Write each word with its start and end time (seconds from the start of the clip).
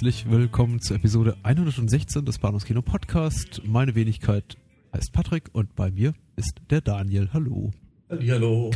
Herzlich 0.00 0.30
willkommen 0.30 0.80
zur 0.80 0.96
Episode 0.96 1.36
116 1.42 2.24
des 2.24 2.38
Bahnhofskino 2.38 2.80
Podcast. 2.80 3.60
Meine 3.66 3.94
Wenigkeit 3.94 4.56
heißt 4.94 5.12
Patrick 5.12 5.50
und 5.52 5.76
bei 5.76 5.90
mir 5.90 6.14
ist 6.36 6.54
der 6.70 6.80
Daniel. 6.80 7.28
Hallo. 7.34 7.70
Hallo. 8.08 8.70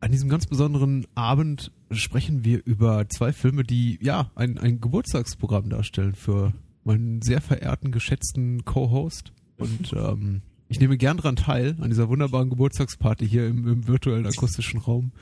An 0.00 0.10
diesem 0.10 0.30
ganz 0.30 0.46
besonderen 0.46 1.06
Abend 1.14 1.70
sprechen 1.90 2.46
wir 2.46 2.64
über 2.64 3.06
zwei 3.10 3.34
Filme, 3.34 3.64
die 3.64 3.98
ja 4.00 4.30
ein, 4.36 4.56
ein 4.56 4.80
Geburtstagsprogramm 4.80 5.68
darstellen 5.68 6.14
für 6.14 6.54
meinen 6.82 7.20
sehr 7.20 7.42
verehrten, 7.42 7.92
geschätzten 7.92 8.64
Co-Host. 8.64 9.34
Und 9.58 9.92
ähm, 9.94 10.40
ich 10.74 10.80
nehme 10.80 10.96
gern 10.96 11.18
daran 11.18 11.36
teil, 11.36 11.76
an 11.80 11.88
dieser 11.88 12.08
wunderbaren 12.08 12.50
Geburtstagsparty 12.50 13.28
hier 13.28 13.46
im, 13.46 13.68
im 13.68 13.86
virtuellen 13.86 14.26
akustischen 14.26 14.80
Raum. 14.80 15.12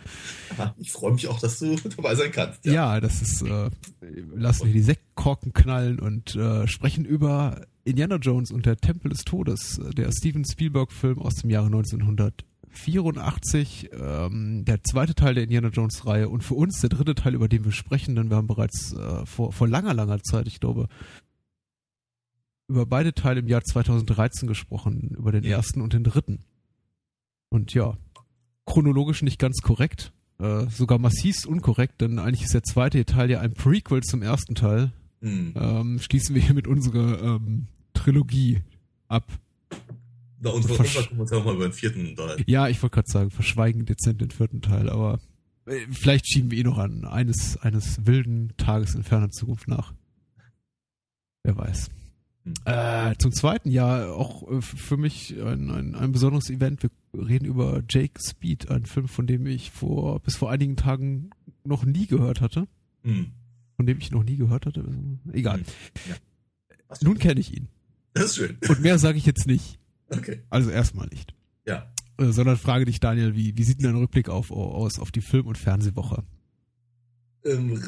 Ich 0.79 0.93
freue 0.93 1.13
mich 1.13 1.29
auch, 1.29 1.39
dass 1.39 1.59
du 1.59 1.77
dabei 1.97 2.15
sein 2.15 2.33
kannst. 2.33 2.65
Ja, 2.65 2.73
ja 2.73 2.99
das 3.01 3.21
ist, 3.21 3.43
äh, 3.43 3.69
lassen 4.35 4.69
wir 4.69 4.73
die 4.73 4.81
Sektkorken 4.81 5.53
knallen 5.53 6.01
und 6.01 6.35
äh, 6.37 6.67
sprechen 6.67 7.05
über 7.05 7.67
Indiana 7.85 8.17
Jones 8.17 8.51
und 8.51 8.65
der 8.65 8.79
Tempel 8.79 9.11
des 9.11 9.27
Todes, 9.27 9.79
der 9.95 10.11
Steven 10.11 10.47
Spielberg-Film 10.47 11.19
aus 11.19 11.35
dem 11.35 11.51
Jahre 11.51 11.67
1984, 11.67 13.91
ähm, 13.93 14.65
der 14.65 14.83
zweite 14.85 15.15
Teil 15.15 15.35
der 15.35 15.45
Indiana 15.45 15.69
Jones-Reihe 15.69 16.31
und 16.31 16.43
für 16.43 16.55
uns 16.55 16.81
der 16.81 16.89
dritte 16.89 17.15
Teil, 17.15 17.35
über 17.35 17.49
den 17.49 17.67
wir 17.67 17.73
sprechen, 17.73 18.17
denn 18.17 18.31
wir 18.31 18.39
haben 18.39 18.47
bereits 18.47 18.95
äh, 18.95 19.27
vor, 19.27 19.53
vor 19.53 19.69
langer, 19.69 19.93
langer 19.93 20.23
Zeit, 20.23 20.47
ich 20.47 20.61
glaube, 20.61 20.89
über 22.73 22.87
beide 22.87 23.13
Teile 23.15 23.41
im 23.41 23.49
Jahr 23.49 23.63
2013 23.63 24.49
gesprochen, 24.49 25.15
über 25.17 25.31
den 25.31 25.45
ersten 25.45 25.81
und 25.81 25.93
den 25.93 26.05
dritten. 26.05 26.45
Und 27.51 27.75
ja, 27.75 27.99
chronologisch 28.67 29.23
nicht 29.23 29.39
ganz 29.39 29.61
korrekt, 29.61 30.13
äh, 30.39 30.67
sogar 30.71 30.99
massiv 30.99 31.45
unkorrekt, 31.47 32.01
denn 32.01 32.19
eigentlich 32.19 32.45
ist 32.45 32.55
der 32.55 32.63
zweite 32.63 33.05
Teil 33.05 33.31
ja 33.31 33.41
ein 33.41 33.53
Prequel 33.53 34.03
zum 34.03 34.23
ersten 34.23 34.55
Teil. 34.55 34.93
Hm. 35.21 35.53
Ähm, 35.55 35.99
schließen 36.01 36.35
wir 36.35 36.43
hier 36.43 36.55
mit 36.55 36.67
unserer 36.67 37.23
ähm, 37.23 37.67
Trilogie 37.93 38.63
ab. 39.09 39.31
Na, 40.41 40.51
unsere 40.51 40.75
Versch- 40.75 41.07
können 41.09 41.19
wir 41.19 41.23
uns 41.23 41.31
ja 41.31 41.41
mal 41.41 41.55
über 41.55 41.69
den 41.69 41.73
vierten 41.73 42.17
da. 42.17 42.37
Ja, 42.47 42.69
ich 42.69 42.83
wollte 42.83 42.95
gerade 42.95 43.11
sagen, 43.11 43.31
verschweigen 43.31 43.85
dezent 43.85 44.21
den 44.21 44.31
vierten 44.31 44.63
Teil, 44.63 44.89
aber 44.89 45.21
äh, 45.67 45.87
vielleicht 45.91 46.27
schieben 46.27 46.51
wir 46.51 46.59
ihn 46.59 46.67
noch 46.67 46.79
an 46.79 47.05
eines, 47.05 47.59
eines 47.59 48.07
wilden 48.07 48.53
Tages 48.57 48.95
in 48.95 49.05
ferner 49.05 49.31
Zukunft 49.31 49.69
nach. 49.69 49.93
Wer 51.45 51.57
weiß. 51.57 51.91
Hm. 52.45 52.55
Äh, 52.65 53.15
zum 53.19 53.33
zweiten 53.33 53.71
Jahr 53.71 54.15
auch 54.15 54.51
äh, 54.51 54.61
für 54.61 54.97
mich 54.97 55.35
ein, 55.41 55.71
ein, 55.71 55.95
ein 55.95 56.13
besonderes 56.13 56.51
Event. 56.51 56.83
Wir 56.83 56.91
reden 57.15 57.45
über 57.45 57.83
Jake 57.89 58.21
Speed, 58.21 58.71
einen 58.71 58.87
Film, 58.87 59.09
von 59.09 59.27
dem 59.27 59.47
ich 59.47 59.71
vor 59.71 60.21
bis 60.21 60.37
vor 60.37 60.51
einigen 60.51 60.77
Tagen 60.77 61.31
noch 61.65 61.85
nie 61.85 62.07
gehört 62.07 62.41
hatte. 62.41 62.67
Hm. 63.05 63.33
Von 63.77 63.87
dem 63.87 63.99
ich 63.99 64.11
noch 64.11 64.25
nie 64.25 64.37
gehört 64.37 64.67
hatte. 64.67 64.85
Egal. 65.33 65.59
Hm. 65.59 65.65
Ja. 66.09 66.17
Nun 67.01 67.19
kenne 67.19 67.41
ich 67.41 67.57
ihn. 67.57 67.69
Das 68.15 68.27
ist 68.27 68.37
schön. 68.37 68.59
Und 68.69 68.81
mehr 68.81 68.99
sage 68.99 69.19
ich 69.19 69.27
jetzt 69.27 69.47
nicht. 69.47 69.79
Okay. 70.09 70.43
Also 70.51 70.71
erstmal 70.71 71.07
nicht. 71.09 71.35
Ja. 71.67 71.91
Äh, 72.19 72.33
sondern 72.33 72.57
frage 72.57 72.85
dich, 72.85 73.01
Daniel, 73.01 73.35
wie, 73.35 73.57
wie 73.57 73.65
sieht 73.65 73.79
denn 73.79 73.87
dein 73.87 73.97
Rückblick 73.97 74.29
auf, 74.29 74.51
aus 74.51 74.99
auf 74.99 75.11
die 75.11 75.23
Film- 75.23 75.47
und 75.47 75.59
Fernsehwoche? 75.59 76.25
Ähm, 77.45 77.81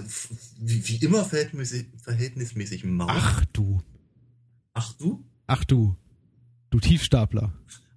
wie, 0.59 0.89
wie 0.89 1.05
immer 1.05 1.25
verhältnismäßig, 1.25 1.87
verhältnismäßig 2.03 2.85
mau. 2.85 3.07
Ach 3.09 3.45
du. 3.53 3.81
Ach 4.75 4.93
du? 4.95 5.25
Ach 5.47 5.65
du. 5.65 5.97
Du 6.71 6.81
Tiefstapler. 6.81 7.53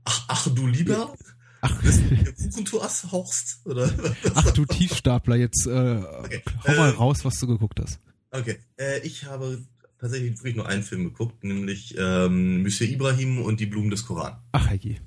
Ach, 0.05 0.25
ach 0.27 0.47
du 0.53 0.67
lieber? 0.67 1.15
Ach, 1.61 1.81
Kuchentuas 1.81 3.11
hauchst? 3.11 3.65
Oder? 3.65 3.91
ach 4.35 4.51
du 4.51 4.65
Tiefstapler, 4.65 5.35
jetzt 5.35 5.65
äh, 5.65 6.01
hau 6.01 6.75
mal 6.75 6.89
Äh, 6.89 6.95
raus, 6.95 7.25
was 7.25 7.39
du 7.39 7.47
geguckt 7.47 7.79
hast. 7.79 7.99
Okay. 8.31 8.59
Äh, 8.77 8.99
ich 8.99 9.25
habe 9.25 9.65
tatsächlich 9.97 10.37
wirklich 10.37 10.55
nur 10.55 10.67
einen 10.67 10.83
Film 10.83 11.05
geguckt, 11.05 11.43
nämlich 11.43 11.95
ähm, 11.97 12.61
Monsieur 12.61 12.87
Ibrahim 12.87 13.41
und 13.41 13.59
die 13.59 13.65
Blumen 13.65 13.89
des 13.89 14.05
Koran. 14.05 14.37
Ach 14.51 14.67
herrje. 14.67 14.97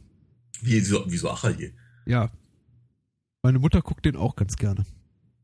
Wieso, 0.60 1.04
wieso 1.06 1.30
ach 1.30 1.44
je? 1.56 1.72
Ja. 2.04 2.30
Meine 3.42 3.60
Mutter 3.60 3.80
guckt 3.80 4.04
den 4.04 4.16
auch 4.16 4.34
ganz 4.34 4.56
gerne. 4.56 4.84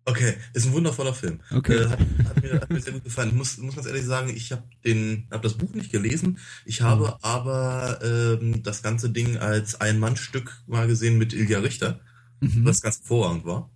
Okay, 0.08 0.34
ist 0.54 0.66
ein 0.66 0.72
wundervoller 0.72 1.12
Film. 1.12 1.40
Okay. 1.50 1.74
Äh, 1.78 1.88
hat, 1.88 1.98
hat, 1.98 2.42
mir, 2.42 2.60
hat 2.60 2.70
mir 2.70 2.80
sehr 2.80 2.92
gut 2.92 3.02
gefallen. 3.04 3.30
Ich 3.30 3.34
muss, 3.34 3.58
muss 3.58 3.74
ganz 3.74 3.88
ehrlich 3.88 4.04
sagen, 4.04 4.28
ich 4.34 4.52
habe 4.52 4.62
den, 4.84 5.26
habe 5.32 5.42
das 5.42 5.54
Buch 5.54 5.74
nicht 5.74 5.90
gelesen. 5.90 6.38
Ich 6.64 6.80
habe 6.80 7.06
Mhm. 7.08 7.14
aber 7.22 7.98
ähm, 8.04 8.62
das 8.62 8.82
ganze 8.84 9.10
Ding 9.10 9.36
als 9.36 9.80
Ein-Mann-Stück 9.80 10.62
mal 10.68 10.86
gesehen 10.86 11.18
mit 11.18 11.32
Ilja 11.32 11.58
Richter, 11.58 11.98
Mhm. 12.40 12.64
was 12.64 12.80
ganz 12.82 12.98
hervorragend 12.98 13.44
war. 13.46 13.68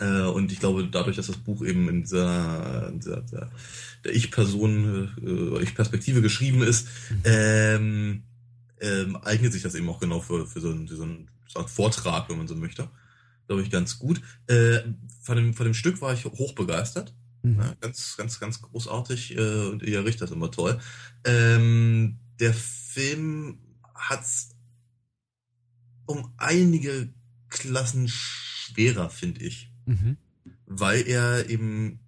Äh, 0.00 0.22
und 0.22 0.50
ich 0.50 0.58
glaube, 0.58 0.88
dadurch, 0.90 1.14
dass 1.16 1.28
das 1.28 1.36
Buch 1.36 1.64
eben 1.64 1.88
in 1.88 2.02
dieser, 2.02 2.88
in 2.88 2.98
dieser 2.98 3.20
der, 3.22 3.50
der 4.04 4.14
Ich-Person, 4.14 5.10
äh, 5.58 5.62
Ich-Perspektive 5.62 6.22
geschrieben 6.22 6.62
ist, 6.62 6.88
Mhm. 7.10 7.22
ähm, 7.24 8.22
ähm, 8.80 9.16
eignet 9.16 9.52
sich 9.52 9.62
das 9.62 9.76
eben 9.76 9.88
auch 9.90 10.00
genau 10.00 10.20
für, 10.20 10.44
für 10.46 10.60
so 10.60 10.70
einen, 10.70 10.88
für 10.88 10.96
so 10.96 11.04
einen 11.04 11.28
so 11.46 11.58
einen 11.60 11.68
Vortrag, 11.68 12.28
wenn 12.30 12.38
man 12.38 12.48
so 12.48 12.54
möchte. 12.56 12.88
Glaube 13.50 13.64
ich, 13.64 13.70
ganz 13.72 13.98
gut. 13.98 14.22
Äh, 14.46 14.78
von, 15.22 15.34
dem, 15.34 15.54
von 15.54 15.64
dem 15.64 15.74
Stück 15.74 16.00
war 16.00 16.14
ich 16.14 16.24
hochbegeistert. 16.24 17.16
Mhm. 17.42 17.58
Ja, 17.58 17.74
ganz, 17.80 18.16
ganz, 18.16 18.38
ganz 18.38 18.62
großartig 18.62 19.36
äh, 19.36 19.66
und 19.66 19.82
ihr 19.82 20.04
Richter 20.04 20.26
ist 20.26 20.30
immer 20.30 20.52
toll. 20.52 20.78
Ähm, 21.24 22.20
der 22.38 22.54
Film 22.54 23.58
hat's 23.92 24.50
um 26.06 26.32
einige 26.36 27.12
Klassen 27.48 28.06
schwerer, 28.06 29.10
finde 29.10 29.40
ich, 29.42 29.72
Mhm. 29.84 30.16
weil 30.66 31.02
er 31.08 31.50
eben 31.50 31.98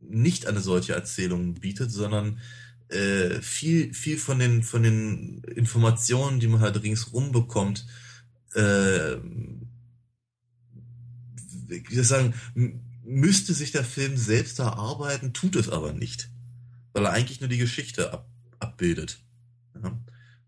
nicht 0.00 0.46
eine 0.46 0.58
solche 0.58 0.94
Erzählung 0.94 1.54
bietet, 1.54 1.92
sondern 1.92 2.40
äh, 2.88 3.40
viel, 3.40 3.94
viel 3.94 4.18
von 4.18 4.40
den, 4.40 4.64
von 4.64 4.82
den 4.82 5.44
Informationen, 5.44 6.40
die 6.40 6.48
man 6.48 6.58
halt 6.58 6.82
ringsrum 6.82 7.30
bekommt, 7.30 7.86
äh, 8.54 9.18
ich 11.68 12.06
sagen, 12.06 12.34
müsste 13.04 13.54
sich 13.54 13.72
der 13.72 13.84
Film 13.84 14.16
selbst 14.16 14.58
erarbeiten, 14.58 15.32
tut 15.32 15.56
es 15.56 15.68
aber 15.68 15.92
nicht. 15.92 16.28
Weil 16.92 17.06
er 17.06 17.12
eigentlich 17.12 17.40
nur 17.40 17.48
die 17.48 17.58
Geschichte 17.58 18.12
ab, 18.12 18.28
abbildet. 18.58 19.18
Ja. 19.82 19.98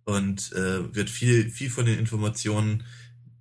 Und 0.05 0.53
äh, 0.53 0.95
wird 0.95 1.11
viel, 1.11 1.51
viel 1.51 1.71
von 1.71 1.87
den 1.87 1.99
Informationen 1.99 2.85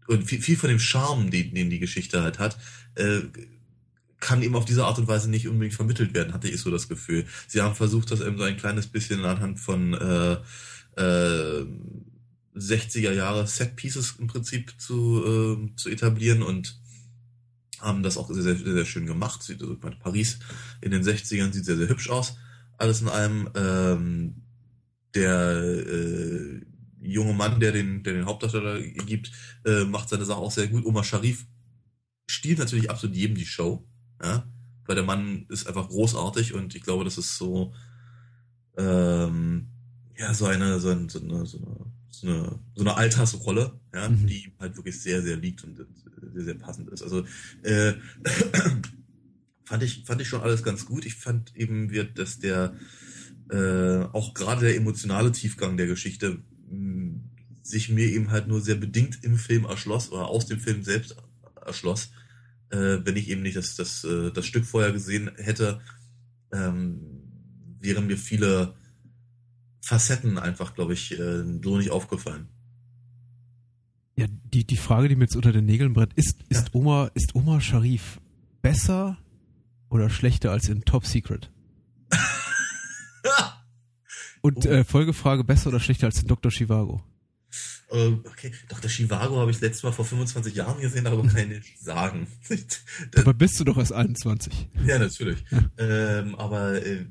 und 0.08 0.24
viel, 0.24 0.42
viel 0.42 0.58
von 0.58 0.70
dem 0.70 0.80
Charme, 0.80 1.32
den, 1.32 1.54
den 1.54 1.70
die 1.70 1.80
Geschichte 1.80 2.22
halt 2.22 2.40
hat, 2.40 2.58
äh, 2.96 3.22
kann 4.20 4.42
eben 4.42 4.56
auf 4.56 4.66
diese 4.66 4.86
Art 4.86 4.98
und 4.98 5.08
Weise 5.08 5.30
nicht 5.30 5.48
unbedingt 5.48 5.76
vermittelt 5.76 6.14
werden, 6.14 6.34
hatte 6.34 6.50
ich 6.50 6.60
so 6.60 6.72
das 6.72 6.90
Gefühl. 6.90 7.26
Sie 7.48 7.62
haben 7.62 7.76
versucht, 7.76 8.12
das 8.12 8.22
eben 8.22 8.38
so 8.38 8.44
ein 8.44 8.58
kleines 8.58 8.88
bisschen 8.88 9.24
anhand 9.24 9.60
von 9.60 9.94
äh, 9.94 10.34
äh, 11.02 11.66
60er 12.56 13.14
Jahre 13.14 13.48
Set 13.48 13.76
Pieces 13.76 14.16
im 14.20 14.28
Prinzip 14.28 14.74
zu, 14.80 15.24
äh, 15.26 15.76
zu 15.76 15.90
etablieren 15.90 16.44
und 16.44 16.80
haben 17.82 18.04
das 18.04 18.18
auch 18.18 18.30
sehr, 18.30 18.44
sehr, 18.44 18.58
sehr, 18.58 18.86
schön 18.86 19.06
gemacht. 19.06 19.44
Sieht, 19.44 19.62
also, 19.62 19.78
meine, 19.82 19.96
Paris 19.96 20.40
in 20.82 20.92
den 20.92 21.04
60ern 21.04 21.52
sieht 21.54 21.66
sehr, 21.66 21.78
sehr 21.78 21.90
hübsch 21.90 22.10
aus. 22.10 22.38
Alles 22.78 23.02
in 23.02 23.10
allem, 23.10 23.50
ähm, 23.56 24.36
der 25.16 25.62
äh, 25.62 26.62
junge 27.02 27.34
Mann, 27.34 27.60
der 27.60 27.72
den, 27.72 28.04
der 28.04 28.14
den 28.14 28.26
Hauptdarsteller 28.26 28.82
gibt, 28.82 29.32
äh, 29.66 29.86
macht 29.86 30.10
seine 30.10 30.26
Sache 30.26 30.40
auch 30.40 30.52
sehr 30.52 30.68
gut. 30.68 30.86
Omar 30.86 31.04
Sharif 31.04 31.46
stiehlt 32.30 32.60
natürlich 32.60 32.90
absolut 32.90 33.16
jedem 33.16 33.36
die 33.36 33.46
Show, 33.46 33.88
ja, 34.22 34.48
weil 34.86 34.96
der 34.96 35.06
Mann 35.06 35.46
ist 35.50 35.68
einfach 35.68 35.88
großartig 35.88 36.54
und 36.54 36.76
ich 36.76 36.84
glaube, 36.84 37.04
das 37.04 37.18
ist 37.18 37.38
so, 37.38 37.74
ähm, 38.78 39.70
ja, 40.18 40.34
so 40.34 40.46
eine, 40.46 40.80
so, 40.80 40.90
ein, 40.90 41.10
so 41.10 41.20
eine, 41.20 41.46
so 41.46 41.58
eine, 41.58 41.94
so 42.10 42.28
eine, 42.28 42.60
so 42.76 42.82
eine 42.82 42.96
Altersrolle, 42.96 43.79
ja, 43.94 44.10
Mhm. 44.10 44.28
die 44.28 44.46
ihm 44.46 44.52
halt 44.60 44.76
wirklich 44.78 45.02
sehr, 45.02 45.22
sehr 45.22 45.38
liegt 45.38 45.64
und 45.64 45.78
sehr, 46.34 46.44
sehr 46.46 46.56
passend 46.56 46.90
ist. 46.90 47.02
Also, 47.02 47.26
äh, 47.64 47.94
fand 49.66 49.84
ich, 49.84 50.04
fand 50.06 50.22
ich 50.22 50.28
schon 50.28 50.42
alles 50.42 50.64
ganz 50.64 50.86
gut. 50.86 51.06
Ich 51.06 51.16
fand 51.16 51.56
eben, 51.56 51.92
wird, 51.92 52.18
dass 52.20 52.40
der, 52.40 52.76
äh, 53.52 54.04
auch 54.14 54.34
gerade 54.34 54.62
der 54.62 54.76
emotionale 54.76 55.32
Tiefgang 55.32 55.78
der 55.78 55.88
Geschichte 55.88 56.40
mh, 56.70 57.20
sich 57.64 57.90
mir 57.90 58.06
eben 58.08 58.32
halt 58.32 58.48
nur 58.48 58.62
sehr 58.62 58.76
bedingt 58.76 59.24
im 59.24 59.38
Film 59.38 59.66
erschloss 59.66 60.12
oder 60.12 60.28
aus 60.28 60.46
dem 60.48 60.60
Film 60.60 60.84
selbst 60.84 61.16
erschloss, 61.66 62.12
äh, 62.72 63.00
wenn 63.04 63.16
ich 63.16 63.30
eben 63.30 63.42
nicht 63.42 63.58
das, 63.58 63.76
das, 63.76 64.04
äh, 64.04 64.32
das 64.32 64.46
Stück 64.46 64.66
vorher 64.66 64.92
gesehen 64.92 65.30
hätte, 65.38 65.82
ähm, 66.52 67.00
wären 67.80 68.08
mir 68.08 68.18
viele 68.18 68.76
Facetten 69.82 70.38
einfach, 70.38 70.76
glaube 70.76 70.94
ich, 70.94 71.18
äh, 71.18 71.44
so 71.64 71.78
nicht 71.78 71.92
aufgefallen. 71.92 72.48
Ja, 74.20 74.26
die, 74.54 74.66
die 74.66 74.76
Frage, 74.76 75.08
die 75.08 75.16
mir 75.16 75.24
jetzt 75.24 75.38
unter 75.38 75.54
den 75.54 75.66
Nägeln 75.66 75.94
brennt, 75.94 76.14
ist, 76.16 76.44
ist 76.50 76.68
ja. 76.68 76.74
Oma, 76.74 77.10
ist 77.14 77.36
Oma 77.36 77.62
Sharif 77.62 78.20
besser 78.62 79.18
oder 79.90 80.10
schlechter 80.10 80.52
als 80.52 80.68
in 80.68 80.82
Top 80.82 81.06
Secret? 81.06 81.50
Und 84.42 84.66
oh. 84.66 84.70
äh, 84.70 84.84
Folgefrage, 84.84 85.46
besser 85.46 85.70
oder 85.70 85.80
schlechter 85.80 86.08
als 86.08 86.22
in 86.22 86.28
Dr. 86.28 86.52
Chivago? 86.52 87.02
Ähm, 87.92 88.26
okay, 88.26 88.52
Dr. 88.68 88.90
Chivago 88.90 89.38
habe 89.38 89.52
ich 89.52 89.62
letztes 89.62 89.84
Mal 89.84 89.94
vor 89.94 90.04
25 90.04 90.54
Jahren 90.54 90.82
gesehen, 90.82 91.08
aber 91.08 91.26
kann 91.26 91.38
ich 91.38 91.48
nicht 91.48 91.80
sagen. 91.80 92.28
aber 93.16 93.34
bist 93.34 93.58
du 93.58 93.64
doch 93.64 93.78
erst 93.78 93.94
21. 93.94 94.68
Ja, 94.86 95.00
natürlich. 95.00 95.46
Ähm, 95.78 96.36
aber 96.36 96.86
äh, 96.86 97.06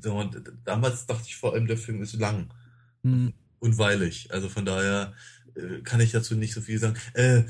damals 0.63 1.07
dachte 1.07 1.23
ich 1.25 1.35
vor 1.37 1.53
allem, 1.53 1.65
der 1.65 1.77
Film 1.77 2.03
ist 2.03 2.13
lang 2.13 2.53
hm. 3.01 3.33
und 3.57 3.77
weilig. 3.79 4.31
Also 4.31 4.47
von 4.47 4.63
daher 4.63 5.13
äh, 5.59 5.81
kann 5.81 6.01
ich 6.01 6.11
dazu 6.11 6.35
nicht 6.35 6.53
so 6.53 6.61
viel 6.61 6.79
sagen. 6.79 6.97
Äh, 7.13 7.43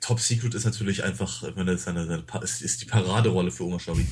Top 0.00 0.20
Secret 0.20 0.54
ist 0.54 0.64
natürlich 0.64 1.02
einfach, 1.02 1.42
ich 1.44 1.56
meine, 1.56 1.72
ist, 1.72 1.88
eine, 1.88 2.02
eine, 2.02 2.24
ist, 2.42 2.62
ist 2.62 2.82
die 2.82 2.86
Paraderolle 2.86 3.50
für 3.50 3.64
Oma 3.64 3.80
Schabi. 3.80 4.04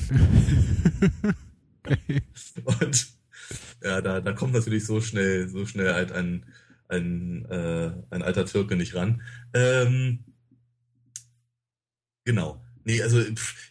und 2.65 3.07
ja, 3.83 4.01
da, 4.01 4.21
da 4.21 4.33
kommt 4.33 4.53
natürlich 4.53 4.85
so 4.85 5.01
schnell, 5.01 5.49
so 5.49 5.65
schnell 5.65 5.93
halt 5.93 6.11
ein, 6.11 6.45
ein, 6.87 7.45
äh, 7.45 7.91
ein 8.09 8.23
alter 8.23 8.45
Türke 8.45 8.75
nicht 8.75 8.95
ran. 8.95 9.21
Ähm, 9.53 10.23
genau. 12.25 12.63
Nee, 12.85 13.01
also 13.01 13.21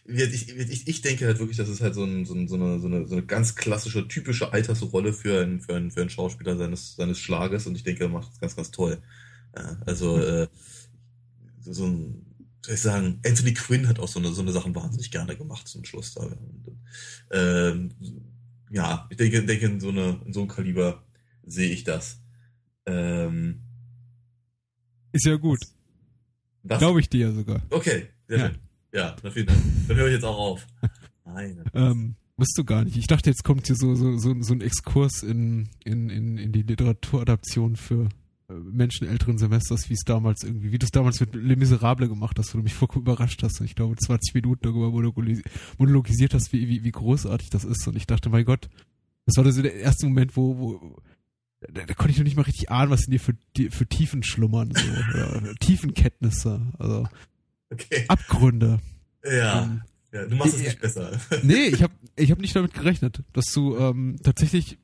ich, 0.05 0.49
ich, 0.49 0.87
ich 0.87 1.01
denke 1.01 1.27
halt 1.27 1.39
wirklich, 1.39 1.57
das 1.57 1.69
ist 1.69 1.81
halt 1.81 1.93
so, 1.93 2.03
ein, 2.03 2.25
so, 2.25 2.33
ein, 2.33 2.47
so, 2.47 2.55
eine, 2.55 2.79
so, 2.79 2.87
eine, 2.87 3.05
so 3.05 3.15
eine 3.15 3.25
ganz 3.25 3.55
klassische, 3.55 4.07
typische 4.07 4.51
Altersrolle 4.53 5.13
für 5.13 5.41
einen, 5.41 5.61
für 5.61 5.75
einen, 5.75 5.91
für 5.91 6.01
einen 6.01 6.09
Schauspieler 6.09 6.57
seines, 6.57 6.95
seines 6.95 7.19
Schlages 7.19 7.67
und 7.67 7.75
ich 7.75 7.83
denke, 7.83 8.05
er 8.05 8.09
macht 8.09 8.31
es 8.33 8.39
ganz, 8.39 8.55
ganz 8.55 8.71
toll. 8.71 9.01
Ja, 9.55 9.77
also 9.85 10.17
äh, 10.19 10.47
so 11.61 11.85
ein, 11.85 12.25
soll 12.65 12.75
ich 12.75 12.81
sagen, 12.81 13.19
Anthony 13.25 13.53
Quinn 13.53 13.87
hat 13.87 13.99
auch 13.99 14.07
so 14.07 14.19
eine, 14.19 14.31
so 14.33 14.41
eine 14.41 14.51
Sachen 14.51 14.75
wahnsinnig 14.75 15.11
gerne 15.11 15.35
gemacht 15.35 15.67
zum 15.67 15.83
Schluss. 15.85 16.13
Da. 16.13 16.27
Ähm, 17.31 17.91
ja, 18.69 19.07
ich 19.09 19.17
denke, 19.17 19.43
denke 19.45 19.65
in, 19.65 19.79
so 19.79 19.89
eine, 19.89 20.21
in 20.25 20.33
so 20.33 20.41
einem 20.41 20.49
Kaliber 20.49 21.03
sehe 21.43 21.69
ich 21.69 21.83
das. 21.83 22.21
Ähm, 22.85 23.61
ist 25.11 25.25
ja 25.25 25.35
gut. 25.35 25.59
Glaube 26.63 27.01
ich 27.01 27.09
dir 27.09 27.27
ja 27.27 27.31
sogar. 27.31 27.61
Okay, 27.69 28.07
sehr 28.27 28.37
ja. 28.37 28.47
schön. 28.47 28.59
Ja, 28.93 29.15
na 29.21 29.31
vielen 29.31 29.47
Dank. 29.47 29.59
Dann 29.87 29.97
höre 29.97 30.07
ich 30.07 30.13
jetzt 30.13 30.25
auch 30.25 30.37
auf. 30.37 30.67
Nein. 31.25 31.63
ähm, 31.73 32.15
Wisst 32.35 32.57
du 32.57 32.63
gar 32.63 32.83
nicht. 32.83 32.97
Ich 32.97 33.07
dachte, 33.07 33.29
jetzt 33.29 33.43
kommt 33.43 33.67
hier 33.67 33.75
so, 33.75 33.93
so, 33.93 34.17
so, 34.17 34.35
so 34.41 34.53
ein 34.53 34.61
Exkurs 34.61 35.21
in, 35.21 35.69
in, 35.83 36.09
in, 36.09 36.37
in 36.37 36.51
die 36.51 36.63
Literaturadaption 36.63 37.75
für 37.75 38.09
Menschen 38.49 39.07
älteren 39.07 39.37
Semesters, 39.37 39.89
wie 39.89 39.93
es 39.93 40.03
damals 40.05 40.43
irgendwie, 40.43 40.71
wie 40.71 40.79
du 40.79 40.85
es 40.85 40.91
damals 40.91 41.19
mit 41.19 41.33
Les 41.35 41.57
Miserables 41.57 42.09
gemacht 42.09 42.37
hast, 42.37 42.53
wo 42.53 42.57
du 42.57 42.63
mich 42.63 42.73
vollkommen 42.73 43.03
überrascht 43.03 43.41
hast 43.43 43.59
und 43.59 43.65
ich 43.65 43.75
glaube 43.75 43.95
20 43.95 44.33
Minuten 44.33 44.61
darüber 44.63 44.91
monologisiert 45.77 46.33
hast, 46.33 46.51
wie, 46.53 46.67
wie, 46.67 46.83
wie 46.83 46.91
großartig 46.91 47.49
das 47.49 47.63
ist 47.63 47.87
und 47.87 47.95
ich 47.95 48.05
dachte, 48.05 48.29
mein 48.29 48.45
Gott, 48.45 48.69
das 49.25 49.37
war 49.37 49.51
so 49.51 49.61
der 49.61 49.75
erste 49.75 50.05
Moment, 50.07 50.35
wo, 50.35 50.57
wo 50.57 50.97
da, 51.71 51.85
da 51.85 51.93
konnte 51.93 52.11
ich 52.11 52.17
noch 52.17 52.25
nicht 52.25 52.35
mal 52.35 52.43
richtig 52.43 52.69
ahnen, 52.69 52.91
was 52.91 53.05
in 53.05 53.11
dir 53.11 53.19
für, 53.19 53.35
für 53.69 53.87
Tiefen 53.87 54.23
schlummern, 54.23 54.73
so, 54.75 55.53
Tiefenkenntnisse, 55.59 56.61
also 56.77 57.07
okay. 57.71 58.05
Abgründe. 58.07 58.79
Ja. 59.23 59.63
Ähm, 59.63 59.81
ja, 60.11 60.25
du 60.25 60.35
machst 60.35 60.55
es 60.55 60.61
nicht 60.61 60.79
besser. 60.79 61.19
Nee, 61.41 61.67
ich 61.67 61.81
habe 61.81 61.93
ich 62.15 62.29
hab 62.29 62.39
nicht 62.39 62.55
damit 62.55 62.73
gerechnet, 62.73 63.23
dass 63.33 63.45
du 63.45 63.77
ähm, 63.77 64.17
tatsächlich. 64.23 64.77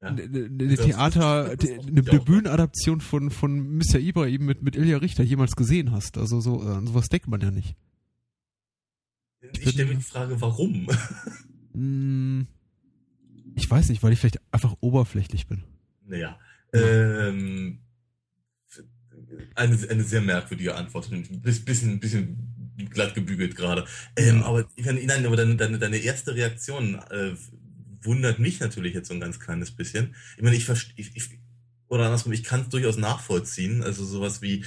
Eine, 0.00 0.76
Theater, 0.76 1.50
eine, 1.50 2.02
Bühnenadaption 2.02 3.00
von, 3.00 3.30
von 3.30 3.78
Mr. 3.78 3.98
Ibrahim 3.98 4.46
mit, 4.46 4.62
mit 4.62 4.76
Ilja 4.76 4.98
Richter 4.98 5.24
jemals 5.24 5.56
gesehen 5.56 5.90
hast. 5.90 6.18
Also 6.18 6.40
so, 6.40 6.62
äh, 6.62 6.86
sowas 6.86 7.08
denkt 7.08 7.26
man 7.26 7.40
ja 7.40 7.50
nicht. 7.50 7.74
Ich, 9.40 9.62
ich 9.62 9.70
stelle 9.70 9.88
mir 9.88 9.96
die 9.96 10.02
Frage, 10.02 10.40
warum? 10.40 10.88
Hm, 11.74 12.46
ich 13.54 13.70
weiß 13.70 13.88
nicht, 13.88 14.02
weil 14.02 14.12
ich 14.12 14.18
vielleicht 14.18 14.40
einfach 14.50 14.74
oberflächlich 14.80 15.46
bin. 15.46 15.62
Naja. 16.06 16.38
Ähm, 16.72 17.80
eine, 19.54 19.78
eine 19.88 20.02
sehr 20.02 20.22
merkwürdige 20.22 20.74
Antwort. 20.74 21.10
Ein 21.12 21.40
bisschen, 21.42 22.00
bisschen 22.00 22.36
glatt 22.90 23.14
gebügelt 23.14 23.56
gerade. 23.56 23.84
Ähm, 24.16 24.42
aber, 24.42 24.68
nein, 24.76 25.26
aber 25.26 25.36
deine, 25.36 25.56
deine, 25.56 25.78
deine 25.78 25.98
erste 25.98 26.34
Reaktion 26.34 26.94
äh, 27.10 27.34
wundert 28.02 28.38
mich 28.38 28.60
natürlich 28.60 28.94
jetzt 28.94 29.08
so 29.08 29.14
ein 29.14 29.20
ganz 29.20 29.40
kleines 29.40 29.70
bisschen. 29.70 30.14
Ich 30.36 30.42
meine, 30.42 30.56
ich 30.56 30.64
verstehe, 30.64 30.94
ich, 30.96 31.16
ich, 31.16 31.38
oder 31.88 32.04
andersrum, 32.04 32.32
ich 32.32 32.44
kann 32.44 32.62
es 32.62 32.68
durchaus 32.68 32.96
nachvollziehen. 32.96 33.82
Also 33.82 34.04
sowas 34.04 34.42
wie, 34.42 34.64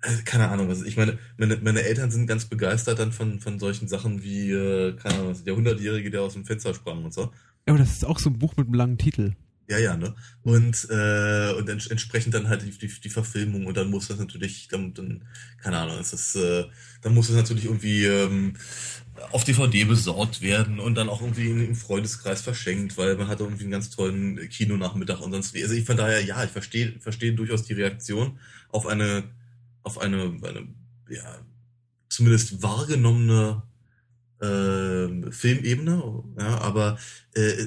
also 0.00 0.22
keine 0.24 0.48
Ahnung, 0.48 0.68
also 0.68 0.84
ich 0.84 0.96
meine, 0.96 1.18
meine, 1.36 1.56
meine 1.56 1.82
Eltern 1.82 2.10
sind 2.10 2.26
ganz 2.26 2.44
begeistert 2.44 2.98
dann 2.98 3.12
von, 3.12 3.40
von 3.40 3.58
solchen 3.58 3.88
Sachen 3.88 4.22
wie, 4.22 4.50
äh, 4.50 4.94
keine 4.96 5.14
Ahnung, 5.14 5.44
der 5.44 5.56
Hundertjährige, 5.56 6.10
der 6.10 6.22
aus 6.22 6.34
dem 6.34 6.44
Fenster 6.44 6.74
sprang 6.74 7.04
und 7.04 7.14
so. 7.14 7.32
Ja, 7.66 7.74
aber 7.74 7.78
das 7.78 7.92
ist 7.92 8.04
auch 8.04 8.18
so 8.18 8.30
ein 8.30 8.38
Buch 8.38 8.56
mit 8.56 8.66
einem 8.66 8.74
langen 8.74 8.98
Titel. 8.98 9.34
Ja, 9.68 9.78
ja, 9.78 9.96
ne? 9.96 10.14
Und, 10.42 10.86
äh, 10.90 11.52
und 11.58 11.68
ents 11.68 11.88
entsprechend 11.88 12.34
dann 12.34 12.48
halt 12.48 12.62
die, 12.62 12.70
die, 12.70 13.00
die 13.00 13.08
Verfilmung 13.08 13.66
und 13.66 13.76
dann 13.76 13.90
muss 13.90 14.06
das 14.06 14.18
natürlich, 14.18 14.68
dann, 14.68 14.94
dann 14.94 15.24
keine 15.60 15.78
Ahnung, 15.78 15.98
ist, 15.98 16.36
äh, 16.36 16.66
dann 17.02 17.14
muss 17.14 17.26
das 17.26 17.36
natürlich 17.36 17.64
irgendwie 17.64 18.04
ähm, 18.04 18.54
auf 19.32 19.44
DVD 19.44 19.84
besorgt 19.84 20.42
werden 20.42 20.78
und 20.78 20.94
dann 20.94 21.08
auch 21.08 21.20
irgendwie 21.20 21.48
im 21.48 21.74
Freundeskreis 21.74 22.42
verschenkt, 22.42 22.96
weil 22.96 23.16
man 23.16 23.28
hat 23.28 23.40
irgendwie 23.40 23.62
einen 23.62 23.72
ganz 23.72 23.90
tollen 23.90 24.48
Kinonachmittag 24.48 25.20
und 25.20 25.32
sonst 25.32 25.54
wie. 25.54 25.62
Also 25.62 25.74
ich 25.74 25.84
von 25.84 25.96
daher, 25.96 26.24
ja, 26.24 26.42
ich 26.44 26.50
verstehe, 26.50 26.94
verstehe 27.00 27.32
durchaus 27.32 27.64
die 27.64 27.74
Reaktion 27.74 28.38
auf 28.68 28.86
eine, 28.86 29.24
auf 29.82 29.98
eine, 29.98 30.36
eine 30.42 30.68
ja, 31.08 31.38
zumindest 32.08 32.62
wahrgenommene 32.62 33.62
äh, 34.40 35.30
Filmebene, 35.30 36.24
ja, 36.38 36.58
aber 36.58 36.98
äh, 37.34 37.66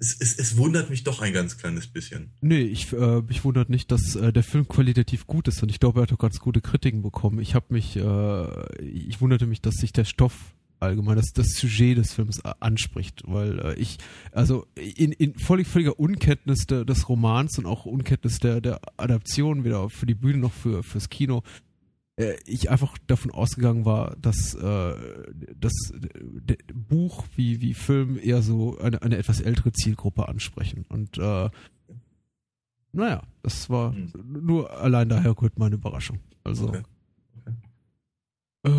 es, 0.00 0.16
es, 0.18 0.38
es 0.38 0.56
wundert 0.56 0.90
mich 0.90 1.04
doch 1.04 1.20
ein 1.20 1.32
ganz 1.32 1.58
kleines 1.58 1.86
bisschen. 1.86 2.32
Nee, 2.40 2.62
ich, 2.62 2.92
äh, 2.92 3.20
mich 3.20 3.44
wundert 3.44 3.68
nicht, 3.68 3.92
dass 3.92 4.16
äh, 4.16 4.32
der 4.32 4.42
Film 4.42 4.66
qualitativ 4.66 5.26
gut 5.26 5.46
ist 5.46 5.62
und 5.62 5.70
ich 5.70 5.78
glaube, 5.78 6.00
er 6.00 6.02
hat 6.02 6.12
auch 6.12 6.18
ganz 6.18 6.40
gute 6.40 6.60
Kritiken 6.60 7.02
bekommen. 7.02 7.38
Ich 7.38 7.54
habe 7.54 7.66
mich, 7.68 7.96
äh, 7.96 8.82
ich 8.82 9.20
wunderte 9.20 9.46
mich, 9.46 9.60
dass 9.60 9.74
sich 9.76 9.92
der 9.92 10.04
Stoff 10.04 10.54
allgemein 10.80 11.16
das, 11.16 11.32
das 11.32 11.54
Sujet 11.54 11.98
des 11.98 12.12
Films 12.12 12.40
anspricht, 12.44 13.22
weil 13.26 13.58
äh, 13.60 13.74
ich, 13.74 13.98
also 14.32 14.66
in, 14.74 15.12
in 15.12 15.34
völlig, 15.34 15.66
völliger 15.66 15.98
Unkenntnis 15.98 16.66
de, 16.66 16.84
des 16.84 17.08
Romans 17.08 17.58
und 17.58 17.66
auch 17.66 17.86
Unkenntnis 17.86 18.38
der, 18.38 18.60
der 18.60 18.80
Adaption, 18.96 19.64
weder 19.64 19.90
für 19.90 20.06
die 20.06 20.14
Bühne 20.14 20.38
noch 20.38 20.52
für, 20.52 20.82
fürs 20.82 21.08
Kino, 21.08 21.42
äh, 22.16 22.36
ich 22.46 22.70
einfach 22.70 22.98
davon 23.06 23.30
ausgegangen 23.30 23.84
war, 23.84 24.16
dass 24.20 24.54
äh, 24.54 24.94
das 25.58 25.72
Buch 26.72 27.24
wie, 27.36 27.60
wie 27.60 27.74
Film 27.74 28.18
eher 28.18 28.42
so 28.42 28.78
eine, 28.78 29.02
eine 29.02 29.16
etwas 29.16 29.40
ältere 29.40 29.72
Zielgruppe 29.72 30.28
ansprechen. 30.28 30.84
Und 30.88 31.18
äh, 31.18 31.50
naja, 32.92 33.22
das 33.42 33.70
war 33.70 33.92
mhm. 33.92 34.12
nur 34.26 34.70
allein 34.78 35.08
daher 35.08 35.34
gehört 35.34 35.58
meine 35.58 35.76
Überraschung. 35.76 36.20
Also. 36.44 36.68
Okay. 36.68 36.82
Äh, 38.62 38.70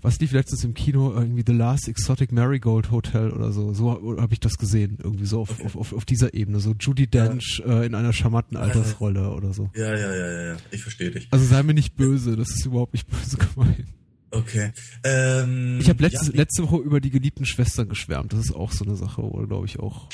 was 0.00 0.18
lief 0.18 0.32
letztens 0.32 0.64
im 0.64 0.72
Kino? 0.72 1.12
Irgendwie 1.12 1.44
The 1.46 1.52
Last 1.52 1.88
Exotic 1.88 2.32
Marigold 2.32 2.90
Hotel 2.90 3.30
oder 3.30 3.52
so. 3.52 3.74
So 3.74 4.16
habe 4.18 4.32
ich 4.32 4.40
das 4.40 4.56
gesehen. 4.56 4.98
Irgendwie 5.02 5.26
so 5.26 5.40
auf, 5.40 5.50
okay. 5.50 5.64
auf, 5.64 5.76
auf, 5.76 5.92
auf, 5.92 6.04
dieser 6.04 6.32
Ebene. 6.32 6.58
So 6.60 6.74
Judy 6.78 7.06
Dench 7.06 7.62
ja. 7.64 7.82
äh, 7.82 7.86
in 7.86 7.94
einer 7.94 8.12
charmanten 8.12 8.56
Altersrolle 8.56 9.30
oder 9.32 9.52
so. 9.52 9.70
Ja, 9.74 9.94
ja, 9.94 10.14
ja, 10.14 10.42
ja. 10.52 10.56
Ich 10.70 10.82
verstehe 10.82 11.10
dich. 11.10 11.28
Also 11.30 11.44
sei 11.44 11.62
mir 11.62 11.74
nicht 11.74 11.96
böse. 11.96 12.36
Das 12.36 12.48
ist 12.50 12.64
überhaupt 12.64 12.94
nicht 12.94 13.08
böse 13.08 13.36
gemeint. 13.36 13.86
Okay. 14.30 14.72
Ähm, 15.04 15.78
ich 15.80 15.88
habe 15.88 16.02
ja, 16.02 16.20
letzte 16.32 16.62
Woche 16.64 16.78
über 16.78 17.00
die 17.00 17.10
geliebten 17.10 17.44
Schwestern 17.44 17.88
geschwärmt. 17.88 18.32
Das 18.32 18.40
ist 18.40 18.54
auch 18.54 18.72
so 18.72 18.84
eine 18.84 18.96
Sache, 18.96 19.22
wo, 19.22 19.46
glaube 19.46 19.66
ich, 19.66 19.78
auch 19.78 20.08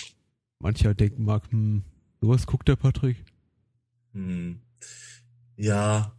mancher 0.58 0.94
denken 0.94 1.24
mag, 1.24 1.50
hm, 1.50 1.82
sowas 2.20 2.46
guckt 2.46 2.68
der 2.68 2.76
Patrick. 2.76 3.16
Hm. 4.14 4.60
Ja, 5.56 6.14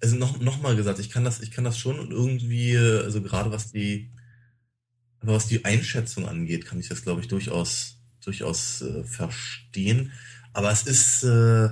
also 0.00 0.16
noch, 0.16 0.40
noch 0.40 0.60
mal 0.60 0.76
gesagt, 0.76 0.98
ich 0.98 1.10
kann 1.10 1.24
das, 1.24 1.40
ich 1.40 1.50
kann 1.50 1.64
das 1.64 1.78
schon 1.78 2.10
irgendwie, 2.10 2.76
also 2.76 3.22
gerade 3.22 3.50
was 3.50 3.72
die, 3.72 4.10
was 5.20 5.46
die 5.46 5.64
Einschätzung 5.64 6.26
angeht, 6.26 6.66
kann 6.66 6.80
ich 6.80 6.88
das, 6.88 7.02
glaube 7.02 7.20
ich, 7.20 7.28
durchaus, 7.28 7.98
durchaus 8.24 8.82
äh, 8.82 9.04
verstehen. 9.04 10.12
Aber 10.52 10.70
es 10.70 10.82
ist, 10.84 11.22
äh, 11.22 11.70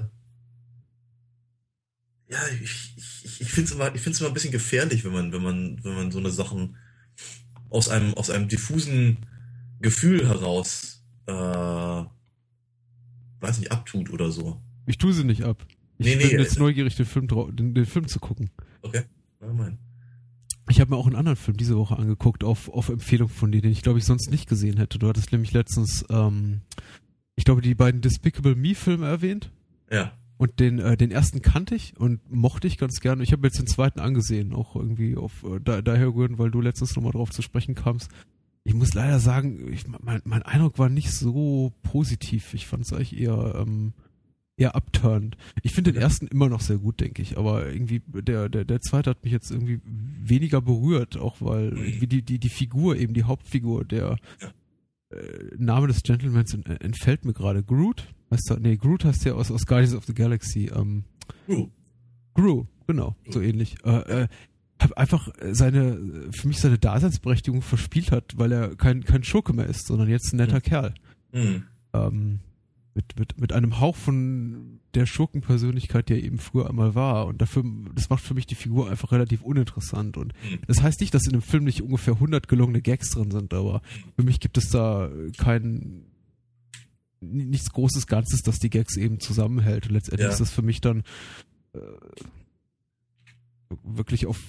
ja, 2.28 2.38
ich, 2.62 2.94
ich, 2.96 3.40
ich 3.40 3.50
finde 3.50 3.68
es 3.68 3.74
immer, 3.74 3.94
ich 3.94 4.02
finde 4.02 4.18
immer 4.18 4.28
ein 4.28 4.34
bisschen 4.34 4.52
gefährlich, 4.52 5.04
wenn 5.04 5.12
man, 5.12 5.32
wenn 5.32 5.42
man, 5.42 5.82
wenn 5.82 5.94
man 5.94 6.10
so 6.10 6.18
eine 6.18 6.30
Sachen 6.30 6.76
aus 7.70 7.88
einem, 7.88 8.14
aus 8.14 8.30
einem 8.30 8.48
diffusen 8.48 9.18
Gefühl 9.80 10.26
heraus, 10.26 11.02
äh, 11.26 11.32
weiß 11.32 12.08
nicht, 13.58 13.72
abtut 13.72 14.10
oder 14.10 14.30
so. 14.30 14.60
Ich 14.86 14.98
tue 14.98 15.12
sie 15.12 15.24
nicht 15.24 15.44
ab. 15.44 15.66
Ich 15.98 16.06
nee, 16.06 16.16
bin 16.16 16.28
nee, 16.28 16.42
jetzt 16.42 16.58
neugierig, 16.58 16.96
den 16.96 17.06
Film, 17.06 17.28
den, 17.28 17.74
den 17.74 17.86
Film 17.86 18.08
zu 18.08 18.20
gucken. 18.20 18.50
Okay, 18.82 19.02
na 19.40 19.52
mein. 19.52 19.78
Ich 20.70 20.80
habe 20.80 20.90
mir 20.90 20.96
auch 20.96 21.06
einen 21.06 21.16
anderen 21.16 21.36
Film 21.36 21.56
diese 21.56 21.76
Woche 21.76 21.96
angeguckt, 21.96 22.44
auf, 22.44 22.68
auf 22.68 22.88
Empfehlung 22.90 23.28
von 23.28 23.50
dir, 23.50 23.62
den 23.62 23.72
ich 23.72 23.82
glaube 23.82 23.98
ich 23.98 24.04
sonst 24.04 24.30
nicht 24.30 24.48
gesehen 24.48 24.76
hätte. 24.76 24.98
Du 24.98 25.08
hattest 25.08 25.32
nämlich 25.32 25.52
letztens 25.52 26.04
ähm, 26.10 26.60
ich 27.38 27.44
glaube, 27.44 27.62
die 27.62 27.76
beiden 27.76 28.00
Despicable 28.00 28.56
Me-Filme 28.56 29.06
erwähnt. 29.06 29.52
Ja. 29.92 30.10
Und 30.38 30.58
den, 30.58 30.80
äh, 30.80 30.96
den 30.96 31.12
ersten 31.12 31.40
kannte 31.40 31.76
ich 31.76 31.96
und 31.96 32.20
mochte 32.28 32.66
ich 32.66 32.78
ganz 32.78 32.98
gerne. 32.98 33.22
Ich 33.22 33.30
habe 33.30 33.46
jetzt 33.46 33.60
den 33.60 33.68
zweiten 33.68 34.00
angesehen, 34.00 34.52
auch 34.52 34.74
irgendwie 34.74 35.16
auf 35.16 35.44
äh, 35.44 35.60
da, 35.62 35.80
daher 35.80 36.10
gehören, 36.10 36.38
weil 36.38 36.50
du 36.50 36.60
letztens 36.60 36.96
nochmal 36.96 37.12
drauf 37.12 37.30
zu 37.30 37.40
sprechen 37.40 37.76
kamst. 37.76 38.10
Ich 38.64 38.74
muss 38.74 38.92
leider 38.92 39.20
sagen, 39.20 39.72
ich, 39.72 39.86
mein, 39.86 40.20
mein 40.24 40.42
Eindruck 40.42 40.80
war 40.80 40.88
nicht 40.88 41.12
so 41.12 41.72
positiv. 41.84 42.54
Ich 42.54 42.66
fand 42.66 42.84
es 42.84 42.92
eigentlich 42.92 43.16
eher, 43.16 43.54
ähm, 43.54 43.92
eher 44.58 44.74
abturnt. 44.74 45.36
Ich 45.62 45.72
finde 45.72 45.92
den 45.92 46.02
ersten 46.02 46.26
immer 46.26 46.48
noch 46.48 46.60
sehr 46.60 46.76
gut, 46.78 47.00
denke 47.00 47.22
ich, 47.22 47.38
aber 47.38 47.70
irgendwie 47.72 48.02
der, 48.06 48.48
der, 48.48 48.64
der 48.64 48.80
zweite 48.80 49.10
hat 49.10 49.22
mich 49.24 49.32
jetzt 49.32 49.50
irgendwie 49.50 49.80
weniger 49.84 50.60
berührt, 50.60 51.16
auch 51.16 51.36
weil 51.40 51.76
irgendwie 51.78 52.06
die, 52.08 52.22
die, 52.22 52.38
die 52.38 52.48
Figur, 52.50 52.96
eben 52.96 53.14
die 53.14 53.24
Hauptfigur, 53.24 53.84
der 53.84 54.18
äh, 55.10 55.16
Name 55.56 55.86
des 55.86 56.02
Gentlemans 56.02 56.52
ent- 56.54 56.82
entfällt 56.82 57.24
mir 57.24 57.32
gerade. 57.32 57.62
Groot? 57.62 58.12
Heißt 58.30 58.50
er, 58.50 58.58
nee, 58.60 58.76
Groot 58.76 59.04
heißt 59.04 59.24
ja 59.24 59.32
aus, 59.34 59.50
aus 59.50 59.64
Guardians 59.64 59.94
of 59.94 60.04
the 60.04 60.14
Galaxy. 60.14 60.70
Ähm, 60.74 61.04
Uh, 61.46 61.68
Gru, 62.34 62.64
genau, 62.86 63.16
so 63.28 63.40
ähnlich. 63.40 63.76
Äh, 63.84 64.22
äh, 64.22 64.28
hab 64.80 64.92
einfach 64.94 65.28
seine, 65.52 66.28
für 66.30 66.46
mich 66.48 66.58
seine 66.60 66.78
Daseinsberechtigung 66.78 67.62
verspielt 67.62 68.12
hat, 68.12 68.38
weil 68.38 68.52
er 68.52 68.76
kein, 68.76 69.02
kein 69.04 69.24
Schurke 69.24 69.52
mehr 69.52 69.66
ist, 69.66 69.86
sondern 69.86 70.08
jetzt 70.08 70.32
ein 70.32 70.36
netter 70.36 70.56
Mhm. 70.58 70.62
Kerl. 70.62 70.94
hm. 71.32 71.62
Ähm, 71.94 72.40
mit, 72.98 73.16
mit, 73.16 73.40
mit 73.40 73.52
einem 73.52 73.78
Hauch 73.78 73.94
von 73.94 74.80
der 74.94 75.06
Schurkenpersönlichkeit, 75.06 76.08
die 76.08 76.14
er 76.14 76.22
eben 76.24 76.38
früher 76.38 76.68
einmal 76.68 76.96
war. 76.96 77.26
Und 77.26 77.40
dafür, 77.40 77.62
das 77.94 78.10
macht 78.10 78.24
für 78.24 78.34
mich 78.34 78.44
die 78.46 78.56
Figur 78.56 78.90
einfach 78.90 79.12
relativ 79.12 79.42
uninteressant. 79.42 80.16
Und 80.16 80.32
Mhm. 80.42 80.58
das 80.66 80.82
heißt 80.82 81.00
nicht, 81.00 81.14
dass 81.14 81.24
in 81.26 81.32
dem 81.32 81.42
Film 81.42 81.62
nicht 81.62 81.80
ungefähr 81.82 82.14
100 82.14 82.48
gelungene 82.48 82.82
Gags 82.82 83.10
drin 83.10 83.30
sind, 83.30 83.54
aber 83.54 83.82
für 84.16 84.24
mich 84.24 84.40
gibt 84.40 84.58
es 84.58 84.68
da 84.70 85.08
kein, 85.36 86.06
nichts 87.20 87.70
Großes 87.70 88.08
Ganzes, 88.08 88.42
das 88.42 88.58
die 88.58 88.70
Gags 88.70 88.96
eben 88.96 89.20
zusammenhält. 89.20 89.86
Und 89.86 89.92
letztendlich 89.92 90.26
Ja. 90.26 90.32
ist 90.32 90.40
das 90.40 90.50
für 90.50 90.62
mich 90.62 90.80
dann 90.80 91.04
äh, 91.74 91.78
wirklich 93.84 94.26
auf 94.26 94.40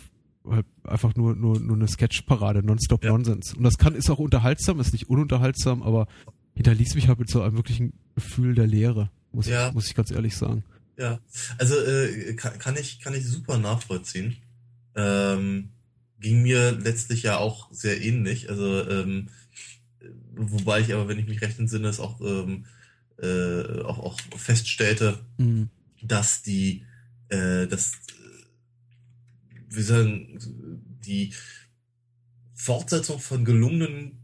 halt 0.49 0.65
einfach 0.85 1.15
nur, 1.15 1.35
nur, 1.35 1.59
nur 1.59 1.75
eine 1.75 1.87
Sketchparade, 1.87 2.63
nonstop 2.63 3.03
Ja. 3.03 3.11
Nonsens. 3.11 3.53
Und 3.53 3.63
das 3.63 3.77
kann, 3.77 3.93
ist 3.93 4.09
auch 4.09 4.17
unterhaltsam, 4.19 4.79
ist 4.79 4.93
nicht 4.93 5.07
ununterhaltsam, 5.09 5.83
aber 5.83 6.07
hinterließ 6.59 6.95
mich 6.95 7.07
halt 7.07 7.19
mit 7.19 7.29
so 7.29 7.41
einem 7.41 7.55
wirklichen 7.55 7.93
Gefühl 8.15 8.53
der 8.53 8.67
Leere, 8.67 9.09
muss, 9.31 9.47
Ja. 9.47 9.69
ich, 9.69 9.73
muss 9.73 9.87
ich 9.87 9.95
ganz 9.95 10.11
ehrlich 10.11 10.35
sagen. 10.35 10.65
Ja, 10.97 11.21
also 11.57 11.79
äh, 11.79 12.33
kann, 12.35 12.59
kann 12.59 12.75
ich 12.75 12.99
kann 12.99 13.13
ich 13.13 13.25
super 13.25 13.57
nachvollziehen. 13.57 14.35
Ähm, 14.93 15.69
ging 16.19 16.41
mir 16.41 16.71
letztlich 16.73 17.23
ja 17.23 17.37
auch 17.37 17.71
sehr 17.71 18.01
ähnlich. 18.01 18.49
Also 18.49 18.85
ähm, 18.89 19.29
wobei 20.35 20.81
ich 20.81 20.93
aber, 20.93 21.07
wenn 21.07 21.17
ich 21.17 21.27
mich 21.27 21.39
recht 21.41 21.57
entsinne, 21.59 21.87
es 21.87 22.01
auch 22.01 22.19
ähm, 22.19 22.65
äh, 23.21 23.81
auch, 23.83 23.99
auch 23.99 24.19
feststellte, 24.37 25.19
Mhm. 25.37 25.69
dass 26.01 26.41
die 26.41 26.83
äh, 27.29 27.67
dass 27.67 27.93
äh, 27.93 29.63
wir 29.69 29.83
sagen 29.83 30.37
die 31.05 31.33
Fortsetzung 32.53 33.19
von 33.19 33.45
gelungenen 33.45 34.17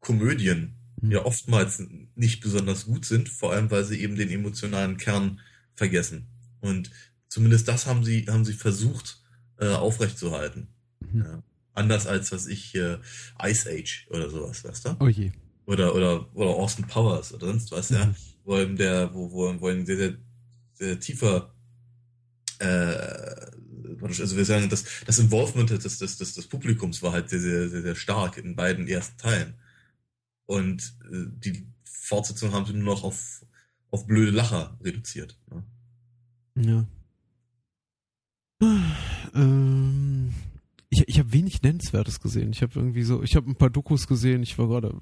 Komödien. 0.00 0.74
Ja 1.10 1.24
oftmals 1.24 1.82
nicht 2.14 2.40
besonders 2.40 2.86
gut 2.86 3.04
sind, 3.04 3.28
vor 3.28 3.52
allem 3.52 3.70
weil 3.70 3.84
sie 3.84 4.00
eben 4.00 4.16
den 4.16 4.30
emotionalen 4.30 4.96
Kern 4.96 5.40
vergessen. 5.74 6.28
Und 6.60 6.90
zumindest 7.28 7.68
das 7.68 7.86
haben 7.86 8.04
sie, 8.04 8.26
haben 8.28 8.44
sie 8.44 8.52
versucht 8.52 9.20
äh, 9.58 9.68
aufrechtzuerhalten. 9.68 10.68
Mhm. 11.00 11.20
Ja. 11.20 11.42
Anders 11.74 12.06
als 12.06 12.30
was 12.32 12.46
ich 12.46 12.74
äh, 12.74 12.98
Ice 13.42 13.68
Age 13.68 14.06
oder 14.10 14.30
sowas, 14.30 14.62
weißt 14.64 14.86
du? 14.86 14.96
Oh 15.00 15.08
je. 15.08 15.32
Oder 15.64 15.94
oder 15.94 16.36
oder 16.36 16.50
Austin 16.50 16.86
Powers 16.86 17.32
oder 17.32 17.46
sonst 17.46 17.72
was, 17.72 17.90
ja. 17.90 18.06
Mhm. 18.06 18.14
Wo 18.44 18.58
eben 18.58 18.76
der, 18.76 19.14
wo, 19.14 19.30
wo, 19.32 19.60
wo 19.60 19.68
ein 19.68 19.86
sehr, 19.86 19.96
sehr, 19.96 20.14
sehr 20.74 21.00
tiefer 21.00 21.54
äh, 22.58 23.52
also 24.02 24.36
wir 24.36 24.44
sagen, 24.44 24.68
das, 24.68 24.84
das 25.06 25.18
Involvement 25.18 25.70
des, 25.70 25.98
des, 25.98 26.18
des, 26.18 26.34
des 26.34 26.46
Publikums 26.46 27.02
war 27.02 27.12
halt 27.12 27.30
sehr, 27.30 27.40
sehr, 27.40 27.68
sehr, 27.68 27.82
sehr 27.82 27.94
stark 27.94 28.36
in 28.36 28.56
beiden 28.56 28.88
ersten 28.88 29.16
Teilen. 29.18 29.54
Und 30.52 30.94
äh, 31.10 31.24
die 31.30 31.66
Fortsetzung 31.84 32.52
haben 32.52 32.66
sie 32.66 32.74
nur 32.74 32.94
noch 32.94 33.04
auf, 33.04 33.42
auf 33.90 34.06
blöde 34.06 34.32
Lacher 34.32 34.78
reduziert. 34.84 35.38
Ne? 35.50 35.64
Ja. 36.62 36.86
Ähm, 39.34 40.34
ich 40.90 41.04
ich 41.06 41.18
habe 41.18 41.32
wenig 41.32 41.62
Nennenswertes 41.62 42.20
gesehen. 42.20 42.52
Ich 42.52 42.60
habe 42.60 42.74
irgendwie 42.76 43.02
so, 43.02 43.22
ich 43.22 43.34
habe 43.34 43.50
ein 43.50 43.56
paar 43.56 43.70
Dokus 43.70 44.06
gesehen. 44.06 44.42
Ich 44.42 44.58
war 44.58 44.68
gerade 44.68 44.94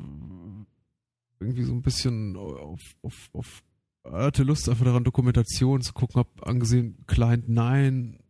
irgendwie 1.41 1.65
so 1.65 1.73
ein 1.73 1.83
bisschen 1.83 2.37
auf, 2.37 2.81
auf, 3.03 3.31
auf 3.33 3.63
hatte 4.05 4.45
Lust 4.45 4.69
einfach 4.69 4.85
daran, 4.85 5.03
Dokumentation 5.03 5.83
zu 5.83 5.93
gucken. 5.93 6.21
Hab 6.21 6.47
angesehen 6.47 7.05
Client 7.09 7.49
9, 7.49 8.21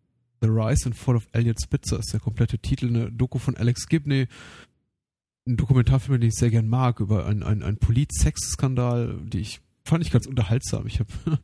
The 0.40 0.48
Rise 0.48 0.86
and 0.86 0.96
Fall 0.96 1.16
of 1.16 1.28
Elliot 1.32 1.60
Spitzer 1.60 1.98
ist 1.98 2.14
der 2.14 2.20
komplette 2.20 2.58
Titel. 2.58 2.86
Eine 2.86 3.12
Doku 3.12 3.38
von 3.38 3.58
Alex 3.58 3.88
Gibney. 3.88 4.26
Ein 5.46 5.56
Dokumentarfilm, 5.56 6.20
den 6.20 6.28
ich 6.28 6.34
sehr 6.36 6.50
gern 6.50 6.68
mag, 6.68 7.00
über 7.00 7.26
einen, 7.26 7.42
einen, 7.42 7.62
einen 7.62 7.78
Polit-Sex-Skandal, 7.78 9.18
die 9.24 9.40
ich 9.40 9.60
fand 9.84 10.04
ich 10.04 10.10
ganz 10.12 10.26
unterhaltsam. 10.26 10.86
Ich 10.86 11.00
habe 11.00 11.38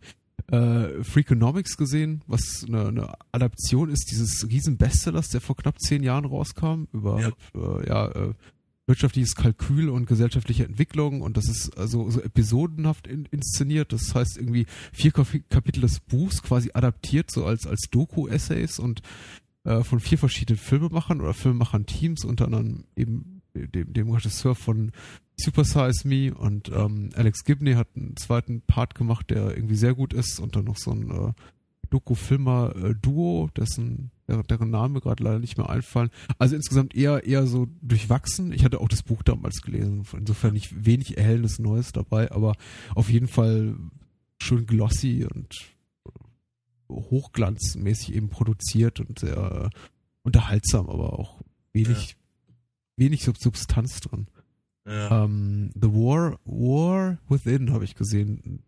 äh, 1.00 1.02
Freakonomics 1.02 1.76
gesehen, 1.76 2.22
was 2.26 2.64
eine, 2.68 2.86
eine 2.88 3.14
Adaption 3.32 3.88
ist 3.90 4.10
dieses 4.10 4.46
riesen 4.48 4.76
Bestsellers, 4.76 5.28
der 5.30 5.40
vor 5.40 5.56
knapp 5.56 5.80
zehn 5.80 6.02
Jahren 6.02 6.24
rauskam, 6.26 6.84
über 6.92 7.20
Ja. 7.20 7.28
äh, 7.54 7.88
ja, 7.88 8.08
äh, 8.08 8.34
wirtschaftliches 8.86 9.34
Kalkül 9.34 9.88
und 9.88 10.06
gesellschaftliche 10.06 10.64
Entwicklung 10.64 11.20
und 11.22 11.36
das 11.36 11.48
ist 11.48 11.76
also 11.76 12.08
so 12.08 12.20
episodenhaft 12.20 13.08
in, 13.08 13.24
inszeniert. 13.32 13.92
Das 13.92 14.14
heißt 14.14 14.36
irgendwie 14.36 14.66
vier 14.92 15.10
Kap- 15.10 15.50
Kapitel 15.50 15.80
des 15.80 15.98
Buchs 15.98 16.40
quasi 16.42 16.70
adaptiert, 16.72 17.30
so 17.32 17.44
als, 17.46 17.66
als 17.66 17.88
Doku-Essays 17.90 18.78
und 18.78 19.00
äh, 19.64 19.82
von 19.82 19.98
vier 19.98 20.18
verschiedenen 20.18 20.58
Filmemachern 20.58 21.20
oder 21.20 21.34
Filmemachern-Teams, 21.34 22.24
unter 22.24 22.44
anderem 22.44 22.84
eben 22.94 23.35
dem, 23.68 23.92
dem 23.92 24.10
Regisseur 24.10 24.54
von 24.54 24.92
Super 25.36 25.64
Size 25.64 26.08
Me 26.08 26.34
und 26.34 26.70
ähm, 26.70 27.10
Alex 27.14 27.44
Gibney 27.44 27.74
hat 27.74 27.88
einen 27.94 28.16
zweiten 28.16 28.62
Part 28.62 28.94
gemacht, 28.94 29.30
der 29.30 29.54
irgendwie 29.54 29.76
sehr 29.76 29.94
gut 29.94 30.12
ist 30.12 30.40
und 30.40 30.56
dann 30.56 30.64
noch 30.64 30.78
so 30.78 30.92
ein 30.92 31.10
äh, 31.10 31.32
Doku-Filmer-Duo, 31.90 33.50
dessen 33.56 34.10
deren, 34.28 34.70
Name 34.70 35.00
gerade 35.00 35.22
leider 35.22 35.38
nicht 35.38 35.56
mehr 35.56 35.70
einfallen. 35.70 36.10
Also 36.38 36.56
insgesamt 36.56 36.96
eher 36.96 37.24
eher 37.24 37.46
so 37.46 37.68
durchwachsen. 37.80 38.52
Ich 38.52 38.64
hatte 38.64 38.80
auch 38.80 38.88
das 38.88 39.02
Buch 39.02 39.22
damals 39.22 39.62
gelesen, 39.62 40.04
insofern 40.12 40.54
nicht 40.54 40.84
wenig 40.84 41.16
erhellendes 41.16 41.58
Neues 41.58 41.92
dabei, 41.92 42.32
aber 42.32 42.54
auf 42.94 43.08
jeden 43.08 43.28
Fall 43.28 43.76
schön 44.40 44.66
glossy 44.66 45.26
und 45.32 45.54
hochglanzmäßig 46.88 48.14
eben 48.14 48.28
produziert 48.28 49.00
und 49.00 49.18
sehr 49.18 49.70
unterhaltsam, 50.22 50.88
aber 50.88 51.18
auch 51.18 51.40
wenig 51.72 52.16
wenig 52.96 53.22
Sub- 53.24 53.38
Substanz 53.38 54.00
drin. 54.00 54.26
Ja, 54.86 55.24
Ähm, 55.24 55.70
The 55.74 55.88
War 55.88 56.38
War 56.44 57.18
Within 57.28 57.72
habe 57.72 57.84
ich 57.84 57.94
gesehen, 57.96 58.62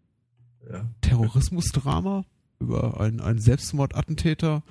ja. 0.70 0.84
Terrorismusdrama 1.00 2.24
über 2.60 3.00
einen, 3.00 3.20
einen 3.20 3.38
Selbstmordattentäter, 3.38 4.62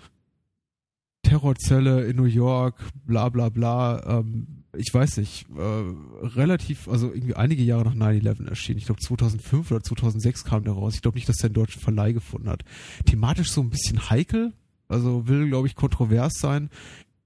Terrorzelle 1.24 2.06
in 2.06 2.16
New 2.18 2.26
York, 2.26 2.76
bla 3.06 3.30
bla 3.30 3.50
bla. 3.50 4.20
Ähm, 4.20 4.64
ich 4.76 4.94
weiß 4.94 5.18
nicht, 5.18 5.48
äh, 5.58 6.26
relativ, 6.28 6.88
also 6.88 7.12
irgendwie 7.12 7.36
einige 7.36 7.64
Jahre 7.64 7.86
nach 7.86 7.96
9-11 7.96 8.48
erschienen. 8.48 8.78
Ich 8.78 8.86
glaube 8.86 9.02
2005 9.02 9.72
oder 9.72 9.82
2006 9.82 10.44
kam 10.44 10.64
der 10.64 10.74
raus. 10.74 10.96
Ich 10.96 11.02
glaube 11.02 11.18
nicht, 11.18 11.28
dass 11.28 11.38
der 11.38 11.48
einen 11.48 11.56
deutschen 11.56 11.82
Verleih 11.82 12.12
gefunden 12.14 12.50
hat. 12.50 12.64
Thematisch 13.06 13.52
so 13.52 13.62
ein 13.62 13.70
bisschen 13.70 14.10
heikel, 14.10 14.54
also 14.88 15.28
will, 15.28 15.50
glaube 15.50 15.68
ich, 15.68 15.76
kontrovers 15.76 16.34
sein, 16.40 16.70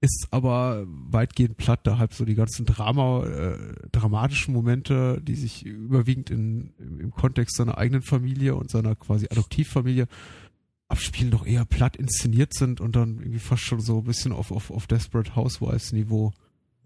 ist 0.02 0.28
aber 0.30 0.84
weitgehend 0.86 1.56
platt, 1.56 1.80
da 1.84 1.96
halt 1.96 2.12
so 2.12 2.24
die 2.26 2.34
ganzen 2.34 2.66
Drama, 2.66 3.24
äh, 3.24 3.56
dramatischen 3.92 4.52
Momente, 4.52 5.20
die 5.22 5.34
sich 5.36 5.64
überwiegend 5.64 6.28
in, 6.30 6.74
im, 6.78 7.00
im 7.00 7.10
Kontext 7.12 7.56
seiner 7.56 7.78
eigenen 7.78 8.02
Familie 8.02 8.54
und 8.54 8.70
seiner 8.70 8.94
quasi 8.96 9.26
Adoptivfamilie 9.30 10.06
abspielen, 10.88 11.30
doch 11.30 11.46
eher 11.46 11.64
platt 11.64 11.96
inszeniert 11.96 12.52
sind 12.52 12.80
und 12.82 12.94
dann 12.96 13.18
irgendwie 13.20 13.38
fast 13.38 13.62
schon 13.62 13.80
so 13.80 13.98
ein 13.98 14.04
bisschen 14.04 14.32
auf, 14.32 14.50
auf, 14.52 14.70
auf 14.70 14.86
Desperate 14.86 15.34
Housewives 15.34 15.92
Niveau 15.92 16.32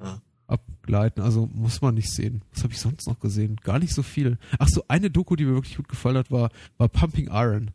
Ja. 0.01 0.21
abgleiten. 0.47 1.23
Also 1.25 1.49
muss 1.53 1.81
man 1.81 1.95
nicht 1.97 2.11
sehen. 2.13 2.43
Was 2.55 2.63
habe 2.63 2.73
ich 2.73 2.79
sonst 2.79 3.09
noch 3.09 3.19
gesehen? 3.19 3.57
Gar 3.65 3.81
nicht 3.81 3.93
so 3.95 4.05
viel. 4.05 4.39
Ach 4.61 4.69
so, 4.69 4.85
eine 4.87 5.11
Doku, 5.11 5.35
die 5.35 5.45
mir 5.45 5.55
wirklich 5.55 5.77
gut 5.77 5.89
gefallen 5.89 6.19
hat, 6.19 6.31
war, 6.31 6.51
war 6.79 6.89
Pumping 6.89 7.29
Iron. 7.33 7.73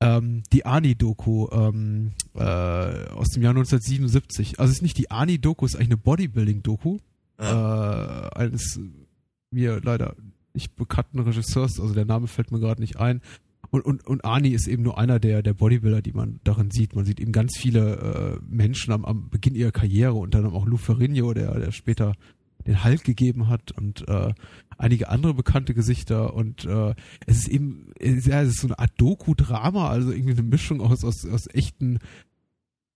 Ähm, 0.00 0.42
die 0.52 0.64
Ani-Doku 0.64 1.48
ähm, 1.50 2.12
äh, 2.34 2.40
aus 2.42 3.28
dem 3.30 3.42
Jahr 3.42 3.50
1977. 3.50 4.60
Also 4.60 4.70
es 4.70 4.76
ist 4.78 4.82
nicht 4.82 4.96
die 4.98 5.10
Ani-Doku, 5.10 5.64
es 5.66 5.72
ist 5.74 5.76
eigentlich 5.80 5.88
eine 5.90 5.96
Bodybuilding-Doku 5.98 6.98
Ja. 7.40 8.28
äh, 8.28 8.34
eines 8.36 8.78
mir 9.50 9.80
leider 9.82 10.14
nicht 10.54 10.76
bekannten 10.76 11.18
Regisseurs, 11.20 11.80
also 11.80 11.94
der 11.94 12.04
Name 12.04 12.26
fällt 12.26 12.50
mir 12.52 12.60
gerade 12.60 12.80
nicht 12.80 12.96
ein. 12.98 13.20
Und, 13.70 13.84
und, 13.84 14.06
und 14.06 14.24
Arnie 14.24 14.50
ist 14.54 14.66
eben 14.66 14.82
nur 14.82 14.98
einer 14.98 15.18
der, 15.20 15.42
der 15.42 15.52
Bodybuilder, 15.54 16.00
die 16.00 16.12
man 16.12 16.40
darin 16.44 16.70
sieht. 16.70 16.94
Man 16.96 17.04
sieht 17.04 17.20
eben 17.20 17.32
ganz 17.32 17.56
viele 17.58 18.38
äh, 18.40 18.44
Menschen 18.48 18.92
am, 18.92 19.04
am 19.04 19.28
Beginn 19.30 19.54
ihrer 19.54 19.72
Karriere, 19.72 20.14
unter 20.14 20.38
anderem 20.38 20.56
auch 20.56 20.64
Lou 20.66 20.76
Ferrigno, 20.78 21.34
der, 21.34 21.58
der 21.58 21.72
später 21.72 22.14
den 22.66 22.84
Halt 22.84 23.04
gegeben 23.04 23.48
hat 23.48 23.72
und 23.72 24.06
äh, 24.08 24.32
einige 24.76 25.08
andere 25.08 25.34
bekannte 25.34 25.74
Gesichter 25.74 26.34
und 26.34 26.64
äh, 26.64 26.94
es 27.26 27.38
ist 27.38 27.48
eben, 27.48 27.92
ja, 28.00 28.42
es 28.42 28.50
ist 28.50 28.60
so 28.60 28.68
eine 28.68 28.78
Art 28.78 28.92
Doku-Drama, 28.96 29.88
also 29.88 30.10
irgendwie 30.12 30.32
eine 30.32 30.42
Mischung 30.42 30.80
aus, 30.80 31.04
aus, 31.04 31.26
aus 31.26 31.46
echten 31.52 31.98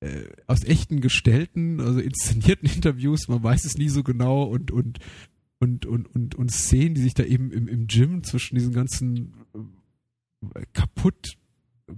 äh, 0.01 0.25
aus 0.47 0.65
echten 0.65 1.01
gestellten, 1.01 1.81
also 1.81 2.01
inszenierten 2.01 2.69
Interviews, 2.75 3.29
man 3.29 3.43
weiß 3.43 3.65
es 3.65 3.77
nie 3.77 3.89
so 3.89 4.03
genau 4.03 4.45
und 4.45 4.71
und 4.71 4.99
und 5.59 5.87
und 5.87 6.13
und, 6.15 6.35
und 6.35 6.51
Szenen, 6.51 6.95
die 6.95 7.03
sich 7.03 7.15
da 7.15 7.25
eben 7.25 7.53
im, 7.53 7.69
im 7.69 7.87
Gym 7.87 8.25
zwischen 8.25 8.57
diesen 8.57 8.73
ganzen 8.73 9.35
äh, 10.55 10.65
kaputt 10.73 11.37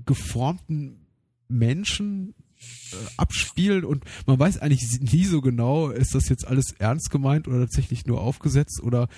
geformten 0.04 1.06
Menschen 1.48 2.30
äh, 2.30 2.43
abspielen 3.16 3.84
und 3.84 4.04
man 4.26 4.38
weiß 4.38 4.58
eigentlich 4.58 5.00
nie 5.00 5.24
so 5.24 5.40
genau, 5.40 5.90
ist 5.90 6.14
das 6.14 6.28
jetzt 6.28 6.46
alles 6.46 6.72
ernst 6.78 7.10
gemeint 7.10 7.48
oder 7.48 7.60
tatsächlich 7.60 8.06
nur 8.06 8.20
aufgesetzt 8.20 8.80
oder 8.82 9.08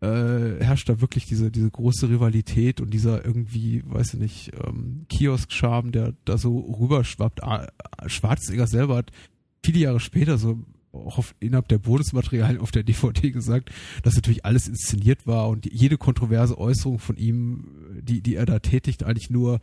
äh, 0.00 0.62
herrscht 0.62 0.88
da 0.88 1.00
wirklich 1.00 1.26
diese, 1.26 1.50
diese 1.50 1.70
große 1.70 2.08
Rivalität 2.08 2.80
und 2.80 2.90
dieser 2.90 3.24
irgendwie, 3.24 3.82
weiß 3.86 4.14
ich 4.14 4.20
nicht, 4.20 4.52
ähm, 4.66 5.06
Kiosk-Charme, 5.08 5.92
der 5.92 6.14
da 6.24 6.38
so 6.38 6.58
rüberschwappt. 6.58 7.42
Ah, 7.42 7.68
Schwarzenegger 8.06 8.66
selber 8.66 8.96
hat 8.96 9.10
viele 9.64 9.80
Jahre 9.80 10.00
später 10.00 10.38
so 10.38 10.58
auch 10.92 11.18
auf, 11.18 11.34
innerhalb 11.40 11.68
der 11.68 11.78
Bonusmaterialien 11.78 12.60
auf 12.60 12.70
der 12.70 12.82
DVD 12.82 13.30
gesagt, 13.30 13.70
dass 14.02 14.14
natürlich 14.14 14.44
alles 14.44 14.66
inszeniert 14.66 15.26
war 15.26 15.48
und 15.48 15.70
jede 15.70 15.98
kontroverse 15.98 16.58
Äußerung 16.58 16.98
von 16.98 17.16
ihm, 17.16 18.00
die, 18.00 18.22
die 18.22 18.36
er 18.36 18.46
da 18.46 18.60
tätigt, 18.60 19.04
eigentlich 19.04 19.30
nur 19.30 19.60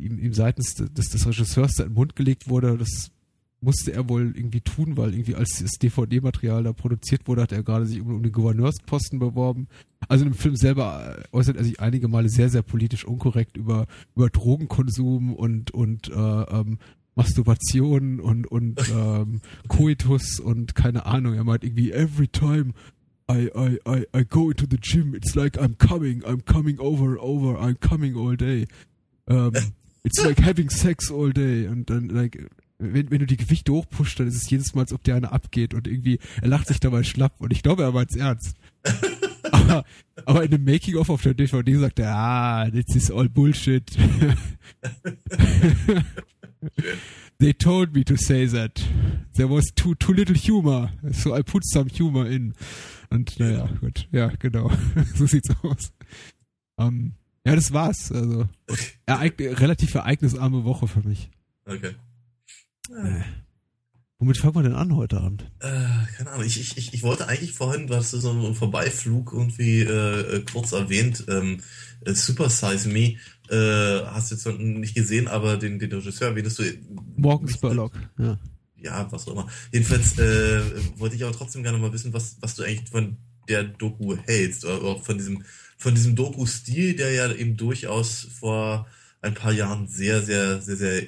ihm, 0.00 0.18
ihm 0.18 0.34
seitens 0.34 0.74
des, 0.74 1.10
des 1.10 1.26
Regisseurs 1.26 1.78
in 1.78 1.86
den 1.86 1.94
Mund 1.94 2.16
gelegt 2.16 2.48
wurde. 2.48 2.76
Das 2.78 3.10
musste 3.60 3.92
er 3.92 4.08
wohl 4.08 4.32
irgendwie 4.34 4.60
tun, 4.60 4.96
weil 4.96 5.12
irgendwie 5.12 5.34
als 5.34 5.58
das 5.62 5.72
DVD-Material 5.72 6.64
da 6.64 6.72
produziert 6.72 7.28
wurde, 7.28 7.42
hat 7.42 7.52
er 7.52 7.62
gerade 7.62 7.86
sich 7.86 8.00
um, 8.00 8.14
um 8.14 8.22
den 8.22 8.32
Gouverneursposten 8.32 9.18
beworben. 9.18 9.68
Also 10.08 10.24
im 10.24 10.34
Film 10.34 10.56
selber 10.56 11.18
äh, 11.18 11.36
äußert 11.36 11.56
er 11.56 11.64
sich 11.64 11.80
einige 11.80 12.08
Male 12.08 12.28
sehr, 12.28 12.48
sehr 12.48 12.62
politisch 12.62 13.04
unkorrekt 13.04 13.56
über, 13.56 13.86
über 14.16 14.30
Drogenkonsum 14.30 15.34
und, 15.34 15.72
und 15.72 16.08
äh, 16.08 16.12
ähm, 16.14 16.78
Masturbation 17.14 18.20
und, 18.20 18.46
und 18.46 18.80
ähm, 18.94 19.40
Coitus 19.68 20.40
und 20.40 20.74
keine 20.74 21.06
Ahnung. 21.06 21.34
Er 21.34 21.44
meint 21.44 21.64
irgendwie, 21.64 21.92
every 21.92 22.28
time 22.28 22.72
I, 23.30 23.50
I, 23.54 23.78
I, 23.86 24.06
I 24.16 24.24
go 24.24 24.50
into 24.50 24.66
the 24.68 24.78
gym, 24.80 25.14
it's 25.14 25.34
like 25.34 25.58
I'm 25.58 25.76
coming, 25.76 26.22
I'm 26.24 26.44
coming 26.44 26.80
over, 26.80 27.18
over, 27.20 27.60
I'm 27.60 27.78
coming 27.78 28.16
all 28.16 28.36
day. 28.36 28.66
Um, 29.26 29.52
it's 30.04 30.24
like 30.24 30.40
having 30.40 30.70
sex 30.70 31.10
all 31.10 31.32
day. 31.32 31.66
Und 31.66 31.90
dann, 31.90 32.08
like, 32.08 32.50
wenn, 32.78 33.10
wenn 33.10 33.18
du 33.18 33.26
die 33.26 33.36
Gewichte 33.36 33.72
hochpusht, 33.72 34.18
dann 34.20 34.28
ist 34.28 34.36
es 34.36 34.48
jedes 34.50 34.74
Mal, 34.74 34.82
als 34.82 34.92
ob 34.92 35.04
dir 35.04 35.14
eine 35.14 35.32
abgeht 35.32 35.74
und 35.74 35.86
irgendwie, 35.86 36.18
er 36.40 36.48
lacht 36.48 36.68
sich 36.68 36.80
dabei 36.80 37.02
schlapp 37.02 37.34
und 37.38 37.52
ich 37.52 37.62
glaube, 37.62 37.82
er 37.82 37.92
meint 37.92 38.10
es 38.10 38.16
ernst. 38.16 38.56
aber, 39.52 39.84
aber 40.24 40.44
in 40.44 40.50
dem 40.50 40.64
Making-of 40.64 41.10
auf 41.10 41.22
der 41.22 41.34
DVD 41.34 41.76
sagt 41.76 41.98
er, 41.98 42.14
ah, 42.14 42.70
this 42.70 42.96
is 42.96 43.10
all 43.10 43.28
bullshit. 43.28 43.90
They 47.38 47.54
told 47.54 47.94
me 47.94 48.04
to 48.04 48.16
say 48.16 48.46
that. 48.46 48.82
There 49.34 49.48
was 49.48 49.64
too, 49.74 49.94
too 49.94 50.12
little 50.12 50.34
humor. 50.34 50.90
So 51.12 51.34
I 51.34 51.42
put 51.42 51.64
some 51.64 51.88
humor 51.88 52.26
in. 52.26 52.54
Und 53.08 53.40
naja, 53.40 53.66
gut. 53.80 54.06
Ja, 54.12 54.30
genau. 54.38 54.70
so 55.14 55.26
sieht's 55.26 55.48
aus. 55.62 55.92
Um, 56.76 56.86
ähm, 56.86 57.12
ja, 57.44 57.54
das 57.54 57.72
war's. 57.72 58.12
Also, 58.12 58.48
ereign 59.06 59.54
relativ 59.54 59.94
ereignisarme 59.94 60.64
Woche 60.64 60.88
für 60.88 61.06
mich. 61.06 61.30
Okay. 61.66 61.94
Äh. 62.90 63.22
Womit 64.20 64.36
fangen 64.36 64.54
wir 64.54 64.62
denn 64.62 64.74
an 64.74 64.96
heute 64.96 65.18
Abend? 65.18 65.50
Äh, 65.60 65.70
keine 66.16 66.30
Ahnung. 66.30 66.44
Ich, 66.44 66.76
ich, 66.76 66.92
ich 66.92 67.02
wollte 67.02 67.26
eigentlich 67.26 67.52
vorhin, 67.52 67.86
du 67.86 67.96
hast 67.96 68.10
so 68.10 68.30
einen 68.30 68.54
Vorbeiflug 68.54 69.32
irgendwie 69.32 69.80
äh, 69.80 70.36
äh, 70.36 70.44
kurz 70.52 70.72
erwähnt, 70.72 71.24
ähm, 71.28 71.62
äh, 72.04 72.12
Super 72.12 72.50
Size 72.50 72.86
Me. 72.90 73.16
Äh, 73.48 74.04
hast 74.04 74.30
du 74.30 74.34
jetzt 74.34 74.46
nicht 74.60 74.94
gesehen, 74.94 75.26
aber 75.26 75.56
den, 75.56 75.78
den 75.78 75.90
Regisseur 75.90 76.28
erwähntest 76.28 76.58
du. 76.58 76.64
Morgan 77.16 77.48
Spurlock, 77.48 77.94
ja. 78.18 78.38
Ja, 78.76 79.10
was 79.10 79.26
auch 79.26 79.32
immer. 79.32 79.48
Jedenfalls 79.72 80.18
äh, 80.18 80.60
wollte 80.98 81.16
ich 81.16 81.24
aber 81.24 81.32
trotzdem 81.32 81.62
gerne 81.62 81.78
mal 81.78 81.92
wissen, 81.92 82.12
was, 82.12 82.36
was 82.40 82.56
du 82.56 82.62
eigentlich 82.62 82.90
von 82.90 83.16
der 83.48 83.64
Doku 83.64 84.16
hältst. 84.26 84.66
Oder 84.66 84.82
auch 84.82 85.02
von 85.02 85.16
diesem, 85.16 85.44
von 85.80 85.94
diesem 85.94 86.14
Doku-Stil, 86.14 86.94
der 86.94 87.10
ja 87.12 87.32
eben 87.32 87.56
durchaus 87.56 88.28
vor 88.38 88.86
ein 89.22 89.32
paar 89.32 89.50
Jahren 89.52 89.88
sehr, 89.88 90.20
sehr, 90.20 90.60
sehr, 90.60 90.76
sehr 90.76 91.02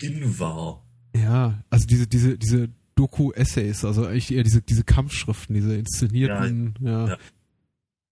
in 0.00 0.38
war. 0.38 0.86
Ja, 1.16 1.62
also 1.68 1.84
diese, 1.88 2.06
diese, 2.06 2.38
diese 2.38 2.68
Doku-Essays, 2.94 3.84
also 3.84 4.06
eigentlich 4.06 4.32
eher 4.32 4.44
diese, 4.44 4.62
diese 4.62 4.84
Kampfschriften, 4.84 5.56
diese 5.56 5.74
inszenierten, 5.74 6.74
ja. 6.80 7.08
Ja, 7.08 7.18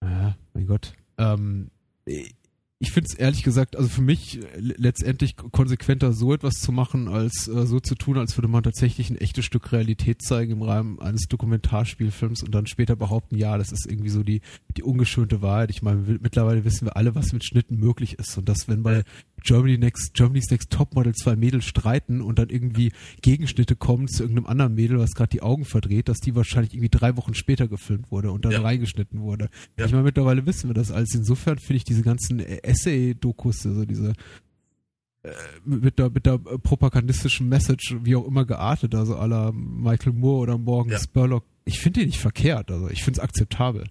ja. 0.03 0.11
ja 0.11 0.37
mein 0.55 0.67
Gott. 0.67 0.93
Ähm, 1.19 1.71
ich 2.83 2.93
finde 2.93 3.09
es 3.13 3.15
ehrlich 3.15 3.43
gesagt, 3.43 3.77
also 3.77 3.91
für 3.91 4.01
mich 4.01 4.39
äh, 4.39 4.43
letztendlich 4.59 5.37
konsequenter 5.37 6.15
so 6.15 6.33
etwas 6.33 6.55
zu 6.55 6.73
machen, 6.73 7.09
als 7.09 7.47
äh, 7.47 7.67
so 7.67 7.79
zu 7.79 7.95
tun, 7.95 8.17
als 8.17 8.39
würde 8.39 8.49
man 8.49 8.63
tatsächlich 8.63 9.11
ein 9.11 9.19
echtes 9.19 9.45
Stück 9.45 9.71
Realität 9.71 10.23
zeigen 10.23 10.53
im 10.53 10.63
Rahmen 10.63 10.99
eines 10.99 11.29
Dokumentarspielfilms 11.29 12.43
und 12.43 12.55
dann 12.55 12.67
später 12.67 12.97
behaupten, 12.97 13.37
ja, 13.37 13.59
das 13.59 13.71
ist 13.71 13.87
irgendwie 13.87 14.09
so 14.09 14.23
die, 14.23 14.41
die 14.79 14.83
ungeschönte 14.83 15.43
Wahrheit. 15.43 15.69
Ich 15.71 15.83
meine, 15.83 16.19
mittlerweile 16.23 16.65
wissen 16.65 16.87
wir 16.87 16.97
alle, 16.97 17.15
was 17.15 17.35
mit 17.35 17.45
Schnitten 17.45 17.77
möglich 17.77 18.19
ist 18.19 18.37
und 18.39 18.49
dass 18.49 18.67
wenn 18.67 18.83
bei 18.83 19.05
Germany 19.43 19.79
Next, 19.79 20.15
Germany's 20.15 20.51
Next 20.51 20.71
Topmodel 20.71 21.15
zwei 21.15 21.37
Mädels 21.37 21.65
streiten 21.65 22.21
und 22.21 22.39
dann 22.39 22.51
irgendwie 22.51 22.93
Gegenschnitte 23.23 23.77
kommen 23.77 24.09
zu 24.09 24.23
irgendeinem 24.23 24.47
anderen 24.47 24.75
Mädel, 24.75 24.99
was 24.99 25.13
gerade 25.13 25.31
die 25.31 25.43
Augen 25.43 25.65
verdreht, 25.65 26.09
dass 26.09 26.19
die 26.19 26.35
wahrscheinlich 26.35 26.75
irgendwie 26.75 26.91
drei 26.91 27.17
Wochen 27.17 27.35
später 27.35 27.69
gefilmt 27.69 28.11
wurde 28.11 28.31
und 28.31 28.45
dann 28.45 28.53
ja. 28.53 28.61
reingeschnitten 28.63 29.21
wurde. 29.21 29.49
Ja. 29.77 29.87
Ich 29.87 29.93
meine, 29.93 30.05
mittlerweile 30.05 30.47
wissen 30.47 30.69
wir 30.69 30.75
das 30.75 30.91
alles. 30.91 31.15
Insofern 31.15 31.59
finde 31.59 31.77
ich 31.77 31.85
diese 31.85 32.03
ganzen 32.03 32.41
Essay-Dokus, 32.41 33.67
also 33.67 33.85
diese 33.85 34.13
äh, 35.23 35.31
mit 35.65 35.99
der, 35.99 36.11
mit 36.11 36.27
der 36.27 36.39
propagandistischen 36.39 37.49
Message, 37.49 37.97
wie 38.03 38.17
auch 38.17 38.27
immer 38.27 38.45
geartet, 38.45 38.95
also 38.95 39.17
aller 39.17 39.53
Michael 39.53 40.13
Moore 40.13 40.41
oder 40.41 40.59
Morgan 40.59 40.93
ja. 40.93 40.99
Spurlock, 40.99 41.45
ich 41.65 41.79
finde 41.79 42.01
die 42.01 42.07
nicht 42.07 42.21
verkehrt, 42.21 42.71
also 42.71 42.89
ich 42.89 43.05
finde 43.05 43.21
es 43.21 43.25
akzeptabel. 43.25 43.85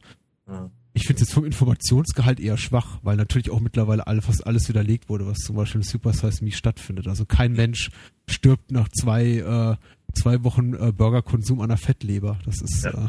Ja 0.47 0.71
ich 0.93 1.03
finde 1.03 1.21
es 1.21 1.27
jetzt 1.27 1.33
vom 1.33 1.45
Informationsgehalt 1.45 2.39
eher 2.39 2.57
schwach, 2.57 2.99
weil 3.03 3.15
natürlich 3.15 3.49
auch 3.51 3.59
mittlerweile 3.59 4.07
alle, 4.07 4.21
fast 4.21 4.45
alles 4.45 4.69
widerlegt 4.69 5.09
wurde, 5.09 5.27
was 5.27 5.37
zum 5.37 5.55
Beispiel 5.55 5.81
im 5.81 5.87
Super 5.87 6.13
Size 6.13 6.43
Me 6.43 6.51
stattfindet. 6.51 7.07
Also 7.07 7.25
kein 7.25 7.53
Mensch 7.53 7.89
stirbt 8.27 8.71
nach 8.71 8.89
zwei, 8.89 9.37
äh, 9.37 9.75
zwei 10.19 10.43
Wochen 10.43 10.73
äh, 10.73 10.91
Burgerkonsum 10.91 11.61
an 11.61 11.69
der 11.69 11.77
Fettleber. 11.77 12.39
Das 12.45 12.61
ist, 12.61 12.85
äh, 12.85 13.07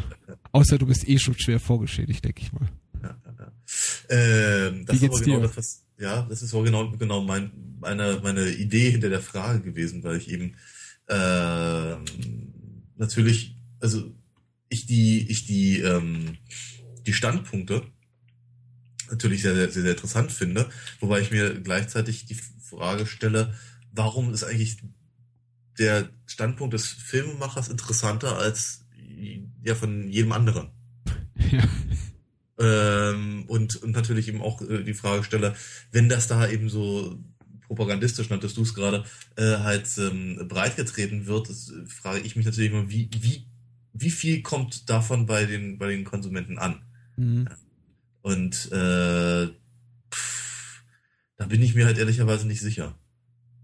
außer 0.53 0.79
du 0.79 0.87
bist 0.87 1.09
eh 1.09 1.19
schon 1.19 1.39
schwer 1.39 1.59
vorgeschädigt, 1.59 2.25
denke 2.25 2.43
ich 2.43 2.53
mal. 2.53 2.69
Ja, 3.03 3.17
ja, 3.39 3.53
ähm, 4.09 4.85
das 4.85 4.97
Wie 4.97 5.01
geht's 5.01 5.21
genau 5.23 5.37
dir? 5.39 5.43
Das, 5.43 5.57
was, 5.57 5.85
ja, 5.99 6.23
das 6.29 6.43
ist 6.43 6.53
auch 6.55 6.65
genau, 6.65 6.91
genau 6.93 7.23
mein, 7.23 7.51
meine, 7.81 8.21
meine 8.23 8.51
Idee 8.51 8.91
hinter 8.91 9.09
der 9.09 9.23
Frage 9.23 9.61
gewesen, 9.63 10.05
weil 10.05 10.17
ich 10.17 10.31
eben 10.31 10.55
äh, 11.07 11.97
natürlich, 12.97 13.57
also 13.81 14.13
ich 14.69 14.87
die, 14.87 15.31
ich 15.31 15.47
die, 15.47 15.81
ähm, 15.81 16.37
die 17.11 17.15
Standpunkte 17.15 17.83
natürlich 19.11 19.43
sehr, 19.43 19.57
sehr, 19.57 19.69
sehr 19.69 19.91
interessant 19.91 20.31
finde, 20.31 20.71
wobei 21.01 21.19
ich 21.19 21.33
mir 21.33 21.61
gleichzeitig 21.61 22.25
die 22.27 22.37
Frage 22.37 23.05
stelle, 23.05 23.53
warum 23.91 24.33
ist 24.33 24.45
eigentlich 24.45 24.77
der 25.77 26.09
Standpunkt 26.27 26.73
des 26.73 26.87
Filmemachers 26.87 27.69
interessanter 27.69 28.39
als 28.39 28.87
ja 29.65 29.75
von 29.75 30.09
jedem 30.09 30.33
anderen? 30.33 30.71
Ja. 31.51 31.65
Ähm, 32.61 33.45
und, 33.49 33.77
und 33.77 33.93
natürlich 33.93 34.29
eben 34.29 34.43
auch 34.43 34.61
äh, 34.61 34.85
die 34.85 34.95
Frage 34.95 35.25
stelle, 35.25 35.57
wenn 35.91 36.11
das 36.11 36.29
da 36.29 36.47
eben 36.47 36.69
so 36.69 37.19
propagandistisch, 37.67 38.29
nanntest 38.29 38.59
du 38.59 38.63
es 38.63 38.75
gerade, 38.75 39.05
äh, 39.37 39.57
halt 39.57 39.89
ähm, 39.97 40.47
breitgetreten 40.47 41.27
wird, 41.27 41.49
das, 41.49 41.71
äh, 41.71 41.87
frage 41.87 42.21
ich 42.21 42.37
mich 42.37 42.45
natürlich 42.45 42.71
immer, 42.71 42.91
wie, 42.91 43.09
wie, 43.19 43.47
wie 43.95 44.11
viel 44.11 44.43
kommt 44.43 44.91
davon 44.91 45.25
bei 45.25 45.47
den, 45.47 45.79
bei 45.79 45.89
den 45.89 46.05
Konsumenten 46.05 46.59
an? 46.59 46.83
Mhm. 47.21 47.49
Und 48.23 48.73
äh, 48.73 49.49
pff, 50.13 50.83
da 51.37 51.47
bin 51.47 51.63
ich 51.63 51.75
mir 51.75 51.85
halt 51.85 51.99
ehrlicherweise 51.99 52.47
nicht 52.47 52.61
sicher. 52.61 52.99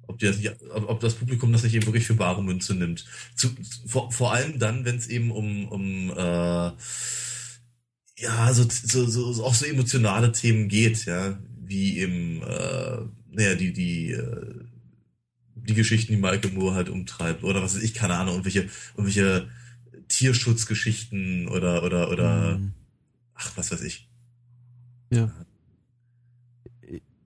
Ob, 0.06 0.18
die 0.18 0.26
das 0.26 0.38
nicht, 0.38 0.52
ob 0.70 1.00
das 1.00 1.14
Publikum 1.14 1.52
das 1.52 1.64
nicht 1.64 1.74
eben 1.74 1.86
wirklich 1.86 2.06
für 2.06 2.14
bare 2.14 2.42
Münze 2.42 2.74
nimmt. 2.74 3.06
Zu, 3.34 3.48
vor, 3.86 4.12
vor 4.12 4.32
allem 4.32 4.58
dann, 4.58 4.84
wenn 4.84 4.96
es 4.96 5.08
eben 5.08 5.30
um, 5.30 5.68
um 5.68 6.10
äh, 6.10 6.72
ja, 8.18 8.52
so, 8.52 8.66
so, 8.68 9.06
so, 9.06 9.44
auch 9.44 9.54
so 9.54 9.66
emotionale 9.66 10.32
Themen 10.32 10.68
geht, 10.68 11.06
ja, 11.06 11.38
wie 11.58 11.98
eben, 11.98 12.42
äh, 12.42 12.98
naja, 13.30 13.54
die, 13.56 13.72
die, 13.72 14.12
äh, 14.12 14.54
die 15.54 15.74
Geschichten, 15.74 16.12
die 16.12 16.20
Michael 16.20 16.52
Moore 16.52 16.74
halt 16.74 16.88
umtreibt, 16.88 17.42
oder 17.42 17.62
was 17.62 17.74
weiß 17.74 17.82
ich, 17.82 17.94
keine 17.94 18.14
Ahnung, 18.14 18.34
irgendwelche, 18.34 18.68
irgendwelche 18.96 19.48
Tierschutzgeschichten 20.08 21.48
oder, 21.48 21.82
oder, 21.82 22.10
oder, 22.10 22.58
mhm 22.58 22.74
ach, 23.37 23.57
was 23.57 23.70
weiß 23.70 23.83
ich. 23.83 24.09
Ja. 25.11 25.33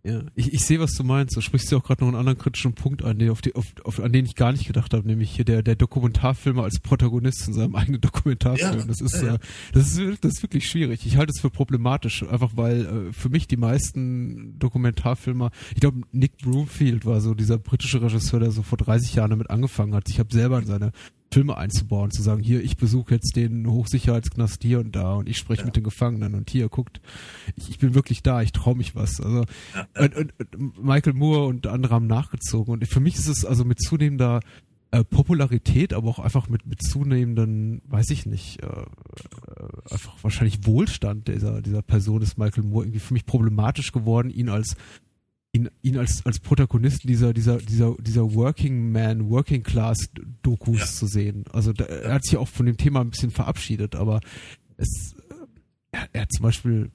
Ja, 0.02 0.22
ich, 0.34 0.54
ich 0.54 0.64
sehe, 0.64 0.80
was 0.80 0.92
du 0.92 1.04
meinst. 1.04 1.36
Du 1.36 1.42
sprichst 1.42 1.70
ja 1.70 1.76
auch 1.76 1.82
gerade 1.82 2.02
noch 2.02 2.08
einen 2.08 2.16
anderen 2.16 2.38
kritischen 2.38 2.72
Punkt 2.72 3.04
an, 3.04 3.28
auf 3.28 3.42
die, 3.42 3.54
auf, 3.54 3.66
auf, 3.84 4.00
an 4.00 4.12
den 4.12 4.24
ich 4.24 4.34
gar 4.34 4.50
nicht 4.50 4.66
gedacht 4.66 4.94
habe, 4.94 5.06
nämlich 5.06 5.30
hier 5.30 5.44
der, 5.44 5.62
der 5.62 5.76
Dokumentarfilmer 5.76 6.64
als 6.64 6.80
Protagonist 6.80 7.46
in 7.48 7.52
seinem 7.52 7.74
eigenen 7.76 8.00
Dokumentarfilm. 8.00 8.78
Ja, 8.78 8.84
das, 8.86 9.02
ist, 9.02 9.20
ja, 9.20 9.28
ja. 9.28 9.34
Äh, 9.34 9.38
das, 9.74 9.98
ist, 9.98 10.24
das 10.24 10.32
ist 10.36 10.42
wirklich 10.42 10.66
schwierig. 10.66 11.04
Ich 11.04 11.18
halte 11.18 11.32
es 11.34 11.40
für 11.40 11.50
problematisch, 11.50 12.22
einfach 12.22 12.52
weil 12.54 12.86
äh, 12.86 13.12
für 13.12 13.28
mich 13.28 13.46
die 13.46 13.58
meisten 13.58 14.58
Dokumentarfilmer, 14.58 15.50
ich 15.74 15.80
glaube, 15.80 16.00
Nick 16.12 16.38
Broomfield 16.38 17.04
war 17.04 17.20
so 17.20 17.34
dieser 17.34 17.58
britische 17.58 18.00
Regisseur, 18.00 18.40
der 18.40 18.52
so 18.52 18.62
vor 18.62 18.78
30 18.78 19.14
Jahren 19.14 19.30
damit 19.30 19.50
angefangen 19.50 19.94
hat. 19.94 20.08
Ich 20.08 20.18
habe 20.18 20.32
selber 20.32 20.58
in 20.60 20.66
seine 20.66 20.92
Filme 21.32 21.56
einzubauen, 21.56 22.10
zu 22.10 22.22
sagen, 22.22 22.42
hier, 22.42 22.62
ich 22.62 22.76
besuche 22.76 23.14
jetzt 23.14 23.36
den 23.36 23.68
Hochsicherheitsknast 23.68 24.62
hier 24.62 24.80
und 24.80 24.96
da 24.96 25.14
und 25.14 25.28
ich 25.28 25.38
spreche 25.38 25.60
ja. 25.60 25.66
mit 25.66 25.76
den 25.76 25.84
Gefangenen 25.84 26.34
und 26.34 26.50
hier, 26.50 26.68
guckt, 26.68 27.00
ich, 27.56 27.70
ich 27.70 27.78
bin 27.78 27.94
wirklich 27.94 28.22
da, 28.22 28.42
ich 28.42 28.50
traue 28.50 28.76
mich 28.76 28.96
was. 28.96 29.20
Also 29.20 29.44
ja, 29.74 29.86
ja. 29.96 30.02
Und, 30.02 30.16
und, 30.16 30.82
Michael 30.82 31.12
Moore 31.14 31.46
und 31.46 31.68
andere 31.68 31.94
haben 31.94 32.08
nachgezogen 32.08 32.74
und 32.74 32.86
für 32.88 33.00
mich 33.00 33.14
ist 33.14 33.28
es 33.28 33.44
also 33.44 33.64
mit 33.64 33.80
zunehmender 33.80 34.40
äh, 34.90 35.04
Popularität, 35.04 35.92
aber 35.92 36.08
auch 36.08 36.18
einfach 36.18 36.48
mit, 36.48 36.66
mit 36.66 36.82
zunehmenden, 36.82 37.80
weiß 37.86 38.10
ich 38.10 38.26
nicht, 38.26 38.60
äh, 38.64 38.66
äh 38.66 39.92
einfach 39.92 40.14
wahrscheinlich 40.22 40.66
Wohlstand 40.66 41.28
dieser, 41.28 41.62
dieser 41.62 41.82
Person 41.82 42.22
ist 42.22 42.38
Michael 42.38 42.64
Moore 42.64 42.86
irgendwie 42.86 42.98
für 42.98 43.14
mich 43.14 43.24
problematisch 43.24 43.92
geworden, 43.92 44.30
ihn 44.30 44.48
als 44.48 44.74
ihn, 45.52 45.68
ihn 45.82 45.98
als, 45.98 46.24
als 46.24 46.38
Protagonisten 46.38 47.08
dieser, 47.08 47.32
dieser, 47.32 47.58
dieser, 47.58 47.94
dieser 48.00 48.34
Working 48.34 48.92
Man, 48.92 49.30
Working 49.30 49.62
Class 49.62 49.98
Dokus 50.42 50.78
ja. 50.78 50.86
zu 50.86 51.06
sehen. 51.06 51.44
Also 51.52 51.72
da, 51.72 51.84
er 51.84 52.14
hat 52.14 52.24
sich 52.24 52.36
auch 52.36 52.48
von 52.48 52.66
dem 52.66 52.76
Thema 52.76 53.00
ein 53.00 53.10
bisschen 53.10 53.30
verabschiedet, 53.30 53.96
aber 53.96 54.20
es, 54.76 55.14
er, 55.90 56.08
er 56.12 56.22
hat 56.22 56.32
zum 56.32 56.44
Beispiel, 56.44 56.90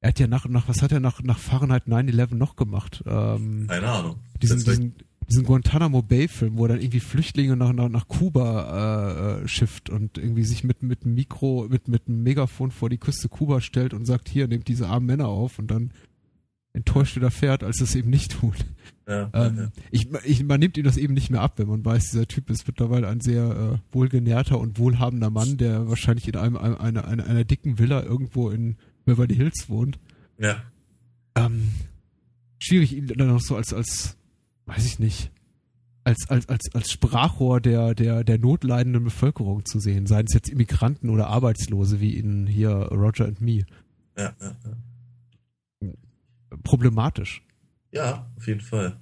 er 0.00 0.08
hat 0.08 0.18
ja 0.18 0.26
nach, 0.26 0.46
nach 0.46 0.68
was 0.68 0.82
hat 0.82 0.92
er 0.92 1.00
nach, 1.00 1.22
nach 1.22 1.38
Fahrenheit 1.38 1.86
9-11 1.86 2.34
noch 2.34 2.56
gemacht? 2.56 3.02
Ähm, 3.06 3.66
Keine 3.68 3.88
Ahnung. 3.88 4.16
Diesen, 4.42 4.58
diesen, 4.58 4.94
diesen 5.28 5.44
Guantanamo 5.44 6.02
Bay 6.02 6.26
Film, 6.26 6.56
wo 6.56 6.64
er 6.64 6.70
dann 6.70 6.80
irgendwie 6.80 6.98
Flüchtlinge 6.98 7.56
nach, 7.56 7.72
nach, 7.72 7.88
nach 7.88 8.08
Kuba 8.08 9.40
äh, 9.42 9.48
schifft 9.48 9.88
und 9.88 10.18
irgendwie 10.18 10.42
sich 10.42 10.64
mit, 10.64 10.82
mit 10.82 11.04
einem 11.04 11.14
Mikro, 11.14 11.68
mit, 11.70 11.86
mit 11.86 12.08
einem 12.08 12.24
Megafon 12.24 12.72
vor 12.72 12.90
die 12.90 12.98
Küste 12.98 13.28
Kuba 13.28 13.60
stellt 13.60 13.94
und 13.94 14.04
sagt, 14.04 14.28
hier, 14.28 14.48
nehmt 14.48 14.66
diese 14.66 14.88
armen 14.88 15.06
Männer 15.06 15.28
auf 15.28 15.60
und 15.60 15.70
dann 15.70 15.92
enttäuscht 16.74 17.16
wieder 17.16 17.30
fährt, 17.30 17.62
als 17.62 17.80
es 17.80 17.94
eben 17.94 18.10
nicht 18.10 18.32
tut. 18.32 18.56
Ja, 19.06 19.30
ähm, 19.34 19.58
ja. 19.58 19.68
Ich, 19.90 20.08
ich, 20.24 20.44
man 20.44 20.60
nimmt 20.60 20.76
ihm 20.76 20.84
das 20.84 20.96
eben 20.96 21.14
nicht 21.14 21.30
mehr 21.30 21.40
ab, 21.40 21.58
wenn 21.58 21.68
man 21.68 21.84
weiß, 21.84 22.10
dieser 22.10 22.26
Typ 22.26 22.50
ist 22.50 22.66
mittlerweile 22.66 23.08
ein 23.08 23.20
sehr 23.20 23.42
äh, 23.74 23.94
wohlgenährter 23.94 24.58
und 24.58 24.78
wohlhabender 24.78 25.30
Mann, 25.30 25.56
der 25.56 25.88
wahrscheinlich 25.88 26.28
in 26.28 26.36
einem, 26.36 26.56
einem 26.56 26.76
einer, 26.76 27.06
einer, 27.06 27.26
einer 27.26 27.44
dicken 27.44 27.78
Villa 27.78 28.02
irgendwo 28.02 28.50
in 28.50 28.76
Beverly 29.04 29.34
Hills 29.34 29.68
wohnt. 29.68 29.98
Ja. 30.38 30.62
Ähm, 31.34 31.68
schwierig, 32.58 32.94
ihn 32.94 33.06
dann 33.06 33.28
noch 33.28 33.40
so 33.40 33.56
als, 33.56 33.74
als, 33.74 34.16
weiß 34.66 34.86
ich 34.86 34.98
nicht, 34.98 35.30
als, 36.04 36.28
als, 36.28 36.48
als, 36.48 36.74
als 36.74 36.90
Sprachrohr 36.90 37.60
der, 37.60 37.94
der, 37.94 38.24
der 38.24 38.38
notleidenden 38.38 39.04
Bevölkerung 39.04 39.64
zu 39.64 39.78
sehen, 39.78 40.06
seien 40.06 40.26
es 40.26 40.34
jetzt 40.34 40.48
Immigranten 40.48 41.10
oder 41.10 41.28
Arbeitslose 41.28 42.00
wie 42.00 42.16
in 42.16 42.46
hier 42.46 42.70
Roger 42.70 43.26
and 43.26 43.40
Me. 43.40 43.64
Ja, 44.16 44.32
ja, 44.40 44.56
ja 44.64 44.76
problematisch. 46.62 47.42
Ja, 47.90 48.30
auf 48.36 48.46
jeden 48.46 48.60
Fall. 48.60 48.98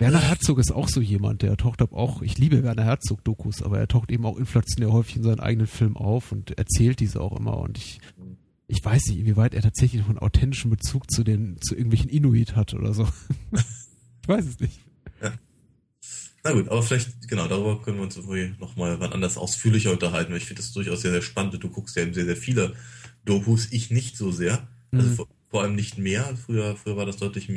Werner 0.00 0.20
Herzog 0.20 0.58
ist 0.58 0.72
auch 0.72 0.88
so 0.88 1.02
jemand, 1.02 1.42
der 1.42 1.58
taucht 1.58 1.82
ab 1.82 1.92
auch, 1.92 2.22
ich 2.22 2.38
liebe 2.38 2.62
Werner 2.62 2.84
Herzog-Dokus, 2.84 3.62
aber 3.62 3.78
er 3.78 3.86
taucht 3.86 4.10
eben 4.10 4.24
auch 4.24 4.38
inflationär 4.38 4.92
häufig 4.92 5.16
in 5.16 5.22
seinen 5.22 5.40
eigenen 5.40 5.66
Filmen 5.66 5.96
auf 5.96 6.32
und 6.32 6.56
erzählt 6.56 7.00
diese 7.00 7.20
auch 7.20 7.38
immer 7.38 7.58
und 7.58 7.76
ich, 7.76 8.00
ich 8.66 8.82
weiß 8.82 9.08
nicht, 9.08 9.18
inwieweit 9.18 9.52
er 9.52 9.60
tatsächlich 9.60 10.00
noch 10.00 10.08
einen 10.08 10.18
authentischen 10.18 10.70
Bezug 10.70 11.10
zu 11.10 11.22
den, 11.22 11.60
zu 11.60 11.74
irgendwelchen 11.74 12.08
Inuit 12.08 12.56
hat 12.56 12.72
oder 12.72 12.94
so. 12.94 13.06
ich 13.52 14.28
weiß 14.28 14.46
es 14.46 14.58
nicht. 14.58 14.80
Ja. 15.20 15.32
Na 16.44 16.52
gut, 16.52 16.70
aber 16.70 16.82
vielleicht, 16.82 17.28
genau, 17.28 17.46
darüber 17.46 17.82
können 17.82 17.98
wir 17.98 18.04
uns 18.04 18.16
nochmal 18.58 18.98
wann 19.00 19.12
anders 19.12 19.36
ausführlicher 19.36 19.92
unterhalten, 19.92 20.30
weil 20.30 20.38
ich 20.38 20.46
finde 20.46 20.62
das 20.62 20.72
durchaus 20.72 21.02
sehr, 21.02 21.10
sehr 21.10 21.20
spannend. 21.20 21.62
Du 21.62 21.68
guckst 21.68 21.94
ja 21.96 22.02
eben 22.02 22.14
sehr, 22.14 22.24
sehr 22.24 22.38
viele 22.38 22.74
Dokus, 23.26 23.70
ich 23.70 23.90
nicht 23.90 24.16
so 24.16 24.32
sehr. 24.32 24.66
Also 24.92 25.24
mhm 25.24 25.28
vor 25.50 25.62
allem 25.62 25.74
nicht 25.74 25.98
mehr. 25.98 26.36
Früher, 26.36 26.76
früher 26.76 26.96
war 26.96 27.06
das 27.06 27.16
deutlich, 27.16 27.48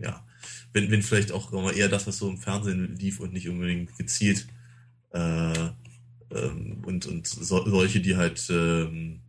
ja, 0.00 0.24
wenn, 0.72 0.90
wenn 0.90 1.02
vielleicht 1.02 1.32
auch 1.32 1.52
eher 1.72 1.88
das, 1.88 2.06
was 2.06 2.18
so 2.18 2.28
im 2.28 2.38
Fernsehen 2.38 2.96
lief 2.96 3.18
und 3.18 3.32
nicht 3.32 3.48
unbedingt 3.48 3.96
gezielt 3.96 4.46
äh, 5.10 5.68
ähm, 6.30 6.82
und, 6.84 7.06
und 7.06 7.26
so, 7.26 7.64
solche, 7.66 8.00
die 8.00 8.16
halt 8.16 8.46
ähm, 8.50 9.20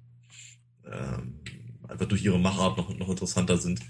ähm, 0.86 1.40
einfach 1.88 2.06
durch 2.06 2.24
ihre 2.24 2.40
Machart 2.40 2.78
noch, 2.78 2.96
noch 2.98 3.10
interessanter 3.10 3.58
sind 3.58 3.82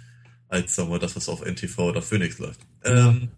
als 0.47 0.75
sagen 0.75 0.91
wir, 0.91 0.99
das, 0.99 1.15
was 1.15 1.29
auf 1.29 1.41
NTV 1.43 1.79
oder 1.79 2.01
Phoenix 2.01 2.37
läuft. 2.37 2.61
Ähm, 2.83 3.29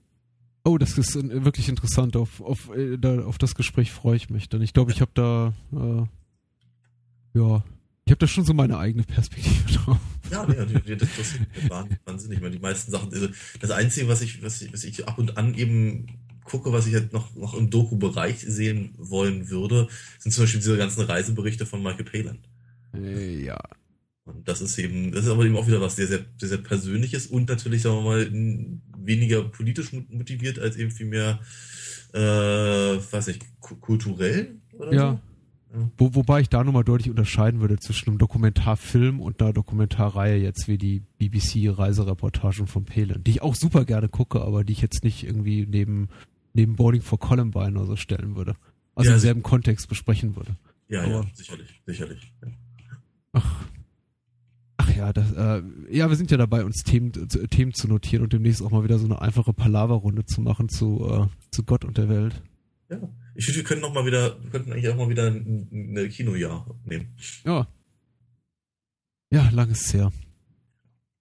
Oh, 0.67 0.79
das 0.79 0.97
ist 0.97 1.13
wirklich 1.13 1.69
interessant. 1.69 2.15
Auf, 2.15 2.41
auf, 2.41 2.71
äh, 2.75 2.97
auf 3.19 3.37
das 3.37 3.53
Gespräch 3.53 3.91
freue 3.91 4.15
ich 4.15 4.31
mich. 4.31 4.49
Denn 4.49 4.63
ich 4.63 4.73
glaube, 4.73 4.91
ich 4.91 4.99
habe 4.99 5.11
da 5.13 5.53
äh, 5.71 7.37
ja 7.39 7.63
ich 8.05 8.11
habe 8.11 8.19
da 8.19 8.27
schon 8.27 8.45
so 8.45 8.53
meine 8.53 8.77
eigene 8.77 9.03
Perspektive 9.03 9.73
drauf. 9.73 9.99
Ja, 10.31 10.45
nee, 10.45 10.95
das, 10.95 11.09
das 11.17 11.33
ist 11.33 11.69
wahnsinnig. 12.05 12.41
Ich 12.41 12.51
die 12.51 12.59
meisten 12.59 12.91
Sachen, 12.91 13.13
also 13.13 13.27
das 13.59 13.71
Einzige, 13.71 14.07
was 14.07 14.21
ich, 14.21 14.41
was 14.41 14.61
ich, 14.61 14.73
was 14.73 14.83
ich 14.83 15.07
ab 15.07 15.17
und 15.17 15.37
an 15.37 15.53
eben 15.55 16.07
gucke, 16.43 16.71
was 16.71 16.87
ich 16.87 16.93
halt 16.93 17.11
noch, 17.11 17.35
noch 17.35 17.53
im 17.55 17.69
Doku-Bereich 17.69 18.39
sehen 18.39 18.93
wollen 18.97 19.49
würde, 19.49 19.87
sind 20.19 20.31
zum 20.31 20.43
Beispiel 20.43 20.61
diese 20.61 20.77
ganzen 20.77 21.01
Reiseberichte 21.01 21.65
von 21.65 21.83
Michael 21.83 22.05
Palin. 22.05 22.39
Äh, 22.93 23.43
ja. 23.43 23.59
Und 24.25 24.47
das 24.47 24.61
ist 24.61 24.77
eben, 24.79 25.11
das 25.11 25.25
ist 25.25 25.31
aber 25.31 25.45
eben 25.45 25.55
auch 25.55 25.67
wieder 25.67 25.81
was 25.81 25.95
sehr, 25.95 26.07
sehr, 26.07 26.25
sehr, 26.39 26.49
sehr 26.49 26.57
Persönliches 26.57 27.27
und 27.27 27.47
natürlich, 27.47 27.83
sagen 27.83 27.97
wir 27.97 28.01
mal, 28.01 28.31
weniger 28.97 29.43
politisch 29.43 29.93
motiviert 29.93 30.57
als 30.57 30.77
eben 30.77 30.89
viel 30.89 31.05
mehr, 31.05 31.39
äh, 32.13 32.19
weiß 32.19 33.27
ich, 33.27 33.39
kulturell 33.59 34.55
oder 34.73 34.93
ja. 34.93 35.11
so. 35.11 35.34
Wo, 35.97 36.15
wobei 36.15 36.41
ich 36.41 36.49
da 36.49 36.63
nochmal 36.63 36.83
deutlich 36.83 37.09
unterscheiden 37.09 37.61
würde 37.61 37.77
zwischen 37.77 38.09
einem 38.09 38.17
Dokumentarfilm 38.17 39.19
und 39.19 39.41
einer 39.41 39.53
Dokumentarreihe 39.53 40.37
jetzt 40.37 40.67
wie 40.67 40.77
die 40.77 41.01
BBC-Reisereportagen 41.19 42.67
von 42.67 42.85
Palin, 42.85 43.23
die 43.23 43.31
ich 43.31 43.41
auch 43.41 43.55
super 43.55 43.85
gerne 43.85 44.09
gucke, 44.09 44.41
aber 44.41 44.63
die 44.63 44.73
ich 44.73 44.81
jetzt 44.81 45.03
nicht 45.03 45.23
irgendwie 45.23 45.65
neben, 45.65 46.09
neben 46.53 46.75
Boarding 46.75 47.01
for 47.01 47.19
Columbine 47.19 47.77
oder 47.77 47.85
so 47.85 47.95
stellen 47.95 48.35
würde. 48.35 48.55
Also 48.95 49.09
ja, 49.09 49.15
im 49.15 49.21
selben 49.21 49.43
Kontext 49.43 49.89
besprechen 49.89 50.35
würde. 50.35 50.55
Ja, 50.87 51.01
aber, 51.01 51.11
ja, 51.11 51.23
sicherlich, 51.33 51.81
sicherlich. 51.85 52.31
Ja. 52.41 52.51
Ach, 53.33 53.65
ach 54.77 54.95
ja, 54.95 55.11
das, 55.11 55.31
äh, 55.33 55.61
ja, 55.89 56.09
wir 56.09 56.15
sind 56.15 56.31
ja 56.31 56.37
dabei, 56.37 56.63
uns 56.63 56.83
Themen, 56.83 57.11
zu, 57.29 57.47
Themen 57.47 57.73
zu 57.73 57.87
notieren 57.87 58.23
und 58.23 58.33
demnächst 58.33 58.61
auch 58.61 58.71
mal 58.71 58.83
wieder 58.83 58.99
so 58.99 59.05
eine 59.05 59.21
einfache 59.21 59.53
Palaver-Runde 59.53 60.25
zu 60.25 60.41
machen 60.41 60.69
zu, 60.69 61.05
äh, 61.09 61.27
zu 61.51 61.63
Gott 61.63 61.83
und 61.83 61.97
der 61.97 62.07
Welt. 62.07 62.41
Ja. 62.89 62.99
Ich 63.35 63.45
finde, 63.45 63.59
wir 63.59 63.63
können 63.65 63.81
noch 63.81 63.93
mal 63.93 64.05
wieder, 64.05 64.41
wir 64.41 64.49
könnten 64.49 64.71
eigentlich 64.71 64.89
auch 64.89 64.95
mal 64.95 65.09
wieder 65.09 65.27
ein, 65.27 65.69
ein 65.71 66.09
Kinojahr 66.09 66.65
nehmen. 66.85 67.15
Ja. 67.45 67.67
Ja, 69.31 69.49
lang 69.49 69.69
ist 69.69 69.87
es 69.87 69.93
her. 69.93 70.11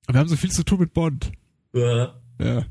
Wir 0.09 0.21
haben 0.21 0.29
so 0.29 0.37
viel 0.37 0.51
zu 0.51 0.65
tun 0.65 0.81
mit 0.81 0.95
Bond. 0.95 1.33
Ja. 1.73 2.21
Ja. 2.41 2.67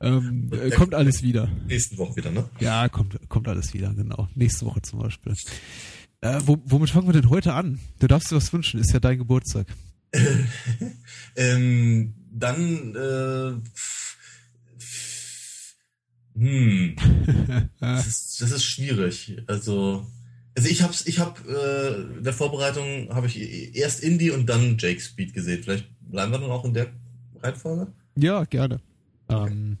Ähm, 0.00 0.50
äh, 0.52 0.70
kommt 0.70 0.94
alles 0.94 1.22
wieder. 1.22 1.48
Nächste 1.66 1.98
Woche 1.98 2.16
wieder, 2.16 2.30
ne? 2.30 2.48
Ja, 2.58 2.88
kommt, 2.88 3.18
kommt 3.28 3.48
alles 3.48 3.72
wieder, 3.74 3.92
genau. 3.94 4.28
Nächste 4.34 4.66
Woche 4.66 4.82
zum 4.82 5.00
Beispiel. 5.00 5.34
Äh, 6.22 6.40
wo, 6.44 6.58
womit 6.64 6.90
fangen 6.90 7.06
wir 7.06 7.12
denn 7.12 7.30
heute 7.30 7.52
an? 7.52 7.78
Du 7.98 8.06
darfst 8.06 8.30
dir 8.30 8.36
was 8.36 8.52
wünschen, 8.52 8.80
ist 8.80 8.92
ja 8.92 9.00
dein 9.00 9.18
Geburtstag. 9.18 9.66
ähm, 11.36 12.14
dann 12.32 12.94
äh, 12.96 13.70
hm. 16.40 16.96
das, 17.80 18.06
ist, 18.06 18.40
das 18.40 18.50
ist 18.50 18.64
schwierig. 18.64 19.36
Also, 19.46 20.06
also 20.56 20.68
ich 20.68 20.82
hab's, 20.82 21.06
ich 21.06 21.18
hab 21.18 21.46
äh, 21.46 22.16
in 22.16 22.24
der 22.24 22.32
Vorbereitung 22.32 23.10
habe 23.10 23.26
ich 23.26 23.76
erst 23.76 24.00
Indie 24.00 24.30
und 24.30 24.46
dann 24.46 24.78
Jake 24.78 25.00
Speed 25.00 25.34
gesehen. 25.34 25.62
Vielleicht 25.62 25.86
bleiben 26.00 26.32
wir 26.32 26.38
dann 26.38 26.50
auch 26.50 26.64
in 26.64 26.72
der 26.72 26.86
Reihenfolge? 27.42 27.92
Ja, 28.16 28.44
gerne. 28.44 28.80
Okay. 29.28 29.52
Ähm, 29.52 29.78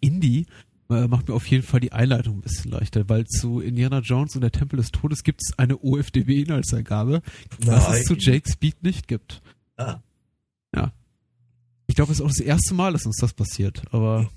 Indie 0.00 0.46
äh, 0.88 1.06
macht 1.06 1.28
mir 1.28 1.34
auf 1.34 1.46
jeden 1.48 1.64
Fall 1.64 1.80
die 1.80 1.92
Einleitung 1.92 2.38
ein 2.38 2.40
bisschen 2.40 2.70
leichter, 2.70 3.06
weil 3.08 3.26
zu 3.26 3.60
Indiana 3.60 3.98
Jones 3.98 4.34
und 4.34 4.40
der 4.40 4.52
Tempel 4.52 4.78
des 4.78 4.90
Todes 4.90 5.22
gibt 5.22 5.42
es 5.44 5.58
eine 5.58 5.76
OFDB-Inhaltsangabe, 5.78 7.20
was 7.58 7.98
es 7.98 8.04
zu 8.04 8.14
Jake 8.14 8.50
Speed 8.50 8.82
nicht 8.82 9.06
gibt. 9.06 9.42
Ah. 9.76 10.00
Ja. 10.74 10.92
Ich 11.86 11.94
glaube, 11.94 12.12
es 12.12 12.20
ist 12.20 12.24
auch 12.24 12.28
das 12.28 12.40
erste 12.40 12.72
Mal, 12.72 12.92
dass 12.92 13.04
uns 13.04 13.16
das 13.16 13.34
passiert, 13.34 13.82
aber. 13.90 14.30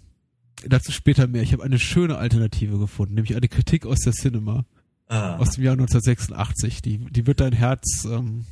Dazu 0.66 0.92
später 0.92 1.28
mehr. 1.28 1.44
Ich 1.44 1.54
habe 1.54 1.64
eine 1.64 1.80
schöne 1.80 2.18
Alternative 2.18 2.80
gefunden, 2.80 3.14
nämlich 3.16 3.36
eine 3.36 3.48
Kritik 3.48 3.86
aus 3.86 4.00
der 4.00 4.14
Cinema 4.14 4.66
ah. 5.08 5.38
aus 5.38 5.52
dem 5.52 5.64
Jahr 5.64 5.74
1986. 5.74 6.82
Die, 6.82 6.98
die 6.98 7.28
wird 7.28 7.40
dein 7.40 7.54
Herz 7.54 8.06
ähm, 8.06 8.46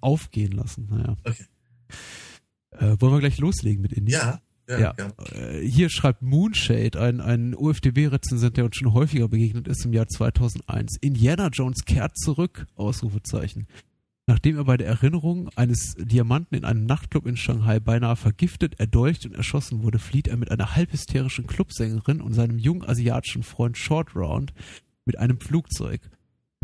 aufgehen 0.00 0.52
lassen. 0.52 0.88
Naja. 0.90 1.16
Okay. 1.24 1.44
Äh, 2.72 2.96
wollen 3.00 3.14
wir 3.14 3.20
gleich 3.20 3.38
loslegen 3.38 3.82
mit 3.82 3.92
Indie? 3.92 4.12
Ja. 4.12 4.40
Ja, 4.68 4.94
ja. 4.96 5.08
Äh, 5.34 5.66
hier 5.66 5.90
schreibt 5.90 6.22
Moonshade, 6.22 7.00
ein, 7.00 7.20
ein 7.20 7.56
UFDB-Rezensent, 7.56 8.56
der 8.56 8.66
uns 8.66 8.76
schon 8.76 8.92
häufiger 8.92 9.26
begegnet 9.26 9.66
ist 9.66 9.84
im 9.84 9.92
Jahr 9.92 10.06
2001. 10.06 10.98
Indiana 11.00 11.48
Jones 11.48 11.84
kehrt 11.84 12.16
zurück, 12.16 12.66
Ausrufezeichen. 12.76 13.66
Nachdem 14.26 14.56
er 14.56 14.64
bei 14.64 14.76
der 14.76 14.86
Erinnerung 14.86 15.48
eines 15.56 15.94
Diamanten 15.98 16.54
in 16.54 16.64
einem 16.64 16.86
Nachtclub 16.86 17.26
in 17.26 17.36
Shanghai 17.36 17.80
beinahe 17.80 18.16
vergiftet, 18.16 18.78
erdolcht 18.78 19.26
und 19.26 19.34
erschossen 19.34 19.82
wurde, 19.82 19.98
flieht 19.98 20.28
er 20.28 20.36
mit 20.36 20.50
einer 20.50 20.76
halbhysterischen 20.76 21.46
Clubsängerin 21.46 22.20
und 22.20 22.34
seinem 22.34 22.58
jungen 22.58 22.88
asiatischen 22.88 23.42
Freund 23.42 23.76
Short 23.76 24.14
Round 24.14 24.52
mit 25.04 25.18
einem 25.18 25.40
Flugzeug. 25.40 26.00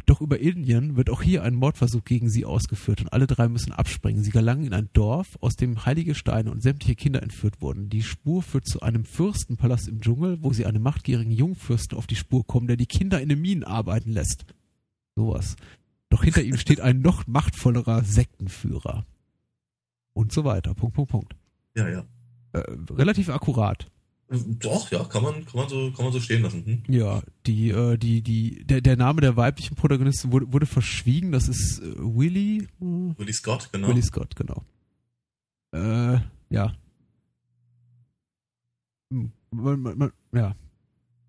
Doch 0.07 0.21
über 0.21 0.39
Indien 0.39 0.97
wird 0.97 1.11
auch 1.11 1.21
hier 1.21 1.43
ein 1.43 1.57
Mordversuch 1.57 2.05
gegen 2.05 2.29
sie 2.31 2.45
ausgeführt 2.45 3.01
und 3.01 3.13
alle 3.13 3.27
drei 3.27 3.49
müssen 3.49 3.73
abspringen. 3.73 4.23
Sie 4.23 4.31
gelangen 4.31 4.65
in 4.65 4.73
ein 4.73 4.89
Dorf, 4.93 5.37
aus 5.41 5.57
dem 5.57 5.85
heilige 5.85 6.15
Steine 6.15 6.53
und 6.53 6.63
sämtliche 6.63 6.95
Kinder 6.95 7.25
entführt 7.25 7.61
wurden. 7.61 7.89
Die 7.89 8.05
Spur 8.05 8.43
führt 8.43 8.69
zu 8.69 8.81
einem 8.83 9.05
Fürstenpalast 9.05 9.89
im 9.89 10.01
Dschungel, 10.01 10.39
wo 10.43 10.53
sie 10.53 10.65
einem 10.65 10.83
machtgierigen 10.83 11.33
Jungfürsten 11.33 11.99
auf 11.99 12.07
die 12.07 12.15
Spur 12.15 12.47
kommen, 12.47 12.69
der 12.69 12.77
die 12.77 12.87
Kinder 12.87 13.21
in 13.21 13.29
den 13.29 13.41
Minen 13.41 13.65
arbeiten 13.65 14.13
lässt. 14.13 14.47
Sowas. 15.17 15.57
Doch 16.09 16.23
hinter 16.23 16.43
ihm 16.43 16.57
steht 16.57 16.81
ein 16.81 17.01
noch 17.01 17.27
machtvollerer 17.27 18.05
Sektenführer. 18.05 19.07
Und 20.13 20.33
so 20.33 20.45
weiter. 20.45 20.75
Punkt, 20.75 20.95
Punkt, 20.95 21.11
Punkt. 21.11 21.37
Ja, 21.75 21.89
ja. 21.89 22.05
Äh, 22.53 22.63
relativ 22.91 23.29
akkurat. 23.29 23.91
Doch, 24.29 24.91
ja, 24.91 25.05
kann 25.05 25.23
man, 25.23 25.45
kann 25.45 25.61
man 25.61 25.69
so, 25.69 25.93
kann 25.93 26.07
man 26.07 26.13
so 26.13 26.19
stehen 26.19 26.43
lassen. 26.43 26.65
Hm? 26.65 26.83
Ja, 26.93 27.23
die, 27.47 27.71
äh, 27.71 27.97
die, 27.97 28.23
die, 28.23 28.65
der, 28.65 28.81
der 28.81 28.97
Name 28.97 29.21
der 29.21 29.37
weiblichen 29.37 29.77
Protagonistin 29.77 30.33
wurde, 30.33 30.53
wurde 30.53 30.67
verschwiegen. 30.67 31.31
Das 31.31 31.49
ist 31.49 31.81
äh, 31.81 31.95
Willy. 31.99 32.63
Äh, 32.63 32.69
Willie 32.81 33.33
Scott, 33.33 33.71
genau. 33.73 33.89
Willy 33.89 34.03
Scott, 34.03 34.35
genau. 34.35 34.65
Äh, 35.73 36.19
ja. 36.51 36.75
Hm, 39.11 39.31
Man, 39.51 39.81
man, 39.81 39.99
man, 39.99 40.13
ja. 40.33 40.57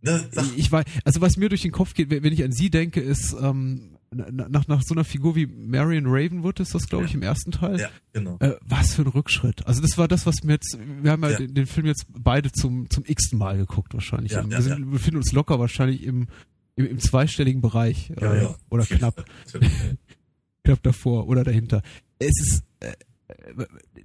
Ne, 0.02 0.28
sag, 0.32 0.46
Ich 0.58 0.72
weiß, 0.72 0.86
also 1.04 1.22
was 1.22 1.38
mir 1.38 1.50
durch 1.50 1.62
den 1.62 1.72
Kopf 1.72 1.94
geht, 1.94 2.10
wenn 2.10 2.34
ich 2.34 2.44
an 2.44 2.52
sie 2.52 2.70
denke, 2.72 3.00
ist 3.02 3.36
ähm, 3.40 3.97
nach, 4.12 4.68
nach 4.68 4.82
so 4.84 4.94
einer 4.96 5.04
Figur 5.04 5.36
wie 5.36 5.46
Marion 5.48 6.06
Ravenwood 6.08 6.60
ist 6.62 6.74
das, 6.74 6.88
glaube 6.88 7.06
ich, 7.06 7.12
Ja. 7.12 7.18
im 7.18 7.24
ersten 7.24 7.52
Teil. 7.52 7.80
ja, 7.80 7.90
genau. 8.14 8.38
Äh, 8.40 8.56
was 8.62 8.94
für 8.96 9.02
ein 9.04 9.08
Rückschritt. 9.08 9.66
Also 9.68 9.82
das 9.82 9.98
war 9.98 10.08
das, 10.08 10.26
was 10.26 10.36
mir 10.44 10.54
jetzt, 10.54 10.78
wir 11.02 11.12
haben 11.12 11.24
ja, 11.24 11.32
Ja. 11.32 11.38
Den, 11.38 11.54
den 11.54 11.66
Film 11.68 11.88
jetzt 11.88 12.06
beide 12.10 12.52
zum, 12.52 12.90
zum 12.90 13.04
x-ten 13.06 13.38
Mal 13.38 13.58
geguckt 13.58 13.94
wahrscheinlich. 13.94 14.32
Ja, 14.32 14.50
wir 14.50 14.62
sind, 14.62 14.90
befinden 14.92 15.18
uns 15.18 15.32
locker 15.34 15.60
wahrscheinlich 15.60 16.04
im, 16.04 16.28
im, 16.76 16.86
im 16.86 17.00
zweistelligen 17.00 17.62
Bereich. 17.62 18.12
Äh, 18.12 18.44
ja. 18.44 18.56
Oder 18.70 18.86
knapp, 18.86 19.26
knapp 20.64 20.84
davor 20.84 21.28
oder 21.28 21.44
dahinter. 21.44 21.82
Es 22.20 22.32
ist, 22.42 22.64
äh, 22.80 22.94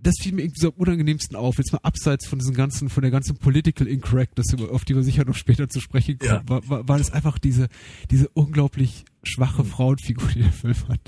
das 0.03 0.15
fiel 0.21 0.33
mir 0.33 0.43
irgendwie 0.43 0.61
so 0.61 0.69
am 0.69 0.75
unangenehmsten 0.75 1.37
auf, 1.37 1.59
jetzt 1.59 1.73
mal 1.73 1.81
abseits 1.83 2.27
von 2.27 2.39
diesem 2.39 2.55
ganzen, 2.55 2.89
von 2.89 3.03
der 3.03 3.11
ganzen 3.11 3.37
Political 3.37 3.87
Incorrectness, 3.87 4.55
auf 4.71 4.85
die 4.85 4.95
wir 4.97 5.03
sicher 5.05 5.25
noch 5.25 5.37
später 5.37 5.69
zu 5.69 5.81
sprechen 5.81 6.19
kommen, 6.19 6.31
Ja. 6.31 6.49
war, 6.49 6.69
war, 6.69 6.89
war 6.89 6.99
das 6.99 7.13
einfach 7.13 7.39
diese, 7.39 7.69
diese 8.11 8.29
unglaublich 8.31 9.05
schwache 9.23 9.65
Frauenfigur, 9.65 10.29
die 10.35 10.43
der 10.43 10.53
Film 10.53 10.75
hat. 10.89 11.01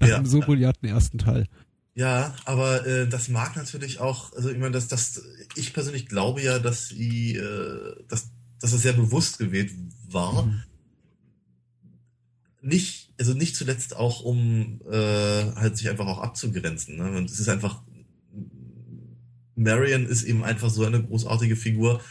Nach 0.00 0.08
Ja. 0.08 0.16
einem 0.16 0.26
so 0.26 0.40
brillanten 0.40 0.88
ersten 0.88 1.18
Teil. 1.18 1.46
Ja, 1.94 2.34
aber 2.44 2.86
äh, 2.86 3.08
das 3.08 3.28
mag 3.28 3.56
natürlich 3.56 3.98
auch, 4.00 4.32
also 4.34 4.50
ich 4.50 4.58
meine, 4.58 4.70
dass 4.70 4.86
das, 4.88 5.20
ich 5.56 5.72
persönlich 5.74 6.06
glaube 6.06 6.40
ja, 6.40 6.58
dass 6.60 6.88
sie, 6.88 7.34
äh, 7.34 8.04
dass, 8.08 8.30
dass 8.60 8.70
das 8.70 8.82
sehr 8.82 8.92
bewusst 8.92 9.38
gewählt 9.38 9.72
war. 10.08 10.44
Mhm. 10.46 10.62
Nicht, 12.60 13.12
also 13.18 13.34
nicht 13.34 13.56
zuletzt 13.56 13.96
auch, 13.96 14.20
um 14.22 14.80
äh, 14.90 15.52
halt 15.54 15.76
sich 15.76 15.88
einfach 15.88 16.06
auch 16.06 16.18
abzugrenzen. 16.18 16.96
Ne? 16.96 17.16
Und 17.16 17.30
es 17.30 17.38
ist 17.38 17.48
einfach, 17.48 17.82
Marion 19.54 20.06
ist 20.06 20.24
eben 20.24 20.44
einfach 20.44 20.70
so 20.70 20.84
eine 20.84 21.02
großartige 21.02 21.56
Figur. 21.56 22.02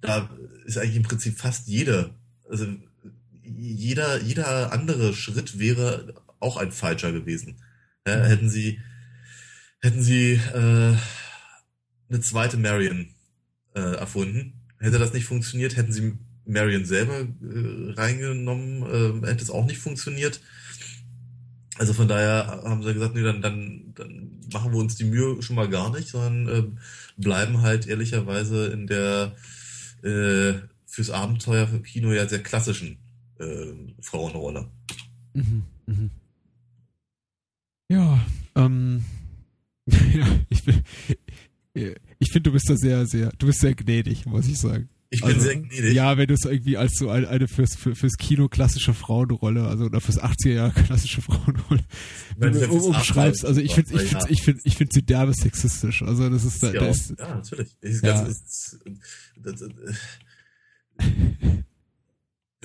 Da 0.00 0.30
ist 0.66 0.78
eigentlich 0.78 0.96
im 0.96 1.02
Prinzip 1.02 1.38
fast 1.38 1.68
jede, 1.68 2.14
also 2.48 2.66
jeder, 3.42 4.22
jeder 4.22 4.72
andere 4.72 5.14
Schritt 5.14 5.58
wäre 5.58 6.14
auch 6.40 6.56
ein 6.56 6.72
falscher 6.72 7.12
gewesen. 7.12 7.56
Ja, 8.06 8.24
hätten 8.24 8.50
sie, 8.50 8.80
hätten 9.80 10.02
sie 10.02 10.32
äh, 10.32 10.96
eine 12.08 12.20
zweite 12.20 12.58
Marion 12.58 13.08
äh, 13.74 13.80
erfunden, 13.80 14.60
hätte 14.78 14.98
das 14.98 15.12
nicht 15.14 15.24
funktioniert, 15.24 15.76
hätten 15.76 15.92
sie 15.92 16.18
Marion 16.46 16.84
selber 16.84 17.20
äh, 17.20 17.92
reingenommen, 17.92 18.82
äh, 18.82 19.26
hätte 19.26 19.42
es 19.42 19.50
auch 19.50 19.66
nicht 19.66 19.78
funktioniert. 19.78 20.40
Also 21.76 21.92
von 21.92 22.06
daher 22.06 22.62
haben 22.64 22.82
sie 22.82 22.94
gesagt, 22.94 23.14
nee, 23.14 23.22
dann, 23.22 23.42
dann, 23.42 23.92
dann 23.94 24.40
machen 24.52 24.72
wir 24.72 24.78
uns 24.78 24.96
die 24.96 25.04
Mühe 25.04 25.42
schon 25.42 25.56
mal 25.56 25.68
gar 25.68 25.90
nicht, 25.90 26.08
sondern 26.08 26.48
äh, 26.48 26.64
bleiben 27.16 27.62
halt 27.62 27.86
ehrlicherweise 27.86 28.66
in 28.66 28.86
der 28.86 29.34
äh, 30.02 30.54
fürs 30.86 31.10
Abenteuer 31.10 31.66
für 31.66 31.80
Kino 31.80 32.12
ja 32.12 32.28
sehr 32.28 32.42
klassischen 32.42 32.98
äh, 33.38 33.72
Frauenrolle. 34.00 34.68
Mhm, 35.32 35.64
mhm. 35.86 36.10
Ja, 37.90 38.24
ähm, 38.54 39.04
ja, 39.86 40.26
ich 40.48 40.64
bin, 40.64 40.82
ich 41.74 42.30
finde, 42.30 42.50
du 42.50 42.52
bist 42.52 42.70
da 42.70 42.76
sehr, 42.76 43.06
sehr, 43.06 43.30
du 43.38 43.46
bist 43.46 43.60
sehr 43.60 43.74
gnädig, 43.74 44.26
muss 44.26 44.46
ich 44.46 44.58
sagen. 44.58 44.88
Ich 45.10 45.20
bin 45.20 45.30
Also, 45.34 45.40
sehr 45.42 45.56
gnädig. 45.56 45.94
Ja, 45.94 46.16
wenn 46.16 46.26
du 46.26 46.34
es 46.34 46.44
irgendwie 46.44 46.76
als 46.76 46.94
so 46.98 47.08
eine, 47.10 47.28
eine 47.28 47.46
fürs, 47.46 47.76
für, 47.76 47.94
fürs 47.94 48.14
Kino 48.18 48.48
klassische 48.48 48.94
Frauenrolle, 48.94 49.66
also 49.68 49.84
oder 49.84 50.00
fürs 50.00 50.20
80er 50.20 50.50
Jahre 50.52 50.82
klassische 50.86 51.22
Frauenrolle 51.22 51.84
Wenn 52.36 52.54
wir 52.54 52.70
um, 52.72 52.80
umschreibst. 52.80 53.44
Also 53.44 53.60
ich 53.60 53.74
finde, 53.74 53.94
ich 53.94 54.08
finde, 54.08 54.26
ich 54.30 54.42
finde, 54.42 54.60
ich 54.64 54.76
finde 54.76 54.90
sie 54.92 55.02
derbe 55.02 55.32
sexistisch. 55.32 56.02
Also 56.02 56.28
das 56.30 56.44
ist, 56.44 56.62
da, 56.62 56.72
Ja, 56.72 56.86
ist, 56.86 57.14
ja, 57.18 57.34
natürlich. 57.36 57.76
Das 57.80 58.00
Ja. 58.02 58.14
Ganze 58.24 58.30
ist, 58.32 58.78
das, 59.36 59.60
das, 59.60 59.70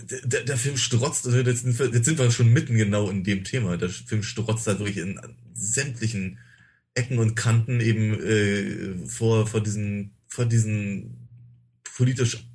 der, 0.02 0.21
der, 0.25 0.43
der 0.45 0.58
Film 0.58 0.78
strotzt, 0.78 1.25
also 1.28 1.38
jetzt, 1.39 1.63
sind 1.63 1.78
wir- 1.78 1.91
jetzt 1.93 2.06
sind 2.06 2.17
wir 2.17 2.32
schon 2.32 2.54
mitten 2.54 2.75
genau 2.75 3.10
in 3.10 3.23
dem 3.23 3.43
Thema. 3.43 3.75
Der 3.78 3.89
Film 3.89 4.23
strotzt 4.23 4.65
halt 4.65 4.80
wirklich 4.80 4.97
in 4.97 5.19
sämtlichen 5.54 6.39
Ecken 6.93 7.19
und 7.19 7.36
Kanten 7.36 7.82
eben 7.82 8.13
äh, 8.19 9.08
vor, 9.08 9.45
vor 9.45 9.62
diesen, 9.62 10.12
vor 10.28 10.45
diesen 10.45 11.28
politisch 11.99 12.47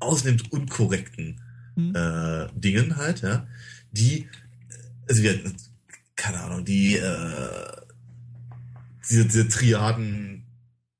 ausnehmend 0.00 0.50
unkorrekten 0.52 1.40
Hm. 1.76 1.94
äh, 1.94 2.48
Dingen 2.56 2.96
halt, 2.96 3.22
ja, 3.22 3.46
die, 3.92 4.26
also 5.08 5.22
wir, 5.22 5.38
keine 6.16 6.40
Ahnung, 6.40 6.64
die, 6.64 6.96
äh, 6.96 7.72
diese, 9.08 9.24
diese 9.26 9.46
Triaden 9.48 10.42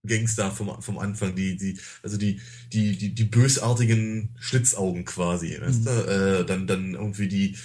Gangster 0.06 0.52
vom, 0.52 0.80
vom 0.80 0.98
Anfang, 0.98 1.34
die, 1.34 1.56
die, 1.56 1.76
also 2.04 2.16
die, 2.16 2.40
die, 2.72 2.96
die, 2.96 3.12
die 3.12 3.24
bösartigen 3.24 4.28
Schlitzaugen 4.38 5.04
quasi, 5.04 5.60
weißt 5.60 5.80
Mhm. 5.80 5.84
du, 5.84 5.90
äh, 5.90 6.46
dann, 6.46 6.68
dann 6.68 6.94
irgendwie 6.94 7.26
die, 7.26 7.56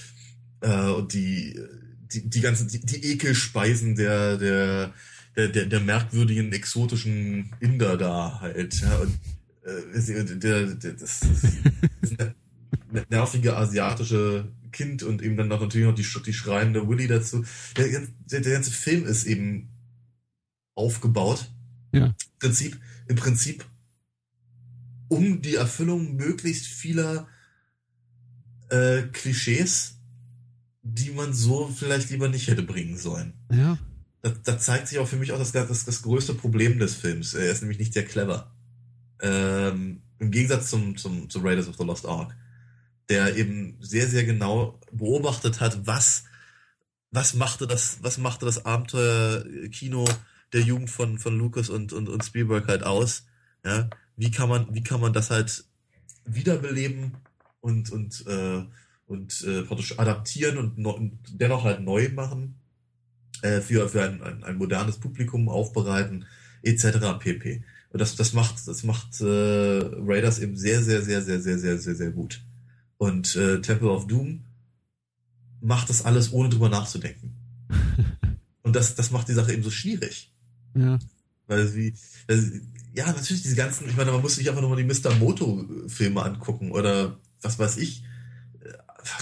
äh, 0.62 0.90
und 0.90 1.14
die, 1.14 1.60
die, 2.12 2.28
die 2.28 2.42
ganzen, 2.42 2.68
die, 2.68 2.80
die 2.80 3.04
Ekelspeisen 3.12 3.96
der, 3.96 4.38
der, 4.38 4.94
der, 5.36 5.48
der, 5.50 5.66
der 5.68 5.80
merkwürdigen, 5.80 6.52
exotischen 6.52 7.54
Inder 7.60 7.98
da 7.98 8.40
halt, 8.42 8.82
ja, 8.82 8.96
und, 8.98 9.14
das, 9.66 11.22
das 11.22 12.12
ne- 12.18 12.36
nervige 13.10 13.58
asiatische 13.58 14.52
Kind 14.72 15.04
und 15.04 15.22
eben 15.22 15.38
dann 15.38 15.48
noch 15.48 15.62
natürlich 15.62 15.88
noch 15.88 15.96
die, 15.96 16.06
die 16.26 16.34
schreiende 16.34 16.88
Willy 16.88 17.08
dazu. 17.08 17.44
Der, 17.78 17.88
der, 17.88 18.42
der 18.42 18.54
ganze 18.54 18.72
Film 18.72 19.06
ist 19.06 19.26
eben 19.26 19.70
aufgebaut. 20.76 21.52
Ja. 21.94 22.08
Im 22.08 22.40
Prinzip, 22.40 22.80
im 23.08 23.16
Prinzip 23.16 23.66
um 25.08 25.42
die 25.42 25.56
Erfüllung 25.56 26.16
möglichst 26.16 26.66
vieler 26.68 27.28
äh, 28.70 29.04
Klischees, 29.14 30.00
die 30.82 31.12
man 31.12 31.34
so 31.34 31.68
vielleicht 31.68 32.10
lieber 32.10 32.28
nicht 32.28 32.48
hätte 32.48 32.64
bringen 32.64 32.98
sollen. 32.98 33.34
ja, 33.52 33.78
Da, 34.22 34.30
da 34.44 34.60
zeigt 34.60 34.88
sich 34.88 35.00
auch 35.00 35.08
für 35.08 35.16
mich 35.16 35.32
auch 35.32 35.40
das, 35.40 35.52
das, 35.52 35.86
das 35.86 36.02
größte 36.02 36.34
Problem 36.34 36.80
des 36.80 36.96
Films. 36.96 37.34
Er 37.34 37.52
ist 37.52 37.62
nämlich 37.62 37.80
nicht 37.80 37.94
sehr 37.94 38.06
clever. 38.06 38.55
Ähm, 39.22 40.02
Im 40.20 40.32
Gegensatz 40.32 40.70
zum, 40.70 40.98
zum, 40.98 41.30
zu 41.30 41.40
Raiders 41.40 41.68
of 41.68 41.78
the 41.78 41.84
Lost 41.84 42.06
Ark, 42.06 42.36
der 43.10 43.36
eben 43.36 43.78
sehr, 43.80 44.08
sehr 44.08 44.24
genau 44.24 44.80
beobachtet 44.92 45.60
hat, 45.62 45.86
was, 45.86 46.26
was 47.12 47.34
machte 47.34 47.68
das, 47.68 48.00
was 48.02 48.18
machte 48.18 48.46
das 48.46 48.66
Abenteuer-Kino 48.66 50.06
der 50.54 50.62
Jugend 50.62 50.90
von, 50.90 51.20
von 51.20 51.38
Lucas 51.38 51.70
und, 51.70 51.94
und, 51.94 52.10
und 52.10 52.24
Spielberg 52.24 52.68
halt 52.68 52.84
aus. 52.84 53.26
Ja? 53.64 53.90
Wie 54.16 54.32
kann 54.32 54.50
man, 54.50 54.74
wie 54.74 54.84
kann 54.84 55.02
man 55.02 55.14
das 55.14 55.30
halt 55.30 55.66
wiederbeleben 56.26 57.18
und, 57.60 57.92
und, 57.92 58.26
äh, 58.28 58.64
und 59.06 59.44
äh, 59.44 59.64
praktisch 59.64 60.00
adaptieren 60.00 60.58
und, 60.58 60.78
no, 60.78 60.92
und 60.92 61.20
dennoch 61.30 61.64
halt 61.64 61.82
neu 61.82 62.10
machen, 62.10 62.60
äh, 63.42 63.62
für, 63.62 63.90
für 63.90 64.04
ein, 64.04 64.22
ein, 64.24 64.44
ein 64.44 64.58
modernes 64.58 64.98
Publikum 64.98 65.50
aufbereiten, 65.50 66.26
etc. 66.64 67.20
pp. 67.20 67.64
Das, 67.98 68.16
das 68.16 68.34
macht, 68.34 68.68
das 68.68 68.84
macht 68.84 69.22
äh, 69.22 69.26
Raiders 69.26 70.40
eben 70.40 70.58
sehr, 70.58 70.84
sehr, 70.84 71.02
sehr, 71.02 71.22
sehr, 71.22 71.40
sehr, 71.40 71.58
sehr, 71.58 71.78
sehr, 71.78 71.96
sehr 71.96 72.12
gut. 72.12 72.42
Und 72.98 73.36
äh, 73.36 73.62
Temple 73.62 73.90
of 73.90 74.08
Doom 74.08 74.44
macht 75.62 75.90
das 75.90 76.04
alles, 76.04 76.34
ohne 76.34 76.50
drüber 76.50 76.70
nachzudenken. 76.70 77.36
Und 78.64 78.76
das, 78.76 78.96
das 78.96 79.12
macht 79.12 79.28
die 79.28 79.34
Sache 79.34 79.54
eben 79.54 79.64
so 79.64 79.72
schwierig. 79.72 80.34
ja. 80.76 81.00
Weil 81.48 81.68
sie, 81.68 81.94
weil, 82.28 82.62
ja, 82.96 83.06
natürlich 83.06 83.44
diese 83.44 83.56
ganzen, 83.56 83.88
ich 83.88 83.96
meine, 83.96 84.12
man 84.12 84.22
muss 84.22 84.36
sich 84.36 84.50
einfach 84.50 84.64
nochmal 84.64 84.84
die 84.84 84.84
Mr. 84.84 85.14
Moto-Filme 85.16 86.24
angucken 86.24 86.72
oder 86.72 87.20
was 87.42 87.60
weiß 87.60 87.78
ich. 87.78 88.04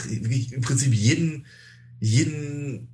Wirklich 0.08 0.54
Im 0.54 0.62
Prinzip 0.62 0.94
jeden, 0.94 1.46
jeden 2.00 2.93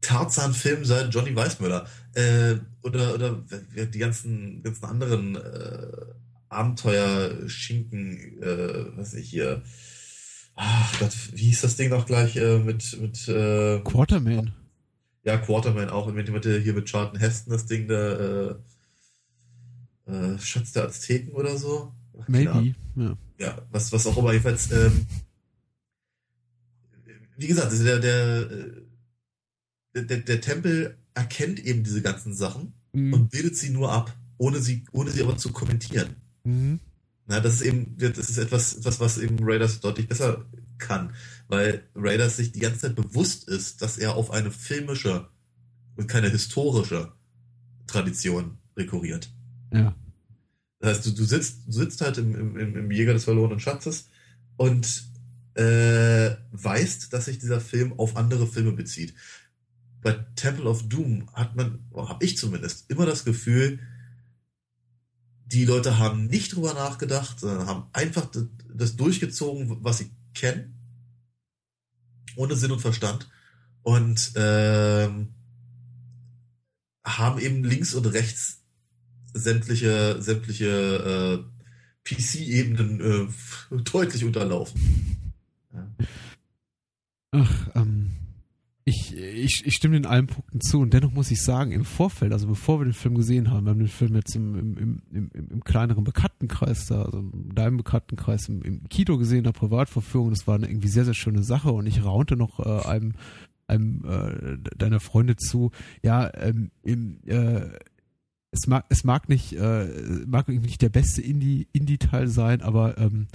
Tarzan-Film 0.00 0.84
seit 0.84 1.12
Johnny 1.12 1.34
Weissmüller. 1.34 1.86
Äh, 2.14 2.56
oder, 2.82 3.14
oder 3.14 3.44
die 3.92 3.98
ganzen, 3.98 4.62
ganzen 4.62 4.84
anderen 4.84 5.36
äh, 5.36 5.92
Abenteuer-Schinken, 6.48 8.42
äh, 8.42 8.96
was 8.96 9.14
ich 9.14 9.28
hier. 9.30 9.62
Ach 10.54 10.98
Gott, 10.98 11.14
wie 11.32 11.44
hieß 11.44 11.60
das 11.60 11.76
Ding 11.76 11.90
noch 11.90 12.06
gleich 12.06 12.36
äh, 12.36 12.58
mit, 12.58 13.00
mit 13.00 13.28
äh, 13.28 13.80
Quarterman. 13.80 14.52
Ja, 15.24 15.36
Quarterman 15.36 15.90
auch. 15.90 16.06
Und 16.06 16.14
mit, 16.14 16.30
mit, 16.30 16.44
hier 16.44 16.72
mit 16.72 16.88
Charlton 16.88 17.18
Heston 17.18 17.52
das 17.52 17.66
Ding 17.66 17.86
da, 17.86 18.50
äh, 18.50 18.54
äh, 20.08 20.38
Schatz 20.38 20.72
der 20.72 20.84
Azteken 20.84 21.32
oder 21.32 21.56
so. 21.56 21.92
Ach, 22.20 22.28
Maybe, 22.28 22.74
ja. 22.96 23.16
Ja, 23.38 23.58
was, 23.70 23.92
was 23.92 24.06
auch 24.06 24.16
immer. 24.16 24.32
Jedenfalls, 24.32 24.70
ähm, 24.72 25.06
wie 27.36 27.46
gesagt, 27.46 27.70
also 27.70 27.84
der, 27.84 27.98
der, 28.00 28.48
der, 29.94 30.18
der 30.18 30.40
Tempel 30.40 30.96
erkennt 31.14 31.64
eben 31.64 31.84
diese 31.84 32.02
ganzen 32.02 32.34
Sachen 32.34 32.74
mhm. 32.92 33.12
und 33.12 33.30
bildet 33.30 33.56
sie 33.56 33.70
nur 33.70 33.92
ab, 33.92 34.16
ohne 34.36 34.60
sie, 34.60 34.84
ohne 34.92 35.10
sie 35.10 35.22
aber 35.22 35.36
zu 35.36 35.52
kommentieren. 35.52 36.16
Mhm. 36.44 36.80
Na, 37.26 37.40
das 37.40 37.54
ist 37.54 37.62
eben, 37.62 37.96
das 37.98 38.16
ist 38.16 38.38
etwas, 38.38 38.76
etwas, 38.76 39.00
was 39.00 39.18
eben 39.18 39.36
Raiders 39.40 39.80
deutlich 39.80 40.08
besser 40.08 40.46
kann, 40.78 41.12
weil 41.48 41.82
Raiders 41.94 42.36
sich 42.36 42.52
die 42.52 42.60
ganze 42.60 42.80
Zeit 42.80 42.96
bewusst 42.96 43.48
ist, 43.48 43.82
dass 43.82 43.98
er 43.98 44.14
auf 44.14 44.30
eine 44.30 44.50
filmische 44.50 45.28
und 45.96 46.06
keine 46.06 46.30
historische 46.30 47.12
Tradition 47.86 48.58
rekurriert. 48.76 49.30
Ja. 49.72 49.94
Das 50.78 50.98
heißt, 50.98 51.06
du, 51.06 51.10
du 51.10 51.24
sitzt, 51.24 51.66
du 51.66 51.72
sitzt 51.72 52.00
halt 52.00 52.18
im, 52.18 52.56
im, 52.56 52.76
im 52.76 52.90
Jäger 52.90 53.12
des 53.12 53.24
verlorenen 53.24 53.60
Schatzes 53.60 54.08
und 54.56 55.04
äh, 55.54 56.36
weißt, 56.52 57.12
dass 57.12 57.24
sich 57.24 57.40
dieser 57.40 57.60
Film 57.60 57.92
auf 57.98 58.16
andere 58.16 58.46
Filme 58.46 58.72
bezieht. 58.72 59.12
Bei 60.00 60.12
Temple 60.36 60.68
of 60.68 60.88
Doom 60.88 61.28
hat 61.32 61.56
man, 61.56 61.84
habe 61.94 62.24
ich 62.24 62.36
zumindest, 62.36 62.90
immer 62.90 63.06
das 63.06 63.24
Gefühl, 63.24 63.80
die 65.46 65.64
Leute 65.64 65.98
haben 65.98 66.26
nicht 66.26 66.54
drüber 66.54 66.74
nachgedacht, 66.74 67.40
sondern 67.40 67.66
haben 67.66 67.86
einfach 67.92 68.28
das 68.72 68.96
durchgezogen, 68.96 69.82
was 69.82 69.98
sie 69.98 70.10
kennen, 70.34 70.74
ohne 72.36 72.54
Sinn 72.54 72.70
und 72.70 72.80
Verstand 72.80 73.28
und 73.82 74.32
ähm, 74.36 75.34
haben 77.04 77.40
eben 77.40 77.64
links 77.64 77.94
und 77.94 78.06
rechts 78.06 78.62
sämtliche 79.32 80.20
sämtliche 80.20 81.44
äh, 81.44 81.58
PC-Ebenen 82.04 83.00
äh, 83.00 83.76
deutlich 83.84 84.24
unterlaufen. 84.24 85.32
Ach, 87.30 87.68
ähm, 87.74 88.07
ich, 89.38 89.62
ich, 89.64 89.74
stimme 89.74 89.96
in 89.96 90.06
allen 90.06 90.26
Punkten 90.26 90.60
zu 90.60 90.80
und 90.80 90.92
dennoch 90.92 91.12
muss 91.12 91.30
ich 91.30 91.42
sagen, 91.42 91.72
im 91.72 91.84
Vorfeld, 91.84 92.32
also 92.32 92.46
bevor 92.46 92.80
wir 92.80 92.84
den 92.84 92.92
Film 92.92 93.14
gesehen 93.14 93.50
haben, 93.50 93.66
wir 93.66 93.70
haben 93.70 93.78
den 93.78 93.88
Film 93.88 94.14
jetzt 94.14 94.34
im, 94.34 94.54
im, 94.58 94.76
im, 94.76 95.02
im, 95.12 95.30
im 95.50 95.64
kleineren 95.64 96.04
Bekanntenkreis 96.04 96.86
da, 96.86 97.02
also 97.02 97.18
in 97.18 97.54
deinem 97.54 97.76
Bekanntenkreis 97.76 98.48
im, 98.48 98.62
im 98.62 98.88
Kino 98.88 99.18
gesehen, 99.18 99.44
der 99.44 99.52
Privatverführung, 99.52 100.30
das 100.30 100.46
war 100.46 100.56
eine 100.56 100.68
irgendwie 100.68 100.88
sehr, 100.88 101.04
sehr 101.04 101.14
schöne 101.14 101.42
Sache 101.42 101.72
und 101.72 101.86
ich 101.86 102.04
raunte 102.04 102.36
noch 102.36 102.60
äh, 102.60 102.86
einem, 102.86 103.12
einem 103.66 104.04
äh, 104.04 104.58
deiner 104.76 105.00
Freunde 105.00 105.36
zu, 105.36 105.70
ja, 106.02 106.30
ähm, 106.34 106.70
im, 106.82 107.18
äh, 107.26 107.68
es 108.50 108.66
mag, 108.66 108.86
es 108.88 109.04
mag 109.04 109.28
nicht, 109.28 109.52
äh, 109.52 109.86
mag 110.26 110.48
irgendwie 110.48 110.68
nicht 110.68 110.82
der 110.82 110.88
beste 110.88 111.20
Indie-Teil 111.20 112.22
Indie 112.22 112.32
sein, 112.32 112.62
aber 112.62 112.98
ähm, 112.98 113.26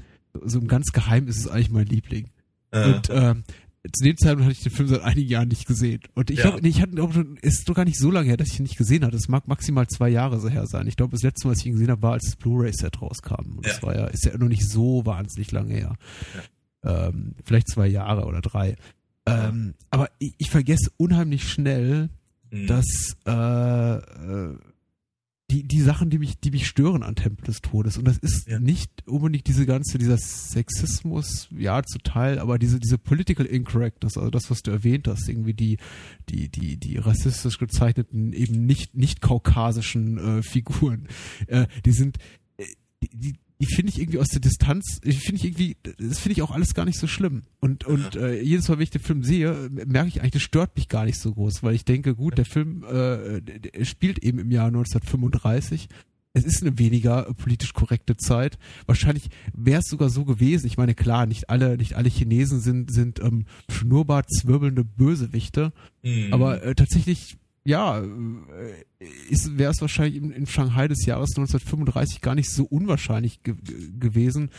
so 0.44 0.60
im 0.60 0.68
ganz 0.68 0.92
Geheim 0.92 1.28
ist 1.28 1.38
es 1.38 1.48
eigentlich 1.48 1.70
mein 1.70 1.86
Liebling. 1.86 2.30
Äh. 2.72 2.94
Und 2.94 3.10
ähm, 3.12 3.44
zu 3.92 4.04
dem 4.04 4.18
Zeitpunkt 4.18 4.46
hatte 4.46 4.54
ich 4.54 4.64
den 4.64 4.72
Film 4.72 4.88
seit 4.88 5.02
einigen 5.02 5.30
Jahren 5.30 5.50
nicht 5.50 5.68
gesehen. 5.68 6.00
Und 6.14 6.30
ich 6.30 6.40
ja. 6.40 6.50
glaube, 6.50 6.66
ich 6.66 6.82
hatte 6.82 7.04
auch 7.04 7.12
schon, 7.12 7.38
ist 7.42 7.68
doch 7.68 7.76
gar 7.76 7.84
nicht 7.84 8.00
so 8.00 8.12
lange 8.12 8.28
her, 8.28 8.38
dass 8.38 8.48
ich 8.48 8.60
ihn 8.60 8.64
nicht 8.64 8.78
gesehen 8.78 9.04
hatte. 9.04 9.18
Es 9.18 9.28
mag 9.28 9.48
maximal 9.48 9.88
zwei 9.88 10.10
Jahre 10.10 10.40
so 10.40 10.48
her 10.50 10.68
sein. 10.68 10.88
Ich 10.88 10.96
glaube, 10.96 11.12
das 11.12 11.24
letzte 11.24 11.48
Mal, 11.48 11.52
als 11.52 11.60
ich 11.60 11.66
ihn 11.66 11.74
gesehen 11.74 11.92
habe, 11.92 12.02
war, 12.02 12.14
als 12.14 12.26
das 12.26 12.36
Blu-ray-Set 12.38 13.02
rauskam. 13.02 13.58
Und 13.58 13.66
ja. 13.66 13.74
das 13.74 13.84
war 13.84 13.96
ja, 13.96 14.06
ist 14.08 14.26
ja 14.26 14.38
noch 14.38 14.48
nicht 14.48 14.70
so 14.70 15.06
wahnsinnig 15.06 15.52
lange 15.52 15.74
her. 15.74 15.96
Ja. 16.84 17.08
Ähm, 17.08 17.36
vielleicht 17.44 17.70
zwei 17.70 17.88
Jahre 17.88 18.26
oder 18.26 18.42
drei. 18.42 18.78
Ähm, 19.26 19.74
aber 19.90 20.10
ich, 20.20 20.34
ich, 20.38 20.50
vergesse 20.50 20.92
unheimlich 20.98 21.50
schnell, 21.50 22.10
mhm. 22.52 22.68
dass 22.68 23.18
äh, 23.26 23.32
äh, 23.32 24.58
die, 25.54 25.64
die 25.64 25.82
Sachen, 25.82 26.10
die 26.10 26.18
mich, 26.18 26.40
die 26.40 26.50
mich 26.50 26.68
stören 26.68 27.04
an 27.04 27.16
Tempel 27.16 27.46
des 27.46 27.62
Todes. 27.62 27.98
Und 27.98 28.06
das 28.06 28.18
ist 28.18 28.48
ja. 28.48 28.60
nicht 28.60 29.08
unbedingt 29.08 29.46
diese 29.46 29.68
ganze, 29.68 30.00
dieser 30.00 30.18
Sexismus, 30.18 31.48
ja, 31.56 31.84
zu 31.84 32.00
Teil, 32.00 32.40
aber 32.40 32.58
diese, 32.58 32.80
diese 32.80 32.98
Political 32.98 33.46
Incorrectness, 33.46 34.18
also 34.18 34.32
das, 34.32 34.50
was 34.50 34.64
du 34.64 34.72
erwähnt 34.72 35.08
hast, 35.08 35.30
irgendwie 35.30 35.54
die, 35.54 35.78
die, 36.30 36.50
die, 36.50 36.78
die 36.78 36.98
rassistisch 36.98 37.60
gezeichneten, 37.60 38.34
eben 38.34 38.66
nicht, 38.66 38.96
nicht 38.96 39.22
kaukasischen 39.22 40.18
äh, 40.18 40.42
Figuren, 40.42 41.08
äh, 41.46 41.68
die 41.86 41.92
sind, 41.92 42.18
äh, 42.58 42.66
die, 43.04 43.10
die, 43.10 43.34
die 43.34 43.38
finde 43.66 43.92
ich 43.92 44.00
irgendwie 44.00 44.20
aus 44.20 44.30
der 44.30 44.42
Distanz, 44.42 45.00
finde 45.04 45.36
ich 45.36 45.46
irgendwie, 45.46 45.78
das 45.98 46.20
finde 46.20 46.34
ich 46.34 46.42
auch 46.42 46.52
alles 46.52 46.74
gar 46.74 46.86
nicht 46.86 47.00
so 47.00 47.08
schlimm. 47.08 47.44
Und, 47.60 47.86
und 47.86 48.16
äh, 48.16 48.42
jedes 48.42 48.68
Mal, 48.68 48.76
wenn 48.78 48.84
ich 48.84 48.90
den 48.90 49.02
Film 49.02 49.24
sehe, 49.24 49.70
merke 49.70 50.08
ich 50.08 50.20
eigentlich, 50.22 50.34
das 50.34 50.42
stört 50.42 50.76
mich 50.76 50.90
gar 50.90 51.06
nicht 51.06 51.20
so 51.20 51.34
groß, 51.34 51.64
weil 51.64 51.76
ich 51.76 51.86
denke, 51.86 52.16
gut, 52.16 52.38
der 52.38 52.46
Film 52.46 52.84
äh, 52.84 53.42
der 53.42 53.86
spielt 53.86 54.20
eben 54.20 54.40
im 54.40 54.52
Jahr 54.52 54.68
1935. 54.68 55.88
Es 56.36 56.46
ist 56.46 56.64
eine 56.64 56.80
weniger 56.80 57.32
politisch 57.36 57.74
korrekte 57.74 58.18
Zeit. 58.18 58.58
Wahrscheinlich 58.88 59.30
wäre 59.54 59.82
es 59.82 59.88
sogar 59.88 60.10
so 60.10 60.26
gewesen. 60.26 60.66
Ich 60.66 60.78
meine, 60.78 60.96
klar, 60.96 61.28
nicht 61.28 61.50
alle, 61.52 61.78
nicht 61.78 61.94
alle 61.94 62.10
Chinesen 62.10 62.60
sind, 62.60 62.92
sind 62.92 63.20
ähm, 63.20 63.46
schnurrbart 63.70 64.32
zwirbelnde 64.32 64.84
Bösewichte. 64.84 65.74
Mhm. 66.02 66.34
Aber 66.34 66.64
äh, 66.64 66.74
tatsächlich 66.74 67.38
ja, 67.66 68.00
äh, 68.00 68.06
wäre 69.00 69.72
es 69.72 69.82
wahrscheinlich 69.82 70.22
in, 70.22 70.32
in, 70.32 70.46
Shanghai 70.46 70.88
des 70.88 71.06
Jahres 71.06 71.30
1935 71.38 72.22
gar 72.22 72.36
nicht 72.36 72.52
so 72.52 72.66
unwahrscheinlich 72.66 73.42
ge 73.44 73.56
gewesen, 73.98 74.50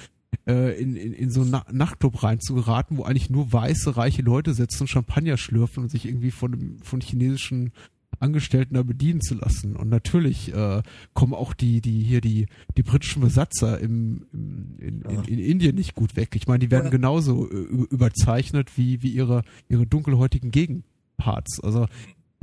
äh, 0.47 0.81
in, 0.81 0.97
in, 0.97 1.13
in 1.13 1.31
so 1.31 1.43
einen 1.43 1.51
Na 1.51 1.67
Nachtclub 1.71 2.23
reinzugeraten, 2.23 2.97
wo 2.97 3.05
eigentlich 3.05 3.31
nur 3.31 3.53
weiße, 3.53 3.97
reiche 3.97 4.23
Leute 4.23 4.55
sitzen 4.55 4.85
und 4.85 4.89
Champagner 4.89 5.37
schlürfen 5.37 5.85
und 5.85 5.91
sich 5.91 6.07
irgendwie 6.07 6.31
von, 6.31 6.79
von 6.83 7.01
chinesischen 7.01 7.73
Angestellten 8.21 8.75
da 8.75 8.83
bedienen 8.83 9.21
zu 9.21 9.35
lassen. 9.35 9.77
Und 9.77 9.89
natürlich 9.89 10.55
äh, 10.55 10.83
kommen 11.13 11.35
auch 11.35 11.53
die, 11.53 11.81
die 11.81 12.03
hier 12.03 12.21
die, 12.21 12.47
die 12.77 12.83
britischen 12.83 13.21
Besatzer 13.21 13.79
im, 13.81 14.27
im 14.33 14.79
in, 14.79 15.03
ja. 15.03 15.11
in, 15.11 15.25
in, 15.25 15.39
Indien 15.39 15.75
nicht 15.75 15.95
gut 15.95 16.17
weg. 16.17 16.31
Ich 16.35 16.47
meine, 16.47 16.61
die 16.61 16.71
werden 16.71 16.91
genauso 16.91 17.51
äh, 17.51 17.55
überzeichnet 17.55 18.77
wie, 18.77 19.03
wie 19.03 19.11
ihre, 19.11 19.43
ihre 19.69 19.87
dunkelhäutigen 19.87 20.51
Gegenparts. 20.51 21.61
Also 21.61 21.87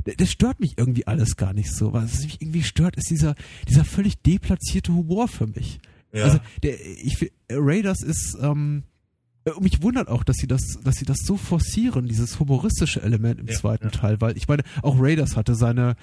das 0.04 0.30
stört 0.30 0.60
mich 0.60 0.78
irgendwie 0.78 1.06
alles 1.06 1.36
gar 1.36 1.52
nicht 1.52 1.74
so. 1.74 1.92
Was 1.92 2.22
mich 2.22 2.40
irgendwie 2.40 2.62
stört, 2.62 2.96
ist 2.96 3.10
dieser, 3.10 3.34
dieser 3.68 3.84
völlig 3.84 4.20
deplatzierte 4.22 4.92
Humor 4.92 5.28
für 5.28 5.46
mich. 5.46 5.80
Ja. 6.12 6.24
Also 6.24 6.38
der, 6.62 6.74
ich, 6.80 7.32
Raiders 7.50 8.02
ist, 8.02 8.36
ähm, 8.40 8.84
äh, 9.44 9.50
mich 9.60 9.82
wundert 9.82 10.08
auch, 10.08 10.24
dass 10.24 10.36
sie 10.36 10.46
das, 10.46 10.78
dass 10.84 10.96
sie 10.96 11.04
das 11.04 11.18
so 11.24 11.36
forcieren, 11.36 12.06
dieses 12.06 12.38
humoristische 12.38 13.02
Element 13.02 13.40
im 13.40 13.48
ja, 13.48 13.54
zweiten 13.54 13.86
ja. 13.86 13.90
Teil, 13.90 14.20
weil 14.20 14.36
ich 14.36 14.48
meine, 14.48 14.62
auch 14.82 14.96
Raiders 14.98 15.36
hatte 15.36 15.54
seine, 15.54 15.96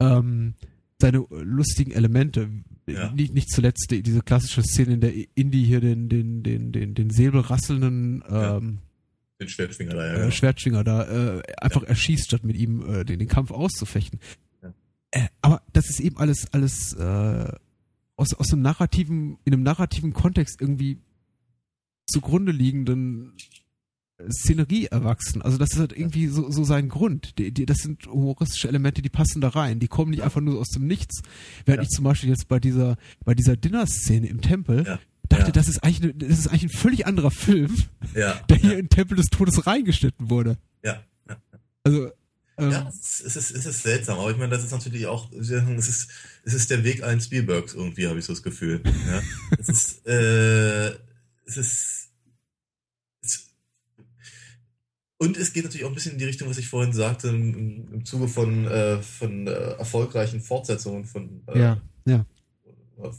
ähm, 0.00 0.54
seine 1.00 1.24
lustigen 1.30 1.92
Elemente. 1.92 2.48
Ja. 2.86 3.12
Nicht, 3.12 3.32
nicht 3.32 3.50
zuletzt 3.50 3.90
die, 3.90 4.02
diese 4.02 4.22
klassische 4.22 4.62
Szene 4.62 4.94
in 4.94 5.00
der 5.00 5.12
Indie 5.34 5.64
hier 5.64 5.80
den, 5.80 6.08
den, 6.08 6.42
den, 6.42 6.72
den, 6.72 6.94
den 6.94 7.10
säbelrasselnden, 7.10 8.24
ähm, 8.28 8.78
den 9.42 9.48
Schwertschwinger 9.48 9.94
da, 9.94 10.06
ja. 10.06 10.12
Äh, 10.12 10.16
genau. 10.16 10.30
Schwertschwinger 10.30 10.84
da 10.84 11.38
äh, 11.38 11.42
einfach 11.60 11.82
ja. 11.82 11.88
erschießt, 11.88 12.24
statt 12.24 12.44
mit 12.44 12.56
ihm 12.56 12.82
äh, 12.88 13.04
den, 13.04 13.18
den 13.18 13.28
Kampf 13.28 13.50
auszufechten. 13.50 14.20
Ja. 14.62 14.74
Äh, 15.10 15.28
aber 15.40 15.62
das 15.72 15.90
ist 15.90 16.00
eben 16.00 16.16
alles, 16.18 16.52
alles 16.52 16.92
äh, 16.94 17.52
aus, 18.16 18.34
aus 18.34 18.52
einem 18.52 18.62
narrativen, 18.62 19.38
in 19.44 19.52
einem 19.52 19.62
narrativen 19.62 20.12
Kontext 20.12 20.60
irgendwie 20.60 20.98
zugrunde 22.06 22.52
liegenden 22.52 23.32
Szenerie 24.30 24.86
erwachsen. 24.86 25.42
Also 25.42 25.58
das 25.58 25.72
ist 25.72 25.78
halt 25.78 25.92
irgendwie 25.92 26.28
so, 26.28 26.50
so 26.50 26.62
sein 26.64 26.88
Grund. 26.88 27.38
Die, 27.38 27.52
die, 27.52 27.66
das 27.66 27.78
sind 27.78 28.06
humoristische 28.06 28.68
Elemente, 28.68 29.02
die 29.02 29.08
passen 29.08 29.40
da 29.40 29.48
rein. 29.48 29.80
Die 29.80 29.88
kommen 29.88 30.10
nicht 30.10 30.20
ja. 30.20 30.26
einfach 30.26 30.40
nur 30.40 30.60
aus 30.60 30.68
dem 30.68 30.86
Nichts. 30.86 31.22
Während 31.64 31.82
ja. 31.82 31.82
ich 31.82 31.88
zum 31.88 32.04
Beispiel 32.04 32.28
jetzt 32.28 32.48
bei 32.48 32.60
dieser, 32.60 32.96
bei 33.24 33.34
dieser 33.34 33.56
Dinner-Szene 33.56 34.28
im 34.28 34.40
Tempel, 34.40 34.84
ja 34.86 35.00
dachte, 35.28 35.46
ja. 35.46 35.52
das, 35.52 35.68
ist 35.68 35.82
eigentlich 35.82 36.02
eine, 36.02 36.14
das 36.14 36.38
ist 36.38 36.48
eigentlich 36.48 36.64
ein 36.64 36.78
völlig 36.78 37.06
anderer 37.06 37.30
Film, 37.30 37.76
ja. 38.14 38.34
der 38.48 38.56
hier 38.56 38.78
in 38.78 38.88
Tempel 38.88 39.16
des 39.16 39.26
Todes 39.26 39.66
reingeschnitten 39.66 40.30
wurde. 40.30 40.58
Ja. 40.82 41.02
Also, 41.84 42.10
ähm, 42.58 42.70
ja, 42.70 42.88
es 42.88 43.20
ist, 43.20 43.50
es 43.50 43.66
ist 43.66 43.82
seltsam, 43.82 44.18
aber 44.18 44.30
ich 44.30 44.36
meine, 44.36 44.50
das 44.50 44.62
ist 44.62 44.72
natürlich 44.72 45.06
auch, 45.06 45.32
es 45.32 45.50
ist, 45.50 46.08
es 46.44 46.54
ist 46.54 46.70
der 46.70 46.84
Weg 46.84 47.02
allen 47.02 47.20
Spielbergs 47.20 47.74
irgendwie, 47.74 48.06
habe 48.06 48.18
ich 48.18 48.24
so 48.24 48.32
das 48.32 48.42
Gefühl. 48.42 48.82
Ja? 48.84 49.22
es 49.58 49.68
ist, 49.68 50.06
äh, 50.06 50.90
es 51.44 51.56
ist, 51.56 51.98
und 55.18 55.36
es 55.36 55.52
geht 55.52 55.62
natürlich 55.62 55.84
auch 55.84 55.90
ein 55.90 55.94
bisschen 55.94 56.12
in 56.12 56.18
die 56.18 56.24
Richtung, 56.24 56.50
was 56.50 56.58
ich 56.58 56.68
vorhin 56.68 56.92
sagte, 56.92 57.28
im, 57.28 57.92
im 57.92 58.04
Zuge 58.04 58.26
von, 58.26 58.66
äh, 58.66 59.00
von 59.02 59.46
äh, 59.46 59.50
erfolgreichen 59.50 60.40
Fortsetzungen 60.40 61.04
von 61.04 61.42
äh, 61.46 61.58
ja, 61.58 61.80
ja 62.06 62.26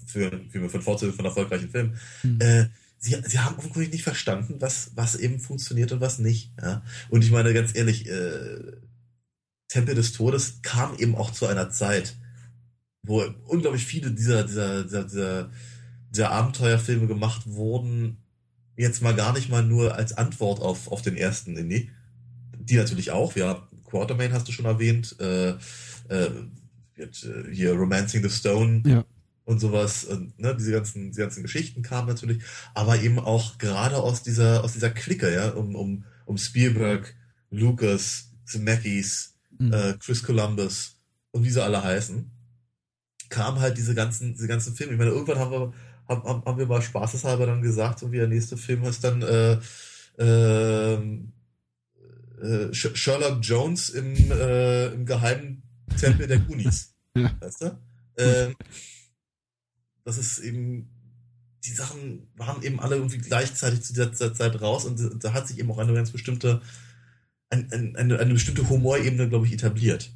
für, 0.05 0.41
für, 0.49 0.69
für 0.69 0.81
Fortsetzung 0.81 1.15
von 1.15 1.25
erfolgreichen 1.25 1.69
Filmen, 1.69 1.97
mhm. 2.23 2.39
äh, 2.39 2.65
sie, 2.97 3.17
sie 3.25 3.39
haben 3.39 3.57
offenkundig 3.57 3.91
nicht 3.91 4.03
verstanden, 4.03 4.55
was, 4.59 4.91
was 4.95 5.15
eben 5.15 5.39
funktioniert 5.39 5.91
und 5.91 6.01
was 6.01 6.19
nicht. 6.19 6.51
Ja? 6.61 6.83
Und 7.09 7.23
ich 7.23 7.31
meine, 7.31 7.53
ganz 7.53 7.75
ehrlich, 7.75 8.09
äh, 8.09 8.77
Tempel 9.67 9.95
des 9.95 10.13
Todes 10.13 10.59
kam 10.61 10.97
eben 10.97 11.15
auch 11.15 11.31
zu 11.31 11.47
einer 11.47 11.69
Zeit, 11.69 12.15
wo 13.01 13.23
unglaublich 13.45 13.85
viele 13.85 14.11
dieser, 14.11 14.43
dieser, 14.43 14.83
dieser, 14.83 15.03
dieser, 15.03 15.49
dieser 16.09 16.31
Abenteuerfilme 16.31 17.07
gemacht 17.07 17.41
wurden, 17.45 18.17
jetzt 18.77 19.01
mal 19.01 19.15
gar 19.15 19.33
nicht 19.33 19.49
mal 19.49 19.63
nur 19.63 19.95
als 19.95 20.13
Antwort 20.13 20.61
auf, 20.61 20.91
auf 20.91 21.01
den 21.01 21.17
ersten 21.17 21.57
Indie. 21.57 21.89
Die 22.57 22.77
natürlich 22.77 23.11
auch, 23.11 23.35
ja, 23.35 23.67
Quartermain 23.83 24.31
hast 24.31 24.47
du 24.47 24.51
schon 24.51 24.65
erwähnt, 24.65 25.15
äh, 25.19 25.55
äh, 26.07 26.29
hier 27.51 27.73
Romancing 27.73 28.23
the 28.23 28.29
Stone 28.29 28.83
ja. 28.85 29.05
Und 29.45 29.59
sowas, 29.59 30.05
und, 30.05 30.39
ne, 30.39 30.55
diese 30.55 30.71
ganzen, 30.71 31.09
diese 31.09 31.21
ganzen 31.21 31.43
Geschichten 31.43 31.81
kamen 31.81 32.07
natürlich, 32.07 32.41
aber 32.73 33.01
eben 33.01 33.19
auch 33.19 33.57
gerade 33.57 33.97
aus 33.97 34.23
dieser, 34.23 34.63
aus 34.63 34.73
dieser 34.73 34.89
Clique, 34.89 35.33
ja, 35.33 35.49
um, 35.49 35.75
um, 35.75 36.05
um 36.25 36.37
Spielberg, 36.37 37.15
Lucas, 37.49 38.31
Zemeckis, 38.45 39.35
mhm. 39.57 39.73
äh, 39.73 39.93
Chris 39.99 40.23
Columbus 40.23 40.99
und 41.31 41.43
wie 41.43 41.49
sie 41.49 41.63
alle 41.63 41.83
heißen, 41.83 42.29
kamen 43.29 43.59
halt 43.59 43.77
diese 43.77 43.95
ganzen, 43.95 44.33
diese 44.33 44.47
ganzen 44.47 44.75
Filme. 44.75 44.93
Ich 44.93 44.99
meine, 44.99 45.11
irgendwann 45.11 45.39
haben 45.39 45.51
wir, 45.51 45.73
haben, 46.07 46.45
haben 46.45 46.57
wir 46.57 46.67
mal 46.67 46.81
spaßeshalber 46.81 47.45
dann 47.45 47.61
gesagt, 47.61 47.99
so 47.99 48.11
wie 48.11 48.17
der 48.17 48.27
nächste 48.27 48.57
Film 48.57 48.83
ist 48.83 49.03
dann 49.03 49.21
äh, 49.21 49.57
ähm, 50.19 51.33
äh, 52.41 52.73
Sherlock 52.73 53.39
Jones 53.41 53.89
im, 53.89 54.31
äh, 54.31 54.87
im 54.87 55.05
geheimen 55.05 55.63
Tempel 55.99 56.27
der 56.27 56.39
Goonies. 56.39 56.93
ja. 57.17 57.31
Weißt 57.39 57.61
du? 57.61 57.79
Ähm, 58.17 58.55
das 60.03 60.17
ist 60.17 60.39
eben, 60.39 60.89
die 61.65 61.71
Sachen 61.71 62.27
waren 62.35 62.61
eben 62.63 62.79
alle 62.79 62.95
irgendwie 62.95 63.19
gleichzeitig 63.19 63.81
zu 63.81 63.93
dieser 63.93 64.33
Zeit 64.33 64.61
raus 64.61 64.85
und 64.85 65.23
da 65.23 65.33
hat 65.33 65.47
sich 65.47 65.59
eben 65.59 65.71
auch 65.71 65.77
eine 65.77 65.93
ganz 65.93 66.11
bestimmte, 66.11 66.61
ein, 67.49 67.71
ein, 67.71 67.95
eine, 67.95 68.19
eine 68.19 68.33
bestimmte 68.33 68.67
Humorebene, 68.69 69.29
glaube 69.29 69.45
ich, 69.45 69.53
etabliert. 69.53 70.11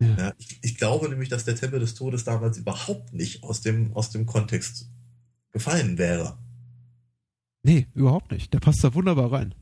Ja. 0.00 0.16
Ja, 0.16 0.32
ich, 0.38 0.58
ich 0.62 0.76
glaube 0.76 1.08
nämlich, 1.08 1.28
dass 1.28 1.44
der 1.44 1.56
Tempel 1.56 1.80
des 1.80 1.94
Todes 1.94 2.24
damals 2.24 2.58
überhaupt 2.58 3.12
nicht 3.12 3.42
aus 3.42 3.60
dem, 3.60 3.92
aus 3.94 4.10
dem 4.10 4.26
Kontext 4.26 4.90
gefallen 5.52 5.98
wäre. 5.98 6.38
Nee, 7.62 7.86
überhaupt 7.94 8.32
nicht. 8.32 8.52
Der 8.52 8.58
passt 8.58 8.82
da 8.82 8.94
wunderbar 8.94 9.30
rein. 9.30 9.54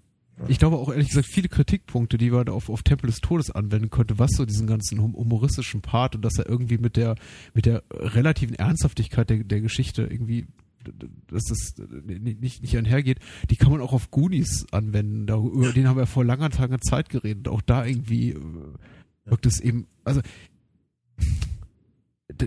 Ich 0.49 0.59
glaube 0.59 0.77
auch 0.77 0.91
ehrlich 0.91 1.09
gesagt 1.09 1.29
viele 1.31 1.49
Kritikpunkte, 1.49 2.19
die 2.19 2.31
man 2.31 2.49
auf, 2.49 2.71
auf 2.71 2.83
Tempel 2.83 3.09
des 3.09 3.21
Todes 3.21 3.51
anwenden 3.51 3.91
könnte, 3.91 4.19
was 4.19 4.31
so 4.33 4.47
diesen 4.47 4.67
ganzen 4.67 5.01
humoristischen 5.01 5.83
Part 5.83 6.17
und 6.17 6.23
dass 6.23 6.39
er 6.39 6.49
irgendwie 6.49 6.79
mit 6.79 6.97
der 6.97 7.17
mit 7.55 7.67
der 7.67 7.83
relativen 7.93 8.55
Ernsthaftigkeit 8.55 9.29
der, 9.31 9.45
der 9.45 9.61
Geschichte 9.61 10.03
irgendwie 10.03 10.47
dass 11.29 11.45
das 11.45 11.75
nicht, 12.07 12.63
nicht 12.63 12.77
einhergeht, 12.77 13.19
die 13.51 13.57
kann 13.57 13.71
man 13.71 13.81
auch 13.81 13.93
auf 13.93 14.11
Goonies 14.11 14.67
anwenden. 14.73 15.27
Da, 15.27 15.37
über 15.37 15.73
den 15.73 15.87
haben 15.87 15.99
wir 15.99 16.07
vor 16.07 16.25
langer, 16.25 16.49
langer 16.49 16.81
Zeit 16.81 17.11
geredet. 17.11 17.49
Auch 17.49 17.61
da 17.61 17.85
irgendwie 17.85 18.31
äh, 18.31 18.41
wirkt 19.27 19.47
es 19.47 19.61
eben, 19.61 19.87
also 20.05 20.23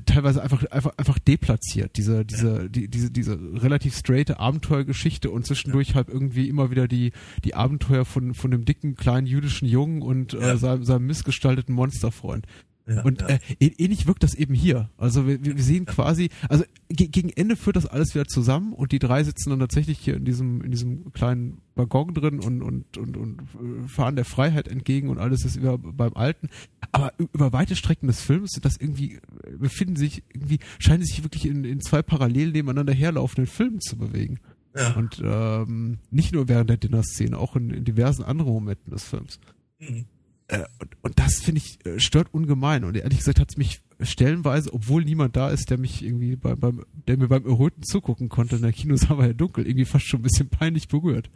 teilweise 0.01 0.41
einfach 0.41 0.63
einfach 0.65 0.93
einfach 0.97 1.19
deplatziert 1.19 1.97
diese 1.97 2.25
diese 2.25 2.69
die, 2.69 2.87
diese 2.87 3.11
diese 3.11 3.37
relativ 3.61 3.95
straighte 3.95 4.39
Abenteuergeschichte 4.39 5.29
und 5.29 5.45
zwischendurch 5.45 5.89
ja. 5.89 5.95
halt 5.95 6.09
irgendwie 6.09 6.49
immer 6.49 6.71
wieder 6.71 6.87
die 6.87 7.11
die 7.43 7.55
Abenteuer 7.55 8.05
von 8.05 8.33
von 8.33 8.51
dem 8.51 8.65
dicken 8.65 8.95
kleinen 8.95 9.27
jüdischen 9.27 9.67
Jungen 9.67 10.01
und 10.01 10.33
äh, 10.33 10.39
ja. 10.39 10.53
äh, 10.53 10.57
seinem, 10.57 10.83
seinem 10.83 11.05
missgestalteten 11.07 11.73
Monsterfreund 11.75 12.47
ja, 12.85 13.01
und 13.03 13.21
ja. 13.21 13.27
Äh, 13.27 13.39
ähnlich 13.59 14.07
wirkt 14.07 14.23
das 14.23 14.35
eben 14.35 14.53
hier. 14.53 14.89
Also 14.97 15.25
wir, 15.25 15.43
wir 15.43 15.63
sehen 15.63 15.85
quasi, 15.85 16.29
also 16.49 16.65
ge 16.89 17.07
gegen 17.07 17.29
Ende 17.29 17.55
führt 17.55 17.77
das 17.77 17.85
alles 17.85 18.13
wieder 18.13 18.25
zusammen 18.25 18.73
und 18.73 18.91
die 18.91 18.99
drei 18.99 19.23
sitzen 19.23 19.51
dann 19.51 19.59
tatsächlich 19.59 19.99
hier 19.99 20.15
in 20.15 20.25
diesem 20.25 20.61
in 20.61 20.71
diesem 20.71 21.13
kleinen 21.13 21.61
Waggon 21.75 22.13
drin 22.13 22.39
und 22.41 22.61
und 22.61 22.97
und, 22.97 23.15
und 23.15 23.41
äh, 23.41 23.87
fahren 23.87 24.17
der 24.17 24.25
Freiheit 24.25 24.67
entgegen 24.67 25.09
und 25.09 25.17
alles 25.17 25.45
ist 25.45 25.55
über 25.55 25.77
beim 25.77 26.13
Alten. 26.15 26.49
Aber 26.91 27.13
über 27.17 27.53
weite 27.53 27.77
Strecken 27.77 28.07
des 28.07 28.21
Films 28.21 28.51
sind 28.51 28.65
das 28.65 28.77
irgendwie 28.77 29.19
befinden 29.57 29.95
sich 29.95 30.23
irgendwie 30.33 30.59
scheinen 30.79 31.05
sich 31.05 31.23
wirklich 31.23 31.45
in, 31.45 31.63
in 31.63 31.79
zwei 31.79 32.01
parallel 32.01 32.51
nebeneinander 32.51 32.93
herlaufenden 32.93 33.47
Filmen 33.47 33.79
zu 33.79 33.97
bewegen. 33.97 34.39
Ja. 34.75 34.93
Und 34.95 35.21
ähm, 35.23 35.99
nicht 36.09 36.33
nur 36.33 36.49
während 36.49 36.69
der 36.69 36.77
Dinner-Szene, 36.77 37.37
auch 37.37 37.55
in, 37.55 37.69
in 37.69 37.83
diversen 37.85 38.23
anderen 38.23 38.51
Momenten 38.51 38.91
des 38.91 39.03
Films. 39.03 39.39
Mhm. 39.79 40.05
Äh, 40.47 40.63
und, 40.79 40.89
und 41.01 41.19
das 41.19 41.35
finde 41.41 41.61
ich 41.61 41.85
äh, 41.85 41.99
stört 41.99 42.33
ungemein. 42.33 42.83
Und 42.83 42.95
ehrlich 42.97 43.19
gesagt 43.19 43.39
hat 43.39 43.49
es 43.51 43.57
mich 43.57 43.81
stellenweise, 44.01 44.73
obwohl 44.73 45.03
niemand 45.05 45.35
da 45.35 45.49
ist, 45.49 45.69
der 45.69 45.77
mich 45.77 46.03
irgendwie 46.03 46.35
beim, 46.35 46.59
beim 46.59 46.85
der 47.07 47.17
mir 47.17 47.27
beim 47.27 47.45
Erröten 47.45 47.83
zugucken 47.83 48.29
konnte, 48.29 48.57
in 48.57 48.61
der 48.61 48.73
Kinos 48.73 49.09
war 49.09 49.25
ja 49.25 49.33
dunkel, 49.33 49.65
irgendwie 49.65 49.85
fast 49.85 50.05
schon 50.07 50.19
ein 50.19 50.23
bisschen 50.23 50.49
peinlich 50.49 50.87
berührt. 50.87 51.29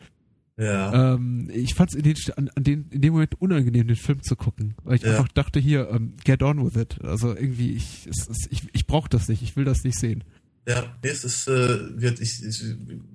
Ja. 0.59 1.13
Ähm, 1.13 1.49
ich 1.53 1.75
fand 1.75 1.91
es 1.91 1.95
in, 1.95 2.01
den, 2.03 2.15
an, 2.35 2.49
an 2.55 2.63
den, 2.63 2.87
in 2.89 3.01
dem 3.01 3.13
Moment 3.13 3.39
unangenehm, 3.39 3.87
den 3.87 3.95
Film 3.95 4.23
zu 4.23 4.35
gucken, 4.35 4.73
weil 4.83 4.95
ich 4.95 5.03
Ja. 5.03 5.11
einfach 5.11 5.27
dachte, 5.27 5.59
hier, 5.59 5.87
ähm, 5.91 6.13
get 6.23 6.41
on 6.41 6.65
with 6.65 6.75
it. 6.81 6.99
Also 7.03 7.35
irgendwie, 7.35 7.73
ich, 7.73 8.07
es, 8.07 8.27
es, 8.27 8.47
ich, 8.49 8.63
ich 8.73 8.87
brauche 8.87 9.07
das 9.07 9.27
nicht, 9.29 9.43
ich 9.43 9.55
will 9.55 9.65
das 9.65 9.83
nicht 9.83 9.99
sehen. 9.99 10.23
Ja, 10.67 10.83
es 11.01 11.23
ist, 11.23 11.47
äh, 11.47 12.01
wird, 12.01 12.19
ich, 12.19 12.43
ich, 12.43 12.61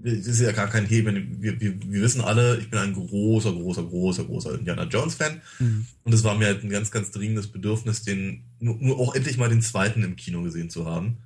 es 0.05 0.27
ist 0.27 0.41
ja 0.41 0.53
gar 0.53 0.69
kein 0.69 0.87
Hebel. 0.87 1.23
Wir, 1.39 1.61
wir, 1.61 1.83
wir 1.83 2.01
wissen 2.01 2.23
alle, 2.23 2.57
ich 2.57 2.71
bin 2.71 2.79
ein 2.79 2.95
großer, 2.95 3.53
großer, 3.53 3.83
großer, 3.83 4.25
großer 4.25 4.55
Indiana 4.55 4.85
Jones-Fan. 4.85 5.43
Mhm. 5.59 5.87
Und 6.03 6.15
es 6.15 6.25
war 6.25 6.35
mir 6.35 6.47
halt 6.47 6.65
ein 6.65 6.71
ganz, 6.71 6.91
ganz 6.91 7.11
dringendes 7.11 7.49
Bedürfnis, 7.49 8.05
den, 8.05 8.45
nur, 8.59 8.77
nur 8.77 8.99
auch 8.99 9.15
endlich 9.15 9.37
mal 9.37 9.51
den 9.51 9.61
zweiten 9.61 10.03
im 10.03 10.17
Kino 10.17 10.43
gesehen 10.43 10.71
zu 10.71 10.87
haben, 10.87 11.19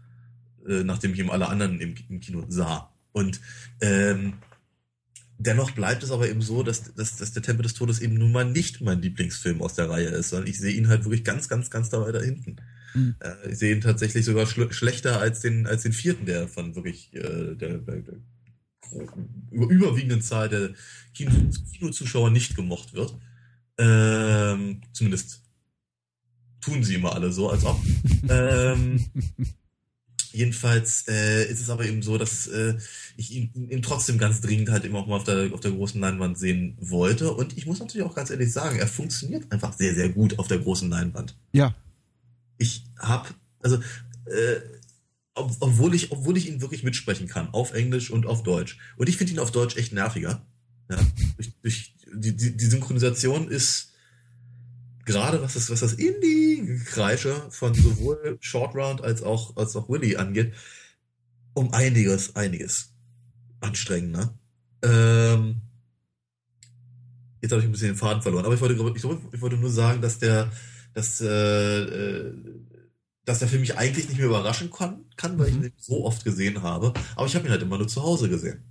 äh, 0.68 0.82
nachdem 0.82 1.12
ich 1.12 1.20
eben 1.20 1.30
alle 1.30 1.46
anderen 1.48 1.80
im, 1.80 1.94
im 2.08 2.18
Kino 2.18 2.44
sah. 2.48 2.92
Und 3.12 3.40
ähm, 3.80 4.32
dennoch 5.38 5.70
bleibt 5.70 6.02
es 6.02 6.10
aber 6.10 6.28
eben 6.28 6.42
so, 6.42 6.64
dass, 6.64 6.92
dass, 6.94 7.18
dass 7.18 7.34
der 7.34 7.42
Tempel 7.44 7.62
des 7.62 7.74
Todes 7.74 8.00
eben 8.00 8.14
nun 8.14 8.32
mal 8.32 8.44
nicht 8.44 8.80
mein 8.80 9.00
Lieblingsfilm 9.00 9.62
aus 9.62 9.74
der 9.74 9.88
Reihe 9.88 10.08
ist, 10.08 10.30
sondern 10.30 10.48
ich 10.48 10.58
sehe 10.58 10.74
ihn 10.74 10.88
halt 10.88 11.04
wirklich 11.04 11.22
ganz, 11.22 11.48
ganz, 11.48 11.70
ganz 11.70 11.88
da 11.88 12.00
weiter 12.00 12.20
hinten. 12.20 12.56
Mhm. 12.96 13.14
Äh, 13.20 13.50
ich 13.50 13.58
sehe 13.58 13.74
ihn 13.74 13.80
tatsächlich 13.80 14.24
sogar 14.24 14.46
schl 14.46 14.72
schlechter 14.72 15.20
als 15.20 15.40
den, 15.40 15.66
als 15.66 15.82
den 15.82 15.92
vierten, 15.92 16.26
der 16.26 16.48
von 16.48 16.74
wirklich 16.74 17.12
äh, 17.14 17.54
der, 17.54 17.78
der, 17.78 17.96
der 17.96 18.14
über, 19.50 19.68
überwiegenden 19.68 20.22
Zahl 20.22 20.48
der 20.48 20.70
Kino, 21.14 21.32
Kinozuschauer 21.72 22.30
nicht 22.30 22.56
gemocht 22.56 22.94
wird. 22.94 23.14
Ähm, 23.78 24.80
zumindest 24.92 25.42
tun 26.60 26.82
sie 26.82 26.94
immer 26.94 27.14
alle 27.14 27.32
so, 27.32 27.50
als 27.50 27.64
ob. 27.64 27.78
ähm, 28.28 29.04
jedenfalls 30.32 31.06
äh, 31.08 31.44
ist 31.50 31.60
es 31.60 31.70
aber 31.70 31.84
eben 31.84 32.02
so, 32.02 32.16
dass 32.16 32.46
äh, 32.46 32.76
ich 33.16 33.32
ihn, 33.32 33.50
ihn 33.54 33.82
trotzdem 33.82 34.18
ganz 34.18 34.40
dringend 34.40 34.70
halt 34.70 34.84
eben 34.84 34.96
auch 34.96 35.06
mal 35.06 35.16
auf 35.16 35.24
der, 35.24 35.52
auf 35.52 35.60
der 35.60 35.72
großen 35.72 36.00
Leinwand 36.00 36.38
sehen 36.38 36.76
wollte. 36.80 37.32
Und 37.32 37.56
ich 37.58 37.66
muss 37.66 37.80
natürlich 37.80 38.06
auch 38.06 38.14
ganz 38.14 38.30
ehrlich 38.30 38.52
sagen, 38.52 38.78
er 38.78 38.86
funktioniert 38.86 39.50
einfach 39.52 39.72
sehr, 39.72 39.94
sehr 39.94 40.08
gut 40.08 40.38
auf 40.38 40.48
der 40.48 40.58
großen 40.58 40.88
Leinwand 40.88 41.36
Ja, 41.52 41.74
ich 42.58 42.84
habe, 42.98 43.28
also, 43.60 43.76
äh, 44.26 44.60
ob, 45.34 45.52
obwohl 45.60 45.94
ich, 45.94 46.12
obwohl 46.12 46.36
ich 46.36 46.48
ihn 46.48 46.60
wirklich 46.60 46.82
mitsprechen 46.82 47.28
kann, 47.28 47.50
auf 47.50 47.74
Englisch 47.74 48.10
und 48.10 48.26
auf 48.26 48.42
Deutsch. 48.42 48.78
Und 48.96 49.08
ich 49.08 49.16
finde 49.16 49.34
ihn 49.34 49.38
auf 49.38 49.52
Deutsch 49.52 49.76
echt 49.76 49.92
nerviger. 49.92 50.46
Ja, 50.90 50.98
durch, 51.36 51.52
durch, 51.62 51.94
die, 52.14 52.36
die, 52.36 52.56
die 52.56 52.66
Synchronisation 52.66 53.48
ist 53.48 53.92
gerade 55.04 55.40
was 55.40 55.54
das, 55.54 55.70
was 55.70 55.80
das 55.80 55.94
Indie-Kreische 55.94 57.46
von 57.50 57.74
sowohl 57.74 58.38
Short 58.40 58.74
Round 58.74 59.02
als 59.02 59.22
auch, 59.22 59.56
als 59.56 59.74
auch 59.76 59.88
Willy 59.88 60.16
angeht, 60.16 60.52
um 61.54 61.72
einiges, 61.72 62.36
einiges 62.36 62.92
anstrengender. 63.60 64.36
Ähm, 64.82 65.62
jetzt 67.40 67.52
habe 67.52 67.60
ich 67.60 67.68
ein 67.68 67.72
bisschen 67.72 67.88
den 67.88 67.96
Faden 67.96 68.22
verloren, 68.22 68.44
aber 68.44 68.54
ich 68.54 68.60
wollte, 68.60 68.74
ich, 68.74 69.04
ich 69.32 69.40
wollte 69.40 69.56
nur 69.56 69.70
sagen, 69.70 70.02
dass 70.02 70.18
der, 70.18 70.50
dass, 70.96 71.20
äh, 71.20 71.26
äh, 71.28 72.32
dass 73.26 73.40
der 73.40 73.48
Film 73.48 73.60
mich 73.60 73.76
eigentlich 73.76 74.08
nicht 74.08 74.16
mehr 74.18 74.26
überraschen 74.28 74.70
kann, 74.70 75.04
kann 75.16 75.38
weil 75.38 75.50
Mhm. 75.52 75.58
ich 75.58 75.64
ihn 75.66 75.72
so 75.76 76.04
oft 76.06 76.24
gesehen 76.24 76.62
habe. 76.62 76.94
Aber 77.16 77.26
ich 77.26 77.34
habe 77.36 77.46
ihn 77.46 77.50
halt 77.50 77.60
immer 77.62 77.76
nur 77.76 77.86
zu 77.86 78.02
Hause 78.02 78.28
gesehen. 78.30 78.64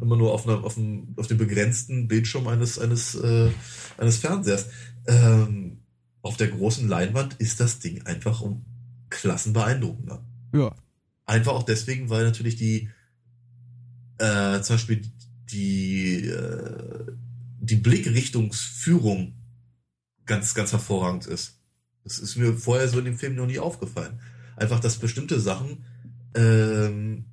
Immer 0.00 0.16
nur 0.16 0.32
auf, 0.32 0.46
einer, 0.46 0.62
auf, 0.62 0.78
einem, 0.78 1.08
auf 1.16 1.26
dem 1.26 1.38
begrenzten 1.38 2.06
Bildschirm 2.06 2.46
eines, 2.46 2.78
eines, 2.78 3.16
äh, 3.16 3.50
eines 3.98 4.18
Fernsehers. 4.18 4.66
Ähm, 5.08 5.78
auf 6.22 6.36
der 6.36 6.48
großen 6.48 6.86
Leinwand 6.88 7.34
ist 7.38 7.58
das 7.58 7.80
Ding 7.80 8.06
einfach 8.06 8.40
um 8.42 8.64
Klassen 9.08 9.52
beeindruckender. 9.52 10.24
ja, 10.54 10.72
Einfach 11.26 11.52
auch 11.52 11.64
deswegen, 11.64 12.10
weil 12.10 12.24
natürlich 12.24 12.56
die, 12.56 12.90
äh, 14.18 14.60
zum 14.60 14.74
Beispiel 14.76 15.02
die, 15.50 16.26
äh, 16.26 17.06
die 17.60 17.76
Blickrichtungsführung 17.76 19.34
ganz, 20.26 20.54
ganz 20.54 20.72
hervorragend 20.72 21.26
ist. 21.26 21.58
Das 22.04 22.18
ist 22.18 22.36
mir 22.36 22.54
vorher 22.56 22.88
so 22.88 22.98
in 22.98 23.04
dem 23.04 23.18
Film 23.18 23.34
noch 23.34 23.46
nie 23.46 23.58
aufgefallen. 23.58 24.20
Einfach, 24.56 24.80
dass 24.80 24.96
bestimmte 24.98 25.38
Sachen 25.40 25.84
ähm, 26.34 27.24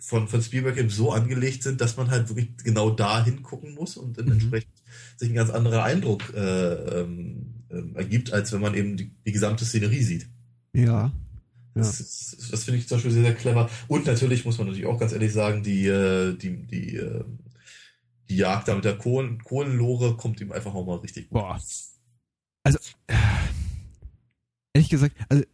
von, 0.00 0.28
von 0.28 0.42
Spielberg 0.42 0.78
eben 0.78 0.90
so 0.90 1.12
angelegt 1.12 1.62
sind, 1.62 1.80
dass 1.80 1.96
man 1.96 2.10
halt 2.10 2.28
wirklich 2.28 2.48
genau 2.64 2.90
da 2.90 3.24
hingucken 3.24 3.74
muss 3.74 3.96
und 3.96 4.18
dann 4.18 4.26
Mhm. 4.26 4.32
entsprechend 4.32 4.72
sich 5.16 5.28
ein 5.30 5.34
ganz 5.34 5.50
anderer 5.50 5.84
Eindruck 5.84 6.32
äh, 6.34 6.40
ähm, 7.00 7.64
ähm, 7.70 7.94
ergibt, 7.96 8.32
als 8.32 8.52
wenn 8.52 8.60
man 8.60 8.74
eben 8.74 8.96
die, 8.96 9.10
die 9.26 9.32
gesamte 9.32 9.64
Szenerie 9.64 10.02
sieht. 10.02 10.26
ja. 10.72 11.12
Ja. 11.76 11.82
Das, 11.82 12.00
ist- 12.00 12.52
das 12.52 12.64
finde 12.64 12.80
ich 12.80 12.88
zum 12.88 12.96
Beispiel 12.96 13.12
sehr, 13.12 13.22
sehr 13.22 13.34
clever. 13.36 13.70
Und 13.86 14.04
natürlich 14.04 14.44
muss 14.44 14.58
man 14.58 14.66
natürlich 14.66 14.86
auch 14.88 14.98
ganz 14.98 15.12
ehrlich 15.12 15.32
sagen, 15.32 15.62
die, 15.62 15.86
äh, 15.86 16.36
die, 16.36 16.66
die, 16.66 16.96
äh, 16.96 17.22
die 18.30 18.36
Jagd 18.36 18.68
da 18.68 18.74
mit 18.74 18.84
der 18.84 18.96
Kohlen, 18.96 19.42
Kohlenlore 19.42 20.16
kommt 20.16 20.40
ihm 20.40 20.52
einfach 20.52 20.74
auch 20.74 20.86
mal 20.86 20.96
richtig 20.96 21.28
gut. 21.28 21.40
Boah. 21.40 21.60
Also, 22.62 22.78
äh, 23.08 23.14
ehrlich 24.72 24.88
gesagt, 24.88 25.16
also 25.28 25.44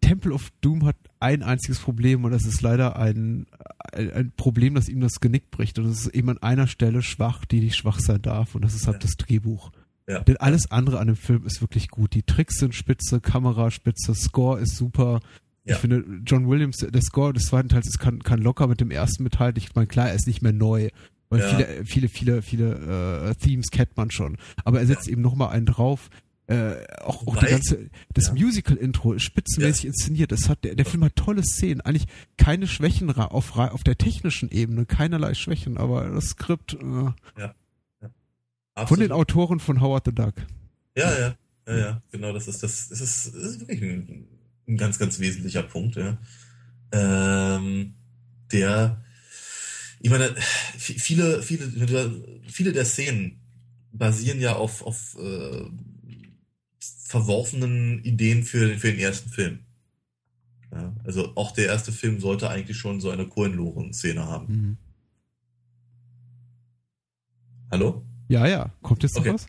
Temple 0.00 0.32
of 0.32 0.50
Doom 0.60 0.84
hat 0.84 0.96
ein 1.18 1.42
einziges 1.42 1.80
Problem 1.80 2.24
und 2.24 2.30
das 2.30 2.46
ist 2.46 2.62
leider 2.62 2.96
ein, 2.96 3.46
ein, 3.92 4.12
ein, 4.12 4.32
Problem, 4.36 4.74
das 4.74 4.88
ihm 4.88 5.00
das 5.00 5.20
Genick 5.20 5.50
bricht. 5.50 5.78
Und 5.78 5.88
das 5.88 6.06
ist 6.06 6.14
eben 6.14 6.30
an 6.30 6.38
einer 6.38 6.68
Stelle 6.68 7.02
schwach, 7.02 7.44
die 7.44 7.60
nicht 7.60 7.76
schwach 7.76 7.98
sein 7.98 8.22
darf. 8.22 8.54
Und 8.54 8.62
das 8.62 8.74
ist 8.74 8.86
halt 8.86 8.96
ja. 8.96 9.00
das 9.00 9.16
Drehbuch. 9.16 9.72
Ja. 10.08 10.20
Denn 10.20 10.36
alles 10.36 10.70
andere 10.70 11.00
an 11.00 11.08
dem 11.08 11.16
Film 11.16 11.44
ist 11.44 11.60
wirklich 11.60 11.88
gut. 11.88 12.14
Die 12.14 12.22
Tricks 12.22 12.58
sind 12.58 12.74
spitze, 12.74 13.20
Kamera 13.20 13.72
spitze, 13.72 14.14
Score 14.14 14.60
ist 14.60 14.76
super. 14.76 15.20
Ja. 15.64 15.74
Ich 15.74 15.80
finde, 15.80 16.04
John 16.24 16.48
Williams, 16.48 16.76
der 16.76 17.02
Score 17.02 17.32
des 17.32 17.46
zweiten 17.46 17.68
Teils 17.68 17.98
kann, 17.98 18.22
kann 18.22 18.40
locker 18.40 18.68
mit 18.68 18.80
dem 18.80 18.92
ersten 18.92 19.24
mithalten. 19.24 19.60
Ich 19.60 19.74
meine, 19.74 19.88
klar, 19.88 20.08
er 20.08 20.14
ist 20.14 20.28
nicht 20.28 20.42
mehr 20.42 20.52
neu. 20.52 20.90
Weil 21.28 21.40
ja. 21.40 21.48
viele, 21.48 21.84
viele, 21.84 22.08
viele, 22.08 22.42
viele 22.42 23.30
äh, 23.30 23.34
Themes 23.34 23.70
kennt 23.70 23.96
man 23.96 24.10
schon. 24.10 24.36
Aber 24.64 24.80
er 24.80 24.86
setzt 24.86 25.06
ja. 25.06 25.12
eben 25.12 25.22
nochmal 25.22 25.50
einen 25.50 25.66
drauf. 25.66 26.08
Äh, 26.48 26.86
auch, 27.02 27.26
auch 27.26 27.36
die 27.38 27.46
ganze, 27.46 27.90
das 28.14 28.28
ja. 28.28 28.34
Musical-Intro 28.34 29.14
ist 29.14 29.24
spitzenmäßig 29.24 29.84
ja. 29.84 29.88
inszeniert. 29.88 30.30
Das 30.30 30.48
hat, 30.48 30.62
der, 30.62 30.76
der 30.76 30.86
Film 30.86 31.02
hat 31.02 31.16
tolle 31.16 31.42
Szenen. 31.42 31.80
Eigentlich 31.80 32.06
keine 32.36 32.68
Schwächen 32.68 33.10
auf, 33.10 33.56
auf 33.56 33.82
der 33.82 33.98
technischen 33.98 34.50
Ebene, 34.50 34.86
keinerlei 34.86 35.34
Schwächen, 35.34 35.76
aber 35.76 36.08
das 36.08 36.26
Skript, 36.26 36.74
äh, 36.74 37.40
ja. 37.40 37.54
von 38.86 39.00
den 39.00 39.10
Autoren 39.10 39.58
von 39.58 39.80
Howard 39.80 40.04
the 40.06 40.14
Duck. 40.14 40.34
Ja, 40.96 41.12
ja, 41.18 41.36
ja, 41.66 41.76
ja, 41.76 42.02
genau, 42.12 42.32
das 42.32 42.46
ist, 42.46 42.62
das, 42.62 42.88
das 42.88 43.00
ist, 43.00 43.34
das 43.34 43.42
ist 43.42 43.60
wirklich 43.60 43.82
ein, 43.82 44.28
ein 44.68 44.76
ganz, 44.76 45.00
ganz 45.00 45.18
wesentlicher 45.18 45.64
Punkt, 45.64 45.96
ja. 45.96 46.16
Ähm, 46.92 47.94
der, 48.52 49.02
ich 50.00 50.10
meine, 50.10 50.34
viele, 50.76 51.42
viele, 51.42 52.40
viele 52.46 52.72
der 52.72 52.84
Szenen 52.84 53.40
basieren 53.92 54.40
ja 54.40 54.54
auf, 54.56 54.82
auf 54.82 55.16
äh, 55.18 55.64
verworfenen 56.78 58.02
Ideen 58.04 58.44
für, 58.44 58.78
für 58.78 58.90
den 58.90 59.00
ersten 59.00 59.30
Film. 59.30 59.60
Ja, 60.72 60.94
also 61.04 61.34
auch 61.36 61.52
der 61.52 61.66
erste 61.66 61.92
Film 61.92 62.20
sollte 62.20 62.50
eigentlich 62.50 62.76
schon 62.76 63.00
so 63.00 63.10
eine 63.10 63.26
Kohlenloren-Szene 63.26 64.26
haben. 64.26 64.46
Mhm. 64.46 64.76
Hallo? 67.70 68.04
Ja, 68.28 68.46
ja. 68.46 68.72
Kommt 68.82 69.02
jetzt 69.02 69.16
noch 69.16 69.24
was? 69.24 69.46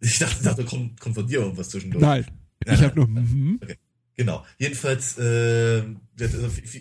ich 0.00 0.18
dachte, 0.18 0.42
dachte 0.42 0.64
kommt, 0.64 1.00
kommt 1.00 1.14
von 1.14 1.26
dir 1.26 1.40
irgendwas 1.40 1.68
zwischendurch. 1.68 2.02
Nein. 2.02 2.26
Ich 2.66 2.82
habe 2.82 2.96
nur. 2.96 3.08
Mhm. 3.08 3.60
Okay. 3.62 3.76
Genau. 4.16 4.44
Jedenfalls, 4.58 5.18
äh, 5.18 5.82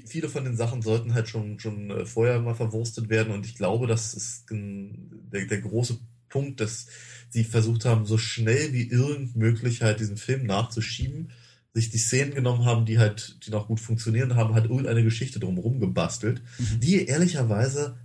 viele 0.05 0.29
von 0.29 0.43
den 0.43 0.55
Sachen 0.55 0.81
sollten 0.81 1.13
halt 1.13 1.27
schon, 1.27 1.59
schon 1.59 1.89
äh, 1.89 2.05
vorher 2.05 2.39
mal 2.39 2.53
verwurstet 2.53 3.09
werden 3.09 3.34
und 3.34 3.45
ich 3.45 3.55
glaube, 3.55 3.88
das 3.88 4.13
ist 4.13 4.45
der, 4.51 5.45
der 5.45 5.61
große 5.61 5.99
Punkt, 6.29 6.61
dass 6.61 6.88
sie 7.29 7.43
versucht 7.43 7.86
haben, 7.86 8.05
so 8.05 8.17
schnell 8.17 8.73
wie 8.73 8.88
irgend 8.88 9.36
möglich 9.36 9.81
halt 9.81 9.99
diesen 9.99 10.17
Film 10.17 10.45
nachzuschieben, 10.45 11.31
sich 11.73 11.89
die 11.89 11.97
Szenen 11.97 12.36
genommen 12.36 12.65
haben, 12.65 12.86
die 12.86 12.99
halt, 12.99 13.39
die 13.45 13.49
noch 13.49 13.67
gut 13.67 13.79
funktionieren, 13.79 14.36
haben 14.36 14.53
halt 14.53 14.65
irgendeine 14.65 15.03
Geschichte 15.03 15.39
drumherum 15.39 15.79
gebastelt, 15.79 16.43
mhm. 16.59 16.79
die 16.79 17.05
ehrlicherweise, 17.05 17.97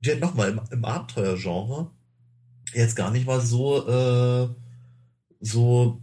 die 0.00 0.10
halt 0.10 0.20
nochmal 0.20 0.50
im, 0.50 0.60
im 0.70 0.84
Abenteuergenre 0.86 1.90
jetzt 2.72 2.96
gar 2.96 3.10
nicht 3.10 3.26
mal 3.26 3.42
so, 3.42 3.86
äh, 3.86 4.48
so, 5.40 6.00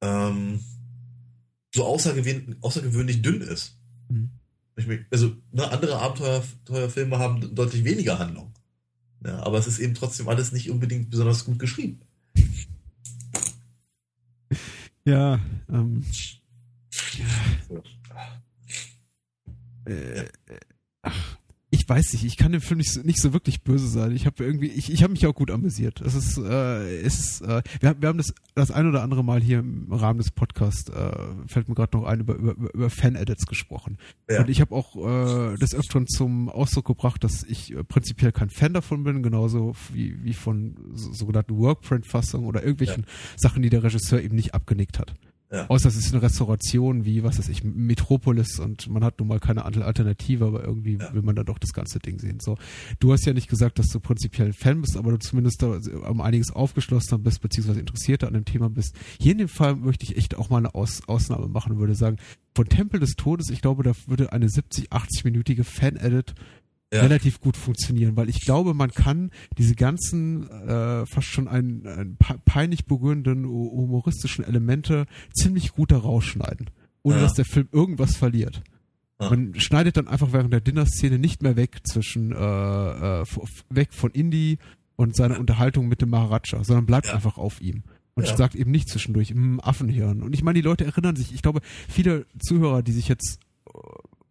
ähm, 0.00 0.60
so 1.74 1.84
außergewöhnlich, 1.84 2.56
außergewöhnlich 2.60 3.22
dünn 3.22 3.40
ist. 3.40 3.78
Mhm. 4.08 4.30
Also, 5.10 5.36
ne, 5.52 5.70
andere 5.70 5.98
Abenteuerfilme 5.98 7.18
haben 7.18 7.54
deutlich 7.54 7.84
weniger 7.84 8.18
Handlung. 8.18 8.52
Ja, 9.24 9.40
aber 9.40 9.58
es 9.58 9.66
ist 9.66 9.78
eben 9.78 9.94
trotzdem 9.94 10.28
alles 10.28 10.52
nicht 10.52 10.70
unbedingt 10.70 11.10
besonders 11.10 11.44
gut 11.44 11.58
geschrieben. 11.58 12.00
Ja, 15.04 15.40
ähm. 15.68 16.04
Ja. 17.68 17.84
Äh, 19.84 20.28
ach, 20.48 20.71
ich 21.82 21.88
weiß 21.88 22.12
nicht, 22.12 22.24
ich 22.24 22.36
kann 22.36 22.52
dem 22.52 22.60
Film 22.60 22.78
nicht, 22.78 22.92
so, 22.92 23.00
nicht 23.00 23.20
so 23.20 23.32
wirklich 23.32 23.62
böse 23.62 23.88
sein. 23.88 24.12
Ich 24.12 24.26
habe 24.26 24.44
irgendwie, 24.44 24.68
ich, 24.68 24.92
ich 24.92 25.02
habe 25.02 25.12
mich 25.12 25.26
auch 25.26 25.34
gut 25.34 25.50
amüsiert. 25.50 26.00
Es 26.00 26.14
ist, 26.14 26.38
äh, 26.38 27.00
es 27.00 27.18
ist, 27.18 27.40
äh, 27.42 27.62
wir, 27.80 28.00
wir 28.00 28.08
haben 28.08 28.18
das 28.18 28.32
das 28.54 28.70
ein 28.70 28.86
oder 28.86 29.02
andere 29.02 29.24
Mal 29.24 29.40
hier 29.40 29.60
im 29.60 29.92
Rahmen 29.92 30.18
des 30.18 30.30
Podcasts, 30.30 30.88
äh, 30.90 31.12
fällt 31.48 31.68
mir 31.68 31.74
gerade 31.74 31.96
noch 31.96 32.04
ein, 32.04 32.20
über, 32.20 32.34
über, 32.34 32.72
über 32.72 32.90
Fan-Edits 32.90 33.46
gesprochen. 33.46 33.98
Ja. 34.30 34.40
Und 34.40 34.50
ich 34.50 34.60
habe 34.60 34.74
auch 34.74 34.96
äh, 34.96 35.56
des 35.56 35.74
Öfteren 35.74 36.06
zum 36.06 36.48
Ausdruck 36.48 36.86
gebracht, 36.86 37.24
dass 37.24 37.42
ich 37.42 37.72
äh, 37.72 37.82
prinzipiell 37.82 38.30
kein 38.30 38.50
Fan 38.50 38.74
davon 38.74 39.02
bin, 39.02 39.22
genauso 39.22 39.74
wie, 39.92 40.22
wie 40.22 40.34
von 40.34 40.76
so, 40.92 41.12
sogenannten 41.12 41.56
Workprint-Fassungen 41.56 42.46
oder 42.46 42.62
irgendwelchen 42.62 43.02
ja. 43.02 43.12
Sachen, 43.36 43.62
die 43.62 43.70
der 43.70 43.82
Regisseur 43.82 44.20
eben 44.20 44.36
nicht 44.36 44.54
abgenickt 44.54 44.98
hat. 44.98 45.14
Ja. 45.52 45.66
Außer 45.68 45.90
es 45.90 45.96
ist 45.96 46.14
eine 46.14 46.22
Restauration 46.22 47.04
wie, 47.04 47.22
was 47.22 47.38
weiß 47.38 47.48
ich, 47.50 47.62
Metropolis 47.62 48.58
und 48.58 48.88
man 48.88 49.04
hat 49.04 49.18
nun 49.18 49.28
mal 49.28 49.38
keine 49.38 49.64
Alternative, 49.66 50.46
aber 50.46 50.64
irgendwie 50.64 50.96
ja. 50.96 51.12
will 51.12 51.20
man 51.20 51.36
dann 51.36 51.44
doch 51.44 51.58
das 51.58 51.74
ganze 51.74 51.98
Ding 51.98 52.18
sehen. 52.18 52.40
So, 52.40 52.56
du 53.00 53.12
hast 53.12 53.26
ja 53.26 53.34
nicht 53.34 53.48
gesagt, 53.48 53.78
dass 53.78 53.88
du 53.88 54.00
prinzipiell 54.00 54.54
Fan 54.54 54.80
bist, 54.80 54.96
aber 54.96 55.10
du 55.12 55.18
zumindest 55.18 55.62
da 55.62 55.78
um 56.08 56.22
einiges 56.22 56.50
aufgeschlossener 56.52 57.18
bist, 57.18 57.42
beziehungsweise 57.42 57.80
interessierter 57.80 58.28
an 58.28 58.34
dem 58.34 58.46
Thema 58.46 58.70
bist. 58.70 58.96
Hier 59.20 59.32
in 59.32 59.38
dem 59.38 59.48
Fall 59.48 59.76
möchte 59.76 60.04
ich 60.04 60.16
echt 60.16 60.36
auch 60.36 60.48
mal 60.48 60.58
eine 60.58 60.74
Aus 60.74 61.06
Ausnahme 61.06 61.48
machen 61.48 61.72
und 61.72 61.78
würde 61.78 61.94
sagen, 61.94 62.16
von 62.54 62.68
Tempel 62.68 63.00
des 63.00 63.14
Todes, 63.16 63.50
ich 63.50 63.60
glaube, 63.60 63.82
da 63.82 63.92
würde 64.06 64.32
eine 64.32 64.48
70, 64.48 64.90
80-minütige 64.90 65.64
Fan-Edit 65.64 66.34
ja. 66.92 67.00
relativ 67.00 67.40
gut 67.40 67.56
funktionieren, 67.56 68.16
weil 68.16 68.28
ich 68.28 68.40
glaube, 68.40 68.74
man 68.74 68.90
kann 68.90 69.30
diese 69.56 69.74
ganzen 69.74 70.48
äh, 70.48 71.06
fast 71.06 71.28
schon 71.28 71.48
ein, 71.48 71.86
ein 71.86 72.16
peinlich 72.44 72.84
berührenden 72.84 73.44
humoristischen 73.44 74.44
Elemente 74.44 75.06
ziemlich 75.34 75.72
gut 75.72 75.90
da 75.90 75.98
rausschneiden, 75.98 76.70
ohne 77.02 77.16
ja. 77.16 77.22
dass 77.22 77.32
der 77.32 77.44
Film 77.44 77.68
irgendwas 77.72 78.16
verliert. 78.16 78.62
Ja. 79.20 79.30
Man 79.30 79.54
schneidet 79.58 79.96
dann 79.96 80.08
einfach 80.08 80.32
während 80.32 80.52
der 80.52 80.60
Dinner-Szene 80.60 81.18
nicht 81.18 81.42
mehr 81.42 81.56
weg 81.56 81.80
zwischen 81.84 82.32
äh, 82.32 83.20
äh, 83.22 83.24
weg 83.70 83.94
von 83.94 84.10
Indy 84.10 84.58
und 84.96 85.16
seiner 85.16 85.38
Unterhaltung 85.38 85.88
mit 85.88 86.02
dem 86.02 86.10
Maharaja, 86.10 86.62
sondern 86.62 86.86
bleibt 86.86 87.12
einfach 87.12 87.38
auf 87.38 87.60
ihm 87.60 87.84
und 88.14 88.26
ja. 88.26 88.36
sagt 88.36 88.54
eben 88.54 88.70
nicht 88.70 88.88
zwischendurch, 88.88 89.30
hm, 89.30 89.60
Affenhirn. 89.60 90.22
Und 90.22 90.34
ich 90.34 90.42
meine, 90.42 90.56
die 90.56 90.66
Leute 90.66 90.84
erinnern 90.84 91.16
sich, 91.16 91.32
ich 91.32 91.40
glaube, 91.40 91.60
viele 91.88 92.26
Zuhörer, 92.38 92.82
die 92.82 92.92
sich 92.92 93.08
jetzt 93.08 93.38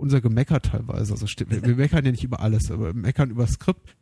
unser 0.02 0.22
Gemecker 0.22 0.62
teilweise, 0.62 1.14
also 1.14 1.26
wir, 1.26 1.64
wir 1.64 1.76
meckern 1.76 2.06
ja 2.06 2.12
nicht 2.12 2.24
über 2.24 2.42
alles, 2.42 2.72
aber 2.72 2.88
wir 2.88 2.94
meckern 2.94 3.30
über 3.30 3.44
das 3.44 3.54
Skript, 3.54 3.96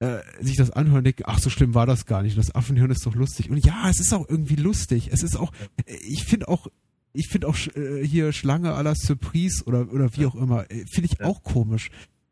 äh, 0.00 0.18
sich 0.40 0.56
das 0.56 0.70
anhören 0.70 0.98
und 0.98 1.04
denken, 1.04 1.24
ach, 1.26 1.38
so 1.38 1.50
schlimm 1.50 1.74
war 1.74 1.86
das 1.86 2.06
gar 2.06 2.22
nicht. 2.22 2.36
Das 2.36 2.54
Affenhirn 2.54 2.90
ist 2.90 3.06
doch 3.06 3.14
lustig. 3.14 3.50
Und 3.50 3.64
ja, 3.64 3.88
es 3.88 4.00
ist 4.00 4.12
auch 4.12 4.28
irgendwie 4.28 4.56
lustig. 4.56 5.08
Es 5.12 5.22
ist 5.22 5.36
auch, 5.36 5.52
ich 5.86 6.24
finde 6.24 6.48
auch, 6.48 6.66
ich 7.12 7.28
finde 7.28 7.48
auch 7.48 7.56
äh, 7.76 8.06
hier 8.06 8.32
Schlange 8.32 8.74
à 8.74 8.82
la 8.82 8.94
Surprise 8.94 9.64
oder, 9.64 9.92
oder 9.92 10.14
wie 10.16 10.26
auch 10.26 10.34
immer, 10.34 10.70
äh, 10.70 10.84
finde 10.90 11.10
ich 11.12 11.20
auch 11.24 11.42
komisch. 11.42 11.90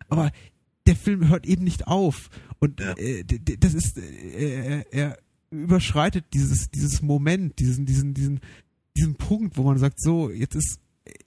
Aber 0.09 0.31
der 0.87 0.97
Film 0.97 1.29
hört 1.29 1.47
eben 1.47 1.65
nicht 1.65 1.87
auf. 1.87 2.31
Und 2.59 2.81
äh, 2.81 3.25
das 3.25 3.75
ist, 3.75 3.99
äh, 3.99 4.85
er 4.91 5.19
überschreitet 5.51 6.27
dieses, 6.33 6.71
dieses 6.71 7.03
Moment, 7.03 7.59
diesen, 7.59 7.87
diesen, 7.87 8.15
diesen, 8.15 8.41
diesen 8.97 9.15
Punkt, 9.15 9.57
wo 9.57 9.63
man 9.63 9.79
sagt, 9.79 10.01
so, 10.01 10.31
jetzt 10.31 10.57
ist 10.57 10.81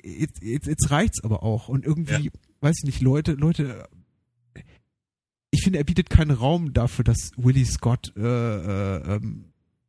jetzt, 0.04 0.42
jetzt, 0.42 0.68
jetzt 0.68 0.92
reicht's 0.92 1.24
aber 1.24 1.44
auch. 1.44 1.68
Und 1.70 1.86
irgendwie, 1.86 2.26
ja. 2.26 2.32
weiß 2.62 2.76
ich 2.80 2.86
nicht, 2.86 3.02
Leute, 3.02 3.34
Leute, 3.34 3.88
ich 5.52 5.64
finde, 5.64 5.80
er 5.80 5.86
bietet 5.86 6.10
keinen 6.10 6.32
Raum 6.32 6.74
dafür, 6.74 7.04
dass 7.04 7.32
Willie 7.38 7.66
Scott 7.66 8.14
äh, 8.18 8.22
äh, 8.22 9.16
ähm, 9.16 9.46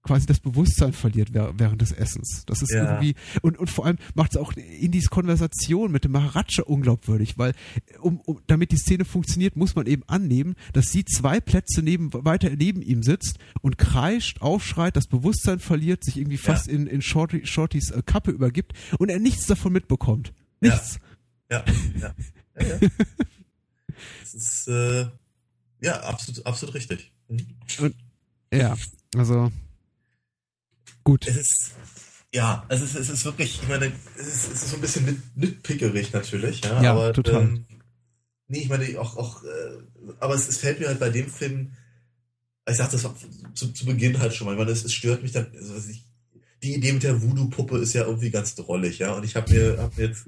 quasi 0.07 0.27
das 0.27 0.41
Bewusstsein 0.41 0.93
verliert 0.93 1.31
während 1.33 1.83
des 1.83 1.93
Essens. 1.93 2.45
Das 2.47 2.63
ist 2.63 2.73
ja. 2.73 2.85
irgendwie 2.85 3.15
und 3.43 3.59
und 3.59 3.71
vor 3.71 3.87
allem 3.87 3.99
macht 4.15 4.33
es 4.33 4.37
auch 4.37 4.53
Indies 4.53 5.11
Konversation 5.11 5.91
mit 5.91 6.05
dem 6.05 6.13
Maharaja 6.13 6.65
unglaubwürdig, 6.65 7.39
weil 7.39 7.55
um, 8.01 8.21
um 8.21 8.41
damit 8.47 8.71
die 8.71 8.77
Szene 8.77 9.05
funktioniert, 9.05 9.57
muss 9.57 9.75
man 9.75 9.87
eben 9.87 10.05
annehmen, 10.07 10.55
dass 10.73 10.87
sie 10.87 11.05
zwei 11.05 11.41
Plätze 11.41 11.83
neben 11.83 12.13
weiter 12.13 12.51
neben 12.51 12.83
ihm 12.83 13.03
sitzt 13.03 13.39
und 13.61 13.79
kreischt, 13.79 14.41
aufschreit, 14.41 14.97
das 14.97 15.09
Bewusstsein 15.09 15.59
verliert, 15.59 16.05
sich 16.05 16.17
irgendwie 16.17 16.39
fast 16.39 16.69
ja. 16.69 16.75
in 16.75 16.87
in 16.87 17.03
Shorty, 17.03 17.45
Shortys 17.45 17.91
äh, 17.91 18.03
Kappe 18.07 18.31
übergibt 18.31 18.73
und 18.99 19.09
er 19.09 19.19
nichts 19.19 19.47
davon 19.47 19.73
mitbekommt. 19.73 20.33
Nichts. 20.61 20.99
Ja. 21.51 21.65
Ja. 22.01 22.15
ja. 22.59 22.67
ja, 22.67 22.89
das 24.21 24.35
ist 24.35 24.69
äh, 24.69 25.07
ja 25.81 26.01
absolut 26.03 26.47
absolut 26.47 26.75
richtig. 26.75 27.13
Mhm. 27.29 27.47
Und, 27.81 27.95
ja, 28.53 28.77
also 29.17 29.51
Gut. 31.07 31.29
Es 31.29 31.37
ist, 31.37 31.71
ja, 32.35 32.67
es 32.69 32.83
ist, 32.83 32.97
es 32.97 33.09
ist 33.09 33.25
wirklich, 33.25 33.63
ich 33.63 33.69
meine, 33.69 33.93
es 34.19 34.27
ist, 34.27 34.53
es 34.53 34.63
ist 34.65 34.71
so 34.71 34.75
ein 34.75 34.81
bisschen 34.81 35.05
nit, 35.05 35.19
nitpickerig 35.37 36.13
natürlich, 36.13 36.65
ja, 36.65 36.83
ja 36.83 36.91
aber, 36.91 37.13
total. 37.13 37.43
Ähm, 37.43 37.65
nee, 38.49 38.59
ich 38.59 38.69
meine, 38.69 39.01
auch, 39.01 39.17
auch, 39.17 39.45
äh, 39.45 40.17
aber 40.19 40.35
es, 40.35 40.49
es 40.49 40.57
fällt 40.57 40.81
mir 40.81 40.89
halt 40.89 40.99
bei 40.99 41.11
dem 41.11 41.29
Film, 41.29 41.71
ich 42.69 42.75
sagte 42.75 42.97
das 42.97 43.09
zu, 43.55 43.73
zu 43.73 43.87
Beginn 43.87 44.19
halt 44.19 44.35
schon 44.35 44.47
mal, 44.47 44.55
ich 44.55 44.59
meine, 44.59 44.73
es, 44.73 44.85
es 44.85 44.95
stört 44.95 45.23
mich 45.23 45.31
dann, 45.31 45.47
also 45.55 45.77
ich, 45.89 46.05
die 46.65 46.75
Idee 46.75 46.93
mit 46.93 47.05
der 47.05 47.23
Voodoo-Puppe 47.23 47.79
ist 47.79 47.93
ja 47.93 48.05
irgendwie 48.05 48.31
ganz 48.31 48.57
drollig, 48.57 48.99
ja, 48.99 49.13
und 49.13 49.25
ich 49.25 49.37
habe 49.37 49.53
mir, 49.53 49.79
hab 49.79 49.97
mir 49.97 50.09
jetzt 50.09 50.27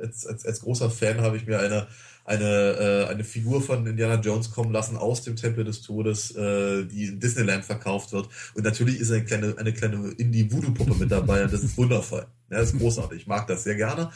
als, 0.00 0.26
als, 0.26 0.46
als 0.46 0.60
großer 0.60 0.90
Fan 0.90 1.20
habe 1.20 1.36
ich 1.36 1.44
mir 1.44 1.58
eine, 1.58 1.88
eine, 2.26 2.44
äh, 2.44 3.06
eine 3.08 3.24
Figur 3.24 3.62
von 3.62 3.86
Indiana 3.86 4.20
Jones 4.20 4.50
kommen 4.50 4.72
lassen 4.72 4.96
aus 4.96 5.22
dem 5.22 5.36
Tempel 5.36 5.64
des 5.64 5.82
Todes, 5.82 6.32
äh, 6.32 6.84
die 6.84 7.06
in 7.06 7.20
Disneyland 7.20 7.64
verkauft 7.64 8.12
wird. 8.12 8.28
Und 8.54 8.64
natürlich 8.64 8.98
ist 8.98 9.12
eine 9.12 9.24
kleine, 9.24 9.56
eine 9.56 9.72
kleine 9.72 10.10
Indie-Voodoo-Puppe 10.10 10.96
mit 10.96 11.10
dabei 11.10 11.44
und 11.44 11.52
das 11.52 11.62
ist 11.62 11.76
wundervoll. 11.76 12.26
Ja, 12.50 12.58
das 12.58 12.72
ist 12.72 12.78
großartig. 12.78 13.22
Ich 13.22 13.26
mag 13.26 13.46
das 13.46 13.62
sehr 13.62 13.76
gerne. 13.76 14.10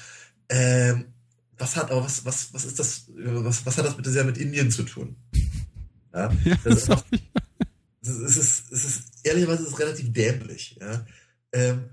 Ähm, 0.49 1.07
was 1.57 1.77
hat, 1.77 1.91
aber 1.91 2.05
was, 2.05 2.25
was, 2.25 2.53
was 2.53 2.65
ist 2.65 2.79
das, 2.79 3.07
was, 3.15 3.65
was 3.65 3.79
hat 3.79 3.87
das 3.87 3.97
bitte 3.97 4.11
sehr 4.11 4.25
mit 4.25 4.39
Indien 4.39 4.71
zu 4.71 4.83
tun? 4.83 5.17
Ja, 6.13 6.33
ja 6.45 6.57
das, 6.65 6.83
ist 6.83 6.91
auch, 6.91 7.05
es 8.03 8.09
ist, 8.09 8.73
es 8.73 8.85
ist, 8.85 9.05
ehrlicherweise 9.23 9.63
ist 9.63 9.69
es 9.69 9.79
relativ 9.79 10.13
dämlich. 10.13 10.77
Ja. 10.81 11.07
Ähm, 11.53 11.91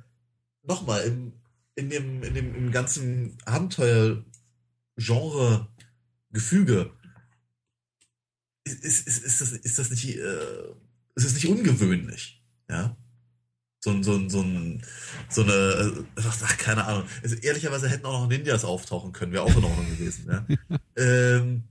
Nochmal, 0.64 1.04
im, 1.04 1.34
in 1.76 1.90
dem, 1.90 2.24
in 2.24 2.34
dem 2.34 2.54
im 2.54 2.72
ganzen 2.72 3.38
Abenteuer-Genre 3.46 5.68
Gefüge 6.38 6.92
ist, 8.64 8.84
ist, 8.84 9.08
ist, 9.08 9.24
ist, 9.26 9.42
das, 9.42 9.52
ist 9.54 9.80
das 9.80 9.90
nicht, 9.90 10.18
äh, 10.18 10.70
ist 11.16 11.26
das 11.26 11.34
nicht 11.34 11.48
ungewöhnlich, 11.48 12.44
ja? 12.70 12.96
So 13.80 13.92
ein, 13.92 14.04
so 14.04 14.14
ein, 14.16 14.30
so 14.30 14.42
ein, 14.42 14.84
so 15.30 15.42
eine, 15.42 15.54
äh, 15.54 16.22
ach, 16.22 16.58
keine 16.58 16.86
Ahnung. 16.86 17.08
Also, 17.24 17.36
ehrlicherweise 17.38 17.90
hätten 17.90 18.06
auch 18.06 18.22
noch 18.22 18.28
Ninjas 18.28 18.66
auftauchen 18.66 19.14
können, 19.14 19.32
wäre 19.32 19.44
auch 19.44 19.56
in 19.56 19.64
Ordnung 19.64 19.90
gewesen, 19.90 20.30
ja? 20.30 20.46
ähm, 20.96 21.64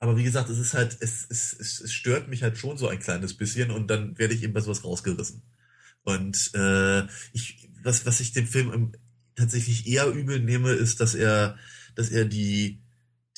aber 0.00 0.16
wie 0.16 0.24
gesagt, 0.24 0.50
es 0.50 0.58
ist 0.58 0.74
halt, 0.74 0.96
es, 1.00 1.26
es, 1.28 1.52
es 1.60 1.92
stört 1.92 2.26
mich 2.26 2.42
halt 2.42 2.58
schon 2.58 2.76
so 2.76 2.88
ein 2.88 2.98
kleines 2.98 3.36
bisschen 3.36 3.70
und 3.70 3.88
dann 3.88 4.18
werde 4.18 4.34
ich 4.34 4.42
eben 4.42 4.52
bei 4.52 4.60
sowas 4.60 4.82
rausgerissen. 4.82 5.42
Und 6.02 6.54
äh, 6.54 7.06
ich, 7.32 7.68
was, 7.84 8.04
was 8.04 8.18
ich 8.18 8.32
dem 8.32 8.46
Film 8.46 8.92
tatsächlich 9.36 9.86
eher 9.86 10.08
übel 10.08 10.40
nehme, 10.40 10.70
ist, 10.72 11.00
dass 11.00 11.14
er, 11.14 11.56
dass 11.94 12.10
er 12.10 12.24
die, 12.24 12.80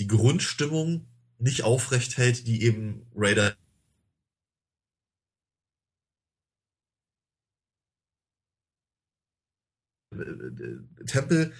die 0.00 0.06
Grundstimmung 0.06 1.06
nicht 1.38 1.62
aufrecht 1.62 2.16
hält, 2.16 2.46
die 2.46 2.62
eben 2.62 3.06
Raider 3.14 3.54
Tempel 11.06 11.52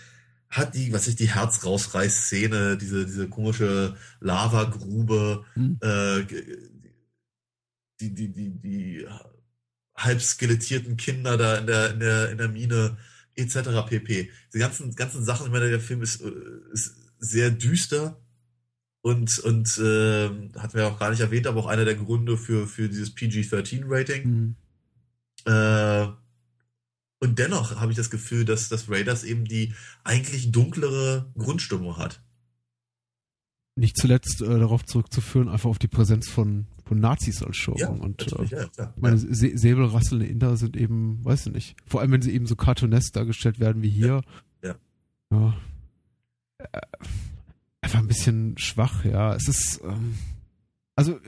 hat 0.49 0.75
die, 0.75 0.93
was 0.93 1.07
ich, 1.07 1.15
die 1.17 1.29
Herz-rausreiß-Szene, 1.29 2.77
diese, 2.77 3.07
diese 3.07 3.29
komische 3.29 3.97
Lavagrube, 4.19 5.45
mhm. 5.55 5.79
äh, 5.81 6.25
die, 8.01 8.15
die, 8.15 8.33
die, 8.33 8.51
die 8.59 9.07
halb 9.95 10.21
skelettierten 10.21 10.97
Kinder 10.97 11.37
da 11.37 11.59
in 11.59 11.67
der, 11.67 11.93
in 11.93 12.01
der, 12.01 12.31
in 12.31 12.39
der 12.39 12.49
Mine, 12.49 12.97
etc. 13.37 13.87
pp. 13.87 14.31
Die 14.53 14.59
ganzen, 14.59 14.95
ganzen 14.97 15.25
Sachen, 15.25 15.47
ich 15.47 15.53
meine, 15.53 15.71
der 15.71 15.81
Film 15.81 16.03
ist, 16.03 16.21
äh, 16.21 16.33
ist 16.73 16.97
sehr 17.19 17.51
düster 17.51 18.21
und, 19.03 19.39
und 19.39 19.79
äh, 19.79 20.29
hatten 20.59 20.75
wir 20.75 20.89
auch 20.89 20.99
gar 20.99 21.11
nicht 21.11 21.21
erwähnt, 21.21 21.47
aber 21.47 21.61
auch 21.61 21.67
einer 21.67 21.85
der 21.85 21.95
Gründe 21.95 22.37
für, 22.37 22.67
für 22.67 22.89
dieses 22.89 23.15
PG-13-Rating. 23.15 24.27
Mhm. 24.27 24.57
Äh, 25.47 26.09
und 27.23 27.39
dennoch 27.39 27.77
habe 27.81 27.93
ich 27.93 27.97
das 27.97 28.11
Gefühl, 28.11 28.45
dass 28.45 28.69
das 28.69 28.91
Raiders 28.91 29.25
eben 29.25 29.45
die 29.45 29.75
eigentlich 30.05 30.53
dunklere 30.53 31.31
Grundstimmung 31.37 31.97
hat. 31.97 32.23
Nicht 33.77 33.97
zuletzt 33.97 34.43
äh, 34.43 34.59
darauf 34.59 34.85
zurückzuführen, 34.85 35.49
einfach 35.49 35.71
auf 35.71 35.79
die 35.79 35.89
Präsenz 35.89 36.29
von, 36.29 36.67
von 36.85 37.01
Nazis 37.01 37.43
als 37.43 37.57
Show. 37.57 37.75
Ja, 37.79 37.89
und 37.89 38.33
äh, 38.33 38.45
ja, 38.47 38.67
klar, 38.69 38.95
meine 38.99 39.17
ja. 39.17 39.57
säbelrasselnde 39.57 40.27
Inder 40.27 40.57
sind 40.57 40.77
eben, 40.77 41.25
weiß 41.25 41.47
ich 41.47 41.53
nicht, 41.53 41.77
vor 41.87 42.01
allem 42.01 42.11
wenn 42.13 42.23
sie 42.23 42.33
eben 42.33 42.47
so 42.47 42.57
cartoonesk 42.57 43.15
dargestellt 43.15 43.61
werden 43.61 43.83
wie 43.83 43.91
hier. 43.91 44.23
Ja. 44.63 44.75
ja. 45.31 45.55
Äh, 46.59 46.81
einfach 47.91 48.05
ein 48.05 48.09
bisschen 48.09 48.57
schwach, 48.57 49.05
ja. 49.05 49.35
Es 49.35 49.49
ist, 49.49 49.81
ähm, 49.83 50.17
also 50.95 51.19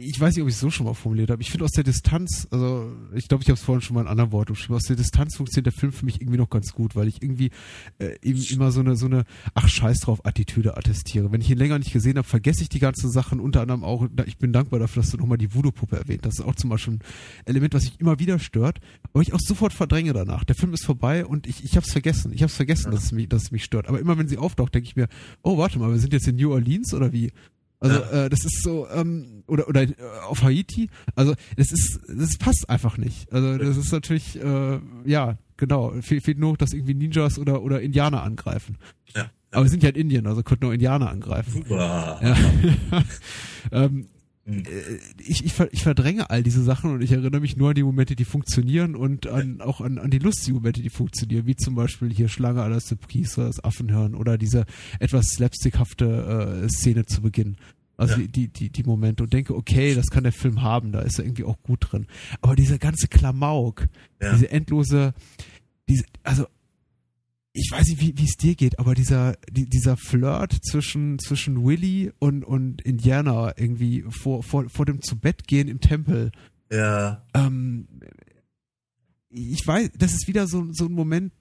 ich 0.00 0.20
weiß 0.20 0.36
nicht, 0.36 0.42
ob 0.42 0.48
ich 0.48 0.54
es 0.54 0.60
so 0.60 0.70
schon 0.70 0.86
mal 0.86 0.94
formuliert 0.94 1.28
habe. 1.28 1.42
Ich 1.42 1.50
finde 1.50 1.64
aus 1.64 1.72
der 1.72 1.82
Distanz, 1.82 2.46
also 2.52 2.92
ich 3.14 3.26
glaube, 3.26 3.42
ich 3.42 3.48
habe 3.48 3.58
es 3.58 3.64
vorhin 3.64 3.82
schon 3.82 3.94
mal 3.94 4.02
in 4.02 4.06
anderen 4.06 4.30
Worten 4.30 4.52
geschrieben, 4.52 4.74
aus 4.74 4.84
der 4.84 4.94
Distanz 4.94 5.36
funktioniert 5.36 5.66
der 5.66 5.72
Film 5.72 5.90
für 5.90 6.04
mich 6.04 6.20
irgendwie 6.20 6.38
noch 6.38 6.50
ganz 6.50 6.72
gut, 6.72 6.94
weil 6.94 7.08
ich 7.08 7.20
irgendwie 7.20 7.50
äh, 7.98 8.14
eben 8.22 8.40
immer 8.40 8.70
so 8.70 8.78
eine, 8.78 8.94
so 8.94 9.06
eine, 9.06 9.24
ach 9.54 9.68
scheiß 9.68 9.98
drauf, 9.98 10.24
Attitüde 10.24 10.76
attestiere. 10.76 11.32
Wenn 11.32 11.40
ich 11.40 11.50
ihn 11.50 11.58
länger 11.58 11.80
nicht 11.80 11.92
gesehen 11.92 12.16
habe, 12.16 12.28
vergesse 12.28 12.62
ich 12.62 12.68
die 12.68 12.78
ganzen 12.78 13.10
Sachen, 13.10 13.40
unter 13.40 13.60
anderem 13.60 13.82
auch, 13.82 14.06
ich 14.26 14.38
bin 14.38 14.52
dankbar 14.52 14.78
dafür, 14.78 15.02
dass 15.02 15.10
du 15.10 15.16
nochmal 15.16 15.36
die 15.36 15.52
Voodoo-Puppe 15.52 15.96
erwähnt 15.96 16.24
hast. 16.24 16.38
Das 16.38 16.44
ist 16.44 16.48
auch 16.48 16.54
zum 16.54 16.70
Beispiel 16.70 16.94
ein 16.94 17.00
Element, 17.46 17.74
was 17.74 17.82
mich 17.86 17.98
immer 17.98 18.20
wieder 18.20 18.38
stört, 18.38 18.78
aber 19.12 19.22
ich 19.22 19.32
auch 19.32 19.40
sofort 19.40 19.72
verdränge 19.72 20.12
danach. 20.12 20.44
Der 20.44 20.54
Film 20.54 20.74
ist 20.74 20.84
vorbei 20.84 21.26
und 21.26 21.48
ich, 21.48 21.64
ich 21.64 21.74
habe 21.74 21.84
es 21.84 21.90
vergessen. 21.90 22.32
Ich 22.32 22.42
habe 22.42 22.50
es 22.50 22.56
vergessen, 22.56 22.84
ja. 22.84 22.90
dass, 22.92 23.06
es 23.06 23.12
mich, 23.12 23.28
dass 23.28 23.42
es 23.42 23.50
mich 23.50 23.64
stört. 23.64 23.88
Aber 23.88 23.98
immer 23.98 24.16
wenn 24.16 24.28
sie 24.28 24.38
auftaucht, 24.38 24.76
denke 24.76 24.86
ich 24.86 24.94
mir, 24.94 25.08
oh, 25.42 25.58
warte 25.58 25.80
mal, 25.80 25.90
wir 25.90 25.98
sind 25.98 26.12
jetzt 26.12 26.28
in 26.28 26.36
New 26.36 26.52
Orleans 26.52 26.94
oder 26.94 27.12
wie? 27.12 27.32
Also 27.80 28.00
ja. 28.00 28.24
äh, 28.24 28.28
das 28.28 28.44
ist 28.44 28.62
so 28.62 28.88
ähm, 28.88 29.44
oder 29.46 29.68
oder 29.68 29.82
äh, 29.82 29.94
auf 30.26 30.42
Haiti. 30.42 30.88
Also 31.14 31.34
das 31.56 31.70
ist 31.70 32.00
das 32.08 32.36
passt 32.36 32.68
einfach 32.68 32.98
nicht. 32.98 33.32
Also 33.32 33.56
das 33.56 33.76
ist 33.76 33.92
natürlich 33.92 34.40
äh, 34.42 34.80
ja 35.04 35.38
genau. 35.56 35.92
Fe 36.00 36.20
fehlt 36.20 36.38
nur, 36.38 36.56
dass 36.56 36.72
irgendwie 36.72 36.94
Ninjas 36.94 37.38
oder 37.38 37.62
oder 37.62 37.80
Indianer 37.80 38.22
angreifen. 38.22 38.78
Ja. 39.14 39.30
Aber 39.52 39.64
wir 39.64 39.70
sind 39.70 39.82
ja 39.82 39.90
in 39.90 39.94
Indien, 39.94 40.26
also 40.26 40.42
könnten 40.42 40.64
nur 40.64 40.74
Indianer 40.74 41.10
angreifen. 41.10 41.52
Super. 41.52 42.18
Ja. 42.22 42.36
ähm, 43.72 43.84
hm. 43.90 44.00
äh, 44.00 44.17
ich, 45.18 45.44
ich, 45.44 45.60
ich 45.72 45.82
verdränge 45.82 46.30
all 46.30 46.42
diese 46.42 46.62
Sachen 46.62 46.92
und 46.92 47.02
ich 47.02 47.12
erinnere 47.12 47.40
mich 47.40 47.56
nur 47.56 47.70
an 47.70 47.74
die 47.74 47.82
Momente, 47.82 48.16
die 48.16 48.24
funktionieren 48.24 48.96
und 48.96 49.26
an, 49.26 49.60
auch 49.60 49.80
an, 49.80 49.98
an 49.98 50.10
die 50.10 50.18
lustigen 50.18 50.56
Momente, 50.56 50.80
die 50.80 50.88
funktionieren, 50.88 51.46
wie 51.46 51.56
zum 51.56 51.74
Beispiel 51.74 52.12
hier 52.12 52.28
Schlange 52.28 52.66
la 52.66 52.80
Surprise, 52.80 53.36
das 53.36 53.62
Affenhören 53.62 54.14
oder 54.14 54.38
diese 54.38 54.64
etwas 55.00 55.26
slapstickhafte 55.34 56.64
äh, 56.64 56.68
Szene 56.68 57.04
zu 57.04 57.20
Beginn. 57.20 57.56
Also 57.98 58.20
ja. 58.20 58.26
die, 58.26 58.48
die, 58.48 58.70
die 58.70 58.82
Momente 58.84 59.24
und 59.24 59.32
denke, 59.32 59.54
okay, 59.54 59.94
das 59.94 60.06
kann 60.06 60.22
der 60.22 60.32
Film 60.32 60.62
haben, 60.62 60.92
da 60.92 61.00
ist 61.00 61.18
er 61.18 61.24
irgendwie 61.24 61.44
auch 61.44 61.60
gut 61.62 61.88
drin. 61.90 62.06
Aber 62.40 62.54
dieser 62.54 62.78
ganze 62.78 63.08
Klamauk, 63.08 63.88
ja. 64.22 64.32
diese 64.32 64.50
endlose, 64.50 65.12
diese, 65.88 66.04
also 66.22 66.46
ich 67.58 67.72
weiß 67.72 67.88
nicht, 67.88 68.18
wie 68.18 68.24
es 68.24 68.36
dir 68.36 68.54
geht, 68.54 68.78
aber 68.78 68.94
dieser, 68.94 69.36
die, 69.50 69.68
dieser 69.68 69.96
Flirt 69.96 70.52
zwischen, 70.64 71.18
zwischen 71.18 71.64
Willy 71.64 72.12
und, 72.20 72.44
und 72.44 72.82
Indiana 72.82 73.52
irgendwie 73.56 74.04
vor, 74.08 74.42
vor, 74.42 74.68
vor 74.68 74.86
dem 74.86 75.02
Zubettgehen 75.02 75.66
im 75.66 75.80
Tempel. 75.80 76.30
Ja. 76.70 77.24
Ähm, 77.34 77.88
ich 79.30 79.66
weiß, 79.66 79.90
das 79.98 80.12
ist 80.12 80.28
wieder 80.28 80.46
so, 80.46 80.68
so 80.72 80.86
ein 80.86 80.92
Moment, 80.92 81.32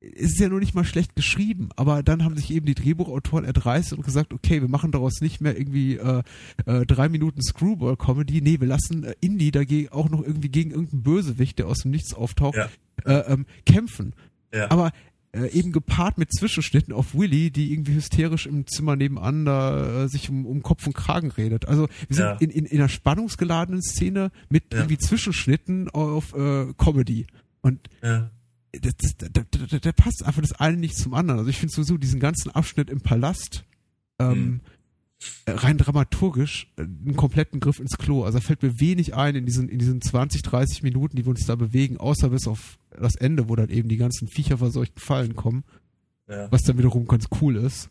es 0.00 0.32
ist 0.32 0.40
ja 0.40 0.48
nur 0.48 0.58
nicht 0.58 0.74
mal 0.74 0.84
schlecht 0.84 1.14
geschrieben, 1.14 1.68
aber 1.76 2.02
dann 2.02 2.24
haben 2.24 2.36
sich 2.36 2.50
eben 2.50 2.66
die 2.66 2.74
Drehbuchautoren 2.74 3.44
erdreist 3.44 3.92
und 3.92 4.04
gesagt, 4.04 4.32
okay, 4.32 4.60
wir 4.60 4.68
machen 4.68 4.90
daraus 4.90 5.20
nicht 5.20 5.40
mehr 5.40 5.56
irgendwie 5.56 5.96
äh, 5.96 6.22
äh, 6.66 6.84
drei 6.86 7.08
Minuten 7.08 7.40
Screwball-Comedy, 7.40 8.40
nee, 8.42 8.58
wir 8.58 8.66
lassen 8.66 9.04
äh, 9.04 9.14
Indie 9.20 9.52
dagegen 9.52 9.90
auch 9.90 10.10
noch 10.10 10.22
irgendwie 10.22 10.48
gegen 10.48 10.72
irgendeinen 10.72 11.04
Bösewicht, 11.04 11.60
der 11.60 11.68
aus 11.68 11.78
dem 11.78 11.92
Nichts 11.92 12.14
auftaucht, 12.14 12.56
ja. 12.56 12.68
äh, 13.04 13.32
ähm, 13.32 13.46
kämpfen. 13.64 14.14
Ja. 14.52 14.70
Aber 14.70 14.90
äh, 15.32 15.46
eben 15.48 15.72
gepaart 15.72 16.18
mit 16.18 16.32
Zwischenschnitten 16.32 16.92
auf 16.92 17.14
Willy, 17.14 17.50
die 17.50 17.72
irgendwie 17.72 17.94
hysterisch 17.94 18.46
im 18.46 18.66
Zimmer 18.66 18.96
nebenan 18.96 19.44
da 19.44 20.04
äh, 20.04 20.08
sich 20.08 20.28
um, 20.28 20.46
um 20.46 20.62
Kopf 20.62 20.86
und 20.86 20.94
Kragen 20.94 21.30
redet. 21.30 21.66
Also 21.66 21.88
wir 22.08 22.16
sind 22.16 22.24
ja. 22.24 22.32
in, 22.34 22.50
in, 22.50 22.66
in 22.66 22.78
einer 22.78 22.88
spannungsgeladenen 22.88 23.82
Szene 23.82 24.30
mit 24.48 24.72
ja. 24.72 24.80
irgendwie 24.80 24.98
Zwischenschnitten 24.98 25.88
auf 25.90 26.34
äh, 26.34 26.72
Comedy. 26.76 27.26
Und 27.62 27.88
ja. 28.02 28.30
das, 28.72 28.92
das, 28.98 29.14
da, 29.32 29.42
da, 29.50 29.78
da, 29.78 29.92
passt 29.92 30.24
einfach 30.24 30.42
das 30.42 30.52
eine 30.52 30.76
nicht 30.76 30.96
zum 30.96 31.14
anderen. 31.14 31.38
Also 31.38 31.50
ich 31.50 31.58
finde 31.58 31.74
sowieso 31.74 31.96
diesen 31.96 32.20
ganzen 32.20 32.50
Abschnitt 32.50 32.90
im 32.90 33.00
Palast 33.00 33.64
ähm, 34.18 34.28
mhm 34.28 34.60
rein 35.46 35.78
dramaturgisch 35.78 36.72
äh, 36.76 36.82
einen 36.82 37.16
kompletten 37.16 37.60
Griff 37.60 37.80
ins 37.80 37.98
Klo. 37.98 38.24
Also 38.24 38.38
da 38.38 38.44
fällt 38.44 38.62
mir 38.62 38.80
wenig 38.80 39.14
ein 39.14 39.34
in 39.34 39.46
diesen, 39.46 39.68
in 39.68 39.78
diesen 39.78 40.00
20, 40.00 40.42
30 40.42 40.82
Minuten, 40.82 41.16
die 41.16 41.24
wir 41.24 41.30
uns 41.30 41.46
da 41.46 41.54
bewegen, 41.54 41.96
außer 41.98 42.30
bis 42.30 42.46
auf 42.46 42.78
das 42.90 43.16
Ende, 43.16 43.48
wo 43.48 43.56
dann 43.56 43.70
eben 43.70 43.88
die 43.88 43.96
ganzen 43.96 44.28
viecherverseuchten 44.28 45.00
Fallen 45.00 45.34
kommen. 45.34 45.64
Ja. 46.28 46.50
Was 46.50 46.62
dann 46.62 46.78
wiederum 46.78 47.06
ganz 47.06 47.26
cool 47.40 47.56
ist. 47.56 47.88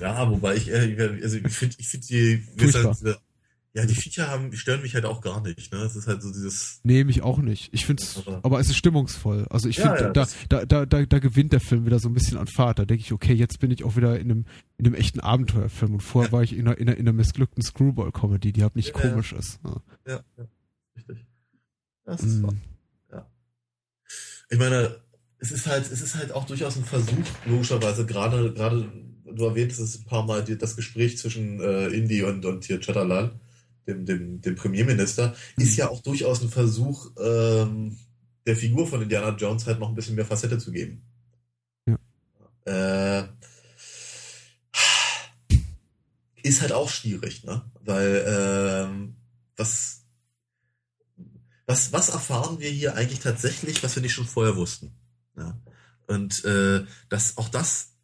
Ja, 0.00 0.28
wobei 0.30 0.56
ich, 0.56 0.70
äh, 0.70 1.20
also 1.22 1.36
ich 1.36 1.52
finde, 1.52 1.76
ich 1.78 1.88
finde 1.88 2.06
die, 2.06 2.42
ja, 3.76 3.84
die 3.86 3.94
Viecher 3.96 4.28
haben, 4.28 4.52
die 4.52 4.56
stören 4.56 4.82
mich 4.82 4.94
halt 4.94 5.04
auch 5.04 5.20
gar 5.20 5.40
nicht, 5.40 5.72
ne? 5.72 5.80
Es 5.80 5.96
ist 5.96 6.06
halt 6.06 6.22
so 6.22 6.32
dieses. 6.32 6.78
Nee, 6.84 7.02
mich 7.02 7.22
auch 7.22 7.38
nicht. 7.38 7.74
Ich 7.74 7.86
find's, 7.86 8.22
aber, 8.24 8.40
aber 8.44 8.60
es 8.60 8.68
ist 8.68 8.76
stimmungsvoll. 8.76 9.46
Also 9.50 9.68
ich 9.68 9.78
ja, 9.78 9.88
finde, 9.88 10.04
ja, 10.04 10.10
da, 10.12 10.28
da, 10.48 10.64
da, 10.64 10.86
da, 10.86 11.04
da 11.04 11.18
gewinnt 11.18 11.52
der 11.52 11.58
Film 11.58 11.84
wieder 11.84 11.98
so 11.98 12.08
ein 12.08 12.14
bisschen 12.14 12.38
an 12.38 12.46
Fahrt. 12.46 12.78
Da 12.78 12.84
denke 12.84 13.02
ich, 13.02 13.12
okay, 13.12 13.32
jetzt 13.32 13.58
bin 13.58 13.72
ich 13.72 13.82
auch 13.82 13.96
wieder 13.96 14.20
in 14.20 14.30
einem, 14.30 14.44
in 14.78 14.86
einem 14.86 14.94
echten 14.94 15.18
Abenteuerfilm. 15.18 15.94
Und 15.94 16.02
vorher 16.02 16.28
ja. 16.28 16.32
war 16.32 16.42
ich 16.44 16.56
in 16.56 16.68
einer, 16.68 16.78
in 16.78 16.88
einer, 16.88 16.96
in 16.96 17.08
einer 17.08 17.12
missglückten 17.12 17.64
Screwball-Comedy, 17.64 18.52
die 18.52 18.62
halt 18.62 18.76
nicht 18.76 18.92
komisch 18.92 19.32
ist. 19.32 19.58
Ja, 20.06 20.20
ja, 20.38 20.46
richtig. 20.96 21.26
Das 22.04 22.22
ist 22.22 22.42
mm. 22.42 22.50
Ja. 23.10 23.26
Ich 24.50 24.58
meine, 24.58 25.00
es 25.38 25.50
ist 25.50 25.66
halt, 25.66 25.90
es 25.90 26.00
ist 26.00 26.14
halt 26.14 26.30
auch 26.30 26.46
durchaus 26.46 26.76
ein 26.76 26.84
Versuch, 26.84 27.26
logischerweise, 27.44 28.06
gerade, 28.06 28.52
gerade, 28.52 28.88
du 29.24 29.44
erwähntest 29.46 29.80
es 29.80 29.98
ein 29.98 30.04
paar 30.04 30.24
Mal, 30.24 30.44
das 30.44 30.76
Gespräch 30.76 31.18
zwischen 31.18 31.60
äh, 31.60 31.88
Indy 31.88 32.22
und, 32.22 32.44
und 32.44 32.64
hier 32.66 32.78
Chatterland 32.78 33.32
dem, 33.86 34.06
dem, 34.06 34.40
dem 34.40 34.54
Premierminister, 34.54 35.34
ist 35.56 35.72
mhm. 35.72 35.78
ja 35.78 35.88
auch 35.88 36.02
durchaus 36.02 36.42
ein 36.42 36.48
Versuch, 36.48 37.10
ähm, 37.18 37.96
der 38.46 38.56
Figur 38.56 38.86
von 38.86 39.02
Indiana 39.02 39.36
Jones 39.36 39.66
halt 39.66 39.80
noch 39.80 39.88
ein 39.88 39.94
bisschen 39.94 40.16
mehr 40.16 40.26
Facette 40.26 40.58
zu 40.58 40.70
geben. 40.72 41.02
Ja. 41.86 43.20
Äh, 43.20 43.28
ist 46.42 46.60
halt 46.60 46.72
auch 46.72 46.90
schwierig, 46.90 47.44
ne? 47.44 47.62
Weil 47.84 48.24
ähm, 48.26 49.16
was, 49.56 50.04
was, 51.66 51.92
was 51.92 52.10
erfahren 52.10 52.58
wir 52.60 52.70
hier 52.70 52.94
eigentlich 52.96 53.20
tatsächlich, 53.20 53.82
was 53.82 53.94
wir 53.96 54.02
nicht 54.02 54.12
schon 54.12 54.26
vorher 54.26 54.56
wussten? 54.56 54.92
Ja? 55.36 55.58
Und 56.06 56.44
äh, 56.44 56.84
dass 57.08 57.38
auch 57.38 57.48
das, 57.48 57.94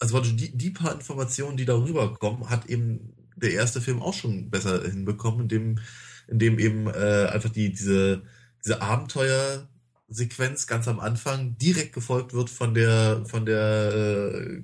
also 0.00 0.20
die, 0.20 0.56
die 0.56 0.70
paar 0.70 0.92
Informationen, 0.92 1.56
die 1.56 1.64
darüber 1.64 2.12
kommen, 2.18 2.50
hat 2.50 2.66
eben 2.66 3.25
der 3.36 3.52
erste 3.52 3.80
Film 3.80 4.02
auch 4.02 4.14
schon 4.14 4.50
besser 4.50 4.82
hinbekommen, 4.82 5.42
indem, 5.42 5.78
indem 6.26 6.58
eben 6.58 6.88
äh, 6.88 7.28
einfach 7.30 7.50
die, 7.50 7.70
diese, 7.70 8.22
diese 8.64 8.82
Abenteuersequenz 8.82 10.66
ganz 10.66 10.88
am 10.88 10.98
Anfang 11.00 11.56
direkt 11.58 11.92
gefolgt 11.92 12.32
wird 12.32 12.50
von 12.50 12.74
der, 12.74 13.24
von 13.26 13.46
der, 13.46 14.34
äh, 14.34 14.62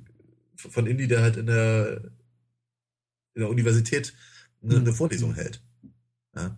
von 0.56 0.86
Indy, 0.86 1.06
der 1.06 1.22
halt 1.22 1.36
in 1.36 1.46
der, 1.46 2.02
in 3.34 3.42
der 3.42 3.50
Universität 3.50 4.14
eine, 4.62 4.76
eine 4.76 4.92
Vorlesung 4.92 5.34
hält. 5.34 5.62
Ja? 6.34 6.56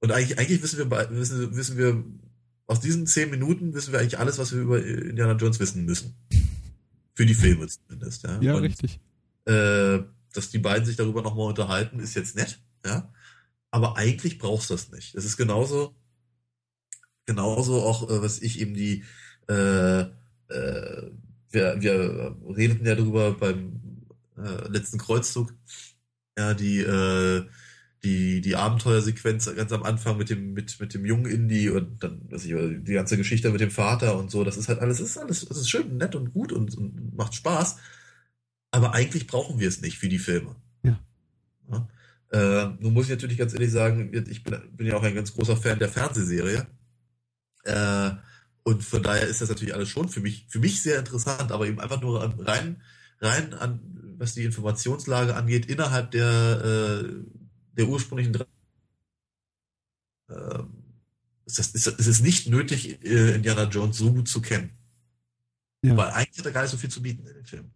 Und 0.00 0.10
eigentlich, 0.10 0.38
eigentlich 0.38 0.62
wissen 0.62 0.78
wir, 0.78 1.10
wissen, 1.10 1.56
wissen 1.56 1.78
wir, 1.78 2.04
aus 2.66 2.80
diesen 2.80 3.06
zehn 3.06 3.30
Minuten 3.30 3.74
wissen 3.74 3.92
wir 3.92 4.00
eigentlich 4.00 4.18
alles, 4.18 4.38
was 4.38 4.52
wir 4.52 4.60
über 4.60 4.84
Indiana 4.84 5.34
Jones 5.34 5.60
wissen 5.60 5.84
müssen. 5.84 6.14
Für 7.14 7.26
die 7.26 7.34
Filme 7.34 7.68
zumindest, 7.68 8.24
ja. 8.24 8.40
Ja, 8.40 8.54
Und, 8.54 8.62
richtig. 8.62 8.98
Äh, 9.44 10.00
dass 10.32 10.50
die 10.50 10.58
beiden 10.58 10.84
sich 10.84 10.96
darüber 10.96 11.22
nochmal 11.22 11.48
unterhalten, 11.48 12.00
ist 12.00 12.14
jetzt 12.14 12.36
nett, 12.36 12.60
ja. 12.84 13.12
Aber 13.70 13.96
eigentlich 13.96 14.38
brauchst 14.38 14.70
du 14.70 14.74
das 14.74 14.90
nicht. 14.90 15.16
Das 15.16 15.24
ist 15.24 15.36
genauso, 15.36 15.94
genauso 17.26 17.82
auch, 17.82 18.08
äh, 18.10 18.22
was 18.22 18.40
ich 18.42 18.60
eben 18.60 18.74
die, 18.74 19.04
äh, 19.48 20.00
äh, 20.00 21.10
wir, 21.50 21.76
wir 21.80 22.36
redeten 22.56 22.86
ja 22.86 22.94
darüber 22.94 23.32
beim 23.32 23.80
äh, 24.36 24.68
letzten 24.68 24.98
Kreuzzug, 24.98 25.54
ja, 26.38 26.54
die, 26.54 26.80
äh, 26.80 27.46
die, 28.04 28.40
die 28.40 28.56
Abenteuersequenz 28.56 29.54
ganz 29.54 29.72
am 29.72 29.84
Anfang 29.84 30.16
mit 30.18 30.28
dem, 30.30 30.54
mit, 30.54 30.80
mit 30.80 30.92
dem 30.94 31.06
jungen 31.06 31.26
Indie 31.26 31.70
und 31.70 32.02
dann, 32.02 32.22
was 32.30 32.44
ich, 32.44 32.52
die 32.52 32.94
ganze 32.94 33.16
Geschichte 33.16 33.50
mit 33.50 33.60
dem 33.60 33.70
Vater 33.70 34.18
und 34.18 34.30
so, 34.30 34.42
das 34.42 34.56
ist 34.56 34.68
halt 34.68 34.80
alles, 34.80 34.98
ist 35.00 35.18
alles, 35.18 35.46
das 35.46 35.56
ist 35.58 35.70
schön 35.70 35.96
nett 35.98 36.14
und 36.14 36.32
gut 36.32 36.52
und, 36.52 36.76
und 36.76 37.16
macht 37.16 37.34
Spaß. 37.34 37.76
Aber 38.72 38.94
eigentlich 38.94 39.26
brauchen 39.26 39.60
wir 39.60 39.68
es 39.68 39.80
nicht 39.80 39.98
für 39.98 40.08
die 40.08 40.18
Filme. 40.18 40.56
Ja. 40.82 40.98
ja? 41.70 41.88
Äh, 42.32 42.74
nun 42.80 42.94
muss 42.94 43.04
ich 43.04 43.10
natürlich 43.10 43.38
ganz 43.38 43.52
ehrlich 43.52 43.70
sagen, 43.70 44.10
ich 44.28 44.42
bin, 44.42 44.60
bin 44.74 44.86
ja 44.86 44.96
auch 44.96 45.02
ein 45.02 45.14
ganz 45.14 45.34
großer 45.34 45.56
Fan 45.56 45.78
der 45.78 45.90
Fernsehserie. 45.90 46.66
Äh, 47.64 48.10
und 48.64 48.82
von 48.82 49.02
daher 49.02 49.26
ist 49.26 49.42
das 49.42 49.50
natürlich 49.50 49.74
alles 49.74 49.90
schon 49.90 50.08
für 50.08 50.20
mich, 50.20 50.46
für 50.48 50.58
mich 50.58 50.82
sehr 50.82 50.98
interessant, 50.98 51.52
aber 51.52 51.66
eben 51.66 51.80
einfach 51.80 52.00
nur 52.00 52.22
rein, 52.46 52.80
rein 53.20 53.52
an, 53.54 53.80
was 54.18 54.34
die 54.34 54.44
Informationslage 54.44 55.36
angeht, 55.36 55.66
innerhalb 55.66 56.10
der, 56.12 57.04
äh, 57.04 57.08
der 57.76 57.88
ursprünglichen. 57.88 58.34
Äh, 60.28 60.62
ist 61.44 61.58
es, 61.58 61.74
ist, 61.74 61.86
ist 61.86 62.06
es 62.06 62.20
nicht 62.20 62.48
nötig, 62.48 63.04
äh, 63.04 63.34
Indiana 63.34 63.64
Jones 63.64 63.98
so 63.98 64.12
gut 64.12 64.28
zu 64.28 64.40
kennen. 64.40 64.70
Ja. 65.82 65.96
Weil 65.96 66.10
eigentlich 66.10 66.38
hat 66.38 66.46
er 66.46 66.52
gar 66.52 66.62
nicht 66.62 66.70
so 66.70 66.78
viel 66.78 66.90
zu 66.90 67.02
bieten 67.02 67.26
in 67.26 67.34
dem 67.34 67.44
Film. 67.44 67.70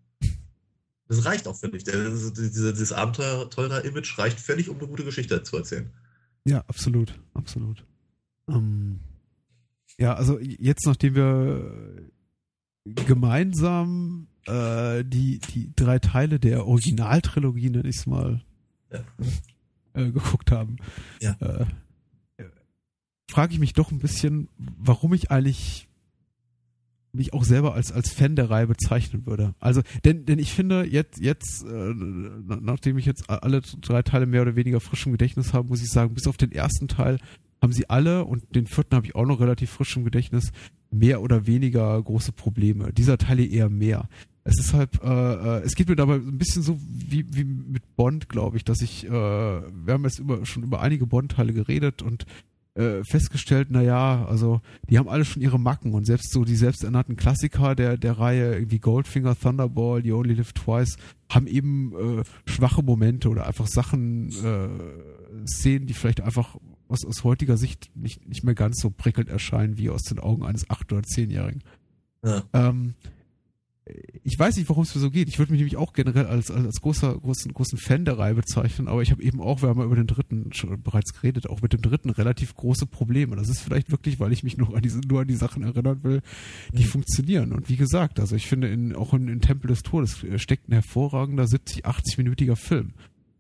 Das 1.09 1.25
reicht 1.25 1.47
auch 1.47 1.57
völlig. 1.57 1.85
Das, 1.85 2.33
diese, 2.33 2.73
dieses 2.73 2.93
Abenteurer-Image 2.93 4.19
reicht 4.19 4.41
völlig, 4.41 4.69
um 4.69 4.79
eine 4.79 4.89
gute 4.89 5.05
Geschichte 5.05 5.43
zu 5.43 5.57
erzählen. 5.57 5.91
Ja, 6.45 6.65
absolut, 6.67 7.19
absolut. 7.35 7.85
Ähm, 8.49 9.01
ja, 9.99 10.15
also 10.15 10.39
jetzt, 10.41 10.87
nachdem 10.87 11.15
wir 11.15 12.11
gemeinsam 12.85 14.29
äh, 14.47 15.05
die, 15.05 15.39
die 15.39 15.73
drei 15.75 15.99
Teile 15.99 16.39
der 16.39 16.67
Originaltrilogie, 16.67 17.71
nenne 17.71 17.89
ich 17.89 17.97
es 17.97 18.07
mal, 18.07 18.45
ja. 18.93 19.05
äh, 19.95 20.11
geguckt 20.11 20.51
haben, 20.53 20.77
ja. 21.21 21.37
äh, 21.41 21.67
frage 23.29 23.53
ich 23.53 23.59
mich 23.59 23.73
doch 23.73 23.91
ein 23.91 23.99
bisschen, 23.99 24.49
warum 24.57 25.13
ich 25.13 25.31
eigentlich 25.31 25.89
mich 27.13 27.33
auch 27.33 27.45
selber 27.45 27.75
als 27.75 27.93
als 27.93 28.11
Fan 28.11 28.37
der 28.37 28.51
Reihe 28.51 28.67
bezeichnen 28.67 29.27
würde. 29.27 29.55
Also 29.59 29.83
denn 30.05 30.27
denn 30.27 30.39
ich 30.39 30.53
finde 30.53 30.85
jetzt 30.85 31.21
jetzt 31.21 31.65
äh, 31.65 31.95
nachdem 31.95 32.99
ich 32.99 33.07
jetzt 33.07 33.31
alle 33.31 33.63
drei 33.81 34.03
Teile 34.03 34.27
mehr 34.27 34.43
oder 34.43 34.57
weniger 34.57 34.81
frisch 34.81 35.07
im 35.07 35.13
Gedächtnis 35.13 35.53
habe, 35.53 35.69
muss 35.69 35.83
ich 35.83 35.91
sagen, 35.91 36.15
bis 36.15 36.27
auf 36.27 36.37
den 36.37 36.53
ersten 36.53 36.89
Teil 36.89 37.19
haben 37.63 37.73
sie 37.73 37.89
alle 37.89 38.25
und 38.25 38.55
den 38.55 38.67
vierten 38.67 38.97
habe 38.97 39.07
ich 39.07 39.15
auch 39.15 39.25
noch 39.25 39.41
relativ 39.41 39.71
frisch 39.71 39.97
im 39.97 40.05
Gedächtnis 40.05 40.53
mehr 40.91 41.23
oder 41.23 41.47
weniger 41.47 42.01
große 42.03 42.33
Probleme. 42.33 42.93
Dieser 42.93 43.19
Teil 43.19 43.41
eher 43.41 43.69
mehr. 43.69 44.09
Es 44.45 44.61
ist 44.61 44.75
halt, 44.75 45.03
äh, 45.03 45.09
äh, 45.09 45.63
es 45.65 45.75
geht 45.75 45.89
mir 45.89 45.97
dabei 45.97 46.15
ein 46.15 46.39
bisschen 46.39 46.63
so 46.63 46.79
wie, 46.81 47.27
wie 47.35 47.45
mit 47.45 47.97
Bond, 47.97 48.29
glaube 48.29 48.57
ich, 48.57 48.65
dass 48.65 48.81
ich, 48.81 49.05
äh, 49.05 49.11
wir 49.11 49.95
haben 49.95 50.05
jetzt 50.05 50.21
über, 50.21 50.47
schon 50.47 50.63
über 50.63 50.81
einige 50.81 51.07
Bond-Teile 51.07 51.53
geredet 51.53 52.03
und 52.03 52.27
äh, 52.77 53.03
festgestellt, 53.05 53.69
na 53.71 53.83
ja, 53.83 54.25
also 54.27 54.61
die 54.89 54.99
haben 54.99 55.09
alle 55.09 55.25
schon 55.25 55.43
ihre 55.43 55.59
Macken 55.59 55.95
und 55.95 56.05
selbst 56.05 56.33
so 56.33 56.45
die 56.45 56.57
selbsternannten 56.57 57.17
Klassiker 57.17 57.75
der 57.75 57.97
der 57.97 58.19
Reihe 58.19 58.71
wie 58.71 58.79
Goldfinger, 58.79 59.35
Thunderball, 59.39 60.05
You 60.05 60.19
Only 60.19 60.35
Live 60.35 60.53
Twice 60.53 60.97
haben 61.29 61.47
eben 61.47 61.93
äh, 62.21 62.25
schwache 62.45 62.83
Momente 62.83 63.29
oder 63.29 63.47
einfach 63.47 63.67
Sachen, 63.67 64.29
äh, 64.29 65.47
Szenen, 65.47 65.87
die 65.87 65.95
vielleicht 65.95 66.21
einfach 66.21 66.57
aus, 66.89 67.05
aus 67.05 67.25
heutiger 67.25 67.57
Sicht 67.57 67.91
nicht, 67.95 68.29
nicht 68.29 68.45
mehr 68.45 68.55
ganz 68.55 68.81
so 68.81 68.91
prickelnd 68.91 69.29
erscheinen 69.29 69.79
wie 69.79 69.91
aus 69.91 70.03
den 70.03 70.19
Augen 70.19 70.45
eines 70.45 70.71
acht- 70.71 70.93
oder 70.93 71.03
zehnjährigen. 71.03 71.63
Ja. 72.25 72.43
Ähm, 72.53 72.95
ich 74.25 74.37
weiß 74.37 74.57
nicht, 74.57 74.69
warum 74.69 74.83
es 74.83 74.95
mir 74.95 75.01
so 75.01 75.11
geht. 75.11 75.29
Ich 75.29 75.39
würde 75.39 75.53
mich 75.53 75.61
nämlich 75.61 75.77
auch 75.77 75.93
generell 75.93 76.27
als, 76.27 76.51
als, 76.51 76.67
als 76.67 76.81
großer, 76.81 77.17
großen, 77.19 77.53
großen 77.53 77.79
Fan 77.79 78.05
der 78.05 78.19
Reihe 78.19 78.35
bezeichnen, 78.35 78.89
aber 78.89 79.03
ich 79.03 79.13
habe 79.13 79.23
eben 79.23 79.41
auch, 79.41 79.63
wir 79.63 79.69
haben 79.69 79.79
ja 79.79 79.87
über 79.87 79.95
den 79.95 80.09
dritten 80.09 80.53
schon 80.53 80.83
bereits 80.83 81.13
geredet, 81.13 81.49
auch 81.49 81.63
mit 81.63 81.73
dem 81.73 81.83
dritten 81.83 82.11
relativ 82.11 82.55
große 82.55 82.87
Probleme. 82.87 83.37
Das 83.37 83.49
ist 83.49 83.61
vielleicht 83.61 83.93
wirklich, 83.93 84.19
weil 84.19 84.33
ich 84.33 84.43
mich 84.43 84.57
nur 84.57 84.75
an 84.75 84.83
diese, 84.83 85.01
nur 85.01 85.21
an 85.21 85.29
die 85.29 85.37
Sachen 85.37 85.63
erinnern 85.63 86.03
will, 86.03 86.23
die 86.73 86.85
mhm. 86.85 86.89
funktionieren. 86.89 87.53
Und 87.53 87.69
wie 87.69 87.77
gesagt, 87.77 88.19
also 88.19 88.35
ich 88.35 88.47
finde 88.47 88.69
in, 88.69 88.95
auch 88.95 89.15
in, 89.15 89.29
in 89.29 89.41
Tempel 89.41 89.69
des 89.69 89.83
Todes 89.83 90.25
steckt 90.37 90.69
ein 90.69 90.73
hervorragender 90.73 91.47
70, 91.47 91.87
80-minütiger 91.87 92.57
Film. 92.57 92.95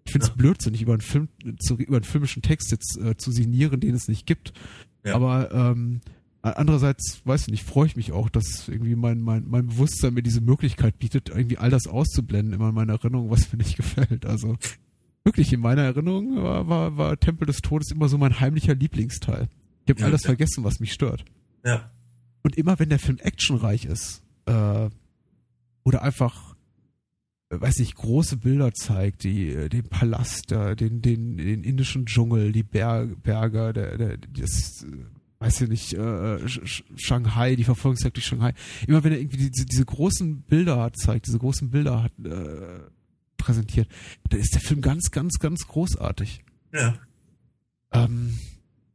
Ich 0.05 0.12
finde 0.12 0.26
es 0.26 0.30
ja. 0.30 0.36
blödsinnig, 0.36 0.82
über 0.82 0.92
einen 0.92 1.01
Film, 1.01 1.28
zu, 1.59 1.76
über 1.76 1.97
einen 1.97 2.05
filmischen 2.05 2.42
Text 2.42 2.70
jetzt 2.70 2.99
äh, 2.99 3.16
zu 3.16 3.32
signieren, 3.32 3.80
den 3.80 3.94
es 3.94 4.07
nicht 4.07 4.26
gibt. 4.26 4.53
Ja. 5.05 5.16
Aber 5.16 5.51
ähm, 5.53 6.01
andererseits, 6.53 7.20
weiß 7.24 7.42
ich 7.42 7.49
nicht, 7.49 7.64
freue 7.64 7.86
ich 7.86 7.97
mich 7.97 8.12
auch, 8.12 8.28
dass 8.28 8.68
irgendwie 8.68 8.94
mein, 8.94 9.20
mein, 9.20 9.44
mein 9.49 9.66
Bewusstsein 9.66 10.14
mir 10.14 10.22
diese 10.22 10.40
Möglichkeit 10.40 10.99
bietet, 10.99 11.28
irgendwie 11.30 11.59
all 11.59 11.70
das 11.70 11.86
auszublenden, 11.86 12.55
immer 12.55 12.68
in 12.68 12.74
meiner 12.74 12.94
Erinnerung, 12.94 13.30
was 13.30 13.53
mir 13.53 13.59
nicht 13.59 13.76
gefällt. 13.76 14.26
Also 14.26 14.57
wirklich 15.24 15.53
in 15.53 15.61
meiner 15.61 15.82
Erinnerung 15.82 16.36
war, 16.42 16.68
war, 16.68 16.97
war 16.97 17.18
Tempel 17.18 17.47
des 17.47 17.59
Todes 17.59 17.90
immer 17.90 18.09
so 18.09 18.18
mein 18.18 18.40
heimlicher 18.40 18.74
Lieblingsteil. 18.74 19.49
Ich 19.84 19.90
habe 19.90 20.01
ja, 20.01 20.07
alles 20.07 20.22
ja. 20.22 20.28
vergessen, 20.28 20.64
was 20.64 20.80
mich 20.80 20.92
stört. 20.92 21.24
Ja. 21.64 21.90
Und 22.42 22.57
immer 22.57 22.78
wenn 22.78 22.90
der 22.90 22.99
Film 22.99 23.18
actionreich 23.18 23.84
ist, 23.84 24.22
äh, 24.47 24.88
oder 25.84 26.03
einfach 26.03 26.57
weiß 27.51 27.78
ich, 27.78 27.94
große 27.94 28.38
Bilder 28.38 28.72
zeigt, 28.72 29.22
die, 29.22 29.51
äh, 29.51 29.68
den 29.68 29.84
Palast, 29.84 30.51
den, 30.51 31.01
den, 31.01 31.36
den 31.36 31.62
indischen 31.62 32.07
Dschungel, 32.07 32.53
die 32.53 32.64
Berg, 32.64 33.22
Berge, 33.22 33.72
der, 33.72 33.97
der, 33.97 34.16
das, 34.18 34.84
äh, 34.84 35.05
weiß 35.39 35.62
ich 35.62 35.68
nicht, 35.68 35.93
äh, 35.93 36.39
Shanghai, 36.97 37.57
die 37.57 37.64
Verfolgungsjagd 37.64 38.16
durch 38.16 38.26
Shanghai. 38.26 38.55
Immer 38.87 39.05
wenn 39.05 39.12
er 39.12 39.18
irgendwie 39.20 39.51
diese, 39.51 39.66
diese 39.66 39.84
großen 39.84 40.43
Bilder 40.43 40.80
hat, 40.80 40.97
zeigt, 40.97 41.26
diese 41.26 41.39
großen 41.39 41.70
Bilder 41.70 42.03
hat, 42.03 42.12
äh, 42.24 42.80
präsentiert, 43.37 43.89
dann 44.30 44.41
ist 44.41 44.55
der 44.55 44.61
Film 44.61 44.80
ganz, 44.80 45.11
ganz, 45.11 45.39
ganz 45.39 45.66
großartig. 45.66 46.43
Ja. 46.72 46.95
Ähm, 47.93 48.39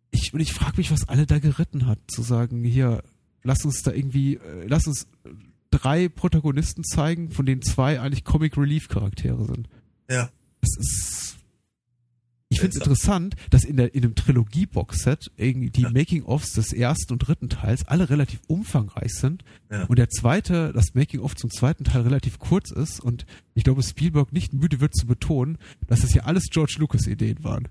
ich, 0.10 0.34
und 0.34 0.40
ich 0.40 0.54
frage 0.54 0.78
mich, 0.78 0.92
was 0.92 1.08
alle 1.08 1.26
da 1.26 1.40
geritten 1.40 1.86
hat, 1.86 2.00
zu 2.08 2.22
sagen, 2.22 2.64
hier, 2.64 3.04
lass 3.44 3.64
uns 3.64 3.82
da 3.84 3.92
irgendwie, 3.92 4.36
äh, 4.36 4.66
lass 4.68 4.88
uns 4.88 5.08
drei 5.70 6.10
Protagonisten 6.10 6.84
zeigen, 6.84 7.32
von 7.32 7.46
denen 7.46 7.62
zwei 7.62 8.00
eigentlich 8.00 8.26
Comic 8.26 8.58
Relief 8.58 8.90
Charaktere 8.90 9.46
sind. 9.46 9.70
Ja. 10.10 10.30
Das 10.60 10.78
ist. 10.78 11.38
Ich 12.52 12.60
finde 12.60 12.76
es 12.76 12.84
interessant, 12.84 13.36
dass 13.50 13.64
in 13.64 13.78
der 13.78 13.96
in 13.96 14.02
dem 14.02 14.14
Trilogie 14.14 14.66
Boxset 14.66 15.32
irgendwie 15.38 15.70
die 15.70 15.84
ja. 15.84 15.90
Making 15.90 16.24
ofs 16.24 16.52
des 16.52 16.74
ersten 16.74 17.14
und 17.14 17.20
dritten 17.20 17.48
Teils 17.48 17.88
alle 17.88 18.10
relativ 18.10 18.42
umfangreich 18.48 19.14
sind 19.14 19.46
ja. 19.72 19.86
und 19.86 19.98
der 19.98 20.10
zweite, 20.10 20.74
das 20.74 20.94
Making 20.94 21.22
of 21.22 21.36
zum 21.36 21.50
zweiten 21.50 21.86
Teil 21.86 22.02
relativ 22.02 22.40
kurz 22.40 22.72
ist 22.72 23.00
und 23.00 23.26
ich 23.54 23.64
glaube 23.64 23.82
Spielberg 23.82 24.34
nicht 24.34 24.54
müde 24.54 24.82
wird 24.82 24.94
zu 24.94 25.08
betonen, 25.08 25.58
dass 25.88 26.02
das 26.02 26.14
ja 26.14 26.24
alles 26.24 26.50
George 26.52 26.76
Lucas 26.78 27.08
Ideen 27.08 27.42
waren. 27.44 27.70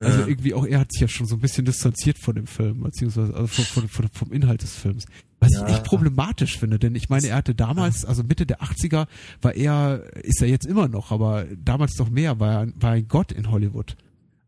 Also 0.00 0.26
irgendwie 0.26 0.54
auch 0.54 0.66
er 0.66 0.80
hat 0.80 0.92
sich 0.92 1.00
ja 1.00 1.08
schon 1.08 1.26
so 1.26 1.36
ein 1.36 1.40
bisschen 1.40 1.64
distanziert 1.64 2.18
von 2.18 2.34
dem 2.34 2.46
Film, 2.46 2.82
beziehungsweise 2.82 3.32
also 3.32 3.46
von, 3.46 3.64
von, 3.64 3.88
von, 3.88 4.08
vom 4.12 4.32
Inhalt 4.32 4.62
des 4.62 4.74
Films. 4.74 5.06
Was 5.44 5.52
ja. 5.52 5.66
ich 5.66 5.74
echt 5.74 5.84
problematisch 5.84 6.58
finde, 6.58 6.78
denn 6.78 6.94
ich 6.94 7.08
meine, 7.08 7.28
er 7.28 7.36
hatte 7.36 7.54
damals, 7.54 8.04
also 8.04 8.22
Mitte 8.22 8.46
der 8.46 8.62
80er, 8.62 9.06
war 9.42 9.54
er, 9.54 10.04
ist 10.22 10.40
er 10.40 10.48
jetzt 10.48 10.66
immer 10.66 10.88
noch, 10.88 11.10
aber 11.10 11.46
damals 11.56 11.94
doch 11.94 12.10
mehr, 12.10 12.40
war 12.40 12.64
er, 12.64 12.72
war 12.76 12.92
ein 12.92 13.08
Gott 13.08 13.32
in 13.32 13.50
Hollywood. 13.50 13.96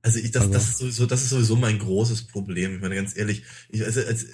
Also 0.02 0.20
ich, 0.20 0.30
das, 0.30 0.42
also. 0.42 0.54
das 0.54 0.68
ist 0.68 0.78
sowieso, 0.78 1.06
das 1.06 1.22
ist 1.22 1.30
sowieso 1.30 1.56
mein 1.56 1.78
großes 1.78 2.28
Problem. 2.28 2.76
Ich 2.76 2.80
meine, 2.80 2.94
ganz 2.94 3.16
ehrlich, 3.16 3.42
ich, 3.68 3.84
also, 3.84 4.00
als, 4.00 4.26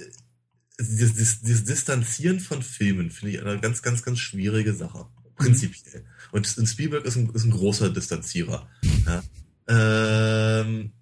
dieses, 0.79 1.15
dieses, 1.15 1.41
dieses 1.41 1.65
Distanzieren 1.65 2.41
von 2.41 2.63
Filmen 2.63 3.11
finde 3.11 3.35
ich 3.35 3.43
eine 3.43 3.59
ganz, 3.59 3.83
ganz, 3.83 4.03
ganz 4.03 4.19
schwierige 4.19 4.75
Sache. 4.75 5.07
Prinzipiell. 5.37 6.03
Mhm. 6.03 6.07
Und 6.33 6.47
Spielberg 6.47 7.05
ist 7.05 7.17
ein, 7.17 7.31
ist 7.31 7.45
ein 7.45 7.51
großer 7.51 7.91
Distanzierer. 7.91 8.69
Ja? 9.07 9.23
Ähm, 9.69 10.93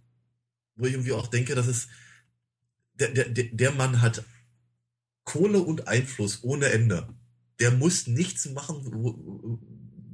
wo 0.77 0.87
ich 0.87 0.93
irgendwie 0.93 1.13
auch 1.13 1.27
denke, 1.27 1.55
dass 1.55 1.67
es 1.67 1.89
der, 2.95 3.09
der, 3.09 3.45
der 3.45 3.73
Mann 3.73 4.03
hat 4.03 4.25
Kohle 5.31 5.61
und 5.61 5.87
Einfluss 5.87 6.41
ohne 6.43 6.67
Ende. 6.67 7.09
Der 7.61 7.71
muss 7.71 8.09
nichts 8.09 8.51
machen, 8.51 8.81
wo, 8.85 9.61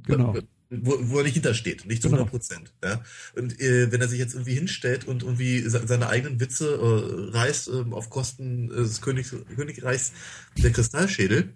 genau. 0.05 0.37
wo, 0.69 0.97
wo 1.09 1.17
er 1.17 1.23
nicht 1.23 1.33
hintersteht, 1.33 1.85
nicht 1.87 2.03
zu 2.03 2.09
100 2.09 2.25
genau. 2.25 2.29
Prozent. 2.29 2.73
Genau. 2.81 2.93
Ja? 2.93 3.03
Und 3.35 3.59
äh, 3.59 3.91
wenn 3.91 4.01
er 4.01 4.09
sich 4.09 4.19
jetzt 4.19 4.35
irgendwie 4.35 4.53
hinstellt 4.53 5.07
und 5.07 5.23
irgendwie 5.23 5.61
seine 5.61 6.09
eigenen 6.09 6.39
Witze 6.39 6.67
äh, 6.75 7.35
reißt 7.35 7.69
äh, 7.69 7.85
auf 7.91 8.11
Kosten 8.11 8.67
des 8.67 9.01
Königs, 9.01 9.33
Königreichs 9.55 10.11
der 10.55 10.71
Kristallschädel, 10.71 11.55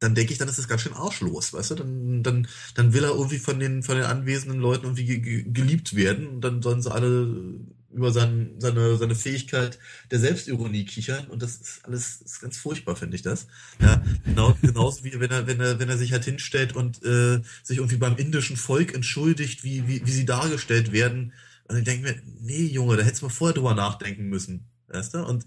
dann 0.00 0.14
denke 0.14 0.32
ich, 0.32 0.38
dann 0.38 0.48
ist 0.48 0.58
das 0.58 0.68
ganz 0.68 0.82
schön 0.82 0.92
arschlos, 0.92 1.54
weißt 1.54 1.70
du? 1.70 1.74
Dann, 1.76 2.22
dann, 2.22 2.48
dann 2.74 2.92
will 2.92 3.02
er 3.02 3.10
irgendwie 3.14 3.38
von 3.38 3.58
den, 3.58 3.82
von 3.82 3.96
den 3.96 4.04
anwesenden 4.04 4.60
Leuten 4.60 4.84
irgendwie 4.84 5.44
geliebt 5.50 5.96
werden 5.96 6.26
und 6.28 6.40
dann 6.42 6.60
sollen 6.60 6.82
sie 6.82 6.92
alle 6.92 7.60
über 7.90 8.12
sein, 8.12 8.54
seine, 8.58 8.96
seine 8.96 9.14
Fähigkeit 9.14 9.78
der 10.10 10.18
Selbstironie 10.18 10.84
kichern 10.84 11.26
und 11.28 11.42
das 11.42 11.56
ist 11.56 11.84
alles 11.84 12.20
ist 12.20 12.40
ganz 12.40 12.58
furchtbar, 12.58 12.96
finde 12.96 13.16
ich 13.16 13.22
das. 13.22 13.46
Ja, 13.80 14.02
genau, 14.24 14.56
genauso 14.62 15.04
wie 15.04 15.18
wenn 15.18 15.30
er, 15.30 15.46
wenn 15.46 15.60
er, 15.60 15.78
wenn 15.78 15.88
er 15.88 15.96
sich 15.98 16.12
halt 16.12 16.24
hinstellt 16.24 16.76
und 16.76 17.02
äh, 17.02 17.40
sich 17.62 17.78
irgendwie 17.78 17.96
beim 17.96 18.16
indischen 18.16 18.56
Volk 18.56 18.94
entschuldigt, 18.94 19.64
wie, 19.64 19.88
wie, 19.88 20.06
wie 20.06 20.12
sie 20.12 20.26
dargestellt 20.26 20.92
werden. 20.92 21.32
Und 21.64 21.78
ich 21.78 21.84
denke 21.84 22.08
mir, 22.08 22.22
nee, 22.40 22.66
Junge, 22.66 22.96
da 22.96 23.02
hättest 23.02 23.22
du 23.22 23.26
mal 23.26 23.32
vorher 23.32 23.54
drüber 23.54 23.74
nachdenken 23.74 24.28
müssen. 24.28 24.66
Weißt 24.88 25.14
du? 25.14 25.24
Und 25.24 25.44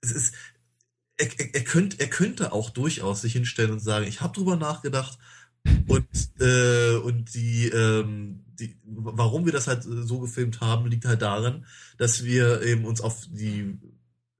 es 0.00 0.12
ist, 0.12 0.34
er, 1.16 1.28
er, 1.38 1.54
er, 1.54 1.64
könnte, 1.64 2.00
er 2.00 2.08
könnte 2.08 2.52
auch 2.52 2.70
durchaus 2.70 3.20
sich 3.20 3.32
hinstellen 3.32 3.72
und 3.72 3.80
sagen, 3.80 4.06
ich 4.06 4.20
habe 4.20 4.34
drüber 4.34 4.56
nachgedacht 4.56 5.18
und, 5.86 6.08
äh, 6.40 6.96
und 6.96 7.34
die, 7.34 7.68
ähm, 7.68 8.44
die, 8.58 8.76
warum 8.84 9.44
wir 9.46 9.52
das 9.52 9.66
halt 9.66 9.84
so 9.84 10.20
gefilmt 10.20 10.60
haben, 10.60 10.86
liegt 10.86 11.04
halt 11.04 11.22
daran, 11.22 11.66
dass 11.96 12.24
wir 12.24 12.62
eben 12.62 12.84
uns 12.84 13.00
auf 13.00 13.26
die 13.30 13.78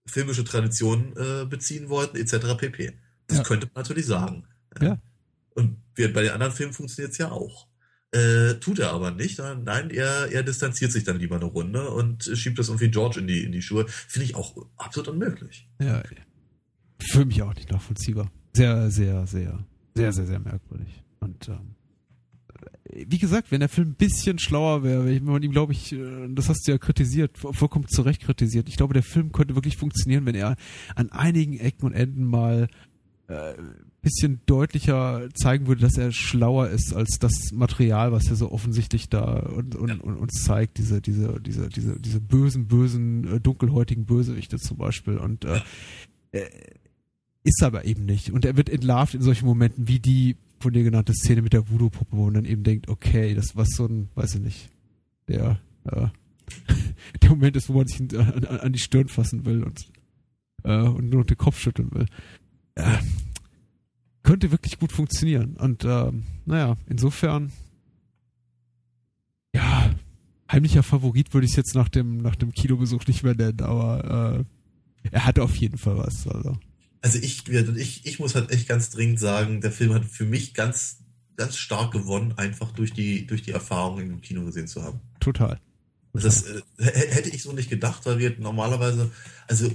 filmische 0.07 0.45
Tradition 0.45 1.15
äh, 1.17 1.45
beziehen 1.47 1.89
wollten, 1.89 2.17
etc. 2.17 2.57
pp. 2.57 2.93
Das 3.27 3.39
ja. 3.39 3.45
könnte 3.45 3.67
man 3.67 3.83
natürlich 3.83 4.07
sagen. 4.07 4.45
Ja. 4.81 4.99
Und 5.55 5.77
wir, 5.95 6.13
bei 6.13 6.23
den 6.23 6.33
anderen 6.33 6.53
Filmen 6.53 6.73
funktioniert 6.73 7.13
es 7.13 7.19
ja 7.19 7.31
auch. 7.31 7.67
Äh, 8.11 8.55
tut 8.55 8.79
er 8.79 8.93
aber 8.93 9.11
nicht. 9.11 9.39
Nein, 9.39 9.91
er, 9.91 10.33
er 10.33 10.43
distanziert 10.43 10.93
sich 10.93 11.05
dann 11.05 11.19
lieber 11.19 11.37
eine 11.37 11.45
Runde 11.45 11.91
und 11.91 12.25
schiebt 12.35 12.59
das 12.59 12.69
irgendwie 12.69 12.91
George 12.91 13.21
in 13.21 13.27
die, 13.27 13.45
in 13.45 13.53
die 13.53 13.61
Schuhe. 13.61 13.87
Finde 13.89 14.25
ich 14.25 14.35
auch 14.35 14.57
absolut 14.77 15.09
unmöglich. 15.09 15.69
Ja, 15.81 16.03
für 16.99 17.25
mich 17.25 17.43
auch 17.43 17.55
nicht 17.55 17.71
nachvollziehbar. 17.71 18.31
Sehr, 18.55 18.91
sehr, 18.91 19.27
sehr, 19.27 19.67
sehr, 19.95 20.13
sehr, 20.13 20.27
sehr 20.27 20.39
merkwürdig. 20.39 21.03
Und 21.21 21.49
ähm, 21.49 21.75
wie 23.07 23.19
gesagt, 23.19 23.51
wenn 23.51 23.61
der 23.61 23.69
Film 23.69 23.91
ein 23.91 23.95
bisschen 23.95 24.39
schlauer 24.39 24.83
wäre, 24.83 25.07
wenn 25.07 25.25
man 25.25 25.43
ihm, 25.43 25.53
glaube 25.53 25.73
ich, 25.73 25.93
äh, 25.93 26.29
das 26.31 26.49
hast 26.49 26.67
du 26.67 26.73
ja 26.73 26.79
kritisiert, 26.79 27.37
vollkommen 27.39 27.89
zu 27.89 28.03
Recht 28.03 28.23
kritisiert. 28.23 28.69
Ich 28.69 28.77
glaube, 28.77 28.95
der 28.95 29.03
Film 29.03 29.33
könnte 29.33 29.55
wirklich 29.55 29.77
funktionieren, 29.77 30.27
wenn 30.27 30.35
er 30.35 30.57
an 30.95 31.11
einigen 31.11 31.59
Ecken 31.59 31.87
und 31.87 31.93
Enden 31.93 32.25
mal 32.25 32.69
äh, 33.29 33.55
bisschen 34.01 34.41
deutlicher 34.47 35.29
zeigen 35.35 35.67
würde, 35.67 35.83
dass 35.83 35.99
er 35.99 36.13
schlauer 36.13 36.69
ist 36.69 36.95
als 36.95 37.19
das 37.19 37.51
Material, 37.53 38.13
was 38.13 38.29
er 38.29 38.37
so 38.37 38.51
offensichtlich 38.53 39.09
da 39.09 39.41
und, 39.41 39.75
und, 39.75 39.89
ja. 39.89 39.97
und 39.97 40.17
uns 40.17 40.45
zeigt, 40.45 40.79
diese, 40.79 41.01
diese, 41.01 41.41
diese, 41.41 41.69
diese, 41.69 42.01
diese 42.01 42.21
bösen, 42.21 42.69
bösen, 42.69 43.37
äh, 43.37 43.41
dunkelhäutigen 43.41 44.07
Bösewichte 44.07 44.59
zum 44.59 44.79
Beispiel. 44.79 45.19
Und 45.19 45.45
äh, 45.45 45.61
äh, 46.33 46.49
ist 47.43 47.63
aber 47.63 47.85
eben 47.85 48.05
nicht. 48.05 48.31
Und 48.31 48.45
er 48.45 48.57
wird 48.57 48.69
entlarvt 48.69 49.15
in 49.15 49.23
solchen 49.23 49.47
Momenten 49.47 49.89
wie 49.89 49.99
die 49.99 50.37
von 50.61 50.73
dir 50.73 50.83
genannte 50.83 51.13
Szene 51.15 51.43
mit 51.43 51.53
der 51.53 51.69
Voodoo-Puppe, 51.69 52.17
wo 52.17 52.25
man 52.25 52.35
dann 52.35 52.45
eben 52.45 52.63
denkt, 52.63 52.89
okay, 52.89 53.35
das 53.35 53.57
war 53.57 53.65
so 53.67 53.87
ein, 53.87 54.09
weiß 54.15 54.37
ich 54.37 54.41
nicht, 54.41 54.71
der, 55.29 55.61
äh, 55.85 56.09
der 57.23 57.31
Moment 57.31 57.57
ist, 57.57 57.69
wo 57.69 57.75
man 57.75 57.87
sich 57.87 58.01
an, 58.01 58.45
an 58.45 58.73
die 58.73 58.79
Stirn 58.79 59.09
fassen 59.09 59.45
will 59.45 59.63
und, 59.63 59.91
äh, 60.65 60.83
und 60.83 61.11
nur 61.11 61.25
den 61.25 61.37
Kopf 61.37 61.59
schütteln 61.59 61.93
will. 61.93 62.07
Äh, 62.75 62.99
könnte 64.23 64.51
wirklich 64.51 64.79
gut 64.79 64.93
funktionieren. 64.93 65.57
Und 65.57 65.85
äh, 65.85 66.13
naja, 66.45 66.77
insofern, 66.87 67.53
ja, 69.55 69.91
heimlicher 70.51 70.83
Favorit 70.83 71.33
würde 71.33 71.47
ich 71.47 71.53
es 71.53 71.57
jetzt 71.57 71.75
nach 71.75 71.89
dem, 71.89 72.19
nach 72.19 72.37
dem 72.37 72.53
Kinobesuch 72.53 73.07
nicht 73.07 73.23
mehr 73.23 73.35
nennen, 73.35 73.63
aber 73.63 74.45
äh, 75.05 75.11
er 75.13 75.25
hatte 75.25 75.43
auf 75.43 75.57
jeden 75.57 75.79
Fall 75.79 75.97
was. 75.99 76.27
Also 76.27 76.59
also 77.03 77.19
ich, 77.19 77.49
ich, 77.49 78.07
ich 78.07 78.19
muss 78.19 78.35
halt 78.35 78.51
echt 78.51 78.69
ganz 78.69 78.91
dringend 78.91 79.21
sagen, 79.21 79.61
der 79.61 79.73
Film 79.73 79.95
hat 79.95 80.05
für 80.05 80.25
mich 80.25 80.55
ganz, 80.55 80.99
ganz 81.37 81.57
stark 81.57 81.93
gewonnen, 81.93 82.35
einfach 82.37 82.73
durch 82.73 82.93
die, 82.93 83.27
durch 83.27 83.43
die 83.43 83.53
Erfahrung 83.53 84.01
im 84.01 84.21
Kino 84.21 84.45
gesehen 84.45 84.67
zu 84.67 84.83
haben. 84.83 85.01
Total. 85.21 85.61
Total. 86.13 86.31
Das 86.31 86.45
äh, 86.45 86.63
hätte 86.79 87.29
ich 87.29 87.43
so 87.43 87.53
nicht 87.53 87.71
gedacht, 87.71 88.05
weil 88.07 88.19
wir 88.19 88.35
normalerweise, 88.39 89.11
also 89.47 89.71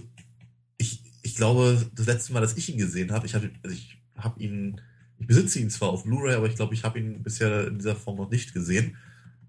ich, 0.78 1.04
ich 1.22 1.36
glaube, 1.36 1.90
das 1.96 2.08
letzte 2.08 2.34
Mal, 2.34 2.42
dass 2.42 2.58
ich 2.58 2.70
ihn 2.70 2.78
gesehen 2.78 3.12
habe, 3.12 3.26
ich 3.26 3.36
habe 3.36 3.50
also 3.64 3.76
ich 3.76 3.98
hab 4.18 4.40
ihn, 4.42 4.82
ich 5.20 5.28
besitze 5.28 5.60
ihn 5.60 5.70
zwar 5.70 5.90
auf 5.90 6.04
Blu-ray, 6.04 6.36
aber 6.36 6.48
ich 6.48 6.56
glaube, 6.56 6.74
ich 6.74 6.84
habe 6.84 7.00
ihn 7.00 7.24
bisher 7.24 7.68
in 7.68 7.78
dieser 7.78 7.96
Form 7.96 8.18
noch 8.18 8.30
nicht 8.30 8.54
gesehen. 8.54 8.98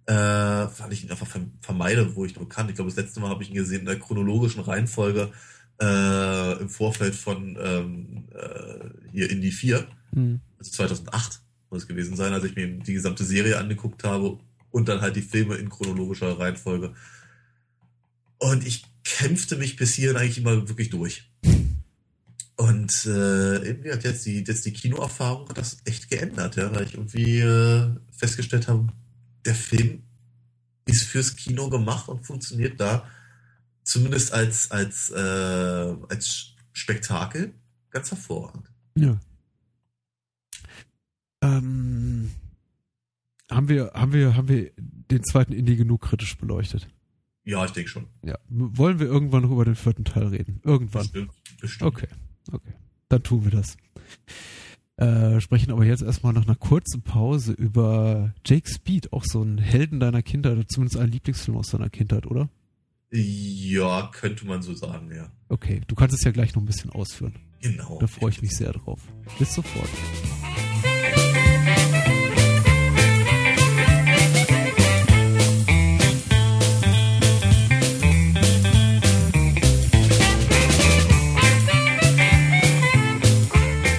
Äh, 0.06 0.12
weil 0.12 0.92
ich 0.92 1.02
ihn 1.02 1.10
einfach 1.10 1.26
vermeide, 1.62 2.14
wo 2.14 2.26
ich 2.26 2.36
nur 2.36 2.46
kann. 2.46 2.68
Ich 2.68 2.74
glaube, 2.74 2.90
das 2.90 2.98
letzte 2.98 3.20
Mal 3.20 3.30
habe 3.30 3.42
ich 3.42 3.48
ihn 3.48 3.54
gesehen 3.54 3.80
in 3.80 3.86
der 3.86 3.98
chronologischen 3.98 4.60
Reihenfolge 4.60 5.32
äh, 5.80 6.60
im 6.60 6.68
Vorfeld 6.68 7.14
von 7.14 7.58
ähm, 7.60 8.24
äh, 8.32 9.10
hier 9.12 9.30
Indie 9.30 9.52
4, 9.52 9.86
mhm. 10.12 10.40
also 10.58 10.70
2008 10.70 11.40
muss 11.70 11.82
es 11.82 11.88
gewesen 11.88 12.16
sein, 12.16 12.32
als 12.32 12.44
ich 12.44 12.54
mir 12.54 12.68
die 12.68 12.92
gesamte 12.92 13.24
Serie 13.24 13.58
angeguckt 13.58 14.04
habe 14.04 14.38
und 14.70 14.88
dann 14.88 15.00
halt 15.00 15.16
die 15.16 15.22
Filme 15.22 15.56
in 15.56 15.68
chronologischer 15.68 16.38
Reihenfolge. 16.38 16.94
Und 18.38 18.66
ich 18.66 18.84
kämpfte 19.04 19.56
mich 19.56 19.76
bis 19.76 19.94
hierhin 19.94 20.16
eigentlich 20.16 20.38
immer 20.38 20.68
wirklich 20.68 20.90
durch. 20.90 21.30
Und 22.56 23.06
äh, 23.06 23.56
irgendwie 23.56 23.92
hat 23.92 24.04
jetzt 24.04 24.24
die, 24.26 24.44
jetzt 24.44 24.64
die 24.64 24.72
Kinoerfahrung 24.72 25.48
das 25.54 25.78
echt 25.84 26.08
geändert, 26.08 26.56
ja, 26.56 26.72
weil 26.74 26.84
ich 26.84 26.94
irgendwie 26.94 27.40
äh, 27.40 27.88
festgestellt 28.16 28.68
habe, 28.68 28.88
der 29.44 29.54
Film 29.54 30.02
ist 30.86 31.04
fürs 31.04 31.34
Kino 31.34 31.68
gemacht 31.68 32.08
und 32.08 32.24
funktioniert 32.24 32.80
da 32.80 33.08
zumindest 33.84 34.32
als, 34.32 34.70
als, 34.70 35.10
äh, 35.10 35.96
als 36.08 36.54
Spektakel 36.72 37.54
ganz 37.90 38.10
hervorragend. 38.10 38.70
Ja. 38.96 39.20
Ähm, 41.42 42.30
haben 43.50 43.68
wir, 43.68 43.92
haben 43.94 44.12
wir, 44.12 44.34
haben 44.36 44.48
wir 44.48 44.72
den 44.76 45.22
zweiten 45.22 45.52
Indie 45.52 45.76
genug 45.76 46.02
kritisch 46.02 46.36
beleuchtet? 46.36 46.88
Ja, 47.44 47.64
ich 47.64 47.72
denke 47.72 47.90
schon. 47.90 48.06
Ja. 48.24 48.38
Wollen 48.48 48.98
wir 48.98 49.06
irgendwann 49.06 49.42
noch 49.42 49.50
über 49.50 49.66
den 49.66 49.76
vierten 49.76 50.04
Teil 50.04 50.28
reden? 50.28 50.60
Irgendwann. 50.64 51.02
Bestimmt. 51.02 51.32
Bestimmt. 51.60 51.88
Okay. 51.88 52.08
Okay. 52.50 52.72
Dann 53.08 53.22
tun 53.22 53.44
wir 53.44 53.50
das. 53.50 53.76
Äh, 54.96 55.40
sprechen 55.40 55.72
aber 55.72 55.84
jetzt 55.84 56.02
erstmal 56.02 56.32
nach 56.32 56.46
einer 56.46 56.56
kurzen 56.56 57.02
Pause 57.02 57.52
über 57.52 58.32
Jake 58.46 58.68
Speed, 58.68 59.12
auch 59.12 59.24
so 59.24 59.42
ein 59.42 59.58
Helden 59.58 60.00
deiner 60.00 60.22
Kindheit, 60.22 60.52
oder 60.52 60.68
zumindest 60.68 60.98
ein 60.98 61.10
Lieblingsfilm 61.10 61.58
aus 61.58 61.70
deiner 61.70 61.90
Kindheit, 61.90 62.26
oder? 62.26 62.48
Ja, 63.16 64.10
könnte 64.12 64.44
man 64.44 64.60
so 64.62 64.74
sagen, 64.74 65.12
ja. 65.14 65.30
Okay, 65.48 65.82
du 65.86 65.94
kannst 65.94 66.16
es 66.16 66.24
ja 66.24 66.32
gleich 66.32 66.52
noch 66.56 66.62
ein 66.62 66.66
bisschen 66.66 66.90
ausführen. 66.90 67.36
Genau. 67.62 67.98
Da 68.00 68.08
freue 68.08 68.30
ich 68.30 68.42
mich 68.42 68.56
sehr 68.56 68.72
drauf. 68.72 69.00
Bis 69.38 69.54
sofort. 69.54 69.88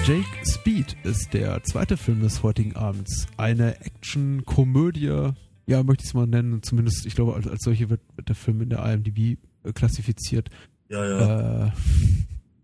Jake 0.04 0.26
Speed 0.46 0.94
ist 1.04 1.32
der 1.32 1.62
zweite 1.64 1.96
Film 1.96 2.20
des 2.20 2.42
heutigen 2.42 2.76
Abends. 2.76 3.26
Eine 3.38 3.80
Action-Komödie 3.80 5.32
ja, 5.66 5.82
möchte 5.82 6.04
ich 6.04 6.10
es 6.10 6.14
mal 6.14 6.26
nennen, 6.26 6.62
zumindest, 6.62 7.06
ich 7.06 7.14
glaube, 7.14 7.34
als, 7.34 7.46
als 7.46 7.62
solche 7.62 7.90
wird, 7.90 8.00
wird, 8.14 8.28
der 8.28 8.36
Film 8.36 8.62
in 8.62 8.70
der 8.70 8.84
IMDb 8.84 9.38
äh, 9.64 9.72
klassifiziert. 9.72 10.48
Ja, 10.88 11.04
ja. 11.04 11.66
Äh, 11.66 11.70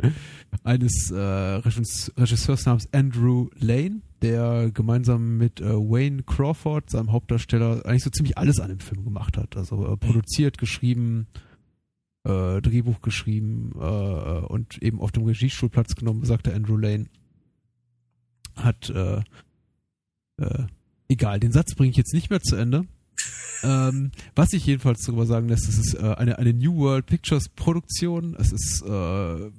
eines 0.65 1.11
äh, 1.11 1.19
Regisseurs 1.19 2.65
namens 2.65 2.89
Andrew 2.93 3.49
Lane, 3.59 4.03
der 4.23 4.71
gemeinsam 4.73 5.37
mit 5.37 5.61
äh, 5.61 5.75
Wayne 5.75 6.23
Crawford, 6.23 6.91
seinem 6.91 7.11
Hauptdarsteller, 7.11 7.85
eigentlich 7.85 8.05
so 8.05 8.11
ziemlich 8.11 8.39
alles 8.39 8.61
an 8.61 8.69
dem 8.69 8.81
Film 8.81 9.05
gemacht 9.05 9.37
hat. 9.37 9.57
Also 9.57 9.85
äh, 9.93 9.97
produziert, 9.97 10.59
geschrieben, 10.59 11.27
äh, 12.25 12.61
Drehbuch 12.61 13.01
geschrieben 13.01 13.73
und 13.73 14.81
eben 14.81 15.01
auf 15.01 15.11
dem 15.11 15.25
Regiestuhl 15.25 15.69
Platz 15.69 15.97
genommen, 15.97 16.25
sagte 16.25 16.55
Andrew 16.55 16.77
Lane. 16.77 17.07
Hat 18.55 18.93
egal, 21.09 21.41
den 21.41 21.53
Satz 21.53 21.75
bringe 21.75 21.91
ich 21.91 21.97
jetzt 21.97 22.15
nicht 22.15 22.31
mehr 22.31 22.41
zu 22.41 22.57
Ende. 22.57 22.87
Ähm, 23.63 24.11
was 24.35 24.51
sich 24.51 24.67
jedenfalls 24.67 25.03
darüber 25.03 25.27
sagen 25.27 25.49
lässt, 25.49 25.69
es 25.69 25.79
ist 25.79 25.95
äh, 25.95 26.15
eine, 26.17 26.39
eine 26.39 26.53
New 26.53 26.77
World 26.77 27.07
Pictures 27.07 27.49
Produktion. 27.49 28.37
Es 28.39 28.53
ist 28.53 28.83
äh, 28.83 29.51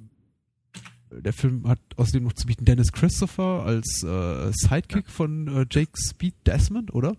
der 1.20 1.32
Film 1.32 1.68
hat 1.68 1.78
außerdem 1.96 2.24
noch 2.24 2.32
zu 2.32 2.46
bieten 2.46 2.64
Dennis 2.64 2.92
Christopher 2.92 3.64
als 3.64 4.02
äh, 4.02 4.52
Sidekick 4.52 5.06
ja. 5.06 5.12
von 5.12 5.48
äh, 5.48 5.66
Jake 5.70 5.92
Speed 5.96 6.34
Desmond, 6.46 6.92
oder? 6.92 7.16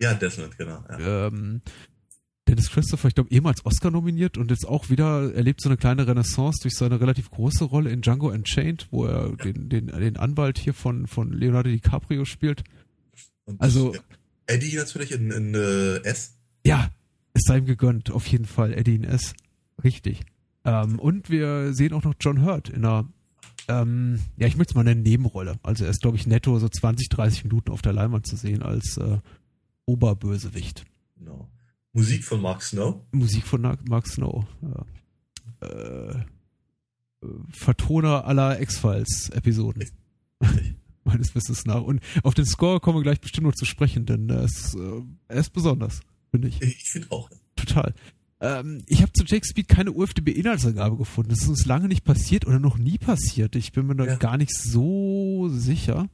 Ja, 0.00 0.14
Desmond, 0.14 0.56
genau. 0.58 0.82
Ja. 0.88 1.26
Ähm, 1.28 1.60
Dennis 2.48 2.70
Christopher, 2.70 3.08
ich 3.08 3.14
glaube, 3.14 3.30
ehemals 3.30 3.64
Oscar 3.64 3.90
nominiert 3.90 4.36
und 4.36 4.50
jetzt 4.50 4.68
auch 4.68 4.90
wieder 4.90 5.34
erlebt 5.34 5.62
so 5.62 5.68
eine 5.68 5.78
kleine 5.78 6.06
Renaissance 6.06 6.60
durch 6.62 6.74
seine 6.74 7.00
relativ 7.00 7.30
große 7.30 7.64
Rolle 7.64 7.90
in 7.90 8.02
Django 8.02 8.28
Unchained, 8.28 8.88
wo 8.90 9.06
er 9.06 9.30
den, 9.36 9.68
den, 9.70 9.86
den 9.86 10.16
Anwalt 10.16 10.58
hier 10.58 10.74
von, 10.74 11.06
von 11.06 11.32
Leonardo 11.32 11.70
DiCaprio 11.70 12.24
spielt. 12.24 12.62
Und 13.46 13.60
also. 13.60 13.94
Eddie 14.46 14.76
natürlich 14.76 15.12
in, 15.12 15.30
in 15.30 15.54
uh, 15.54 15.96
S. 16.02 16.36
Ja, 16.64 16.90
es 17.32 17.42
sei 17.44 17.58
ihm 17.58 17.66
gegönnt, 17.66 18.10
auf 18.10 18.26
jeden 18.26 18.46
Fall. 18.46 18.72
Eddie 18.74 18.96
in 18.96 19.04
S. 19.04 19.34
Richtig. 19.82 20.20
Ähm, 20.64 20.98
und 20.98 21.30
wir 21.30 21.74
sehen 21.74 21.92
auch 21.92 22.04
noch 22.04 22.14
John 22.20 22.44
Hurt 22.44 22.68
in 22.68 22.84
einer, 22.84 23.08
ähm, 23.68 24.20
ja, 24.36 24.46
ich 24.46 24.56
möchte 24.56 24.72
es 24.72 24.74
mal 24.74 24.82
eine 24.82 24.94
Nebenrolle. 24.94 25.58
Also 25.62 25.84
er 25.84 25.90
ist, 25.90 26.00
glaube 26.00 26.16
ich, 26.16 26.26
netto 26.26 26.58
so 26.58 26.68
20, 26.68 27.08
30 27.08 27.44
Minuten 27.44 27.70
auf 27.70 27.82
der 27.82 27.92
Leinwand 27.92 28.26
zu 28.26 28.36
sehen 28.36 28.62
als 28.62 28.96
äh, 28.96 29.18
Oberbösewicht. 29.86 30.84
Genau. 31.18 31.48
Musik 31.92 32.24
von 32.24 32.40
Mark 32.40 32.62
Snow? 32.62 33.02
Musik 33.12 33.46
von 33.46 33.60
Mark 33.88 34.06
Snow, 34.08 34.46
ja. 34.62 35.68
Äh, 35.68 36.24
Vertoner 37.50 38.24
aller 38.26 38.60
X-Files-Episoden. 38.60 39.84
Meines 41.12 41.34
Wissens 41.34 41.64
nach. 41.66 41.82
Und 41.82 42.00
auf 42.22 42.34
den 42.34 42.46
Score 42.46 42.80
kommen 42.80 42.98
wir 42.98 43.02
gleich 43.02 43.20
bestimmt 43.20 43.46
noch 43.46 43.54
zu 43.54 43.64
sprechen, 43.64 44.06
denn 44.06 44.28
er 44.28 44.44
ist, 44.44 44.74
äh, 44.74 45.02
er 45.28 45.40
ist 45.40 45.50
besonders, 45.50 46.00
finde 46.30 46.48
ich. 46.48 46.60
Ich 46.62 46.90
finde 46.90 47.10
auch. 47.10 47.30
Total. 47.56 47.94
Ähm, 48.40 48.82
ich 48.86 49.02
habe 49.02 49.12
zu 49.12 49.24
Jake 49.24 49.46
Speed 49.46 49.68
keine 49.68 49.92
UFDB-Inhaltsangabe 49.92 50.96
gefunden. 50.96 51.30
Das 51.30 51.40
ist 51.40 51.48
uns 51.48 51.66
lange 51.66 51.88
nicht 51.88 52.04
passiert 52.04 52.46
oder 52.46 52.58
noch 52.58 52.78
nie 52.78 52.98
passiert. 52.98 53.56
Ich 53.56 53.72
bin 53.72 53.86
mir 53.86 53.96
da 53.96 54.04
ja. 54.04 54.16
gar 54.16 54.36
nicht 54.36 54.54
so 54.54 55.48
sicher, 55.50 56.08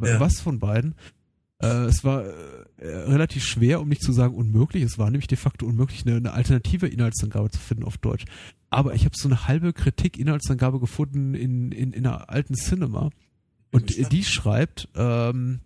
ja. 0.00 0.20
was 0.20 0.40
von 0.40 0.60
beiden. 0.60 0.94
Äh, 1.60 1.86
es 1.86 2.04
war 2.04 2.24
äh, 2.24 2.86
relativ 2.86 3.44
schwer, 3.44 3.80
um 3.80 3.88
nicht 3.88 4.02
zu 4.02 4.12
sagen 4.12 4.34
unmöglich. 4.34 4.82
Es 4.82 4.98
war 4.98 5.10
nämlich 5.10 5.26
de 5.26 5.38
facto 5.38 5.66
unmöglich, 5.66 6.06
eine, 6.06 6.16
eine 6.16 6.32
alternative 6.32 6.86
Inhaltsangabe 6.86 7.50
zu 7.50 7.58
finden 7.58 7.84
auf 7.84 7.98
Deutsch. 7.98 8.24
Aber 8.70 8.94
ich 8.94 9.04
habe 9.04 9.14
so 9.16 9.28
eine 9.28 9.46
halbe 9.46 9.72
Kritik-Inhaltsangabe 9.72 10.80
gefunden 10.80 11.34
in, 11.34 11.70
in, 11.70 11.92
in 11.92 12.06
einer 12.06 12.28
alten 12.30 12.54
Cinema. 12.54 13.10
Und 13.74 14.12
die 14.12 14.24
schreibt, 14.24 14.88
ähm, 14.94 15.60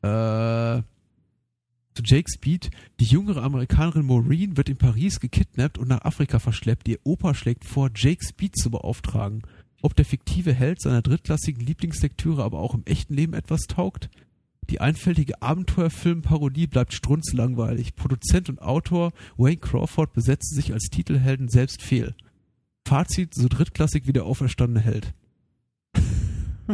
äh, 0.00 0.82
zu 1.94 2.02
Jake 2.02 2.30
Speed, 2.30 2.70
die 3.00 3.04
jüngere 3.04 3.42
Amerikanerin 3.42 4.06
Maureen 4.06 4.56
wird 4.56 4.70
in 4.70 4.78
Paris 4.78 5.20
gekidnappt 5.20 5.76
und 5.76 5.88
nach 5.88 6.02
Afrika 6.02 6.38
verschleppt. 6.38 6.88
Ihr 6.88 6.98
Opa 7.04 7.34
schlägt 7.34 7.66
vor, 7.66 7.90
Jake 7.94 8.24
Speed 8.24 8.56
zu 8.56 8.70
beauftragen. 8.70 9.42
Ob 9.82 9.94
der 9.94 10.06
fiktive 10.06 10.54
Held 10.54 10.80
seiner 10.80 11.02
drittklassigen 11.02 11.64
Lieblingslektüre 11.64 12.42
aber 12.42 12.60
auch 12.60 12.74
im 12.74 12.84
echten 12.86 13.14
Leben 13.14 13.34
etwas 13.34 13.62
taugt? 13.62 14.08
Die 14.70 14.80
einfältige 14.80 15.42
Abenteuerfilmparodie 15.42 16.66
bleibt 16.66 16.94
strunzlangweilig. 16.94 17.94
Produzent 17.94 18.48
und 18.48 18.62
Autor 18.62 19.12
Wayne 19.36 19.58
Crawford 19.58 20.12
besetzen 20.14 20.54
sich 20.54 20.72
als 20.72 20.84
Titelhelden 20.84 21.48
selbst 21.48 21.82
fehl. 21.82 22.14
Fazit, 22.86 23.34
so 23.34 23.48
drittklassig 23.48 24.06
wie 24.06 24.12
der 24.12 24.24
auferstandene 24.24 24.80
Held. 24.80 25.12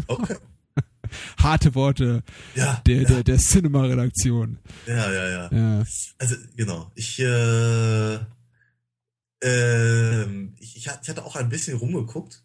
Okay. 0.06 0.36
Harte 1.38 1.74
Worte 1.74 2.22
ja, 2.54 2.82
der, 2.86 3.02
ja. 3.02 3.08
der, 3.08 3.24
der 3.24 3.38
Cinema-Redaktion. 3.38 4.58
Ja, 4.86 5.10
ja, 5.10 5.28
ja, 5.28 5.50
ja. 5.50 5.84
Also, 6.18 6.36
genau. 6.56 6.90
Ich, 6.94 7.18
äh, 7.18 8.14
äh, 9.42 10.24
ich, 10.58 10.76
ich 10.76 10.88
hatte 10.88 11.24
auch 11.24 11.36
ein 11.36 11.48
bisschen 11.48 11.76
rumgeguckt. 11.78 12.42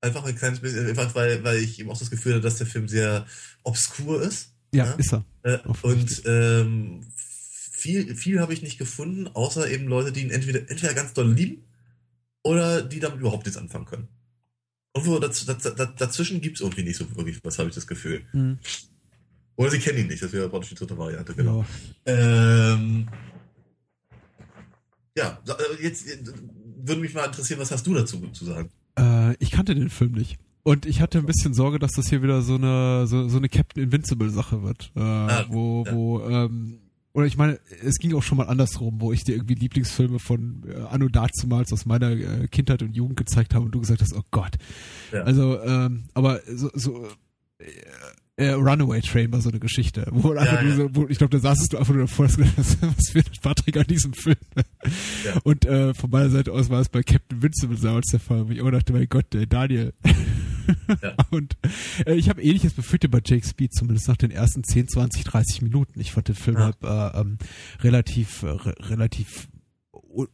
Einfach 0.00 0.24
ein 0.24 0.36
kleines 0.36 0.60
bisschen, 0.60 0.86
einfach 0.86 1.14
weil, 1.14 1.42
weil 1.44 1.58
ich 1.58 1.80
eben 1.80 1.90
auch 1.90 1.98
das 1.98 2.10
Gefühl 2.10 2.34
hatte, 2.34 2.42
dass 2.42 2.58
der 2.58 2.66
Film 2.66 2.88
sehr 2.88 3.26
obskur 3.62 4.22
ist. 4.22 4.52
Ja, 4.74 4.86
ja? 4.86 4.92
ist 4.92 5.12
er. 5.12 5.24
Äh, 5.42 5.58
und 5.82 6.22
ähm, 6.26 7.06
viel, 7.16 8.14
viel 8.14 8.40
habe 8.40 8.52
ich 8.52 8.62
nicht 8.62 8.78
gefunden, 8.78 9.28
außer 9.28 9.70
eben 9.70 9.86
Leute, 9.86 10.12
die 10.12 10.22
ihn 10.22 10.30
entweder, 10.30 10.60
entweder 10.70 10.94
ganz 10.94 11.12
doll 11.14 11.32
lieben 11.32 11.64
oder 12.42 12.82
die 12.82 13.00
damit 13.00 13.20
überhaupt 13.20 13.46
nichts 13.46 13.58
anfangen 13.58 13.86
können. 13.86 14.08
Irgendwo 14.94 15.18
daz, 15.18 15.44
daz, 15.44 15.62
daz, 15.62 15.88
dazwischen 15.96 16.40
gibt 16.40 16.56
es 16.56 16.60
irgendwie 16.60 16.84
nicht 16.84 16.96
so 16.96 17.16
wirklich 17.16 17.38
was, 17.42 17.58
habe 17.58 17.68
ich 17.68 17.74
das 17.74 17.86
Gefühl. 17.86 18.22
Mhm. 18.32 18.58
Oder 19.56 19.70
sie 19.70 19.78
kennen 19.78 19.98
ihn 19.98 20.06
nicht, 20.08 20.22
das 20.22 20.32
wäre 20.32 20.48
praktisch 20.48 20.70
die 20.70 20.76
dritte 20.76 20.96
Variante, 20.98 21.34
genau. 21.34 21.64
Ja. 22.06 22.74
Ähm, 22.74 23.08
ja, 25.16 25.38
äh, 25.46 25.82
jetzt 25.82 26.08
äh, 26.08 26.18
würde 26.82 27.00
mich 27.00 27.14
mal 27.14 27.26
interessieren, 27.26 27.60
was 27.60 27.70
hast 27.70 27.86
du 27.86 27.94
dazu 27.94 28.18
zu 28.32 28.44
sagen? 28.44 28.70
Äh, 28.98 29.34
ich 29.38 29.50
kannte 29.50 29.74
den 29.74 29.90
Film 29.90 30.12
nicht. 30.12 30.38
Und 30.64 30.86
ich 30.86 31.00
hatte 31.00 31.18
ein 31.18 31.26
bisschen 31.26 31.54
Sorge, 31.54 31.78
dass 31.78 31.92
das 31.92 32.08
hier 32.08 32.22
wieder 32.22 32.40
so 32.40 32.54
eine 32.54 33.06
so, 33.06 33.28
so 33.28 33.36
eine 33.36 33.50
Captain 33.50 33.84
Invincible 33.84 34.30
Sache 34.30 34.62
wird, 34.62 34.92
äh, 34.96 35.00
ah, 35.00 35.44
wo 35.48 35.84
ja. 35.86 35.92
wo 35.92 36.20
ähm, 36.22 36.78
oder 37.14 37.26
ich 37.26 37.36
meine, 37.36 37.60
es 37.82 37.98
ging 37.98 38.12
auch 38.14 38.22
schon 38.24 38.38
mal 38.38 38.48
andersrum, 38.48 39.00
wo 39.00 39.12
ich 39.12 39.22
dir 39.22 39.36
irgendwie 39.36 39.54
Lieblingsfilme 39.54 40.18
von 40.18 40.64
äh, 40.68 40.80
Anno 40.90 41.08
dazumals 41.08 41.72
aus 41.72 41.86
meiner 41.86 42.10
äh, 42.10 42.48
Kindheit 42.48 42.82
und 42.82 42.96
Jugend 42.96 43.16
gezeigt 43.16 43.54
habe 43.54 43.64
und 43.64 43.70
du 43.70 43.80
gesagt 43.80 44.02
hast, 44.02 44.14
oh 44.14 44.24
Gott. 44.32 44.56
Ja. 45.12 45.22
Also, 45.22 45.62
ähm, 45.62 46.04
aber 46.14 46.40
so, 46.46 46.70
so 46.74 47.06
äh, 47.58 47.66
äh, 48.36 48.50
Runaway 48.50 49.00
Train 49.00 49.32
war 49.32 49.40
so 49.40 49.50
eine 49.50 49.60
Geschichte, 49.60 50.06
wo 50.10 50.32
einfach 50.32 50.62
ja, 50.62 50.68
ja. 50.68 50.76
So, 50.76 50.94
wo, 50.94 51.06
ich 51.08 51.18
glaube, 51.18 51.30
da 51.30 51.38
saßest 51.38 51.72
du 51.72 51.78
einfach 51.78 51.94
nur 51.94 52.06
davor, 52.06 52.26
was, 52.56 53.14
wird 53.14 53.40
Patrick 53.40 53.76
an 53.76 53.86
diesem 53.86 54.12
Film? 54.12 54.36
Ja. 55.24 55.40
Und 55.44 55.64
äh, 55.64 55.94
von 55.94 56.10
meiner 56.10 56.30
Seite 56.30 56.52
aus 56.52 56.68
war 56.68 56.80
es 56.80 56.88
bei 56.88 57.02
Captain 57.02 57.42
Vincent 57.42 57.84
damals 57.84 58.06
der 58.10 58.20
Fall, 58.20 58.48
wo 58.48 58.52
ich 58.52 58.60
auch 58.60 58.70
dachte, 58.70 58.92
mein 58.92 59.08
Gott, 59.08 59.34
äh, 59.34 59.46
Daniel. 59.46 59.92
Ja. 61.02 61.14
Und 61.30 61.56
äh, 62.06 62.14
ich 62.14 62.28
habe 62.28 62.42
ähnliches 62.42 62.72
befürchtet 62.72 63.10
bei 63.10 63.20
Jake 63.24 63.46
Speed, 63.46 63.72
zumindest 63.72 64.08
nach 64.08 64.16
den 64.16 64.30
ersten 64.30 64.64
10, 64.64 64.88
20, 64.88 65.24
30 65.24 65.62
Minuten. 65.62 66.00
Ich 66.00 66.12
fand 66.12 66.28
den 66.28 66.34
Film 66.34 66.58
halt 66.58 66.76
äh, 66.82 67.20
ähm, 67.20 67.38
relativ, 67.82 68.42
äh, 68.42 68.48
relativ 68.48 69.48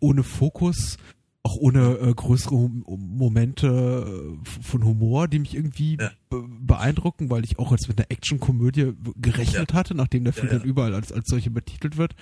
ohne 0.00 0.22
Fokus 0.22 0.98
auch 1.42 1.56
ohne 1.56 1.96
äh, 1.98 2.14
größere 2.14 2.54
Momente 2.54 3.66
äh, 3.66 4.62
von 4.62 4.84
Humor, 4.84 5.26
die 5.26 5.38
mich 5.38 5.54
irgendwie 5.54 5.96
ja. 5.98 6.10
be 6.28 6.44
beeindrucken, 6.60 7.30
weil 7.30 7.44
ich 7.44 7.58
auch 7.58 7.72
als 7.72 7.88
mit 7.88 7.98
einer 7.98 8.10
Actionkomödie 8.10 8.92
gerechnet 9.16 9.72
ja. 9.72 9.76
hatte, 9.76 9.94
nachdem 9.94 10.24
der 10.24 10.32
Film 10.32 10.48
ja, 10.48 10.58
dann 10.58 10.68
überall 10.68 10.94
als, 10.94 11.12
als 11.12 11.28
solche 11.28 11.50
betitelt 11.50 11.96
wird. 11.96 12.14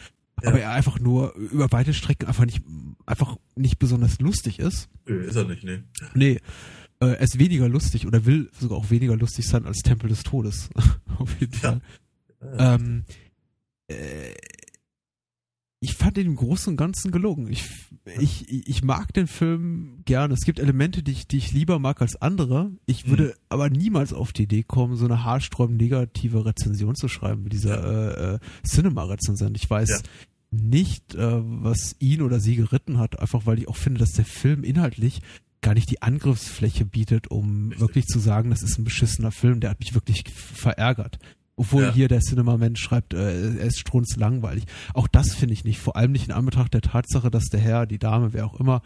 Aber 0.45 0.61
er 0.61 0.71
einfach 0.71 1.01
nur 1.01 1.35
über 1.35 1.73
weite 1.73 1.93
Strecken 1.95 2.29
einfach 2.29 2.45
nicht, 2.45 2.63
einfach 3.07 3.37
nicht 3.57 3.81
besonders 3.81 4.21
lustig 4.21 4.61
ist. 4.61 4.89
Nö, 5.05 5.21
ist 5.21 5.35
er 5.35 5.45
nicht, 5.45 5.65
nee. 5.65 5.81
Nee. 6.15 6.41
Äh, 7.01 7.07
er 7.07 7.21
ist 7.21 7.39
weniger 7.41 7.69
lustig 7.69 8.07
oder 8.07 8.25
will 8.25 8.51
sogar 8.59 8.79
auch 8.79 8.91
weniger 8.91 9.17
lustig 9.17 9.47
sein 9.47 9.67
als 9.67 9.79
Tempel 9.79 10.09
des 10.09 10.23
Todes. 10.23 10.71
Auf 11.19 11.41
jeden 11.41 11.55
Fall. 11.55 11.81
Ähm, 12.57 13.05
äh, 13.89 14.33
ich 15.81 15.95
fand 15.95 16.17
den 16.17 16.27
im 16.27 16.37
Großen 16.37 16.73
und 16.73 16.77
Ganzen 16.77 17.13
gelungen. 17.13 17.47
Ich, 17.49 17.65
ich, 18.19 18.69
ich 18.69 18.83
mag 18.83 19.13
den 19.13 19.29
Film 19.29 20.03
gerne. 20.05 20.35
Es 20.35 20.41
gibt 20.41 20.59
Elemente, 20.59 21.05
die 21.05 21.13
ich, 21.13 21.29
die 21.29 21.39
ich 21.39 21.53
lieber 21.53 21.79
mag 21.79 22.03
als 22.03 22.21
andere. 22.21 22.73
Ich 22.87 23.09
würde 23.09 23.25
mhm. 23.25 23.33
aber 23.49 23.71
niemals 23.71 24.13
auf 24.13 24.33
die 24.33 24.45
Idee 24.45 24.65
kommen, 24.65 24.97
so 24.97 25.05
eine 25.05 25.25
haarsträubend 25.25 25.81
negative 25.81 26.45
Rezension 26.45 26.97
zu 26.97 27.07
schreiben 27.07 27.45
wie 27.45 27.51
dieser 27.51 27.81
ja. 27.81 28.11
äh, 28.11 28.35
äh, 28.35 28.39
Cinema-Rezensent. 28.67 29.57
Ich 29.57 29.71
weiß 29.71 29.89
ja. 29.89 29.99
nicht, 30.51 31.15
äh, 31.15 31.41
was 31.43 31.95
ihn 32.01 32.23
oder 32.23 32.41
sie 32.41 32.57
geritten 32.57 32.99
hat, 32.99 33.21
einfach 33.21 33.47
weil 33.47 33.61
ich 33.61 33.69
auch 33.69 33.77
finde, 33.77 34.01
dass 34.01 34.13
der 34.13 34.25
Film 34.25 34.65
inhaltlich 34.65 35.21
gar 35.61 35.75
nicht 35.75 35.91
die 35.91 36.03
Angriffsfläche 36.03 36.85
bietet, 36.85 37.31
um 37.31 37.69
Richtig. 37.69 37.81
wirklich 37.81 38.07
zu 38.07 38.19
sagen, 38.19 38.51
das 38.51 38.63
ist 38.63 38.79
ein 38.79 38.85
beschissener 38.85 39.31
Film, 39.31 39.61
der 39.61 39.71
hat 39.71 39.81
mich 39.81 39.95
wirklich 39.95 40.25
verärgert. 40.33 41.19
Obwohl 41.59 41.83
ja. 41.83 41.93
hier 41.93 42.07
der 42.09 42.21
Cinema-Mensch 42.21 42.81
schreibt, 42.81 43.15
äh, 43.15 43.57
er 43.59 43.67
ist 43.67 43.81
strunzlangweilig. 43.81 44.65
Auch 44.95 45.09
das 45.09 45.35
finde 45.35 45.55
ich 45.55 45.65
nicht. 45.65 45.81
Vor 45.81 45.97
allem 45.97 46.13
nicht 46.13 46.29
in 46.29 46.33
Anbetracht 46.33 46.73
der 46.73 46.83
Tatsache, 46.83 47.33
dass 47.33 47.47
der 47.47 47.59
Herr, 47.59 47.85
die 47.85 47.99
Dame, 47.99 48.33
wer 48.33 48.47
auch 48.47 48.61
immer, 48.61 48.81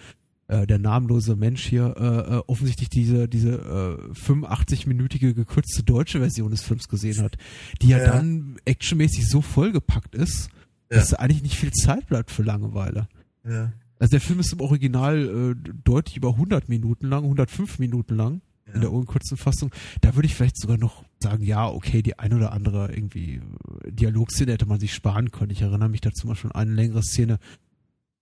äh, 0.48 0.66
der 0.66 0.78
namenlose 0.78 1.36
Mensch 1.36 1.66
hier 1.66 1.94
äh, 1.98 2.36
äh 2.36 2.42
offensichtlich 2.46 2.88
diese 2.88 3.28
diese 3.28 3.52
äh, 3.52 4.12
85-minütige 4.14 5.34
gekürzte 5.34 5.82
deutsche 5.82 6.20
Version 6.20 6.50
des 6.50 6.62
Films 6.62 6.88
gesehen 6.88 7.22
hat, 7.22 7.36
die 7.82 7.88
ja, 7.88 7.98
ja 7.98 8.06
dann 8.06 8.56
actionmäßig 8.64 9.28
so 9.28 9.42
vollgepackt 9.42 10.14
ist, 10.14 10.48
ja. 10.90 10.96
dass 10.96 11.12
eigentlich 11.12 11.42
nicht 11.42 11.56
viel 11.56 11.72
Zeit 11.72 12.06
bleibt 12.06 12.30
für 12.30 12.42
Langeweile. 12.42 13.06
Ja. 13.46 13.72
Also 13.98 14.12
der 14.12 14.20
Film 14.22 14.40
ist 14.40 14.52
im 14.54 14.60
Original 14.60 15.54
äh, 15.66 15.70
deutlich 15.84 16.16
über 16.16 16.30
100 16.30 16.70
Minuten 16.70 17.06
lang, 17.06 17.24
105 17.24 17.78
Minuten 17.78 18.16
lang 18.16 18.40
in 18.74 18.80
der 18.80 18.92
unkurzen 18.92 19.36
Fassung. 19.36 19.70
Da 20.00 20.14
würde 20.14 20.26
ich 20.26 20.34
vielleicht 20.34 20.58
sogar 20.58 20.78
noch 20.78 21.04
sagen, 21.20 21.44
ja, 21.44 21.68
okay, 21.68 22.02
die 22.02 22.18
ein 22.18 22.32
oder 22.32 22.52
andere 22.52 22.92
irgendwie 22.92 23.40
Dialogszene 23.86 24.52
hätte 24.52 24.66
man 24.66 24.80
sich 24.80 24.94
sparen 24.94 25.30
können. 25.30 25.50
Ich 25.50 25.62
erinnere 25.62 25.88
mich 25.88 26.00
dazu 26.00 26.26
mal 26.26 26.34
schon 26.34 26.52
an 26.52 26.68
eine 26.68 26.74
längere 26.74 27.02
Szene, 27.02 27.38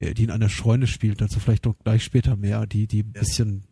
äh, 0.00 0.14
die 0.14 0.24
in 0.24 0.30
einer 0.30 0.48
Scheune 0.48 0.86
spielt, 0.86 1.20
dazu 1.20 1.40
vielleicht 1.40 1.64
noch 1.64 1.78
gleich 1.78 2.04
später 2.04 2.36
mehr, 2.36 2.66
die, 2.66 2.86
die 2.86 3.02
ein 3.02 3.12
ja. 3.14 3.20
bisschen, 3.20 3.64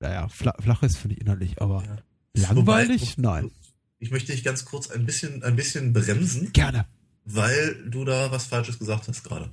naja, 0.00 0.28
flach 0.28 0.82
ist, 0.82 0.96
finde 0.96 1.16
ich 1.16 1.20
innerlich, 1.20 1.60
aber 1.60 1.84
ja. 1.84 2.46
langweilig? 2.48 3.16
Wobei, 3.16 3.40
Nein. 3.40 3.50
Ich 4.00 4.10
möchte 4.10 4.32
dich 4.32 4.44
ganz 4.44 4.64
kurz 4.64 4.90
ein 4.90 5.06
bisschen, 5.06 5.42
ein 5.42 5.56
bisschen 5.56 5.92
bremsen. 5.92 6.52
Gerne. 6.52 6.86
Weil 7.24 7.84
du 7.90 8.04
da 8.04 8.30
was 8.30 8.46
Falsches 8.46 8.78
gesagt 8.78 9.08
hast 9.08 9.24
gerade. 9.24 9.52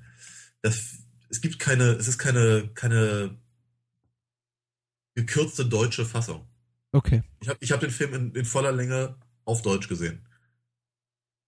Das, 0.62 1.00
es 1.30 1.42
gibt 1.42 1.60
keine, 1.60 1.92
es 1.94 2.08
ist 2.08 2.20
keine, 2.20 2.70
keine 2.74 3.36
gekürzte 5.16 5.66
deutsche 5.66 6.06
Fassung. 6.06 6.48
Okay. 6.92 7.24
Ich 7.42 7.50
habe 7.50 7.60
ich 7.62 7.72
hab 7.72 7.80
den 7.80 7.92
Film 7.92 8.14
in, 8.14 8.36
in 8.36 8.46
voller 8.46 8.72
Länge 8.72 9.18
auf 9.44 9.62
Deutsch 9.62 9.88
gesehen. 9.88 10.28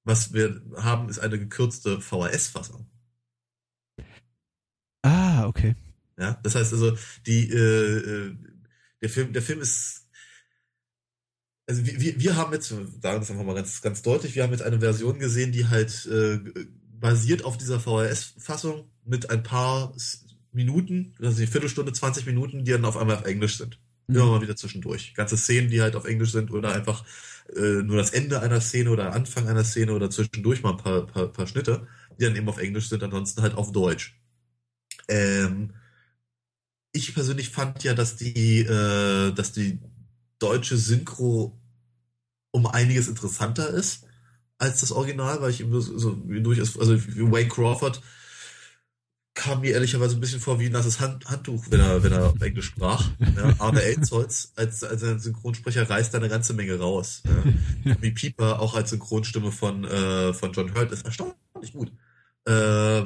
Was 0.03 0.33
wir 0.33 0.61
haben, 0.77 1.09
ist 1.09 1.19
eine 1.19 1.37
gekürzte 1.37 2.01
VHS-Fassung. 2.01 2.89
Ah, 5.03 5.45
okay. 5.45 5.75
Ja, 6.17 6.39
das 6.43 6.55
heißt 6.55 6.73
also, 6.73 6.97
die, 7.25 7.49
äh, 7.49 8.27
äh, 8.27 8.37
der 9.01 9.09
Film, 9.09 9.33
der 9.33 9.41
Film 9.41 9.61
ist, 9.61 10.09
also 11.67 11.85
wir, 11.85 12.19
wir 12.19 12.35
haben 12.35 12.53
jetzt, 12.53 12.69
sagen 12.69 12.95
das 13.01 13.29
einfach 13.29 13.43
mal 13.43 13.53
ganz, 13.53 13.81
ganz 13.81 14.01
deutlich, 14.01 14.35
wir 14.35 14.43
haben 14.43 14.51
jetzt 14.51 14.63
eine 14.63 14.79
Version 14.79 15.19
gesehen, 15.19 15.51
die 15.51 15.67
halt 15.67 16.05
äh, 16.07 16.39
basiert 16.99 17.43
auf 17.43 17.57
dieser 17.57 17.79
VHS-Fassung 17.79 18.89
mit 19.03 19.29
ein 19.29 19.43
paar 19.43 19.93
Minuten, 20.57 21.15
also 21.21 21.39
die 21.39 21.47
Viertelstunde, 21.47 21.93
20 21.93 22.25
Minuten, 22.25 22.65
die 22.65 22.71
dann 22.71 22.83
auf 22.83 22.97
einmal 22.97 23.15
auf 23.15 23.25
Englisch 23.25 23.57
sind. 23.57 23.79
Mhm. 24.07 24.15
Immer 24.15 24.25
mal 24.25 24.41
wieder 24.41 24.57
zwischendurch. 24.57 25.13
Ganze 25.13 25.37
Szenen, 25.37 25.69
die 25.69 25.81
halt 25.81 25.95
auf 25.95 26.05
Englisch 26.05 26.31
sind 26.31 26.51
oder 26.51 26.73
einfach 26.73 27.05
äh, 27.55 27.81
nur 27.83 27.95
das 27.95 28.11
Ende 28.11 28.41
einer 28.41 28.59
Szene 28.59 28.89
oder 28.89 29.13
Anfang 29.13 29.47
einer 29.47 29.63
Szene 29.63 29.93
oder 29.93 30.09
zwischendurch 30.09 30.63
mal 30.63 30.71
ein 30.71 30.77
paar, 30.77 31.07
paar, 31.07 31.27
paar 31.27 31.47
Schnitte, 31.47 31.87
die 32.19 32.25
dann 32.25 32.35
eben 32.35 32.49
auf 32.49 32.57
Englisch 32.57 32.89
sind, 32.89 33.03
ansonsten 33.03 33.41
halt 33.41 33.55
auf 33.55 33.71
Deutsch. 33.71 34.19
Ähm, 35.07 35.73
ich 36.91 37.13
persönlich 37.13 37.49
fand 37.49 37.83
ja, 37.83 37.93
dass 37.93 38.15
die, 38.17 38.61
äh, 38.61 39.31
dass 39.31 39.53
die 39.53 39.79
deutsche 40.39 40.77
Synchro 40.77 41.59
um 42.51 42.65
einiges 42.65 43.07
interessanter 43.07 43.69
ist 43.69 44.05
als 44.57 44.81
das 44.81 44.91
Original, 44.91 45.41
weil 45.41 45.51
ich 45.51 45.61
eben 45.61 45.71
so, 45.79 45.97
so 45.97 46.11
durch 46.11 46.57
ist, 46.57 46.79
also 46.79 46.95
Wayne 46.97 47.49
Crawford 47.49 48.01
kam 49.37 49.61
mir 49.61 49.73
ehrlicherweise 49.73 50.17
ein 50.17 50.19
bisschen 50.19 50.39
vor 50.41 50.59
wie 50.59 50.65
ein 50.65 50.71
nasses 50.71 50.99
Hand, 50.99 51.29
Handtuch, 51.29 51.65
wenn 51.69 51.79
er, 51.79 52.01
wenn 52.01 52.11
er 52.11 52.33
Englisch 52.41 52.65
sprach. 52.65 53.07
Ja, 53.35 53.53
Arne 53.59 53.83
Elsholz 53.83 54.51
als, 54.55 54.83
als 54.83 55.01
Synchronsprecher 55.01 55.87
reißt 55.87 56.11
da 56.11 56.17
eine 56.17 56.27
ganze 56.27 56.53
Menge 56.53 56.79
raus. 56.79 57.21
Ja. 57.23 57.93
Tommy 57.93 58.11
Pieper 58.11 58.59
auch 58.59 58.73
als 58.73 58.89
Synchronstimme 58.89 59.51
von, 59.51 59.85
äh, 59.85 60.33
von 60.33 60.53
John 60.53 60.73
Hurt 60.73 60.91
ist 60.91 61.05
erstaunlich 61.05 61.71
gut. 61.71 61.91
Ähm, 62.47 63.05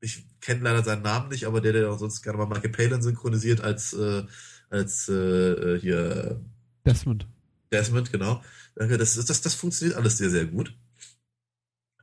ich 0.00 0.26
kenne 0.40 0.64
leider 0.64 0.82
seinen 0.82 1.02
Namen 1.02 1.28
nicht, 1.28 1.44
aber 1.46 1.60
der, 1.60 1.72
der 1.72 1.92
auch 1.92 1.98
sonst 1.98 2.22
gerne 2.22 2.38
mal 2.38 2.46
Michael 2.46 2.70
Palin 2.70 3.00
synchronisiert 3.00 3.60
als, 3.60 3.92
äh, 3.92 4.24
als 4.70 5.08
äh, 5.08 5.78
hier 5.78 6.40
Desmond. 6.84 7.28
Desmond, 7.70 8.10
genau. 8.10 8.42
Das, 8.74 9.14
das, 9.14 9.40
das 9.40 9.54
funktioniert 9.54 9.96
alles 9.96 10.18
sehr, 10.18 10.30
sehr 10.30 10.46
gut. 10.46 10.74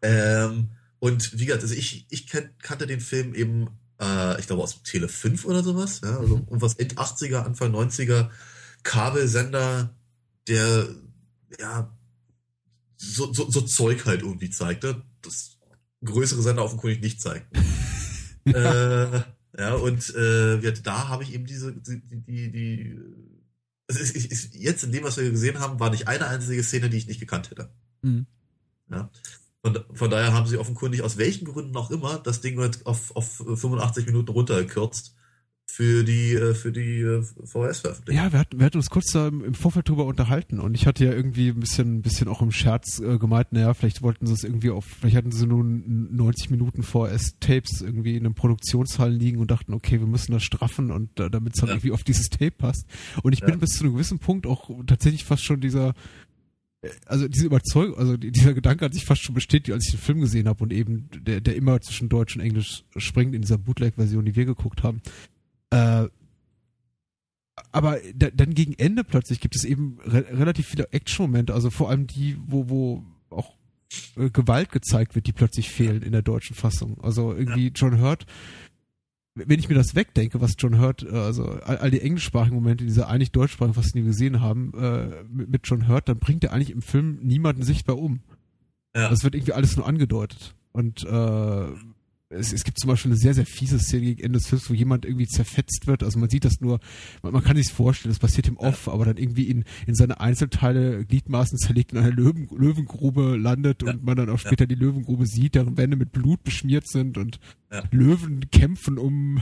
Ähm, 0.02 0.70
und 1.00 1.38
wie 1.38 1.46
gesagt, 1.46 1.64
also 1.64 1.76
ich, 1.76 2.06
ich 2.10 2.28
kan 2.28 2.50
kannte 2.60 2.88
den 2.88 3.02
Film 3.02 3.36
eben, 3.36 3.70
äh, 4.00 4.40
ich 4.40 4.48
glaube 4.48 4.64
aus 4.64 4.84
Tele 4.84 5.08
5 5.08 5.46
oder 5.46 5.64
sowas, 5.64 6.02
ja, 6.04 6.18
also 6.18 6.38
mhm. 6.38 6.46
was 6.50 6.76
End 6.76 6.96
80er, 6.96 7.44
Anfang 7.44 7.74
90er 7.74 8.30
Kabelsender, 8.84 9.96
der 10.48 10.88
ja 11.60 11.94
so, 12.98 13.32
so, 13.34 13.50
so 13.50 13.62
Zeug 13.62 14.06
halt 14.06 14.22
irgendwie 14.22 14.50
zeigte, 14.50 15.04
das 15.22 15.58
größere 16.04 16.42
Sender 16.42 16.64
offenkundig 16.64 17.02
nicht 17.02 17.22
zeigt. 17.22 17.48
äh, 18.46 19.22
ja, 19.58 19.74
und 19.74 20.16
äh, 20.16 20.74
da 20.84 21.08
habe 21.08 21.24
ich 21.24 21.34
eben 21.34 21.46
diese, 21.46 21.74
die, 21.74 22.02
die, 22.02 22.52
die 22.52 23.00
also 23.88 24.02
ist, 24.02 24.16
ist, 24.16 24.54
jetzt 24.54 24.84
in 24.84 24.92
dem, 24.92 25.04
was 25.04 25.18
wir 25.18 25.30
gesehen 25.32 25.60
haben, 25.60 25.80
war 25.80 25.90
nicht 25.90 26.08
eine 26.08 26.28
einzige 26.28 26.64
Szene, 26.64 26.90
die 26.90 26.98
ich 26.98 27.08
nicht 27.08 27.20
gekannt 27.20 27.50
hätte. 27.50 27.70
Mhm. 28.02 28.26
Ja. 28.90 29.10
Von, 29.68 29.84
von 29.94 30.10
daher 30.10 30.34
haben 30.34 30.48
sie 30.48 30.58
offenkundig 30.58 31.02
aus 31.02 31.18
welchen 31.18 31.46
Gründen 31.46 31.76
auch 31.76 31.92
immer 31.92 32.20
das 32.20 32.40
Ding 32.40 32.58
auf, 32.86 33.16
auf 33.16 33.44
85 33.46 34.06
Minuten 34.06 34.32
runtergekürzt 34.32 35.14
für 35.70 36.06
die 36.06 36.34
äh, 36.34 36.54
für 36.54 36.72
die 36.72 37.02
äh, 37.02 37.22
VHS-Veröffentlichung. 37.22 38.24
Ja, 38.24 38.32
wir 38.32 38.40
hatten, 38.40 38.58
wir 38.58 38.66
hatten 38.66 38.78
uns 38.78 38.90
kurz 38.90 39.12
da 39.12 39.28
im 39.28 39.54
Vorfeld 39.54 39.90
drüber 39.90 40.06
unterhalten 40.06 40.62
und 40.62 40.74
ich 40.76 40.88
hatte 40.88 41.04
ja 41.04 41.12
irgendwie 41.12 41.50
ein 41.50 41.60
bisschen, 41.60 41.98
ein 41.98 42.02
bisschen 42.02 42.30
auch 42.30 42.42
im 42.42 42.52
Scherz 42.52 43.00
äh, 43.00 43.18
gemeint, 43.18 43.52
naja, 43.52 43.74
vielleicht 43.74 44.02
wollten 44.02 44.26
sie 44.26 44.34
es 44.34 44.46
irgendwie 44.46 44.70
auf, 44.70 44.86
vielleicht 44.86 45.18
hatten 45.18 45.34
sie 45.34 45.46
nun 45.46 46.16
90 46.16 46.52
Minuten 46.52 46.84
VHS-Tapes 46.84 47.82
irgendwie 47.82 48.16
in 48.16 48.26
einem 48.26 48.34
Produktionssaal 48.34 49.12
liegen 49.12 49.40
und 49.40 49.52
dachten, 49.52 49.74
okay, 49.74 50.00
wir 50.00 50.08
müssen 50.08 50.32
das 50.32 50.44
straffen 50.44 50.90
und 50.90 51.20
äh, 51.20 51.30
damit 51.30 51.56
es 51.56 51.62
halt 51.62 51.70
ja. 51.70 51.76
irgendwie 51.76 51.92
auf 51.92 52.06
dieses 52.06 52.30
Tape 52.30 52.52
passt. 52.52 52.86
Und 53.22 53.34
ich 53.34 53.42
ja. 53.42 53.48
bin 53.48 53.60
bis 53.60 53.72
zu 53.72 53.84
einem 53.84 53.94
gewissen 53.94 54.20
Punkt 54.20 54.48
auch 54.48 54.70
tatsächlich 54.88 55.26
fast 55.26 55.44
schon 55.44 55.60
dieser 55.60 55.94
also 57.06 57.28
diese 57.28 57.46
Überzeugung, 57.46 57.98
also 57.98 58.18
dieser 58.18 58.54
Gedanke 58.54 58.86
hat 58.86 58.94
sich 58.94 59.06
fast 59.06 59.22
schon 59.24 59.36
bestätigt, 59.36 59.74
als 59.74 59.86
ich 59.86 59.92
den 59.92 60.00
Film 60.00 60.22
gesehen 60.22 60.48
habe 60.48 60.64
und 60.64 60.74
eben 60.74 61.10
der, 61.14 61.42
der 61.42 61.56
immer 61.56 61.82
zwischen 61.82 62.10
Deutsch 62.10 62.36
und 62.36 62.42
Englisch 62.42 62.84
springt 62.96 63.36
in 63.36 63.42
dieser 63.42 63.58
Bootleg-Version, 63.58 64.26
die 64.26 64.36
wir 64.36 64.46
geguckt 64.46 64.84
haben. 64.84 65.02
Äh, 65.70 66.08
aber 67.72 68.00
da, 68.16 68.30
dann 68.30 68.54
gegen 68.54 68.74
Ende 68.74 69.04
plötzlich 69.04 69.40
gibt 69.40 69.56
es 69.56 69.64
eben 69.64 69.98
re 70.06 70.26
relativ 70.32 70.68
viele 70.68 70.92
Action-Momente, 70.92 71.54
also 71.54 71.70
vor 71.70 71.90
allem 71.90 72.08
die, 72.08 72.38
wo, 72.46 72.70
wo 72.70 73.04
auch 73.30 73.56
äh, 74.16 74.30
Gewalt 74.30 74.72
gezeigt 74.72 75.16
wird, 75.16 75.28
die 75.28 75.34
plötzlich 75.34 75.70
fehlen 75.70 76.02
in 76.02 76.12
der 76.12 76.22
deutschen 76.22 76.56
Fassung. 76.56 76.98
Also 77.02 77.34
irgendwie 77.34 77.72
John 77.74 78.00
Hurt 78.00 78.26
wenn 79.46 79.60
ich 79.60 79.70
mir 79.70 79.76
das 79.76 79.96
wegdenke, 79.96 80.42
was 80.42 80.56
John 80.58 80.80
Hurt, 80.80 81.04
äh, 81.04 81.16
also 81.16 81.44
all, 81.46 81.78
all 81.78 81.92
die 81.92 82.02
englischsprachigen 82.02 82.56
Momente, 82.56 82.86
diese 82.86 83.08
eigentlich 83.08 83.32
deutschsprachigen, 83.32 83.78
was 83.78 83.94
wir 83.94 84.04
gesehen 84.04 84.42
haben, 84.42 84.74
äh, 84.78 85.24
mit, 85.32 85.50
mit 85.50 85.62
John 85.66 85.88
Hurt, 85.88 86.10
dann 86.10 86.20
bringt 86.20 86.44
er 86.44 86.54
eigentlich 86.54 86.72
im 86.72 86.82
Film 86.82 87.20
niemanden 87.22 87.64
sichtbar 87.64 87.98
um. 87.98 88.22
Ja. 88.96 89.10
Das 89.10 89.24
wird 89.24 89.36
irgendwie 89.36 89.54
alles 89.54 89.78
nur 89.78 89.88
angedeutet. 89.88 90.56
Und 90.72 91.04
äh, 91.04 91.68
es, 92.30 92.52
es 92.52 92.64
gibt 92.64 92.80
zum 92.80 92.90
Beispiel 92.90 93.12
eine 93.12 93.20
sehr, 93.20 93.34
sehr 93.34 93.46
fiese 93.46 93.80
Szene 93.80 94.06
gegen 94.06 94.24
Ende 94.24 94.40
des 94.40 94.48
Films, 94.48 94.70
wo 94.70 94.74
jemand 94.74 95.06
irgendwie 95.06 95.28
zerfetzt 95.28 95.88
wird. 95.88 96.04
Also 96.04 96.20
man 96.20 96.30
sieht 96.30 96.46
das 96.46 96.60
nur, 96.60 96.80
man, 97.22 97.34
man 97.34 97.44
kann 97.44 97.56
sich 97.56 97.72
vorstellen, 97.72 98.12
das 98.12 98.20
passiert 98.20 98.48
im 98.48 98.58
Off, 98.58 98.88
ja. 98.88 98.94
aber 98.94 99.06
dann 99.06 99.18
irgendwie 99.18 99.48
in, 99.48 99.64
in 99.86 99.96
seine 99.96 100.20
Einzelteile, 100.20 101.06
Gliedmaßen 101.06 101.58
zerlegt 101.58 101.94
in 101.94 102.00
einer 102.00 102.12
Löwen, 102.12 102.50
Löwengrube 102.56 103.38
landet 103.38 103.84
ja. 103.84 103.92
und 103.92 104.04
man 104.04 104.18
dann 104.18 104.30
auch 104.30 104.40
später 104.40 104.64
ja. 104.64 104.68
die 104.68 104.76
Löwengrube 104.76 105.26
sieht, 105.26 105.56
deren 105.56 105.78
Wände 105.78 105.96
mit 105.96 106.12
Blut 106.12 106.44
beschmiert 106.44 106.88
sind 106.88 107.18
und 107.18 107.40
Löwen 107.92 108.50
kämpfen 108.52 108.98
um 108.98 109.42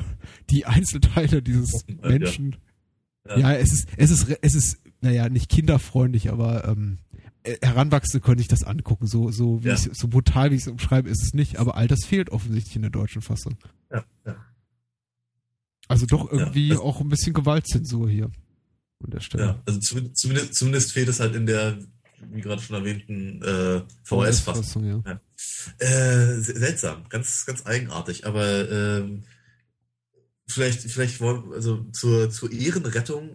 die 0.50 0.66
Einzelteile 0.66 1.42
dieses 1.42 1.86
Menschen. 2.02 2.58
Ja. 3.28 3.54
es 3.54 3.74
ist, 3.74 3.90
es 3.98 4.12
ist, 4.12 4.30
es 4.42 4.56
ist, 4.56 4.78
naja, 5.02 5.30
nicht 5.30 5.50
kinderfreundlich, 5.50 6.32
aber 6.32 6.68
ähm, 6.68 7.00
äh, 7.05 7.05
Heranwachsende 7.62 8.26
können 8.26 8.40
sich 8.40 8.48
das 8.48 8.64
angucken. 8.64 9.08
So, 9.08 9.32
so, 9.32 9.64
wie 9.64 9.70
ja. 9.70 9.78
so 9.78 10.08
brutal, 10.08 10.52
wie 10.52 10.56
ich 10.56 10.62
es 10.62 10.68
umschreibe, 10.68 11.10
ist 11.10 11.24
es 11.24 11.34
nicht. 11.34 11.58
Aber 11.58 11.76
all 11.76 11.88
das 11.88 12.06
fehlt 12.06 12.30
offensichtlich 12.30 12.76
in 12.76 12.82
der 12.82 12.92
deutschen 12.92 13.22
Fassung. 13.22 13.58
Ja, 13.92 14.04
ja. 14.26 14.36
Also 15.88 16.06
doch 16.06 16.32
irgendwie 16.32 16.70
ja, 16.70 16.76
also, 16.76 16.84
auch 16.84 17.02
ein 17.02 17.10
bisschen 17.10 17.34
Gewaltzensur 17.34 18.10
hier 18.10 18.32
an 19.04 19.12
der 19.12 19.20
Stelle. 19.20 19.44
Ja, 19.44 19.62
also 19.66 19.80
zumindest, 19.80 20.56
zumindest 20.56 20.92
fehlt 20.92 21.10
es 21.10 21.20
halt 21.20 21.36
in 21.36 21.46
der, 21.46 21.78
wie 22.32 22.42
gerade 22.42 22.62
schon 22.62 22.76
erwähnten, 22.76 23.42
äh, 23.44 23.82
VHS-Fassung. 24.04 24.86
Ja. 24.86 25.04
ja. 25.06 25.22
Äh, 25.78 26.40
seltsam, 26.40 27.08
ganz, 27.10 27.46
ganz 27.46 27.66
eigenartig. 27.66 28.26
Aber 28.26 28.70
ähm, 28.72 29.24
vielleicht, 30.48 30.82
vielleicht 30.82 31.20
wollen, 31.20 31.54
also 31.54 31.84
zur, 31.92 32.32
zur 32.32 32.52
Ehrenrettung 32.52 33.30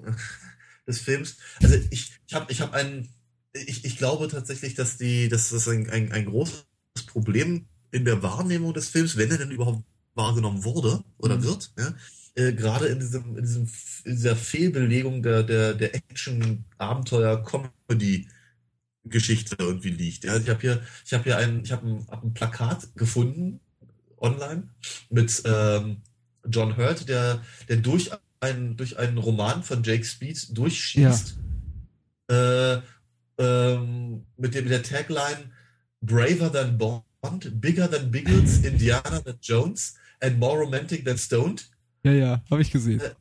des 0.87 1.01
Films. 1.01 1.37
Also 1.63 1.77
ich, 1.91 2.13
ich 2.27 2.35
habe 2.35 2.51
ich 2.51 2.61
hab 2.61 2.75
einen 2.75 3.09
ich, 3.53 3.85
ich 3.85 3.97
glaube 3.97 4.29
tatsächlich, 4.29 4.75
dass 4.75 4.97
die, 4.97 5.29
dass 5.29 5.51
das 5.51 5.69
ein, 5.69 5.89
ein, 5.91 6.13
ein 6.13 6.27
großes 6.27 6.64
Problem 7.07 7.67
in 7.91 8.05
der 8.05 8.22
Wahrnehmung 8.22 8.75
des 8.75 8.89
Films, 8.89 9.17
wenn 9.17 9.31
er 9.31 9.39
denn 9.39 9.51
überhaupt 9.51 9.85
wahrgenommen 10.14 10.64
wurde 10.64 11.03
oder 11.18 11.37
mhm. 11.37 11.45
wird, 11.45 11.72
ja, 11.79 11.95
äh, 12.35 12.53
gerade 12.53 12.87
in 12.87 13.01
diesem, 13.01 13.37
in 13.37 13.43
diesem, 13.43 13.68
in 14.05 14.17
dieser 14.17 14.37
Fehlbelegung 14.37 15.22
der, 15.22 15.43
der, 15.43 15.75
der 15.75 15.95
Action, 15.95 16.64
Abenteuer, 16.79 17.45
Comedy, 17.45 18.29
Geschichte 19.05 19.57
irgendwie 19.59 19.91
liegt. 19.91 20.25
Ja, 20.25 20.37
ich 20.37 20.49
habe 20.49 20.61
hier, 20.61 20.83
ich 21.05 21.13
habe 21.14 21.25
hier 21.25 21.39
ein, 21.39 21.63
ich 21.64 21.72
habe 21.72 21.87
ein, 21.89 22.07
hab 22.09 22.22
ein 22.22 22.35
Plakat 22.35 22.95
gefunden 22.97 23.61
online 24.18 24.68
mit 25.09 25.43
ähm, 25.47 26.03
John 26.47 26.77
Hurt, 26.77 27.09
der, 27.09 27.43
der 27.68 27.79
durch 27.79 28.11
einen, 28.41 28.77
durch 28.77 28.99
einen 28.99 29.18
Roman 29.18 29.63
von 29.63 29.83
Jake 29.83 30.05
Speed 30.05 30.57
durchschießt. 30.57 31.39
Ja. 32.31 32.77
Äh, 32.77 32.83
ähm, 33.41 34.26
mit, 34.37 34.54
dem, 34.54 34.64
mit 34.64 34.72
der 34.72 34.83
Tagline 34.83 35.50
Braver 36.03 36.53
than 36.53 36.79
Bond, 36.79 37.61
Bigger 37.61 37.91
than 37.91 38.11
Biggles, 38.11 38.58
Indiana 38.64 39.21
than 39.21 39.38
Jones 39.41 39.95
and 40.21 40.38
More 40.38 40.58
Romantic 40.58 41.04
than 41.04 41.18
Stoned. 41.18 41.68
Ja, 42.04 42.12
ja, 42.12 42.45
habe 42.50 42.62
ich 42.62 42.71
gesehen. 42.71 43.00
Äh, 43.00 43.14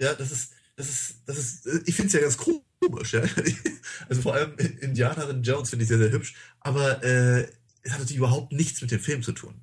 ja, 0.00 0.14
das 0.14 0.32
ist, 0.32 0.52
das 0.76 0.88
ist, 0.88 1.14
das 1.26 1.38
ist, 1.38 1.66
ich 1.86 1.94
finde 1.94 2.08
es 2.08 2.12
ja 2.14 2.20
ganz 2.20 2.36
komisch, 2.36 3.12
ja. 3.12 3.22
Also 4.08 4.22
vor 4.22 4.34
allem 4.34 4.56
Indiana 4.80 5.26
than 5.26 5.42
Jones 5.42 5.70
finde 5.70 5.82
ich 5.82 5.88
sehr, 5.88 5.98
sehr 5.98 6.10
hübsch, 6.10 6.34
aber 6.60 7.02
äh, 7.04 7.42
es 7.82 7.92
hat 7.92 8.00
natürlich 8.00 8.18
überhaupt 8.18 8.52
nichts 8.52 8.80
mit 8.80 8.90
dem 8.90 9.00
Film 9.00 9.22
zu 9.22 9.32
tun. 9.32 9.54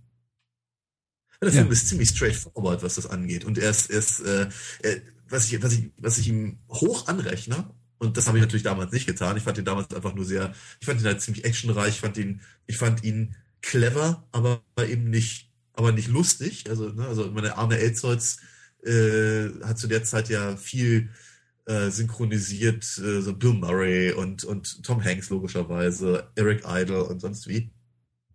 Der 1.41 1.49
ja. 1.49 1.55
Film 1.55 1.71
ist 1.71 1.87
ziemlich 1.87 2.09
straightforward, 2.09 2.81
was 2.83 2.95
das 2.95 3.05
angeht. 3.05 3.45
Und 3.45 3.57
er 3.57 3.69
ist, 3.69 3.89
er 3.91 3.99
ist 3.99 4.19
äh, 4.21 4.49
er, 4.81 5.01
was, 5.29 5.51
ich, 5.51 5.61
was, 5.61 5.73
ich, 5.73 5.91
was 5.97 6.17
ich 6.17 6.29
ihm 6.29 6.59
hoch 6.69 7.07
anrechne, 7.07 7.69
und 7.99 8.17
das 8.17 8.27
habe 8.27 8.37
ich 8.37 8.43
natürlich 8.43 8.63
damals 8.63 8.91
nicht 8.91 9.07
getan. 9.07 9.37
Ich 9.37 9.43
fand 9.43 9.57
ihn 9.57 9.65
damals 9.65 9.93
einfach 9.93 10.13
nur 10.13 10.25
sehr, 10.25 10.53
ich 10.79 10.85
fand 10.85 11.01
ihn 11.01 11.07
halt 11.07 11.21
ziemlich 11.21 11.45
actionreich, 11.45 11.95
ich 11.95 11.99
fand 11.99 12.17
ihn, 12.17 12.41
ich 12.65 12.77
fand 12.77 13.03
ihn 13.03 13.35
clever, 13.61 14.27
aber 14.31 14.61
eben 14.87 15.09
nicht, 15.09 15.51
aber 15.73 15.91
nicht 15.91 16.07
lustig. 16.07 16.69
Also, 16.69 16.89
ne, 16.89 17.07
also 17.07 17.29
meine 17.31 17.57
Arne 17.57 17.79
Elzholz 17.79 18.37
äh, 18.83 19.49
hat 19.63 19.79
zu 19.79 19.87
der 19.87 20.03
Zeit 20.03 20.29
ja 20.29 20.55
viel 20.57 21.09
äh, 21.65 21.89
synchronisiert 21.89 22.83
äh, 22.97 23.21
so 23.21 23.33
Bill 23.33 23.53
Murray 23.53 24.11
und, 24.11 24.43
und 24.43 24.83
Tom 24.83 25.03
Hanks 25.03 25.29
logischerweise, 25.29 26.31
Eric 26.35 26.63
Idle 26.65 27.03
und 27.03 27.19
sonst 27.19 27.47
wie. 27.47 27.71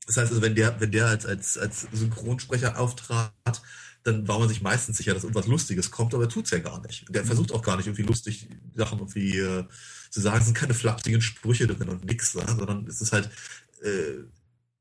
Das 0.06 0.16
heißt 0.16 0.30
also, 0.30 0.42
wenn 0.42 0.54
der, 0.54 0.80
wenn 0.80 0.90
der 0.90 1.06
als, 1.06 1.26
als, 1.26 1.56
als 1.56 1.86
Synchronsprecher 1.92 2.78
auftrat, 2.78 3.62
dann 4.04 4.26
war 4.26 4.38
man 4.38 4.48
sich 4.48 4.62
meistens 4.62 4.96
sicher, 4.96 5.14
dass 5.14 5.22
irgendwas 5.22 5.46
Lustiges 5.46 5.90
kommt, 5.90 6.14
aber 6.14 6.24
er 6.24 6.28
tut's 6.28 6.50
ja 6.50 6.58
gar 6.58 6.80
nicht. 6.82 7.04
Der 7.08 7.24
versucht 7.24 7.52
auch 7.52 7.62
gar 7.62 7.76
nicht 7.76 7.86
irgendwie 7.86 8.02
lustig 8.02 8.48
Sachen 8.74 8.98
irgendwie 8.98 9.38
äh, 9.38 9.64
zu 10.10 10.20
sagen. 10.20 10.38
Es 10.38 10.46
sind 10.46 10.56
keine 10.56 10.74
flapsigen 10.74 11.20
Sprüche 11.20 11.66
drin 11.66 11.88
und 11.88 12.04
nix, 12.04 12.34
ne? 12.34 12.44
sondern 12.46 12.86
es 12.86 13.00
ist 13.00 13.12
halt 13.12 13.30
äh, 13.82 14.24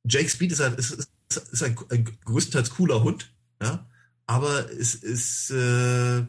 Jake 0.03 0.29
Speed 0.29 0.51
ist 0.51 0.59
halt 0.59 0.79
ist, 0.79 0.91
ist, 0.91 1.09
ist 1.51 1.63
ein, 1.63 1.77
ein 1.89 2.05
größtenteils 2.25 2.71
cooler 2.71 3.03
Hund, 3.03 3.31
ja, 3.61 3.87
aber 4.25 4.71
es 4.71 4.95
ist 4.95 5.51
äh, 5.51 6.25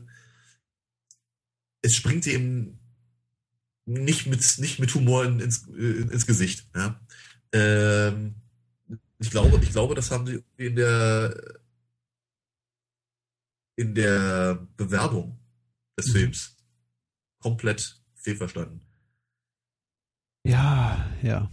es 1.82 1.94
springt 1.94 2.26
ihm 2.26 2.78
nicht 3.86 4.26
mit 4.26 4.58
nicht 4.58 4.78
mit 4.78 4.94
Humor 4.94 5.24
ins, 5.24 5.66
ins 5.66 6.26
Gesicht, 6.26 6.66
ja. 6.74 7.00
Ähm, 7.52 8.34
ich 9.18 9.30
glaube, 9.30 9.60
ich 9.62 9.70
glaube, 9.70 9.94
das 9.94 10.10
haben 10.10 10.26
sie 10.26 10.42
in 10.56 10.76
der 10.76 11.60
in 13.76 13.94
der 13.94 14.66
Bewerbung 14.76 15.38
des 15.98 16.08
mhm. 16.08 16.12
Films 16.12 16.56
komplett 17.38 18.00
fehlverstanden. 18.14 18.80
Ja, 20.44 21.06
ja. 21.22 21.50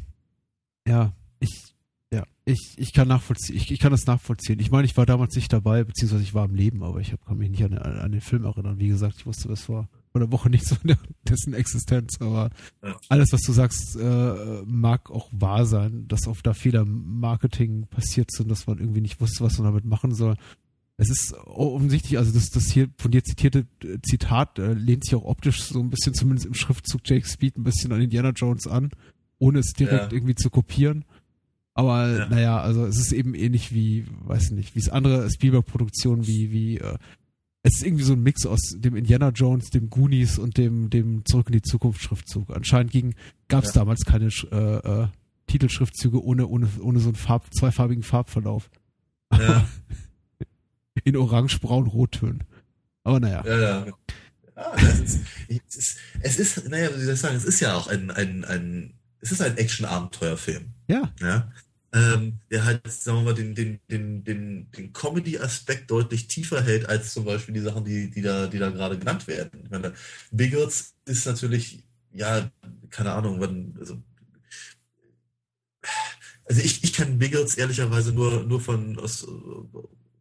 Ja, 0.88 1.14
ich, 1.40 1.76
ja, 2.12 2.24
ich, 2.46 2.74
ich 2.78 2.94
kann 2.94 3.08
nachvollziehen, 3.08 3.56
ich, 3.56 3.70
ich 3.70 3.80
kann 3.80 3.92
das 3.92 4.08
nachvollziehen. 4.08 4.60
Ich 4.60 4.72
meine, 4.72 4.86
ich 4.86 4.98
war 4.98 5.06
damals 5.06 5.36
nicht 5.36 5.54
dabei, 5.54 5.84
beziehungsweise 5.84 6.24
ich 6.24 6.34
war 6.34 6.46
im 6.46 6.56
Leben, 6.56 6.84
aber 6.84 7.00
ich 7.00 7.12
hab, 7.12 7.24
kann 7.26 7.38
mich 7.38 7.52
nicht 7.52 7.64
an, 7.64 7.78
an 7.78 8.12
den 8.12 8.22
Film 8.22 8.46
erinnern. 8.46 8.80
Wie 8.80 8.88
gesagt, 8.88 9.18
ich 9.20 9.26
wusste, 9.26 9.50
war 9.50 9.90
vor 10.12 10.22
der 10.22 10.32
Woche 10.32 10.50
nichts 10.50 10.74
von 10.74 10.96
dessen 11.24 11.54
Existenz, 11.54 12.18
aber 12.20 12.50
ja. 12.84 13.00
alles, 13.10 13.32
was 13.32 13.42
du 13.42 13.52
sagst, 13.52 13.96
äh, 13.96 14.64
mag 14.66 15.12
auch 15.12 15.30
wahr 15.32 15.68
sein, 15.68 16.08
dass 16.08 16.26
oft 16.26 16.46
da 16.48 16.54
Fehler 16.54 16.82
im 16.82 17.20
Marketing 17.20 17.86
passiert 17.88 18.32
sind, 18.32 18.50
dass 18.50 18.66
man 18.66 18.80
irgendwie 18.80 19.02
nicht 19.02 19.22
wusste, 19.22 19.44
was 19.44 19.60
man 19.60 19.66
damit 19.66 19.86
machen 19.86 20.16
soll 20.16 20.36
es 21.00 21.10
ist 21.10 21.34
offensichtlich, 21.34 22.18
also 22.18 22.34
das, 22.34 22.50
das 22.50 22.66
hier 22.66 22.90
von 22.98 23.12
dir 23.12 23.24
zitierte 23.24 23.66
äh, 23.84 24.00
Zitat 24.04 24.60
äh, 24.60 24.74
lehnt 24.74 25.06
sich 25.06 25.16
auch 25.16 25.24
optisch 25.24 25.64
so 25.64 25.80
ein 25.80 25.90
bisschen, 25.90 26.14
zumindest 26.14 26.46
im 26.46 26.54
Schriftzug 26.54 27.02
Jake 27.06 27.26
Speed, 27.26 27.58
ein 27.58 27.64
bisschen 27.64 27.94
an 27.94 28.02
Indiana 28.02 28.32
Jones 28.32 28.68
an, 28.68 28.92
ohne 29.38 29.60
es 29.60 29.72
direkt 29.72 30.12
ja. 30.12 30.18
irgendwie 30.18 30.36
zu 30.36 30.50
kopieren. 30.50 31.06
Aber 31.74 32.10
ja. 32.10 32.28
naja, 32.28 32.60
also 32.60 32.86
es 32.86 33.00
ist 33.00 33.14
eben 33.14 33.34
ähnlich 33.34 33.74
wie, 33.74 34.08
weiß 34.26 34.52
nicht, 34.52 34.76
wie 34.76 34.80
es 34.80 34.90
andere 34.90 35.32
Spielberg-Produktionen 35.32 36.28
wie, 36.28 36.52
wie, 36.52 36.80
äh, 36.80 36.98
es 37.64 37.76
ist 37.76 37.86
irgendwie 37.86 38.04
so 38.04 38.14
ein 38.14 38.24
Mix 38.24 38.46
aus 38.46 38.60
dem 38.76 38.98
Indiana 38.98 39.30
Jones, 39.30 39.70
dem 39.70 39.90
Goonies 39.90 40.38
und 40.38 40.58
dem, 40.58 40.90
dem 40.90 41.24
Zurück 41.24 41.48
in 41.48 41.54
die 41.54 41.62
Zukunft 41.62 42.02
Schriftzug. 42.02 42.54
Anscheinend 42.54 42.92
ging, 42.92 43.16
gab 43.48 43.64
es 43.64 43.74
ja. 43.74 43.82
damals 43.82 44.02
keine 44.04 44.28
äh, 44.52 45.04
äh, 45.04 45.08
Titelschriftzüge 45.48 46.22
ohne, 46.22 46.48
ohne, 46.48 46.68
ohne 46.82 47.00
so 47.00 47.08
einen 47.08 47.16
Farb, 47.16 47.54
zweifarbigen 47.54 48.04
Farbverlauf. 48.04 48.70
Ja. 49.32 49.66
in 51.04 51.18
orange, 51.18 51.60
braun, 51.60 51.88
rottönen. 51.88 52.44
Aber 53.04 53.20
naja. 53.20 53.44
Ja, 53.46 53.60
ja. 53.60 53.86
ja 53.86 53.94
das 54.76 55.00
ist, 55.00 55.20
es, 55.48 55.76
ist, 55.76 55.98
es 56.22 56.40
ist, 56.40 56.70
naja, 56.70 56.90
wie 56.96 57.02
soll 57.02 57.14
ich 57.14 57.20
sagen, 57.20 57.36
es 57.36 57.46
ist 57.46 57.60
ja 57.60 57.76
auch 57.76 57.88
ein, 57.88 58.12
ein, 58.12 58.44
ein 58.46 58.94
es 59.22 59.32
ist 59.32 59.42
ein 59.42 59.58
Action-Abenteuerfilm. 59.58 60.66
Ja. 60.88 61.14
Ja. 61.20 61.52
Ähm, 61.92 62.40
der 62.52 62.66
halt, 62.66 62.92
sagen 62.92 63.20
wir 63.20 63.24
mal, 63.24 63.34
den, 63.34 63.56
den, 63.56 63.80
den, 63.90 64.24
den, 64.24 64.72
den 64.72 64.94
Comedy-Aspekt 64.94 65.90
deutlich 65.90 66.28
tiefer 66.28 66.62
hält 66.62 66.88
als 66.88 67.14
zum 67.14 67.26
Beispiel 67.26 67.56
die 67.56 67.62
Sachen, 67.62 67.84
die, 67.84 68.12
die 68.12 68.22
da, 68.22 68.48
die 68.48 68.60
da 68.60 68.70
gerade 68.70 68.98
genannt 68.98 69.28
werden. 69.28 69.62
Ich 69.64 69.72
meine, 69.72 69.94
Biggles 70.32 70.94
ist 71.06 71.26
natürlich, 71.26 71.84
ja, 72.14 72.52
keine 72.92 73.14
Ahnung, 73.14 73.40
wann, 73.40 73.76
also, 73.80 74.00
also 76.46 76.62
ich, 76.62 76.84
ich 76.84 76.94
kenne 76.94 77.16
Biggles 77.16 77.56
ehrlicherweise 77.56 78.14
nur, 78.14 78.44
nur 78.44 78.62
von, 78.62 79.00
aus, 79.00 79.28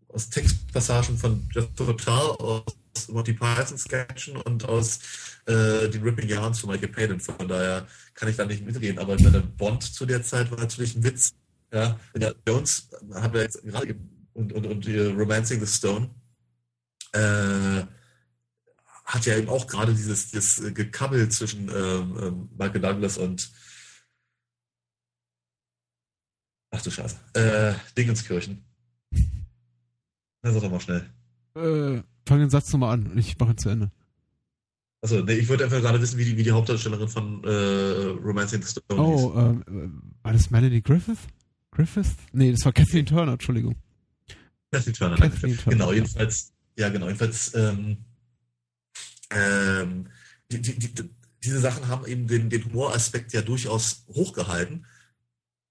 aus 0.09 0.31
Textpassagen 0.31 1.19
von 1.19 1.49
Jeff 1.53 1.69
Total, 1.77 2.31
aus 2.31 2.65
Monty 3.09 3.33
Python 3.33 3.79
Sketchen 3.79 4.37
und 4.37 4.65
aus 4.65 4.99
äh, 5.47 5.89
den 5.89 6.03
Ripping 6.03 6.29
Yarns 6.29 6.61
von 6.61 6.71
Michael 6.71 6.89
Palin. 6.89 7.21
Von 7.21 7.49
daher 7.49 7.87
kann 8.15 8.29
ich 8.29 8.37
da 8.37 8.45
nicht 8.45 8.65
mitreden. 8.65 8.99
Aber 8.99 9.17
meine 9.21 9.41
Bond 9.41 9.83
zu 9.83 10.07
der 10.07 10.23
Zeit 10.23 10.51
war 10.51 10.59
natürlich 10.59 10.97
ein 10.97 11.05
Witz. 11.05 11.35
Ja, 11.73 11.99
Jones 12.47 12.89
haben 13.13 13.35
wir 13.35 13.43
jetzt 13.43 13.63
gerade 13.63 13.95
und, 14.33 14.53
und, 14.53 14.67
und 14.67 14.87
Romancing 14.87 15.61
the 15.61 15.67
Stone 15.67 16.11
äh, 17.13 17.83
hat 19.05 19.27
ja 19.27 19.37
eben 19.37 19.49
auch 19.49 19.67
gerade 19.67 19.93
dieses, 19.95 20.31
dieses 20.31 20.75
Gekabbel 20.75 21.29
zwischen 21.31 21.69
ähm, 21.69 22.19
ähm, 22.21 22.49
Michael 22.57 22.81
Douglas 22.81 23.19
und 23.19 23.51
Ach 26.71 26.83
du 26.83 26.91
Scheiße. 26.91 27.17
Äh, 27.33 27.75
Dingenskirchen. 27.97 28.68
Na, 30.43 30.53
sag 30.53 30.63
doch 30.63 30.71
mal 30.71 30.81
schnell. 30.81 31.09
Äh, 31.57 32.03
fang 32.27 32.39
den 32.39 32.51
Satz 32.51 32.73
nochmal 32.73 32.95
an 32.95 33.07
und 33.09 33.19
ich 33.19 33.39
mache 33.39 33.53
ihn 33.53 33.59
zu 33.59 33.69
Ende. 33.69 33.91
Achso, 35.01 35.21
nee, 35.23 35.35
ich 35.35 35.49
wollte 35.49 35.65
einfach 35.65 35.81
gerade 35.81 36.01
wissen, 36.01 36.19
wie 36.19 36.25
die, 36.25 36.37
wie 36.37 36.43
die 36.43 36.51
Hauptdarstellerin 36.51 37.09
von 37.09 37.45
äh, 37.45 37.49
Romancing 37.49 38.63
the 38.63 38.69
Stone 38.69 39.01
Oh, 39.01 39.33
ähm, 39.37 40.13
war 40.23 40.33
das 40.33 40.51
Melanie 40.51 40.83
Griffith? 40.83 41.19
Griffith? 41.71 42.17
Nee, 42.33 42.51
das 42.53 42.65
war 42.65 42.73
Kathleen 42.73 43.07
Turner, 43.07 43.33
Entschuldigung. 43.33 43.77
Kathleen 44.73 44.95
Turner, 44.95 45.17
Kathleen 45.17 45.57
Turner 45.57 45.79
genau, 45.79 45.93
jedenfalls, 45.93 46.53
ja 46.77 46.89
genau, 46.89 47.07
jedenfalls, 47.07 47.55
ähm, 47.55 47.99
ähm, 49.31 50.09
die, 50.51 50.61
die, 50.61 50.79
die, 50.79 51.11
diese 51.45 51.61
Sachen 51.61 51.87
haben 51.89 52.07
eben 52.07 52.27
den, 52.27 52.51
den 52.51 52.65
Humoraspekt 52.65 53.33
ja 53.33 53.43
durchaus 53.43 54.05
hochgehalten 54.09 54.85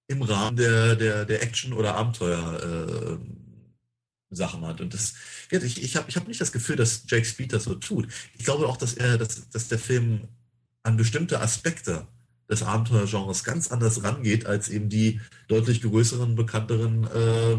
im 0.08 0.22
Rahmen 0.22 0.56
der, 0.56 0.96
der, 0.96 1.26
der 1.26 1.44
Action- 1.44 1.74
oder 1.74 1.96
Abenteuer- 1.98 3.18
äh, 3.18 3.18
Sachen 4.30 4.66
hat. 4.66 4.82
Und 4.82 4.94
das, 4.94 5.14
ich, 5.50 5.84
ich 5.84 5.96
habe 5.96 6.10
ich 6.10 6.16
hab 6.18 6.28
nicht 6.28 6.42
das 6.42 6.52
Gefühl, 6.52 6.76
dass 6.76 7.04
Jake 7.08 7.26
Speed 7.26 7.54
das 7.54 7.64
so 7.64 7.76
tut. 7.76 8.08
Ich 8.38 8.46
glaube 8.46 8.68
auch, 8.68 8.78
dass 8.78 8.94
er, 8.94 9.18
dass, 9.18 9.50
dass 9.50 9.68
der 9.68 9.80
Film 9.80 10.28
an 10.84 10.98
bestimmte 10.98 11.40
Aspekte 11.42 12.08
des 12.50 12.64
Abenteuergenres 12.64 13.44
ganz 13.44 13.72
anders 13.72 14.04
rangeht, 14.04 14.46
als 14.46 14.70
eben 14.70 14.90
die 14.90 15.20
deutlich 15.48 15.82
größeren, 15.82 16.36
bekannteren 16.36 17.04
äh, 17.06 17.58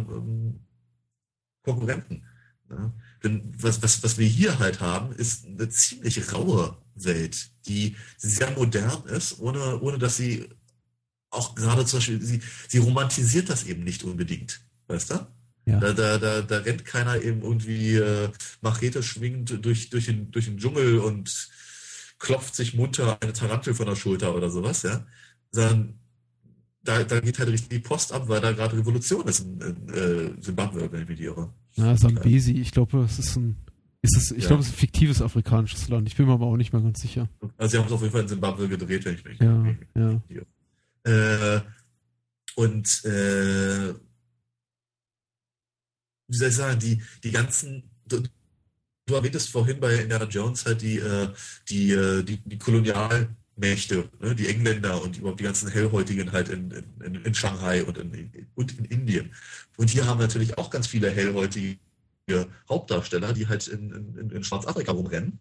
Konkurrenten. 1.63 2.25
Ja? 2.71 2.93
Denn 3.23 3.53
was, 3.57 3.83
was, 3.83 4.03
was 4.03 4.19
wir 4.19 4.27
hier 4.27 4.59
halt 4.59 4.81
haben, 4.81 5.13
ist 5.13 5.47
eine 5.47 5.69
ziemlich 5.69 6.33
raue 6.33 6.77
Welt, 6.95 7.51
die 7.67 7.97
sehr 8.17 8.51
modern 8.53 9.05
ist, 9.07 9.41
ohne, 9.41 9.81
ohne 9.81 9.99
dass 9.99 10.17
sie 10.17 10.49
auch 11.31 11.55
gerade 11.55 11.85
zum 11.85 11.99
Beispiel, 11.99 12.23
sie, 12.23 12.41
sie 12.69 12.79
romantisiert 12.79 13.51
das 13.51 13.65
eben 13.65 13.85
nicht 13.85 14.05
unbedingt. 14.05 14.61
Weißt 14.87 15.11
du? 15.11 15.27
Ja. 15.69 15.81
Da, 15.81 15.93
da, 15.93 16.19
da, 16.19 16.41
da 16.41 16.59
rennt 16.59 16.85
keiner 16.85 17.23
eben 17.23 17.43
irgendwie 17.43 17.97
äh, 17.97 18.31
Machete 18.63 19.03
schwingend 19.03 19.65
durch, 19.65 19.91
durch, 19.91 20.07
den, 20.07 20.31
durch 20.31 20.47
den 20.47 20.57
Dschungel 20.57 20.99
und 20.99 21.49
klopft 22.19 22.55
sich 22.55 22.75
munter 22.75 23.19
eine 23.21 23.33
Tarantel 23.33 23.75
von 23.75 23.87
der 23.87 23.97
Schulter 23.97 24.35
oder 24.35 24.51
sowas, 24.51 24.83
ja. 24.83 25.05
Sondern 25.51 25.99
da, 26.83 27.05
da 27.05 27.21
geht 27.21 27.39
halt 27.39 27.51
richtig 27.51 27.69
die 27.69 27.79
Post 27.81 28.13
ab, 28.13 28.29
weil 28.29 28.41
da 28.41 28.53
gerade 28.53 28.79
Revolution 28.79 29.29
ist 29.29 29.41
in, 29.41 29.61
in 29.61 29.95
äh, 29.95 30.41
Zimbabwe, 30.41 30.91
wenn 30.91 31.03
ich 31.03 31.09
mich 31.09 31.21
irre. 31.21 31.53
Ja, 31.75 31.97
Sambesi, 31.97 32.53
ich 32.53 32.73
glaube, 32.73 33.01
es 33.03 33.19
ist 33.19 33.37
ein 33.37 33.57
ist 34.01 34.17
es, 34.17 34.31
ich 34.31 34.45
ja. 34.45 34.49
glaube, 34.49 34.63
es 34.63 34.69
ist 34.69 34.75
ein 34.75 34.79
fiktives 34.79 35.21
afrikanisches 35.21 35.89
Land. 35.89 36.09
Ich 36.09 36.17
bin 36.17 36.27
mir 36.27 36.33
aber 36.33 36.47
auch 36.47 36.57
nicht 36.57 36.73
mehr 36.73 36.81
ganz 36.81 37.01
sicher. 37.01 37.29
Also 37.57 37.73
sie 37.73 37.79
haben 37.79 37.87
es 37.87 37.93
auf 37.93 38.01
jeden 38.01 38.13
Fall 38.13 38.23
in 38.23 38.29
Zimbabwe 38.29 38.69
gedreht, 38.69 39.05
wenn 39.05 39.15
ich 39.15 39.25
mich 39.25 39.39
ja, 39.41 39.75
ja. 39.95 40.23
Äh, 41.05 41.61
und 42.55 43.05
äh, 43.05 43.95
wie 46.29 46.37
soll 46.37 46.49
ich 46.49 46.57
sagen, 46.57 46.79
die, 46.79 47.03
die 47.25 47.33
ganzen, 47.33 47.83
du, 48.07 48.23
du 49.07 49.15
erwähntest 49.15 49.49
vorhin 49.49 49.81
bei 49.81 49.95
Indiana 49.95 50.27
Jones 50.27 50.65
halt 50.67 50.83
die, 50.83 50.99
äh, 50.99 51.29
die, 51.69 51.93
äh, 51.93 52.23
die, 52.23 52.37
die 52.39 52.59
Kolonialmächte, 52.59 54.09
ne, 54.21 54.35
die 54.35 54.49
Engländer 54.49 55.03
und 55.03 55.17
überhaupt 55.19 55.41
die 55.41 55.45
ganzen 55.45 55.69
Hellhäutigen 55.69 56.31
halt 56.31 56.51
in, 56.51 56.71
in, 57.05 57.15
in 57.15 57.35
Shanghai 57.35 57.83
und 57.83 57.99
in, 57.99 58.47
und 58.55 58.79
in 58.79 58.85
Indien. 58.85 59.35
Und 59.77 59.91
hier 59.91 60.07
haben 60.07 60.21
natürlich 60.21 60.59
auch 60.59 60.71
ganz 60.71 60.87
viele 60.87 61.11
hellhäutige 61.11 61.79
Hauptdarsteller, 62.69 63.33
die 63.33 63.49
halt 63.49 63.67
in, 63.69 63.91
in, 63.91 64.31
in 64.31 64.45
Schwarzafrika 64.45 64.93
rumrennen. 64.93 65.39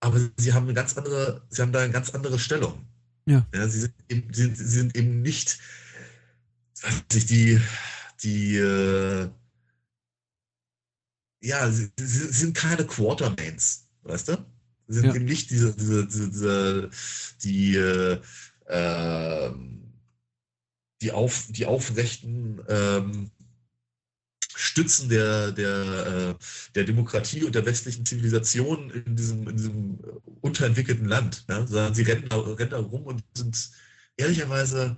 Aber 0.00 0.20
sie 0.36 0.52
haben 0.52 0.64
eine 0.64 0.74
ganz 0.74 0.96
andere, 0.96 1.42
sie 1.48 1.62
haben 1.62 1.72
da 1.72 1.80
eine 1.80 1.92
ganz 1.92 2.10
andere 2.10 2.38
Stellung. 2.38 2.86
Ja. 3.26 3.44
ja 3.52 3.66
sie, 3.66 3.80
sind 3.80 3.94
eben, 4.08 4.32
sie, 4.32 4.54
sie 4.54 4.64
sind 4.64 4.96
eben 4.96 5.20
nicht, 5.22 5.58
weiß 6.82 7.26
die, 7.26 7.60
die, 8.22 8.56
äh, 8.56 9.28
ja, 11.46 11.70
sie, 11.70 11.90
sie 11.96 12.32
sind 12.32 12.56
keine 12.56 12.84
Quartermains, 12.84 13.86
weißt 14.02 14.28
du? 14.28 14.44
Sie 14.88 15.00
sind 15.00 15.06
ja. 15.06 15.14
eben 15.14 15.24
nicht 15.24 15.50
diese, 15.50 15.74
diese, 15.74 16.06
diese, 16.06 16.30
diese 16.30 16.90
die, 17.42 17.76
äh, 17.76 18.20
ähm, 18.68 19.92
die, 21.02 21.12
auf, 21.12 21.46
die 21.50 21.66
aufrechten, 21.66 22.60
ähm, 22.68 23.30
Stützen 24.58 25.08
der, 25.08 25.52
der, 25.52 26.30
äh, 26.30 26.34
der 26.74 26.84
Demokratie 26.84 27.44
und 27.44 27.54
der 27.54 27.66
westlichen 27.66 28.06
Zivilisation 28.06 28.90
in 28.90 29.14
diesem, 29.14 29.46
in 29.48 29.56
diesem 29.56 29.98
unterentwickelten 30.40 31.06
Land, 31.06 31.44
ne? 31.48 31.66
sondern 31.68 31.94
sie 31.94 32.02
rennen 32.02 32.28
da, 32.28 32.38
rennen 32.38 32.70
da 32.70 32.78
rum 32.78 33.02
und 33.02 33.22
sind 33.36 33.70
ehrlicherweise, 34.16 34.96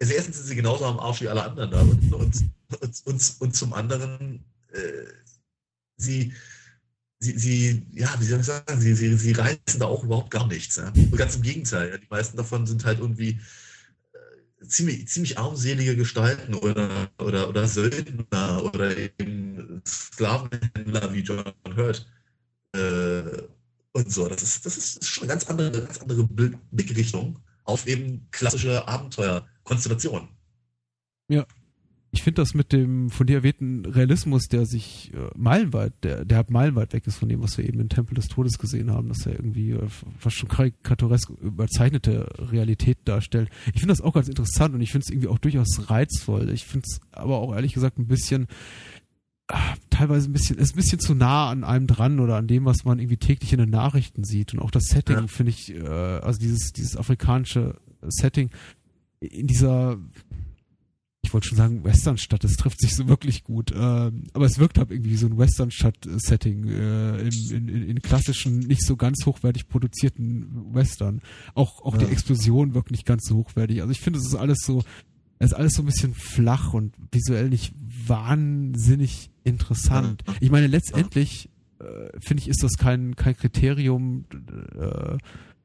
also 0.00 0.12
erstens 0.12 0.36
sind 0.36 0.46
sie 0.46 0.56
genauso 0.56 0.84
am 0.84 1.00
Arsch 1.00 1.22
wie 1.22 1.28
alle 1.28 1.44
anderen 1.44 1.70
da 1.70 1.80
und, 1.80 2.12
und, 2.12 2.36
und, 2.80 3.02
und, 3.06 3.36
und 3.38 3.56
zum 3.56 3.72
anderen, 3.72 4.44
äh, 4.72 5.06
sie, 6.00 6.32
sie, 7.18 7.38
sie, 7.38 7.86
ja, 7.92 8.14
wie 8.18 8.24
soll 8.24 8.40
ich 8.40 8.46
sagen, 8.46 8.80
sie, 8.80 8.94
sie, 8.94 9.16
sie 9.16 9.32
reißen 9.32 9.78
da 9.78 9.86
auch 9.86 10.04
überhaupt 10.04 10.30
gar 10.30 10.46
nichts. 10.46 10.76
Ja? 10.76 10.92
Ganz 11.16 11.36
im 11.36 11.42
Gegenteil, 11.42 11.90
ja? 11.90 11.98
die 11.98 12.08
meisten 12.10 12.36
davon 12.36 12.66
sind 12.66 12.84
halt 12.84 12.98
irgendwie 12.98 13.38
ziemlich, 14.66 15.08
ziemlich 15.08 15.38
armselige 15.38 15.96
Gestalten 15.96 16.54
oder, 16.54 17.10
oder, 17.18 17.48
oder 17.48 17.66
Söldner 17.66 18.62
oder 18.64 18.96
eben 18.96 19.82
Sklavenhändler 19.86 21.12
wie 21.12 21.20
John 21.20 21.44
Hurt 21.76 22.06
äh, 22.72 23.42
und 23.92 24.12
so. 24.12 24.28
Das 24.28 24.42
ist, 24.42 24.66
das 24.66 24.76
ist 24.76 25.04
schon 25.04 25.24
eine 25.24 25.32
ganz 25.32 25.48
andere, 25.48 25.70
ganz 25.70 25.98
andere 25.98 26.24
Blickrichtung 26.24 27.38
auf 27.64 27.86
eben 27.86 28.26
klassische 28.30 28.86
Abenteuerkonstellationen. 28.86 30.28
Ja, 31.28 31.46
ich 32.12 32.22
finde 32.22 32.42
das 32.42 32.54
mit 32.54 32.72
dem 32.72 33.08
von 33.08 33.26
dir 33.26 33.36
erwähnten 33.36 33.84
Realismus, 33.84 34.48
der 34.48 34.66
sich 34.66 35.12
äh, 35.14 35.30
meilenweit, 35.36 35.92
der, 36.02 36.24
der 36.24 36.38
halt 36.38 36.50
meilenweit 36.50 36.92
weg 36.92 37.06
ist 37.06 37.18
von 37.18 37.28
dem, 37.28 37.42
was 37.42 37.56
wir 37.56 37.68
eben 37.68 37.78
in 37.78 37.88
Tempel 37.88 38.14
des 38.14 38.26
Todes 38.26 38.58
gesehen 38.58 38.90
haben, 38.90 39.08
dass 39.08 39.26
er 39.26 39.32
irgendwie 39.32 39.70
äh, 39.70 39.88
fast 40.18 40.36
schon 40.36 40.48
karikaturesk 40.48 41.30
überzeichnete 41.30 42.26
Realität 42.50 42.98
darstellt. 43.04 43.48
Ich 43.74 43.80
finde 43.80 43.92
das 43.92 44.00
auch 44.00 44.14
ganz 44.14 44.28
interessant 44.28 44.74
und 44.74 44.80
ich 44.80 44.90
finde 44.90 45.04
es 45.04 45.10
irgendwie 45.10 45.28
auch 45.28 45.38
durchaus 45.38 45.88
reizvoll. 45.88 46.50
Ich 46.50 46.66
finde 46.66 46.86
es 46.88 47.00
aber 47.12 47.38
auch 47.38 47.54
ehrlich 47.54 47.74
gesagt 47.74 47.98
ein 47.98 48.08
bisschen 48.08 48.48
ach, 49.46 49.76
teilweise 49.90 50.28
ein 50.28 50.32
bisschen, 50.32 50.58
ist 50.58 50.74
ein 50.74 50.76
bisschen 50.76 50.98
zu 50.98 51.14
nah 51.14 51.48
an 51.48 51.62
einem 51.62 51.86
dran 51.86 52.18
oder 52.18 52.36
an 52.36 52.48
dem, 52.48 52.64
was 52.64 52.84
man 52.84 52.98
irgendwie 52.98 53.18
täglich 53.18 53.52
in 53.52 53.58
den 53.58 53.70
Nachrichten 53.70 54.24
sieht. 54.24 54.52
Und 54.52 54.60
auch 54.60 54.72
das 54.72 54.84
Setting 54.84 55.16
ja. 55.16 55.26
finde 55.28 55.50
ich, 55.50 55.74
äh, 55.74 55.86
also 55.86 56.40
dieses, 56.40 56.72
dieses 56.72 56.96
afrikanische 56.96 57.76
Setting 58.02 58.50
in 59.20 59.46
dieser 59.46 59.98
ich 61.30 61.34
wollte 61.34 61.46
schon 61.46 61.58
sagen 61.58 61.84
Westernstadt, 61.84 62.42
das 62.42 62.54
trifft 62.54 62.80
sich 62.80 62.96
so 62.96 63.06
wirklich 63.06 63.44
gut. 63.44 63.70
Ähm, 63.72 64.24
aber 64.32 64.46
es 64.46 64.58
wirkt 64.58 64.78
halt 64.78 64.90
irgendwie 64.90 65.14
so 65.14 65.28
ein 65.28 65.38
Westernstadt-Setting 65.38 66.66
äh, 66.66 67.20
in, 67.20 67.68
in, 67.68 67.68
in, 67.68 68.02
klassischen, 68.02 68.58
nicht 68.58 68.84
so 68.84 68.96
ganz 68.96 69.24
hochwertig 69.24 69.68
produzierten 69.68 70.74
Western. 70.74 71.22
Auch, 71.54 71.84
auch 71.84 71.94
ja. 71.94 72.00
die 72.00 72.12
Explosion 72.12 72.74
wirkt 72.74 72.90
nicht 72.90 73.06
ganz 73.06 73.28
so 73.28 73.36
hochwertig. 73.36 73.80
Also 73.80 73.92
ich 73.92 74.00
finde, 74.00 74.18
es 74.18 74.26
ist 74.26 74.34
alles 74.34 74.58
so, 74.64 74.82
es 75.38 75.52
ist 75.52 75.56
alles 75.56 75.74
so 75.74 75.82
ein 75.82 75.86
bisschen 75.86 76.14
flach 76.14 76.74
und 76.74 76.96
visuell 77.12 77.48
nicht 77.48 77.74
wahnsinnig 78.08 79.30
interessant. 79.44 80.24
Ich 80.40 80.50
meine, 80.50 80.66
letztendlich 80.66 81.48
äh, 81.78 82.10
finde 82.18 82.42
ich, 82.42 82.48
ist 82.48 82.64
das 82.64 82.72
kein, 82.76 83.14
kein 83.14 83.36
Kriterium, 83.36 84.24
äh, 84.76 85.16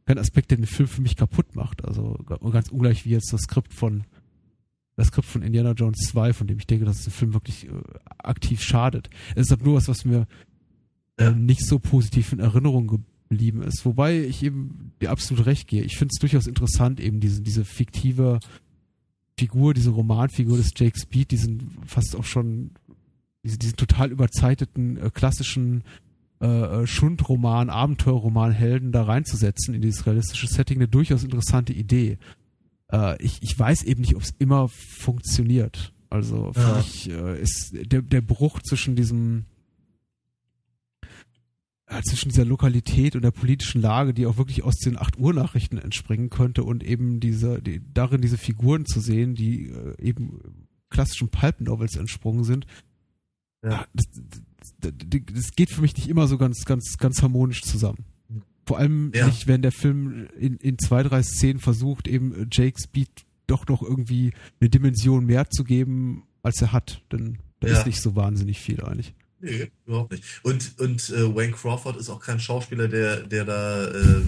kein 0.06 0.20
Aspekt, 0.20 0.52
der 0.52 0.58
den 0.58 0.68
Film 0.68 0.88
für 0.88 1.02
mich 1.02 1.16
kaputt 1.16 1.56
macht. 1.56 1.84
Also 1.84 2.20
ganz 2.52 2.70
ungleich 2.70 3.04
wie 3.06 3.10
jetzt 3.10 3.34
das 3.34 3.42
Skript 3.42 3.74
von 3.74 4.04
das 4.96 5.08
Skript 5.08 5.28
von 5.28 5.42
Indiana 5.42 5.72
Jones 5.72 6.08
2, 6.08 6.34
von 6.34 6.48
dem 6.48 6.58
ich 6.58 6.68
denke, 6.68 6.86
dass 6.86 7.04
der 7.04 7.12
Film 7.12 7.34
wirklich 7.34 7.68
äh, 7.68 7.72
aktiv 8.18 8.62
schadet. 8.62 9.10
Es 9.36 9.48
ist 9.48 9.52
halt 9.52 9.64
nur 9.64 9.76
was, 9.76 9.88
was 9.88 10.06
mir 10.06 10.28
äh, 11.18 11.32
nicht 11.32 11.66
so 11.66 11.80
positiv 11.80 12.32
in 12.32 12.40
Erinnerung 12.40 12.88
geblieben 12.88 13.62
ist. 13.62 13.86
Wobei 13.86 14.22
ich 14.22 14.44
eben 14.44 14.94
dir 15.02 15.12
absolut 15.12 15.46
recht 15.46 15.68
gehe. 15.68 15.84
Ich 15.84 15.98
finde 15.98 16.14
es 16.14 16.20
durchaus 16.20 16.48
interessant, 16.48 17.00
eben 17.00 17.20
diese, 17.20 17.42
diese 17.42 17.66
fiktive 17.66 18.40
Figur, 19.38 19.74
diese 19.74 19.90
Romanfigur 19.90 20.58
des 20.58 20.72
Jake 20.76 20.98
Speed, 20.98 21.32
diesen 21.32 21.78
fast 21.86 22.16
auch 22.16 22.24
schon, 22.24 22.72
diesen, 23.44 23.60
diesen 23.60 23.76
total 23.76 24.12
überzeiteten, 24.12 24.96
äh, 24.98 25.10
klassischen 25.14 25.84
äh, 26.42 26.46
äh 26.48 26.88
Schundroman, 26.88 27.70
Abenteuerroman 27.70 28.52
Helden 28.52 28.94
da 28.94 29.04
reinzusetzen 29.04 29.74
in 29.74 29.82
dieses 29.82 30.06
realistische 30.06 30.48
Setting, 30.48 30.78
eine 30.78 30.88
durchaus 30.88 31.26
interessante 31.26 31.74
Idee 31.74 32.18
äh, 32.92 33.22
ich, 33.24 33.40
ich 33.42 33.58
weiß 33.58 33.84
eben 33.84 34.02
nicht, 34.02 34.16
ob 34.16 34.22
es 34.22 34.34
immer 34.38 34.68
funktioniert. 34.70 35.94
Also 36.10 36.54
für 36.54 36.60
ja. 36.60 36.78
mich 36.78 37.10
äh, 37.10 37.42
ist 37.42 37.72
der, 37.74 38.02
der 38.02 38.22
Bruch 38.22 38.62
zwischen 38.62 38.96
diesem 38.96 39.46
äh, 41.88 42.02
zwischen 42.02 42.30
dieser 42.30 42.46
Lokalität 42.46 43.16
und 43.16 43.22
der 43.22 43.32
politischen 43.32 43.82
Lage, 43.82 44.14
die 44.14 44.26
auch 44.26 44.38
wirklich 44.38 44.64
aus 44.64 44.76
den 44.78 44.98
8 44.98 45.20
Uhr 45.20 45.34
Nachrichten 45.34 45.78
entspringen 45.78 46.30
könnte 46.30 46.64
und 46.64 46.84
eben 46.84 47.20
diese, 47.20 47.62
die, 47.62 47.82
darin 47.94 48.22
diese 48.22 48.38
Figuren 48.38 48.86
zu 48.86 49.00
sehen, 49.00 49.36
die 49.36 49.68
äh, 49.68 50.02
eben 50.02 50.40
klassischen 50.90 51.30
Pulp 51.30 51.62
Novels 51.62 51.96
entsprungen 51.96 52.44
sind. 52.44 52.66
Ja. 53.64 53.82
Ah, 53.82 53.88
das, 53.94 54.06
das, 54.80 54.94
das, 55.34 55.52
geht 55.52 55.70
für 55.70 55.82
mich 55.82 55.96
nicht 55.96 56.08
immer 56.08 56.28
so 56.28 56.38
ganz, 56.38 56.66
ganz, 56.66 56.98
ganz 56.98 57.22
harmonisch 57.22 57.62
zusammen. 57.62 58.06
Vor 58.66 58.80
allem 58.80 59.12
ja. 59.14 59.28
nicht, 59.28 59.48
wenn 59.48 59.62
der 59.62 59.72
Film 59.72 60.28
in, 60.40 60.58
in 60.58 60.80
zwei, 60.80 61.04
drei 61.04 61.22
Szenen 61.22 61.60
versucht, 61.60 62.08
eben 62.08 62.48
Jake 62.52 62.80
Speed 62.82 63.10
doch 63.48 63.68
noch 63.68 63.84
irgendwie 63.84 64.34
eine 64.60 64.70
Dimension 64.70 65.26
mehr 65.26 65.50
zu 65.50 65.64
geben, 65.64 66.24
als 66.42 66.62
er 66.62 66.72
hat. 66.72 67.02
Denn 67.12 67.38
da 67.60 67.68
ja. 67.68 67.78
ist 67.78 67.86
nicht 67.86 68.02
so 68.02 68.16
wahnsinnig 68.16 68.60
viel 68.60 68.82
eigentlich. 68.82 69.14
Nee, 69.40 69.72
überhaupt 69.86 70.12
nicht. 70.12 70.24
Und, 70.44 70.80
und 70.80 71.10
äh, 71.10 71.36
Wayne 71.36 71.54
Crawford 71.54 71.98
ist 71.98 72.10
auch 72.10 72.20
kein 72.20 72.40
Schauspieler, 72.40 72.88
der, 72.88 73.22
der 73.22 73.46
da 73.46 73.88
äh, 73.88 74.22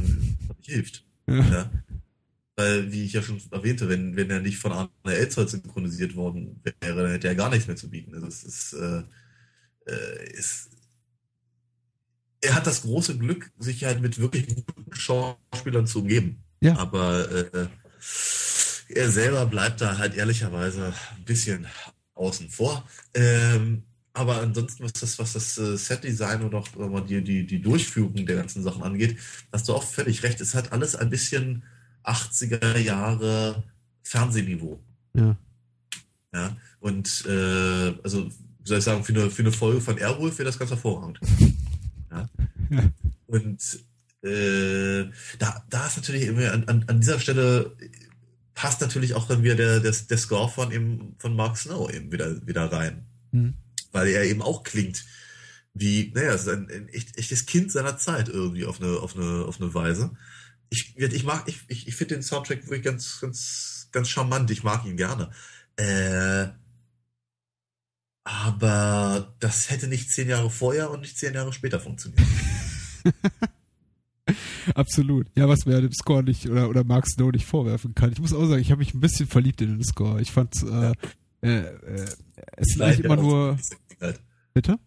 hilft. 0.62 1.04
Ja. 1.28 1.40
ja. 1.40 1.72
Weil, 2.56 2.92
wie 2.92 3.06
ich 3.06 3.14
ja 3.14 3.22
schon 3.22 3.42
erwähnte, 3.52 3.90
wenn, 3.90 4.16
wenn 4.16 4.30
er 4.30 4.42
nicht 4.42 4.58
von 4.58 4.72
Arne 4.72 4.90
Elzholz 5.06 5.52
synchronisiert 5.52 6.16
worden 6.16 6.62
wäre, 6.82 7.04
dann 7.04 7.12
hätte 7.12 7.28
er 7.28 7.36
gar 7.36 7.50
nichts 7.50 7.68
mehr 7.68 7.76
zu 7.76 7.90
bieten. 7.90 8.14
Also 8.14 8.28
es 8.28 8.44
ist, 8.44 8.74
äh, 8.74 9.04
äh 9.86 10.34
ist 10.34 10.70
er 12.42 12.56
hat 12.56 12.68
das 12.68 12.84
große 12.84 13.18
Glück, 13.18 13.52
sich 13.58 13.84
halt 13.84 14.02
mit 14.02 14.20
wirklich 14.20 14.48
guten 14.48 14.94
Schauspielern 14.94 15.88
zu 15.88 16.02
umgeben. 16.02 16.44
Ja. 16.62 16.78
Aber 16.78 17.32
äh, 17.32 17.68
er 18.90 19.12
selber 19.12 19.46
bleibt 19.46 19.82
da 19.82 19.98
halt 19.98 20.16
ehrlicherweise 20.16 20.94
ein 21.16 21.26
bisschen 21.26 21.68
außen 22.14 22.50
vor. 22.50 22.88
Ähm, 23.14 23.84
aber 24.14 24.42
ansonsten, 24.42 24.84
was 24.84 24.94
das, 24.94 25.20
was 25.20 25.34
das 25.34 25.58
äh, 25.58 25.78
Setdesign 25.78 26.42
und 26.42 26.56
auch 26.56 26.68
die, 27.06 27.24
die, 27.24 27.46
die 27.46 27.62
Durchführung 27.62 28.26
der 28.26 28.38
ganzen 28.38 28.64
Sachen 28.64 28.82
angeht, 28.82 29.18
hast 29.52 29.68
du 29.68 29.74
auch 29.74 29.84
völlig 29.84 30.24
recht. 30.24 30.42
Es 30.42 30.56
hat 30.56 30.72
alles 30.72 30.96
ein 30.96 31.10
bisschen 31.10 31.64
80er 32.04 32.78
Jahre 32.80 33.64
Fernsehniveau. 34.02 34.80
Ja. 35.16 35.38
Ja. 36.34 36.58
Und 36.80 37.26
äh, 37.28 37.94
also, 38.04 38.26
wie 38.28 38.68
soll 38.68 38.80
ich 38.80 38.84
sagen, 38.84 39.04
für 39.04 39.14
eine, 39.14 39.30
für 39.30 39.44
eine 39.44 39.52
Folge 39.52 39.82
von 39.82 39.98
Airwolf 39.98 40.38
wäre 40.40 40.48
das 40.48 40.58
ganz 40.58 40.72
hervorragend. 40.72 41.20
Und 43.28 43.80
äh, 44.24 45.06
da, 45.40 45.66
da 45.70 45.88
ist 45.88 45.98
natürlich 45.98 46.30
an, 46.30 46.64
an, 46.66 46.86
an 46.88 47.00
dieser 47.00 47.20
Stelle 47.20 47.76
passt 48.54 48.82
natürlich 48.82 49.14
auch 49.14 49.28
dann 49.28 49.44
wieder 49.44 49.56
der, 49.56 49.80
der, 49.80 49.92
der 49.92 50.18
Score 50.18 50.50
von, 50.50 50.72
eben, 50.72 51.16
von 51.20 51.36
Mark 51.36 51.58
Snow 51.58 51.92
eben 51.92 52.12
wieder, 52.12 52.46
wieder 52.48 52.72
rein. 52.72 53.06
Mhm. 53.32 53.54
Weil 53.92 54.08
er 54.08 54.24
eben 54.24 54.42
auch 54.42 54.64
klingt 54.64 55.06
wie, 55.80 56.12
naja, 56.16 56.34
es 56.34 56.42
ist 56.42 56.50
ein, 56.50 56.70
ein 56.72 56.90
echt, 56.90 57.18
echtes 57.18 57.46
Kind 57.46 57.72
seiner 57.72 57.98
Zeit 57.98 58.30
irgendwie 58.30 58.66
auf 58.66 58.82
eine, 58.82 58.98
auf 58.98 59.16
eine, 59.16 59.46
auf 59.46 59.62
eine 59.62 59.74
Weise. 59.74 60.12
Ich, 60.70 60.98
ich 60.98 61.24
mag, 61.24 61.44
ich, 61.48 61.62
ich, 61.68 61.88
ich 61.88 61.96
finde 61.96 62.16
den 62.16 62.24
Soundtrack 62.24 62.64
wirklich 62.64 62.84
ganz, 62.84 63.20
ganz, 63.22 63.90
ganz 63.92 64.10
charmant. 64.10 64.50
Ich 64.52 64.64
mag 64.64 64.86
ihn 64.86 64.98
gerne. 64.98 65.32
Äh, 65.76 66.48
aber 68.24 69.36
das 69.40 69.70
hätte 69.70 69.88
nicht 69.88 70.12
zehn 70.12 70.28
Jahre 70.28 70.50
vorher 70.50 70.90
und 70.92 71.02
nicht 71.02 71.18
zehn 71.18 71.34
Jahre 71.34 71.54
später 71.54 71.80
funktioniert. 71.80 72.28
Absolut. 74.76 75.28
Ja, 75.36 75.48
was 75.48 75.66
mir 75.66 75.82
dem 75.82 75.94
Score 75.94 76.24
nicht 76.24 76.50
oder, 76.50 76.70
oder 76.70 76.84
Mark 76.84 77.08
Snow 77.08 77.32
nicht 77.32 77.46
vorwerfen 77.46 77.96
kann. 77.96 78.12
Ich 78.12 78.20
muss 78.20 78.34
auch 78.34 78.46
sagen, 78.48 78.62
ich 78.62 78.72
habe 78.72 78.80
mich 78.80 78.94
ein 78.94 79.00
bisschen 79.00 79.28
verliebt 79.28 79.62
in 79.62 79.70
den 79.70 79.84
Score. 79.84 80.22
Ich 80.22 80.32
fand 80.32 80.54
äh, 80.64 80.92
äh, 81.42 81.60
äh, 81.60 82.06
es 82.58 82.76
ist 82.76 82.82
eigentlich 82.82 83.06
immer 83.06 83.16
nur. 83.16 83.58
Bitte? 84.54 84.80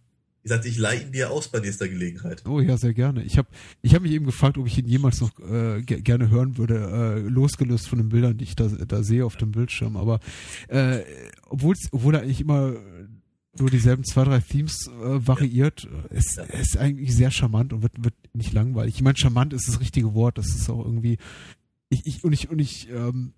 Ich 0.43 0.49
sagte, 0.49 0.69
ich 0.69 0.79
leihe 0.79 1.03
ihn 1.03 1.13
dir 1.13 1.31
aus 1.31 1.49
bei 1.49 1.61
nächster 1.61 1.87
Gelegenheit. 1.87 2.43
Oh 2.47 2.61
ja, 2.61 2.79
sehr 2.79 2.95
gerne. 2.95 3.23
Ich 3.25 3.37
habe 3.37 3.49
ich 3.83 3.95
hab 3.95 4.01
mich 4.01 4.13
eben 4.13 4.25
gefragt, 4.25 4.57
ob 4.57 4.67
ich 4.67 4.79
ihn 4.79 4.87
jemals 4.87 5.21
noch 5.21 5.39
äh, 5.39 5.83
gerne 5.83 6.31
hören 6.31 6.57
würde, 6.57 7.21
äh, 7.27 7.29
losgelöst 7.29 7.87
von 7.89 7.99
den 7.99 8.09
Bildern, 8.09 8.39
die 8.39 8.45
ich 8.45 8.57
da, 8.57 8.67
da 8.69 9.03
sehe 9.03 9.27
auf 9.27 9.37
dem 9.37 9.53
Bildschirm. 9.53 9.99
Aber 9.99 10.19
äh, 10.69 11.01
obwohl 11.51 12.15
er 12.15 12.23
eigentlich 12.23 12.41
immer 12.41 12.75
nur 13.59 13.71
dieselben 13.71 14.05
zwei, 14.05 14.25
drei 14.25 14.41
Themes 14.41 14.87
äh, 14.87 15.27
variiert, 15.27 15.89
ist, 16.11 16.39
ist 16.39 16.77
eigentlich 16.77 17.15
sehr 17.15 17.31
charmant 17.31 17.73
und 17.73 17.83
wird, 17.83 18.03
wird 18.03 18.15
nicht 18.33 18.53
langweilig. 18.53 18.97
Ich 18.97 19.03
meine, 19.03 19.17
charmant 19.17 19.53
ist 19.53 19.69
das 19.69 19.81
richtige 19.81 20.15
Wort. 20.15 20.39
Das 20.39 20.49
ist 20.49 20.69
auch 20.71 20.85
irgendwie. 20.85 21.19
Ich, 21.89 22.07
ich, 22.07 22.23
und 22.23 22.33
ich, 22.33 22.49
und 22.51 22.61
ich, 22.61 22.89
ähm, 22.91 23.33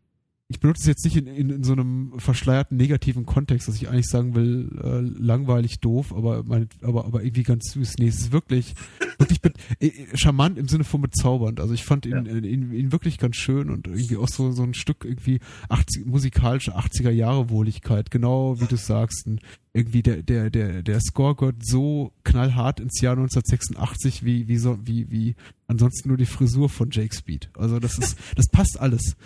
ich 0.54 0.60
benutze 0.60 0.82
es 0.82 0.86
jetzt 0.86 1.04
nicht 1.04 1.16
in, 1.16 1.26
in, 1.26 1.50
in 1.50 1.64
so 1.64 1.72
einem 1.72 2.12
verschleierten 2.18 2.76
negativen 2.76 3.26
Kontext, 3.26 3.66
dass 3.68 3.76
ich 3.76 3.88
eigentlich 3.88 4.06
sagen 4.06 4.34
will, 4.34 4.70
äh, 4.82 5.00
langweilig, 5.20 5.80
doof, 5.80 6.14
aber, 6.14 6.44
mein, 6.44 6.68
aber, 6.82 7.04
aber 7.06 7.22
irgendwie 7.24 7.42
ganz 7.42 7.72
süß. 7.72 7.94
Nee, 7.98 8.08
es 8.08 8.16
ist 8.20 8.32
wirklich, 8.32 8.74
wirklich 9.18 9.40
be- 9.40 9.52
äh, 9.80 9.88
äh, 9.88 10.06
charmant 10.16 10.58
im 10.58 10.68
Sinne 10.68 10.84
von 10.84 11.00
bezaubernd. 11.02 11.60
Also 11.60 11.74
ich 11.74 11.84
fand 11.84 12.06
ihn, 12.06 12.12
Ja. 12.12 12.20
ihn, 12.32 12.44
ihn, 12.44 12.72
ihn 12.72 12.92
wirklich 12.92 13.18
ganz 13.18 13.36
schön 13.36 13.70
und 13.70 13.86
irgendwie 13.88 14.16
auch 14.16 14.28
so, 14.28 14.52
so 14.52 14.62
ein 14.62 14.74
Stück 14.74 15.04
irgendwie 15.04 15.40
80, 15.68 16.06
musikalische 16.06 16.76
80er 16.76 17.10
Jahre 17.10 17.50
Wohligkeit, 17.50 18.10
genau 18.10 18.60
wie 18.60 18.66
du 18.66 18.76
sagst. 18.76 19.26
Und 19.26 19.40
irgendwie 19.72 20.02
der, 20.02 20.22
der, 20.22 20.50
der, 20.50 20.82
der 20.82 21.00
Score 21.00 21.34
gehört 21.34 21.64
so 21.64 22.12
knallhart 22.24 22.78
ins 22.80 23.00
Jahr 23.00 23.14
1986 23.14 24.24
wie, 24.24 24.48
wie 24.48 24.58
so, 24.58 24.78
wie, 24.84 25.10
wie 25.10 25.34
ansonsten 25.66 26.08
nur 26.08 26.18
die 26.18 26.26
Frisur 26.26 26.68
von 26.68 26.90
Jake 26.90 27.14
Speed. 27.14 27.48
Also 27.56 27.78
das 27.80 27.98
ist, 27.98 28.18
das 28.36 28.48
passt 28.48 28.78
alles. 28.78 29.16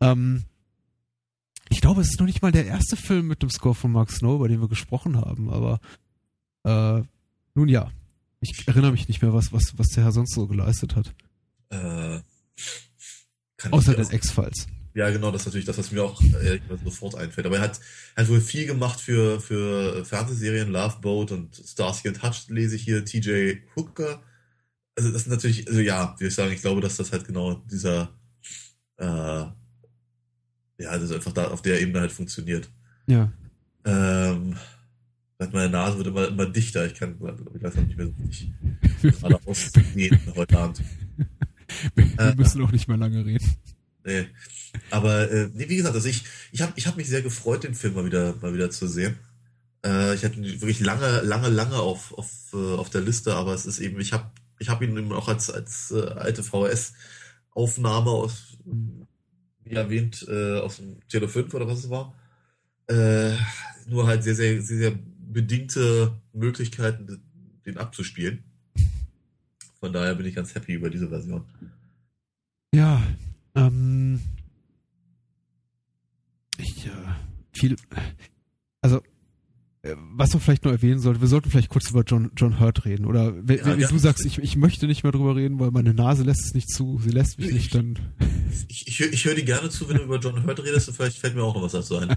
Ähm, 0.00 0.42
ich 1.70 1.80
glaube, 1.80 2.00
es 2.00 2.08
ist 2.10 2.18
noch 2.20 2.26
nicht 2.26 2.42
mal 2.42 2.52
der 2.52 2.66
erste 2.66 2.96
Film 2.96 3.26
mit 3.28 3.42
dem 3.42 3.50
Score 3.50 3.74
von 3.74 3.92
Mark 3.92 4.10
Snow, 4.10 4.36
über 4.36 4.48
den 4.48 4.60
wir 4.60 4.68
gesprochen 4.68 5.16
haben, 5.16 5.50
aber 5.50 5.80
äh, 6.64 7.02
nun 7.54 7.68
ja. 7.68 7.90
Ich 8.40 8.68
erinnere 8.68 8.92
mich 8.92 9.08
nicht 9.08 9.20
mehr, 9.20 9.32
was, 9.34 9.52
was, 9.52 9.72
was 9.76 9.88
der 9.88 10.04
Herr 10.04 10.12
sonst 10.12 10.34
so 10.34 10.46
geleistet 10.46 10.94
hat. 10.94 11.12
Äh, 11.70 12.20
Außer 13.70 13.94
den 13.94 14.06
auch- 14.06 14.12
X-Files. 14.12 14.66
Ja, 14.94 15.10
genau, 15.10 15.30
das 15.30 15.42
ist 15.42 15.46
natürlich 15.46 15.66
das, 15.66 15.78
was 15.78 15.92
mir 15.92 16.02
auch 16.02 16.18
gesagt 16.20 16.62
sofort 16.84 17.14
einfällt. 17.14 17.46
Aber 17.46 17.56
er 17.56 17.62
hat, 17.62 17.78
hat 18.16 18.28
wohl 18.28 18.40
viel 18.40 18.66
gemacht 18.66 19.00
für, 19.00 19.40
für 19.40 20.04
Fernsehserien, 20.04 20.70
Love 20.70 20.96
Boat 21.00 21.30
und 21.30 21.54
Starsky 21.64 22.08
and 22.08 22.22
Hutch 22.22 22.48
lese 22.48 22.74
ich 22.76 22.82
hier, 22.82 23.04
TJ 23.04 23.58
Hooker. 23.76 24.22
Also 24.96 25.12
das 25.12 25.22
ist 25.22 25.28
natürlich, 25.28 25.68
also 25.68 25.80
ja, 25.80 26.16
wie 26.18 26.26
ich 26.26 26.34
sagen, 26.34 26.52
ich 26.52 26.60
glaube, 26.62 26.80
dass 26.80 26.96
das 26.96 27.12
halt 27.12 27.24
genau 27.26 27.54
dieser, 27.70 28.12
äh, 28.96 29.44
ja, 30.78 30.92
das 30.94 31.04
ist 31.04 31.12
einfach 31.12 31.32
da 31.32 31.48
auf 31.48 31.62
der 31.62 31.80
Ebene 31.80 32.00
halt 32.00 32.12
funktioniert. 32.12 32.70
Ja. 33.06 33.32
Ähm, 33.84 34.56
meine 35.52 35.70
Nase 35.70 35.98
wird 35.98 36.08
immer, 36.08 36.28
immer 36.28 36.46
dichter. 36.46 36.86
Ich 36.86 36.94
kann, 36.94 37.14
ich 37.54 37.62
weiß 37.62 37.76
nicht 37.76 37.96
mehr 37.96 38.06
so 38.06 38.12
richtig 38.26 38.52
gerade 39.20 39.38
ausgehen 39.46 40.20
heute 40.34 40.58
Abend. 40.58 40.82
Wir 41.94 42.18
Äh. 42.18 42.34
müssen 42.34 42.62
auch 42.62 42.72
nicht 42.72 42.88
mehr 42.88 42.96
lange 42.96 43.24
reden. 43.24 43.46
Nee. 44.04 44.26
Aber 44.90 45.30
äh, 45.30 45.48
nee, 45.54 45.68
wie 45.68 45.76
gesagt, 45.76 45.94
also 45.94 46.08
ich, 46.08 46.24
ich 46.50 46.60
habe 46.62 46.72
ich 46.76 46.86
hab 46.86 46.96
mich 46.96 47.08
sehr 47.08 47.22
gefreut, 47.22 47.64
den 47.64 47.74
Film 47.74 47.94
mal 47.94 48.04
wieder, 48.04 48.34
mal 48.40 48.54
wieder 48.54 48.70
zu 48.70 48.86
sehen. 48.86 49.16
Äh, 49.84 50.14
ich 50.14 50.24
hatte 50.24 50.36
ihn 50.40 50.60
wirklich 50.60 50.80
lange, 50.80 51.20
lange, 51.22 51.48
lange 51.48 51.76
auf, 51.76 52.12
auf, 52.14 52.30
äh, 52.52 52.56
auf 52.74 52.90
der 52.90 53.02
Liste, 53.02 53.34
aber 53.34 53.54
es 53.54 53.66
ist 53.66 53.78
eben, 53.80 54.00
ich 54.00 54.12
habe 54.12 54.30
ich 54.58 54.68
hab 54.68 54.82
ihn 54.82 54.96
eben 54.96 55.12
auch 55.12 55.28
als, 55.28 55.50
als 55.50 55.92
äh, 55.92 56.00
alte 56.00 56.42
VHS-Aufnahme 56.42 58.10
aus, 58.10 58.56
wie 59.68 59.74
erwähnt, 59.74 60.26
äh, 60.28 60.58
aus 60.58 60.76
dem 60.76 60.96
Tele 61.08 61.28
5 61.28 61.52
oder 61.54 61.66
was 61.66 61.80
es 61.80 61.90
war. 61.90 62.14
Äh, 62.86 63.36
nur 63.86 64.06
halt 64.06 64.22
sehr, 64.22 64.34
sehr, 64.34 64.60
sehr, 64.62 64.78
sehr 64.78 64.98
bedingte 65.18 66.14
Möglichkeiten, 66.32 67.22
den 67.66 67.78
abzuspielen. 67.78 68.44
Von 69.80 69.92
daher 69.92 70.14
bin 70.14 70.26
ich 70.26 70.34
ganz 70.34 70.54
happy 70.54 70.74
über 70.74 70.90
diese 70.90 71.08
Version. 71.08 71.44
Ja, 72.74 73.02
ähm, 73.54 74.20
ich, 76.58 76.86
äh, 76.86 76.90
viel, 77.52 77.76
was 80.16 80.32
man 80.32 80.40
vielleicht 80.40 80.64
noch 80.64 80.72
erwähnen 80.72 80.98
sollte, 80.98 81.20
wir 81.20 81.28
sollten 81.28 81.50
vielleicht 81.50 81.68
kurz 81.68 81.90
über 81.90 82.02
John, 82.04 82.30
John 82.36 82.58
Hurt 82.60 82.84
reden, 82.84 83.04
oder 83.06 83.34
wenn, 83.46 83.58
Ja, 83.78 83.88
du 83.88 83.98
sagst, 83.98 84.24
ich, 84.26 84.38
ich 84.38 84.56
möchte 84.56 84.86
nicht 84.86 85.02
mehr 85.04 85.12
drüber 85.12 85.36
reden, 85.36 85.58
weil 85.60 85.70
meine 85.70 85.94
Nase 85.94 86.24
lässt 86.24 86.44
es 86.46 86.54
nicht 86.54 86.68
zu, 86.68 86.98
sie 87.02 87.10
lässt 87.10 87.38
mich 87.38 87.48
Ich- 87.48 87.54
nicht, 87.54 87.74
dann, 87.74 87.98
Ich, 88.68 88.86
ich, 88.88 89.00
ich 89.00 89.24
höre 89.24 89.34
dir 89.34 89.44
gerne 89.44 89.70
zu, 89.70 89.88
wenn 89.88 89.96
du 89.98 90.02
über 90.02 90.18
John 90.18 90.44
Hurt 90.44 90.62
redest 90.64 90.88
und 90.88 90.94
vielleicht 90.94 91.18
fällt 91.18 91.34
mir 91.34 91.42
auch 91.44 91.54
noch 91.54 91.62
was 91.62 91.72
dazu 91.72 91.96
ein. 91.96 92.14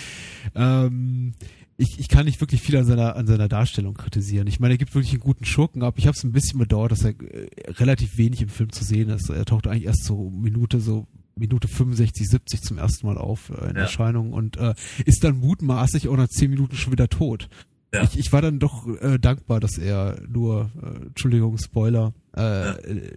ähm, 0.54 1.34
ich, 1.76 1.98
ich 1.98 2.08
kann 2.08 2.26
nicht 2.26 2.40
wirklich 2.40 2.60
viel 2.60 2.76
an 2.76 2.84
seiner, 2.84 3.14
an 3.16 3.26
seiner 3.26 3.48
Darstellung 3.48 3.94
kritisieren. 3.94 4.48
Ich 4.48 4.58
meine, 4.58 4.74
er 4.74 4.78
gibt 4.78 4.94
wirklich 4.94 5.12
einen 5.12 5.20
guten 5.20 5.44
Schurken 5.44 5.82
ab. 5.84 5.94
Ich 5.96 6.06
habe 6.08 6.16
es 6.16 6.24
ein 6.24 6.32
bisschen 6.32 6.58
bedauert, 6.58 6.90
dass 6.90 7.04
er 7.04 7.10
äh, 7.20 7.48
relativ 7.72 8.18
wenig 8.18 8.42
im 8.42 8.48
Film 8.48 8.72
zu 8.72 8.82
sehen 8.84 9.08
ist. 9.10 9.30
Er 9.30 9.44
taucht 9.44 9.66
eigentlich 9.68 9.84
erst 9.84 10.04
so 10.04 10.28
Minute, 10.30 10.80
so 10.80 11.06
Minute 11.38 11.68
65, 11.68 12.28
70 12.28 12.62
zum 12.62 12.78
ersten 12.78 13.06
Mal 13.06 13.18
auf 13.18 13.50
äh, 13.50 13.70
in 13.70 13.76
Ja. 13.76 13.82
Erscheinung 13.82 14.32
und 14.32 14.56
äh, 14.56 14.74
ist 15.04 15.24
dann 15.24 15.38
mutmaßlich 15.38 16.08
auch 16.08 16.16
nach 16.16 16.28
10 16.28 16.50
Minuten 16.50 16.76
schon 16.76 16.92
wieder 16.92 17.08
tot. 17.08 17.48
Ja. 17.94 18.02
Ich, 18.02 18.18
ich 18.18 18.32
war 18.32 18.42
dann 18.42 18.58
doch 18.58 18.86
äh, 19.00 19.18
dankbar, 19.18 19.60
dass 19.60 19.78
er 19.78 20.20
nur, 20.28 20.70
äh, 20.82 21.06
Entschuldigung, 21.06 21.56
Spoiler, 21.56 22.12
äh, 22.36 22.42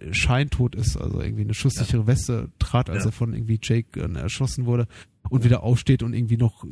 Ja. 0.06 0.14
scheintot 0.14 0.74
ist, 0.74 0.96
also 0.96 1.20
irgendwie 1.20 1.42
eine 1.42 1.52
schusssichere 1.54 2.06
Weste 2.06 2.48
trat, 2.58 2.88
als 2.88 3.04
Ja. 3.04 3.10
er 3.10 3.12
von 3.12 3.34
irgendwie 3.34 3.58
Jake 3.62 4.00
äh, 4.00 4.10
erschossen 4.18 4.64
wurde 4.64 4.86
und 5.28 5.40
Ja. 5.40 5.44
wieder 5.44 5.62
aufsteht 5.62 6.02
und 6.02 6.14
irgendwie 6.14 6.38
noch 6.38 6.64
äh, 6.64 6.68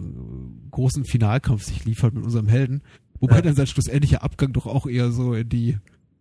großen 0.70 1.04
Finalkampf 1.04 1.62
sich 1.64 1.84
liefert 1.84 2.14
mit 2.14 2.24
unserem 2.24 2.48
Helden. 2.48 2.80
Wobei 3.18 3.36
Ja. 3.36 3.42
dann 3.42 3.54
sein 3.54 3.66
schlussendlicher 3.66 4.22
Abgang 4.22 4.54
doch 4.54 4.66
auch 4.66 4.86
eher 4.86 5.12
so 5.12 5.34
in 5.34 5.48
die, 5.50 5.76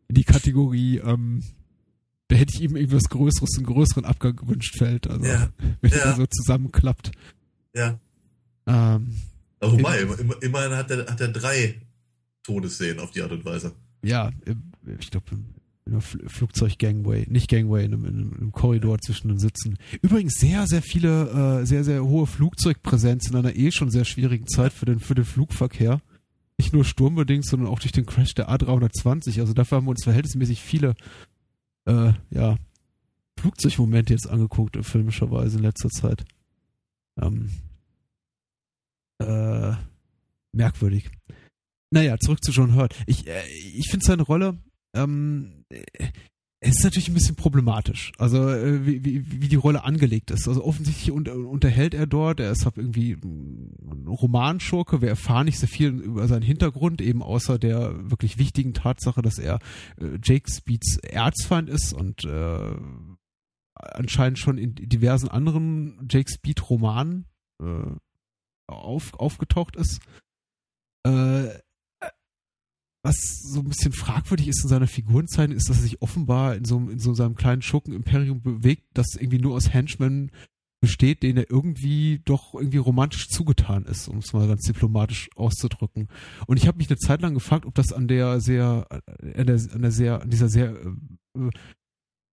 in 0.09 0.15
die 0.15 0.25
Kategorie, 0.25 0.97
ähm, 0.97 1.41
da 2.29 2.35
hätte 2.35 2.53
ich 2.55 2.61
ihm 2.61 2.75
irgendwas 2.77 3.03
Größeres, 3.09 3.57
einen 3.57 3.65
größeren 3.65 4.05
Abgang 4.05 4.35
gewünscht 4.37 4.77
fällt. 4.77 5.07
Also 5.07 5.25
Ja. 5.25 5.49
wenn 5.81 5.91
Ja. 5.91 5.97
er 5.97 6.15
so 6.15 6.25
zusammenklappt. 6.25 7.11
Ja. 7.75 7.99
Ähm, 8.65 9.15
Aber 9.59 9.71
wobei, 9.73 9.99
immer, 9.99 10.41
immerhin 10.41 10.71
hat 10.77 10.89
er, 10.91 11.05
hat 11.07 11.19
er 11.19 11.27
drei 11.29 11.75
Todesszenen 12.43 12.99
auf 12.99 13.11
die 13.11 13.21
Art 13.21 13.31
und 13.31 13.43
Weise. 13.45 13.73
ja, 14.03 14.31
im- 14.45 14.63
ich 14.99 15.11
glaube, 15.11 15.25
in 15.31 15.45
einer 15.93 16.01
Fl- 16.01 16.27
Flugzeug-Gangway, 16.29 17.25
nicht 17.29 17.49
Gangway, 17.49 17.83
in 17.85 17.93
einem, 17.93 18.05
in 18.05 18.13
einem- 18.15 18.31
in 18.33 18.37
einem 18.37 18.51
Korridor 18.51 18.99
zwischen 18.99 19.27
den 19.29 19.39
Sitzen. 19.39 19.77
Übrigens 20.01 20.35
sehr, 20.39 20.65
sehr 20.67 20.81
viele, 20.81 21.61
äh, 21.61 21.65
sehr, 21.65 21.83
sehr 21.83 22.05
hohe 22.05 22.27
Flugzeugpräsenz 22.27 23.27
in 23.29 23.35
einer 23.35 23.55
eh 23.55 23.71
schon 23.71 23.89
sehr 23.91 24.05
schwierigen 24.05 24.47
Zeit 24.47 24.71
für 24.71 24.85
den, 24.85 24.99
für 24.99 25.15
den 25.15 25.25
Flugverkehr. 25.25 25.99
Nicht 26.59 26.73
nur 26.73 26.83
sturmbedingt, 26.85 27.45
sondern 27.45 27.69
auch 27.69 27.79
durch 27.79 27.91
den 27.91 28.05
Crash 28.05 28.33
der 28.35 28.49
A320. 28.49 29.39
Also 29.41 29.53
dafür 29.53 29.77
haben 29.77 29.85
wir 29.87 29.91
uns 29.91 30.03
verhältnismäßig 30.03 30.61
viele, 30.61 30.93
äh, 31.89 32.13
ja, 32.29 32.57
Flugzeugmomente 33.39 34.13
jetzt 34.13 34.29
angeguckt, 34.29 34.77
filmischerweise 34.85 35.57
in 35.57 35.63
letzter 35.63 35.89
Zeit. 35.89 36.25
Ähm, 37.21 37.49
äh, 39.19 39.73
merkwürdig. 40.51 41.09
Naja, 41.91 42.17
zurück 42.19 42.43
zu 42.43 42.51
John 42.51 42.75
Hurt. 42.75 42.95
Ich, 43.07 43.27
äh, 43.27 43.47
ich 43.47 43.89
finde 43.89 44.05
seine 44.05 44.23
Rolle, 44.23 44.57
ähm, 44.93 45.65
äh, 45.69 45.83
es 46.61 46.77
ist 46.77 46.83
natürlich 46.83 47.07
ein 47.07 47.13
bisschen 47.13 47.35
problematisch. 47.35 48.11
Also, 48.17 48.49
äh, 48.49 48.85
wie, 48.85 49.05
wie, 49.05 49.41
wie 49.41 49.47
die 49.47 49.55
Rolle 49.55 49.85
angelegt 49.85 50.29
ist. 50.29 50.47
Also, 50.47 50.63
offensichtlich 50.63 51.11
unter, 51.11 51.35
unterhält 51.35 51.93
er 51.93 52.05
dort. 52.05 52.41
Er 52.41 52.51
ist 52.51 52.65
halt 52.65 52.77
irgendwie 52.77 53.13
ein 53.13 54.07
Romanschurke. 54.07 55.01
Wir 55.01 55.09
erfahren 55.09 55.45
nicht 55.45 55.59
sehr 55.59 55.69
viel 55.69 55.89
über 55.89 56.27
seinen 56.27 56.41
Hintergrund, 56.41 57.01
eben 57.01 57.23
außer 57.23 57.59
der 57.59 58.11
wirklich 58.11 58.37
wichtigen 58.37 58.73
Tatsache, 58.73 59.21
dass 59.21 59.39
er 59.39 59.59
äh, 59.97 60.17
Jake 60.21 60.51
Speeds 60.51 60.97
Erzfeind 60.97 61.69
ist 61.69 61.93
und 61.93 62.25
äh, 62.25 62.75
anscheinend 63.75 64.37
schon 64.39 64.57
in 64.57 64.75
diversen 64.75 65.29
anderen 65.29 66.07
Jake 66.09 66.29
Speed 66.29 66.69
Romanen 66.69 67.25
äh, 67.61 67.95
auf, 68.67 69.13
aufgetaucht 69.13 69.77
ist. 69.77 70.01
Äh, 71.05 71.49
was 73.01 73.15
so 73.43 73.59
ein 73.61 73.69
bisschen 73.69 73.93
fragwürdig 73.93 74.47
ist 74.47 74.63
in 74.63 74.69
seiner 74.69 74.87
Figurenzeit, 74.87 75.51
ist, 75.51 75.69
dass 75.69 75.77
er 75.77 75.83
sich 75.83 76.01
offenbar 76.01 76.55
in 76.55 76.65
so, 76.65 76.77
in 76.77 76.99
so 76.99 77.13
seinem 77.13 77.35
kleinen 77.35 77.61
Schurken-Imperium 77.61 78.41
bewegt, 78.41 78.87
das 78.93 79.15
irgendwie 79.15 79.39
nur 79.39 79.55
aus 79.55 79.73
Henchmen 79.73 80.31
besteht, 80.81 81.23
denen 81.23 81.37
er 81.37 81.49
irgendwie 81.49 82.21
doch 82.23 82.53
irgendwie 82.53 82.77
romantisch 82.77 83.27
zugetan 83.27 83.85
ist, 83.85 84.07
um 84.07 84.19
es 84.19 84.33
mal 84.33 84.47
ganz 84.47 84.61
diplomatisch 84.63 85.29
auszudrücken. 85.35 86.07
Und 86.47 86.57
ich 86.57 86.67
habe 86.67 86.77
mich 86.77 86.89
eine 86.89 86.97
Zeit 86.97 87.21
lang 87.21 87.33
gefragt, 87.33 87.65
ob 87.65 87.75
das 87.75 87.91
an 87.91 88.07
der 88.07 88.39
sehr, 88.39 88.87
an 88.89 89.47
der, 89.47 89.59
an 89.73 89.81
der 89.81 89.91
sehr, 89.91 90.21
an 90.21 90.29
dieser 90.29 90.49
sehr, 90.49 90.71
äh, 90.71 91.49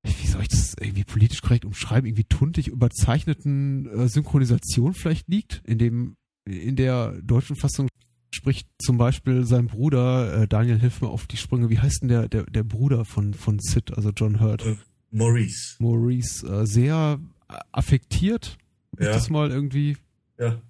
wie 0.02 0.26
soll 0.26 0.42
ich 0.42 0.48
das 0.48 0.74
irgendwie 0.78 1.04
politisch 1.04 1.40
korrekt 1.40 1.64
umschreiben, 1.64 2.06
irgendwie 2.06 2.24
tuntig 2.24 2.68
überzeichneten 2.68 3.86
äh, 3.88 4.08
Synchronisation 4.08 4.92
vielleicht 4.92 5.28
liegt, 5.28 5.62
in 5.64 5.78
dem, 5.78 6.16
in 6.46 6.76
der 6.76 7.20
deutschen 7.22 7.56
Fassung 7.56 7.88
spricht 8.35 8.69
zum 8.78 8.98
Beispiel 8.98 9.44
sein 9.44 9.66
Bruder, 9.66 10.43
äh, 10.43 10.48
Daniel, 10.48 10.78
hilf 10.78 11.01
mir 11.01 11.09
auf 11.09 11.27
die 11.27 11.36
Sprünge, 11.36 11.70
wie 11.70 11.78
heißt 11.78 12.02
denn 12.02 12.09
der, 12.09 12.28
der, 12.28 12.44
der 12.44 12.65
Bruder 12.65 13.05
von, 13.05 13.35
von 13.35 13.59
Sid, 13.61 13.97
also 13.97 14.11
John 14.11 14.40
Hurt? 14.40 14.66
Äh, 14.66 14.77
Maurice. 15.11 15.77
Maurice, 15.78 16.47
äh, 16.47 16.66
sehr 16.66 17.20
affektiert, 17.73 18.59
ja. 18.98 19.12
das 19.12 19.31
mal 19.31 19.51
irgendwie 19.51 19.97
ja. 20.39 20.61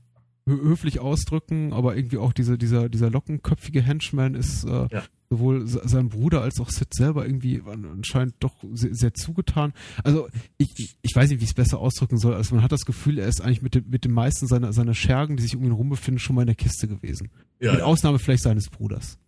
höflich 0.47 1.01
ausdrücken, 1.01 1.73
aber 1.73 1.97
irgendwie 1.97 2.19
auch 2.19 2.33
diese, 2.33 2.59
dieser, 2.59 2.89
dieser 2.89 3.11
lockenköpfige 3.11 3.83
Henchman 3.83 4.35
ist 4.35 4.65
äh, 4.65 4.87
ja. 4.91 5.05
Sowohl 5.35 5.67
sein 5.67 6.09
Bruder 6.09 6.43
als 6.43 6.61
auch 6.61 6.71
Sid 6.71 6.95
selber 6.95 7.27
irgendwie 7.27 7.63
anscheinend 7.67 8.37
doch 8.41 8.55
sehr, 8.73 8.95
sehr 8.95 9.15
zugetan. 9.15 9.73
Also 10.03 10.29
ich, 10.59 10.97
ich 11.03 11.15
weiß 11.15 11.31
nicht, 11.31 11.41
wie 11.41 11.45
ich 11.45 11.51
es 11.51 11.55
besser 11.55 11.79
ausdrücken 11.79 12.19
soll. 12.19 12.35
Also 12.35 12.55
man 12.55 12.63
hat 12.63 12.73
das 12.73 12.85
Gefühl, 12.85 13.19
er 13.19 13.27
ist 13.27 13.41
eigentlich 13.41 13.63
mit 13.63 13.75
dem, 13.75 13.89
mit 13.89 14.05
den 14.05 14.13
meisten 14.13 14.47
seiner, 14.47 14.73
seiner 14.73 14.95
Schergen, 14.95 15.37
die 15.37 15.43
sich 15.43 15.57
um 15.57 15.65
ihn 15.65 15.73
rum 15.73 15.89
befinden, 15.89 16.21
schon 16.21 16.37
mal 16.37 16.43
in 16.43 16.49
der 16.49 16.57
Kiste 16.57 16.87
gewesen. 16.87 17.31
Ja, 17.61 17.73
mit 17.73 17.83
Ausnahme 17.83 18.19
vielleicht 18.19 18.43
seines 18.43 18.71
Bruders. 18.71 19.19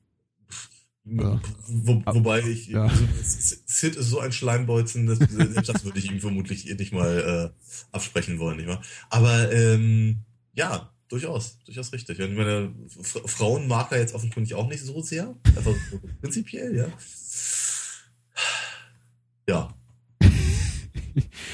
Ja. 1.05 1.41
Wo, 1.69 2.03
wobei 2.05 2.41
ich, 2.41 2.69
ja. 2.69 2.85
also, 2.85 3.05
Sid 3.23 3.95
ist 3.95 4.11
so 4.11 4.19
ein 4.19 4.33
Schleimbolzen, 4.33 5.07
das, 5.07 5.20
das 5.20 5.85
würde 5.85 5.99
ich 5.99 6.11
ihm 6.11 6.20
vermutlich 6.20 6.65
nicht 6.78 6.93
mal 6.93 7.53
äh, 7.55 7.77
absprechen 7.93 8.41
wollen, 8.41 8.57
nicht 8.57 8.69
wahr? 8.69 8.83
Aber 9.09 9.53
ähm, 9.53 10.19
ja, 10.53 10.91
durchaus, 11.09 11.59
durchaus 11.65 11.93
richtig. 11.93 12.20
Und 12.20 12.35
meine 12.35 12.74
Frauen 13.27 13.66
mag 13.69 13.93
er 13.93 13.99
jetzt 13.99 14.15
offenkundig 14.15 14.55
auch 14.55 14.69
nicht 14.69 14.83
so 14.83 15.01
sehr, 15.03 15.35
einfach 15.45 15.74
so 15.91 16.01
prinzipiell, 16.20 16.77
ja. 16.77 16.89
Ja. 19.49 19.74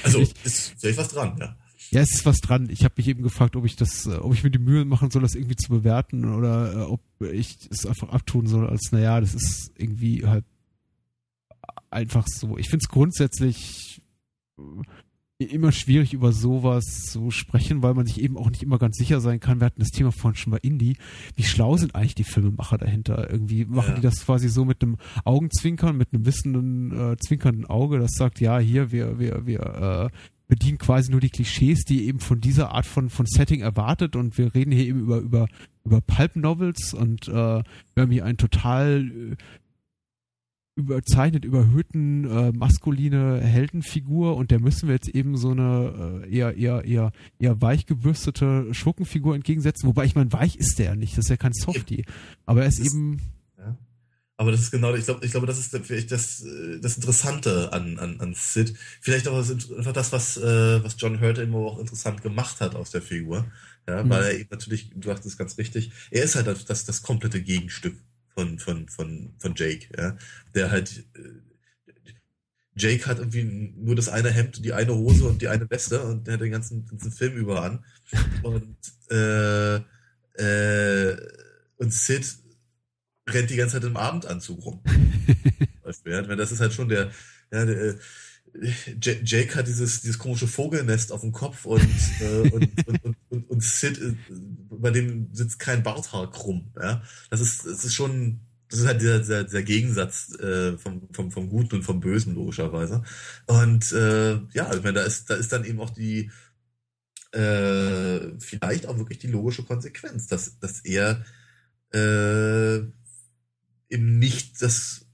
Also 0.02 0.20
ist 0.20 0.74
vielleicht 0.78 0.98
was 0.98 1.08
dran, 1.08 1.36
ja. 1.38 1.56
Ja, 1.90 2.00
es 2.00 2.14
ist 2.14 2.24
was 2.24 2.40
dran. 2.40 2.70
Ich 2.70 2.84
habe 2.84 2.94
mich 2.96 3.06
eben 3.06 3.22
gefragt, 3.22 3.54
ob 3.54 3.66
ich 3.66 3.76
das, 3.76 4.06
äh, 4.06 4.14
ob 4.14 4.32
ich 4.32 4.42
mir 4.42 4.50
die 4.50 4.58
Mühe 4.58 4.86
machen 4.86 5.10
soll, 5.10 5.20
das 5.20 5.34
irgendwie 5.34 5.56
zu 5.56 5.68
bewerten 5.68 6.34
oder 6.34 6.72
äh, 6.72 6.82
ob 6.84 7.02
ich 7.20 7.58
es 7.70 7.84
einfach 7.84 8.08
abtun 8.08 8.46
soll, 8.46 8.66
als 8.66 8.92
naja, 8.92 9.20
das 9.20 9.34
ist 9.34 9.72
irgendwie 9.76 10.26
halt 10.26 10.46
einfach 11.90 12.26
so. 12.26 12.56
Ich 12.56 12.70
finde 12.70 12.82
es 12.82 12.88
grundsätzlich 12.88 14.00
immer 15.44 15.72
schwierig, 15.72 16.12
über 16.12 16.32
sowas 16.32 16.84
zu 17.04 17.30
sprechen, 17.30 17.82
weil 17.82 17.94
man 17.94 18.06
sich 18.06 18.20
eben 18.20 18.36
auch 18.36 18.50
nicht 18.50 18.62
immer 18.62 18.78
ganz 18.78 18.96
sicher 18.96 19.20
sein 19.20 19.40
kann. 19.40 19.60
Wir 19.60 19.66
hatten 19.66 19.80
das 19.80 19.90
Thema 19.90 20.12
vorhin 20.12 20.36
schon 20.36 20.50
mal 20.50 20.60
Indie. 20.62 20.96
Wie 21.36 21.44
schlau 21.44 21.76
sind 21.76 21.94
eigentlich 21.94 22.14
die 22.14 22.24
Filmemacher 22.24 22.78
dahinter? 22.78 23.30
Irgendwie 23.30 23.64
machen 23.64 23.90
ja. 23.90 23.94
die 23.96 24.00
das 24.02 24.24
quasi 24.24 24.48
so 24.48 24.64
mit 24.64 24.82
einem 24.82 24.96
Augenzwinkern, 25.24 25.96
mit 25.96 26.12
einem 26.12 26.26
wissenden, 26.26 27.12
äh, 27.12 27.16
zwinkernden 27.16 27.66
Auge, 27.66 27.98
das 27.98 28.12
sagt, 28.12 28.40
ja, 28.40 28.58
hier, 28.58 28.92
wir, 28.92 29.18
wir, 29.18 29.46
wir 29.46 30.10
äh, 30.10 30.16
bedient 30.52 30.80
quasi 30.80 31.10
nur 31.10 31.20
die 31.20 31.30
Klischees, 31.30 31.84
die 31.86 32.06
eben 32.06 32.20
von 32.20 32.40
dieser 32.40 32.72
Art 32.72 32.84
von, 32.84 33.08
von 33.08 33.24
Setting 33.24 33.60
erwartet 33.60 34.16
und 34.16 34.36
wir 34.36 34.54
reden 34.54 34.70
hier 34.70 34.86
eben 34.86 35.00
über, 35.00 35.16
über, 35.16 35.46
über 35.82 36.02
Pulp 36.02 36.36
Novels 36.36 36.92
und 36.92 37.26
äh, 37.26 37.32
wir 37.32 37.64
haben 37.96 38.10
hier 38.10 38.26
einen 38.26 38.36
total 38.36 39.10
äh, 39.10 39.36
überzeichnet, 40.74 41.44
überhöhten, 41.44 42.24
äh, 42.24 42.52
maskuline 42.52 43.40
Heldenfigur 43.40 44.36
und 44.36 44.50
der 44.50 44.60
müssen 44.60 44.88
wir 44.88 44.94
jetzt 44.94 45.08
eben 45.08 45.36
so 45.36 45.50
eine 45.50 46.22
äh, 46.24 46.34
eher, 46.34 46.56
eher, 46.56 46.84
eher, 46.84 47.12
eher 47.38 47.60
weich 47.60 47.86
gebürstete 47.86 48.72
Schurkenfigur 48.72 49.34
entgegensetzen, 49.34 49.86
wobei 49.86 50.04
ich 50.04 50.14
meine, 50.14 50.32
weich 50.32 50.56
ist 50.56 50.78
der 50.78 50.86
ja 50.86 50.94
nicht, 50.96 51.18
das 51.18 51.26
ist 51.26 51.30
ja 51.30 51.36
kein 51.36 51.52
Softie, 51.52 52.04
aber 52.46 52.62
er 52.62 52.68
ist, 52.68 52.80
ist 52.80 52.94
eben 52.94 53.20
aber 54.42 54.50
das 54.50 54.62
ist 54.62 54.70
genau, 54.72 54.92
ich 54.94 55.04
glaube, 55.04 55.24
ich 55.24 55.30
glaube, 55.30 55.46
das 55.46 55.58
ist 55.58 55.76
vielleicht 55.84 56.10
das, 56.10 56.44
das 56.80 56.96
Interessante 56.96 57.72
an, 57.72 57.96
an, 58.00 58.18
an 58.18 58.34
Sid. 58.34 58.74
Vielleicht 59.00 59.28
auch 59.28 59.36
einfach 59.36 59.92
das, 59.92 60.10
was, 60.10 60.36
äh, 60.36 60.82
was 60.82 60.96
John 60.98 61.20
Hurt 61.20 61.38
immer 61.38 61.58
auch 61.58 61.78
interessant 61.78 62.22
gemacht 62.22 62.60
hat 62.60 62.74
aus 62.74 62.90
der 62.90 63.02
Figur. 63.02 63.44
Ja, 63.88 64.02
mhm. 64.02 64.10
weil 64.10 64.24
er 64.24 64.34
eben 64.40 64.48
natürlich, 64.50 64.90
du 64.96 65.08
sagst 65.08 65.26
es 65.26 65.36
ganz 65.36 65.58
richtig, 65.58 65.92
er 66.10 66.24
ist 66.24 66.34
halt 66.34 66.48
das, 66.48 66.64
das, 66.64 66.84
das 66.84 67.02
komplette 67.02 67.40
Gegenstück 67.40 67.94
von, 68.34 68.58
von, 68.58 68.88
von, 68.88 69.34
von 69.38 69.54
Jake, 69.56 69.88
ja. 69.96 70.16
Der 70.54 70.70
halt, 70.70 71.04
äh, 71.14 72.00
Jake 72.74 73.06
hat 73.06 73.18
irgendwie 73.18 73.44
nur 73.44 73.94
das 73.94 74.08
eine 74.08 74.30
Hemd, 74.30 74.64
die 74.64 74.72
eine 74.72 74.94
Hose 74.94 75.24
und 75.24 75.42
die 75.42 75.48
eine 75.48 75.68
Weste 75.68 76.02
und 76.02 76.26
der 76.26 76.34
hat 76.34 76.40
den 76.40 76.52
ganzen, 76.52 76.86
ganzen 76.86 77.12
Film 77.12 77.34
über 77.34 77.62
an. 77.62 77.84
Und, 78.42 78.76
äh, 79.10 79.76
äh, 80.34 81.16
und 81.76 81.92
Sid 81.92 82.26
rennt 83.28 83.50
die 83.50 83.56
ganze 83.56 83.76
Zeit 83.76 83.84
im 83.84 83.96
Abendanzug 83.96 84.64
rum. 84.64 84.82
das 85.82 86.52
ist 86.52 86.60
halt 86.60 86.72
schon 86.72 86.88
der, 86.88 87.10
ja, 87.52 87.64
der 87.64 87.76
äh, 87.76 87.98
Jake 88.54 89.54
hat 89.54 89.66
dieses, 89.66 90.02
dieses 90.02 90.18
komische 90.18 90.46
Vogelnest 90.46 91.12
auf 91.12 91.22
dem 91.22 91.32
Kopf 91.32 91.64
und, 91.64 91.82
äh, 92.20 92.50
und, 92.50 92.68
und, 92.86 93.16
und, 93.30 93.50
und, 93.50 93.62
Sid, 93.62 93.98
äh, 93.98 94.14
bei 94.70 94.90
dem 94.90 95.28
sitzt 95.32 95.58
kein 95.58 95.82
Barthaar 95.82 96.30
krumm. 96.30 96.70
Ja? 96.80 97.02
Das 97.30 97.40
ist, 97.40 97.64
das 97.64 97.84
ist 97.84 97.94
schon, 97.94 98.40
das 98.68 98.80
ist 98.80 98.86
halt 98.86 99.00
dieser, 99.00 99.18
dieser, 99.18 99.44
dieser 99.44 99.62
Gegensatz 99.62 100.38
äh, 100.38 100.76
vom, 100.76 101.08
vom, 101.12 101.30
vom 101.30 101.48
Guten 101.48 101.76
und 101.76 101.82
vom 101.82 102.00
Bösen, 102.00 102.34
logischerweise. 102.34 103.02
Und 103.46 103.90
äh, 103.92 104.34
ja, 104.52 104.72
ich 104.74 104.82
meine, 104.82 104.94
da 104.94 105.02
ist, 105.02 105.30
da 105.30 105.34
ist 105.34 105.52
dann 105.52 105.64
eben 105.64 105.80
auch 105.80 105.90
die, 105.90 106.30
äh, 107.32 108.38
vielleicht 108.38 108.86
auch 108.86 108.98
wirklich 108.98 109.18
die 109.18 109.28
logische 109.28 109.64
Konsequenz, 109.64 110.26
dass, 110.26 110.58
dass 110.58 110.80
er 110.80 111.24
äh, 111.94 112.76
eben 113.88 114.18
nicht 114.18 114.60
das 114.60 115.06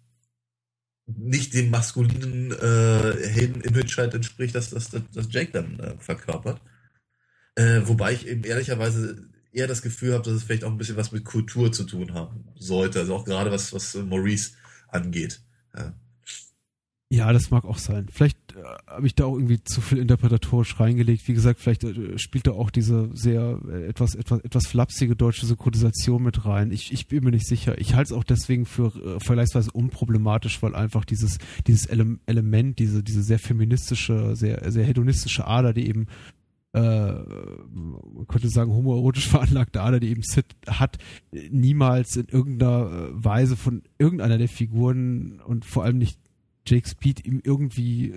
nicht 1.16 1.54
dem 1.54 1.70
maskulinen 1.70 2.52
äh, 2.52 3.28
Helden-Image 3.28 3.96
halt 3.96 4.14
entspricht, 4.14 4.54
dass 4.54 4.70
das, 4.70 4.90
das 4.90 5.28
Jake 5.30 5.52
dann 5.52 5.78
äh, 5.80 5.94
verkörpert. 5.98 6.60
Äh, 7.54 7.82
wobei 7.84 8.12
ich 8.12 8.26
eben 8.26 8.44
ehrlicherweise 8.44 9.28
eher 9.52 9.66
das 9.66 9.82
Gefühl 9.82 10.12
habe, 10.14 10.24
dass 10.24 10.34
es 10.34 10.44
vielleicht 10.44 10.64
auch 10.64 10.70
ein 10.70 10.78
bisschen 10.78 10.96
was 10.96 11.12
mit 11.12 11.24
Kultur 11.24 11.72
zu 11.72 11.84
tun 11.84 12.14
haben 12.14 12.44
sollte. 12.56 13.00
Also 13.00 13.14
auch 13.14 13.24
gerade 13.24 13.50
was, 13.50 13.72
was 13.72 13.94
Maurice 13.94 14.52
angeht. 14.88 15.40
Ja. 15.76 15.94
Ja, 17.10 17.32
das 17.32 17.50
mag 17.50 17.64
auch 17.64 17.78
sein. 17.78 18.06
Vielleicht 18.10 18.36
äh, 18.54 18.62
habe 18.86 19.06
ich 19.06 19.14
da 19.14 19.24
auch 19.24 19.34
irgendwie 19.34 19.64
zu 19.64 19.80
viel 19.80 19.96
interpretatorisch 19.96 20.78
reingelegt. 20.78 21.26
Wie 21.26 21.32
gesagt, 21.32 21.58
vielleicht 21.58 21.82
äh, 21.84 22.18
spielt 22.18 22.46
da 22.46 22.50
auch 22.50 22.68
diese 22.68 23.08
sehr 23.14 23.58
äh, 23.66 23.86
etwas 23.86 24.14
etwas 24.14 24.40
etwas 24.40 24.66
flapsige 24.66 25.16
deutsche 25.16 25.46
Synchronisation 25.46 26.22
mit 26.22 26.44
rein. 26.44 26.70
Ich, 26.70 26.92
ich 26.92 27.08
bin 27.08 27.24
mir 27.24 27.30
nicht 27.30 27.46
sicher. 27.46 27.78
Ich 27.78 27.94
halte 27.94 28.12
es 28.12 28.18
auch 28.18 28.24
deswegen 28.24 28.66
für 28.66 28.94
äh, 28.94 29.20
vergleichsweise 29.20 29.70
unproblematisch, 29.72 30.62
weil 30.62 30.74
einfach 30.74 31.06
dieses 31.06 31.38
dieses 31.66 31.86
Ele 31.86 32.18
Element, 32.26 32.78
diese 32.78 33.02
diese 33.02 33.22
sehr 33.22 33.38
feministische, 33.38 34.36
sehr 34.36 34.70
sehr 34.70 34.84
hedonistische 34.84 35.46
Ader, 35.46 35.72
die 35.72 35.88
eben 35.88 36.08
äh, 36.74 36.80
man 36.80 38.26
könnte 38.28 38.50
sagen, 38.50 38.70
homoerotisch 38.70 39.28
veranlagte 39.30 39.80
Ader, 39.80 39.98
die 39.98 40.10
eben 40.10 40.22
Sid 40.22 40.44
hat, 40.66 40.98
niemals 41.32 42.16
in 42.16 42.26
irgendeiner 42.26 43.08
Weise 43.12 43.56
von 43.56 43.82
irgendeiner 43.96 44.36
der 44.36 44.48
Figuren 44.48 45.40
und 45.40 45.64
vor 45.64 45.84
allem 45.84 45.96
nicht 45.96 46.18
Jake 46.68 46.88
Speed 46.88 47.24
ihm 47.24 47.40
irgendwie 47.42 48.14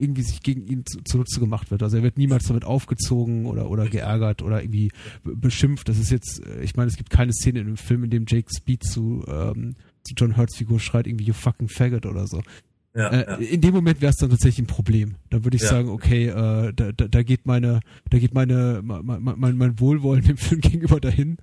irgendwie 0.00 0.22
sich 0.22 0.42
gegen 0.42 0.66
ihn 0.66 0.84
zu, 0.86 1.02
zunutze 1.04 1.40
gemacht 1.40 1.70
wird. 1.70 1.82
Also 1.82 1.98
er 1.98 2.02
wird 2.02 2.16
niemals 2.16 2.44
damit 2.46 2.64
aufgezogen 2.64 3.46
oder 3.46 3.70
oder 3.70 3.86
geärgert 3.86 4.42
oder 4.42 4.62
irgendwie 4.62 4.90
beschimpft. 5.22 5.88
Das 5.88 5.98
ist 5.98 6.10
jetzt, 6.10 6.44
äh, 6.44 6.62
ich 6.62 6.74
meine, 6.74 6.88
es 6.88 6.96
gibt 6.96 7.10
keine 7.10 7.32
Szene 7.32 7.60
in 7.60 7.66
dem 7.66 7.76
Film, 7.76 8.04
in 8.04 8.10
dem 8.10 8.24
Jake 8.26 8.48
Speed 8.54 8.82
zu, 8.82 9.24
ähm, 9.28 9.74
zu 10.02 10.14
John 10.16 10.36
Hurts 10.36 10.56
Figur 10.56 10.80
schreit 10.80 11.06
irgendwie 11.06 11.26
you 11.26 11.34
fucking 11.34 11.68
faggot 11.68 12.06
oder 12.06 12.26
so. 12.26 12.42
Ja, 12.94 13.08
äh, 13.08 13.30
ja. 13.30 13.36
In 13.36 13.60
dem 13.60 13.74
Moment 13.74 14.00
wäre 14.00 14.10
es 14.10 14.16
dann 14.16 14.30
tatsächlich 14.30 14.64
ein 14.64 14.66
Problem. 14.66 15.16
Da 15.28 15.44
würde 15.44 15.56
ich 15.56 15.62
ja. 15.62 15.68
sagen, 15.68 15.90
okay, 15.90 16.26
äh, 16.26 16.72
da, 16.72 16.92
da, 16.92 17.06
da 17.06 17.22
geht 17.22 17.46
meine, 17.46 17.80
da 18.08 18.18
geht 18.18 18.34
meine, 18.34 18.80
mein, 18.82 19.22
mein, 19.22 19.56
mein 19.56 19.80
Wohlwollen 19.80 20.24
dem 20.24 20.36
Film 20.36 20.60
gegenüber 20.62 20.98
dahin. 20.98 21.36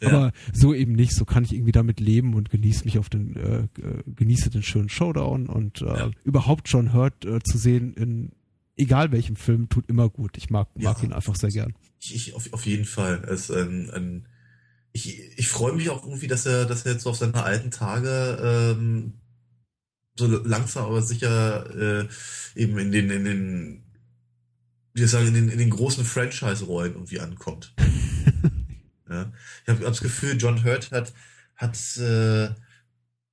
Ja. 0.00 0.08
Aber 0.08 0.32
so 0.52 0.72
eben 0.72 0.92
nicht. 0.92 1.14
So 1.14 1.24
kann 1.24 1.44
ich 1.44 1.52
irgendwie 1.52 1.72
damit 1.72 2.00
leben 2.00 2.34
und 2.34 2.50
genieße 2.50 2.84
mich 2.84 2.98
auf 2.98 3.08
den, 3.08 3.36
äh, 3.36 3.68
genieße 4.16 4.50
den 4.50 4.62
schönen 4.62 4.88
Showdown 4.88 5.48
und 5.48 5.82
äh, 5.82 5.86
ja. 5.86 6.10
überhaupt 6.24 6.68
schon 6.68 6.92
hört 6.92 7.24
äh, 7.24 7.40
zu 7.42 7.58
sehen 7.58 7.94
in 7.94 8.32
egal 8.76 9.12
welchem 9.12 9.36
Film 9.36 9.68
tut 9.68 9.88
immer 9.88 10.08
gut. 10.08 10.36
Ich 10.36 10.50
mag, 10.50 10.68
mag 10.76 10.98
ja. 10.98 11.04
ihn 11.04 11.12
einfach 11.12 11.36
sehr 11.36 11.50
gern. 11.50 11.74
Ich, 12.00 12.14
ich 12.14 12.34
auf, 12.34 12.52
auf 12.52 12.66
jeden 12.66 12.84
Fall. 12.84 13.22
Es 13.28 13.50
ein, 13.50 13.90
ein 13.90 14.28
ich, 14.92 15.20
ich 15.38 15.48
freue 15.48 15.72
mich 15.72 15.88
auch 15.90 16.04
irgendwie, 16.04 16.26
dass 16.26 16.46
er, 16.46 16.66
dass 16.66 16.84
er 16.84 16.92
jetzt 16.92 17.06
auf 17.06 17.16
seine 17.16 17.42
alten 17.42 17.70
Tage 17.70 18.74
ähm, 18.76 19.14
so 20.16 20.26
langsam 20.26 20.84
aber 20.84 21.00
sicher 21.02 22.02
äh, 22.04 22.08
eben 22.54 22.78
in 22.78 22.92
den, 22.92 23.10
in 23.10 23.24
den, 23.24 23.82
wie 24.92 25.06
sagen, 25.06 25.28
in 25.28 25.34
den, 25.34 25.48
in 25.48 25.58
den 25.58 25.70
großen 25.70 26.04
Franchise-Rollen 26.04 26.92
irgendwie 26.92 27.20
ankommt. 27.20 27.74
Ja. 29.12 29.32
Ich 29.62 29.68
habe 29.68 29.80
hab 29.80 29.92
das 29.92 30.00
Gefühl, 30.00 30.36
John 30.38 30.64
Hurt 30.64 30.90
hat, 30.90 31.12
hat 31.56 31.76
äh, 31.98 32.50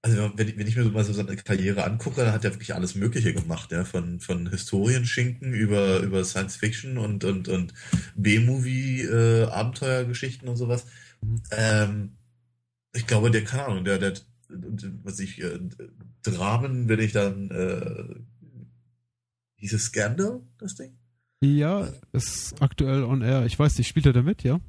also 0.02 0.32
wenn 0.36 0.48
ich, 0.48 0.58
wenn 0.58 0.68
ich 0.68 0.76
mir 0.76 0.84
so 0.84 0.92
mal 0.92 1.04
so 1.04 1.12
seine 1.12 1.36
Karriere 1.36 1.84
angucke, 1.84 2.24
dann 2.24 2.34
hat 2.34 2.46
er 2.46 2.54
wirklich 2.54 2.74
alles 2.74 2.96
Mögliche 2.96 3.34
gemacht, 3.34 3.72
ja, 3.72 3.84
von, 3.84 4.20
von 4.20 4.50
Historienschinken 4.50 5.54
über, 5.54 6.00
über 6.00 6.24
Science 6.24 6.56
Fiction 6.56 6.98
und, 6.98 7.26
und, 7.26 7.48
und 7.50 7.74
B-Movie, 8.16 9.02
äh, 9.02 9.44
Abenteuergeschichten 9.46 10.48
und 10.48 10.56
sowas. 10.56 10.86
Mhm. 11.22 11.42
Ähm, 11.52 12.12
ich 12.94 13.08
glaube, 13.08 13.30
der, 13.30 13.44
keine 13.44 13.66
Ahnung, 13.66 13.84
der, 13.84 13.98
der, 13.98 14.14
was 15.04 15.20
ich, 15.20 15.42
äh, 15.44 15.60
Dramen, 16.24 16.88
wenn 16.88 17.00
ich 17.00 17.12
dann, 17.12 17.52
äh, 17.52 18.16
hieß 19.58 19.74
es 19.74 19.86
Scandal, 19.86 20.42
das 20.58 20.76
Ding? 20.76 20.98
Ja, 21.42 21.88
ist 22.12 22.56
aktuell 22.62 23.04
on 23.04 23.22
air. 23.22 23.46
Ich 23.46 23.58
weiß 23.58 23.78
nicht, 23.78 23.88
spielt 23.88 24.06
er 24.06 24.14
damit, 24.14 24.44
ja? 24.44 24.60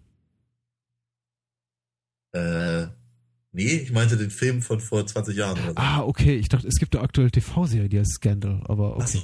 Äh, 2.33 2.87
nee, 3.53 3.77
ich 3.77 3.93
meinte 3.93 4.17
den 4.17 4.31
Film 4.31 4.63
von 4.63 4.81
vor 4.81 5.07
20 5.07 5.37
Jahren. 5.37 5.59
Oder 5.59 5.69
so. 5.69 5.77
Ah, 5.77 6.01
okay. 6.03 6.37
Ich 6.37 6.49
dachte, 6.49 6.69
es 6.69 6.77
gibt 6.77 6.95
eine 6.95 7.05
aktuelle 7.05 7.31
TV-Serie, 7.31 7.89
die 7.89 7.99
heißt 7.99 8.15
Scandal, 8.15 8.63
aber 8.65 8.97
okay. 8.97 9.19
So. 9.19 9.23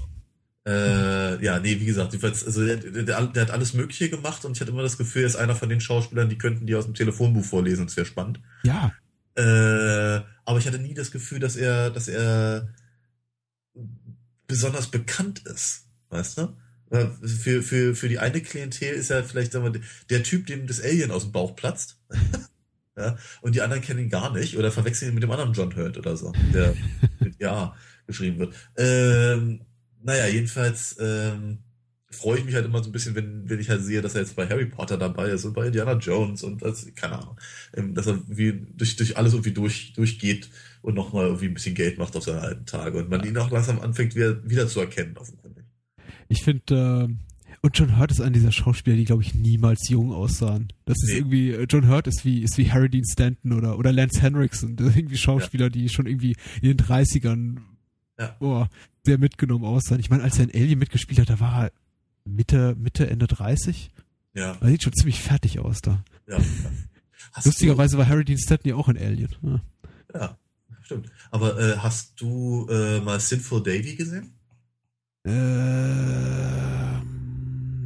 Äh, 0.66 1.44
ja, 1.44 1.60
nee, 1.60 1.78
wie 1.78 1.84
gesagt, 1.84 2.12
also 2.24 2.66
der, 2.66 2.76
der, 2.78 3.26
der, 3.28 3.42
hat 3.42 3.50
alles 3.52 3.72
Mögliche 3.72 4.10
gemacht 4.10 4.44
und 4.44 4.56
ich 4.56 4.60
hatte 4.60 4.72
immer 4.72 4.82
das 4.82 4.98
Gefühl, 4.98 5.22
er 5.22 5.28
ist 5.28 5.36
einer 5.36 5.54
von 5.54 5.68
den 5.68 5.80
Schauspielern, 5.80 6.28
die 6.28 6.38
könnten 6.38 6.66
die 6.66 6.74
aus 6.74 6.86
dem 6.86 6.94
Telefonbuch 6.94 7.44
vorlesen, 7.44 7.86
das 7.86 7.96
wäre 7.96 8.06
spannend. 8.06 8.40
Ja. 8.64 8.92
Äh, 9.36 10.22
aber 10.44 10.58
ich 10.58 10.66
hatte 10.66 10.80
nie 10.80 10.94
das 10.94 11.12
Gefühl, 11.12 11.38
dass 11.38 11.54
er, 11.54 11.90
dass 11.90 12.08
er 12.08 12.68
besonders 14.48 14.88
bekannt 14.88 15.46
ist, 15.46 15.86
weißt 16.10 16.38
du? 16.38 16.56
Für, 16.88 17.62
für, 17.62 17.94
für 17.94 18.08
die 18.08 18.18
eine 18.18 18.40
Klientel 18.40 18.94
ist 18.94 19.10
er 19.10 19.22
vielleicht, 19.22 19.52
sagen 19.52 19.72
wir, 19.72 19.80
der 20.10 20.22
Typ, 20.24 20.46
dem 20.46 20.66
das 20.66 20.80
Alien 20.80 21.10
aus 21.12 21.24
dem 21.24 21.32
Bauch 21.32 21.54
platzt. 21.54 22.00
Ja, 22.96 23.16
und 23.42 23.54
die 23.54 23.60
anderen 23.60 23.82
kennen 23.82 24.00
ihn 24.00 24.08
gar 24.08 24.32
nicht 24.32 24.56
oder 24.56 24.72
verwechseln 24.72 25.10
ihn 25.10 25.14
mit 25.14 25.22
dem 25.22 25.30
anderen 25.30 25.52
John 25.52 25.74
Hurt 25.76 25.98
oder 25.98 26.16
so, 26.16 26.32
der 26.54 26.74
mit 27.20 27.40
Ja 27.40 27.74
geschrieben 28.06 28.38
wird. 28.38 28.54
Ähm, 28.76 29.60
naja, 30.02 30.26
jedenfalls 30.28 30.96
ähm, 31.00 31.58
freue 32.10 32.38
ich 32.38 32.44
mich 32.44 32.54
halt 32.54 32.64
immer 32.64 32.82
so 32.82 32.88
ein 32.88 32.92
bisschen, 32.92 33.14
wenn, 33.14 33.48
wenn 33.48 33.60
ich 33.60 33.68
halt 33.68 33.82
sehe, 33.82 34.00
dass 34.00 34.14
er 34.14 34.22
jetzt 34.22 34.36
bei 34.36 34.48
Harry 34.48 34.66
Potter 34.66 34.96
dabei 34.96 35.30
ist 35.30 35.44
und 35.44 35.54
bei 35.54 35.66
Indiana 35.66 35.94
Jones 35.94 36.42
und 36.42 36.62
das, 36.62 36.86
keine 36.94 37.18
Ahnung, 37.18 37.38
ähm, 37.74 37.94
dass 37.94 38.06
er 38.06 38.20
wie 38.28 38.52
durch, 38.76 38.96
durch 38.96 39.16
alles 39.16 39.32
irgendwie 39.32 39.52
durch, 39.52 39.92
durchgeht 39.92 40.48
und 40.82 40.94
nochmal 40.94 41.26
irgendwie 41.26 41.46
ein 41.46 41.54
bisschen 41.54 41.74
Geld 41.74 41.98
macht 41.98 42.16
auf 42.16 42.24
seine 42.24 42.40
alten 42.40 42.64
Tage 42.64 42.98
und 42.98 43.10
man 43.10 43.24
ihn 43.26 43.36
auch 43.36 43.50
langsam 43.50 43.80
anfängt 43.80 44.14
wieder, 44.14 44.48
wieder 44.48 44.68
zu 44.68 44.80
erkennen, 44.80 45.16
offenkundig. 45.18 45.64
Ich 46.28 46.42
finde, 46.42 47.08
äh, 47.10 47.25
und 47.66 47.76
John 47.76 47.98
Hurt 47.98 48.12
ist 48.12 48.20
einer 48.20 48.30
dieser 48.30 48.52
Schauspieler, 48.52 48.94
die, 48.94 49.06
glaube 49.06 49.24
ich, 49.24 49.34
niemals 49.34 49.88
jung 49.88 50.12
aussahen. 50.12 50.72
Das 50.84 50.96
ist 51.02 51.10
nee. 51.10 51.18
irgendwie, 51.18 51.50
äh, 51.50 51.66
John 51.68 51.88
Hurt 51.88 52.06
ist 52.06 52.24
wie, 52.24 52.44
ist 52.44 52.58
wie 52.58 52.70
Harry 52.70 52.88
Dean 52.88 53.04
Stanton 53.04 53.52
oder, 53.52 53.76
oder 53.76 53.90
Lance 53.90 54.22
Henriksen. 54.22 54.76
Das 54.76 54.86
sind 54.86 54.96
irgendwie 54.98 55.16
Schauspieler, 55.16 55.64
ja. 55.64 55.70
die 55.70 55.88
schon 55.88 56.06
irgendwie 56.06 56.36
in 56.62 56.76
den 56.76 56.86
30ern 56.86 57.56
ja. 58.20 58.36
boah, 58.38 58.70
sehr 59.02 59.18
mitgenommen 59.18 59.64
aussahen. 59.64 59.98
Ich 59.98 60.10
meine, 60.10 60.22
als 60.22 60.38
er 60.38 60.44
in 60.44 60.54
Alien 60.54 60.78
mitgespielt 60.78 61.18
hat, 61.18 61.28
da 61.28 61.40
war 61.40 61.64
er 61.64 61.72
Mitte, 62.24 62.76
Mitte, 62.78 63.10
Ende 63.10 63.26
30. 63.26 63.90
Ja. 64.34 64.56
Er 64.60 64.68
sieht 64.68 64.84
schon 64.84 64.92
ziemlich 64.92 65.20
fertig 65.20 65.58
aus 65.58 65.80
da. 65.80 66.04
Ja. 66.28 66.38
Lustigerweise 67.44 67.98
war 67.98 68.06
Harry 68.06 68.24
Dean 68.24 68.38
Stanton 68.38 68.68
ja 68.68 68.76
auch 68.76 68.88
in 68.88 68.96
Alien. 68.96 69.34
Ja, 69.42 69.60
ja 70.14 70.38
stimmt. 70.82 71.10
Aber 71.32 71.58
äh, 71.58 71.78
hast 71.78 72.20
du 72.20 72.68
äh, 72.70 73.00
mal 73.00 73.18
Sinful 73.18 73.60
Davy 73.60 73.96
gesehen? 73.96 74.34
Äh, 75.24 76.06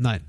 nein. 0.01 0.23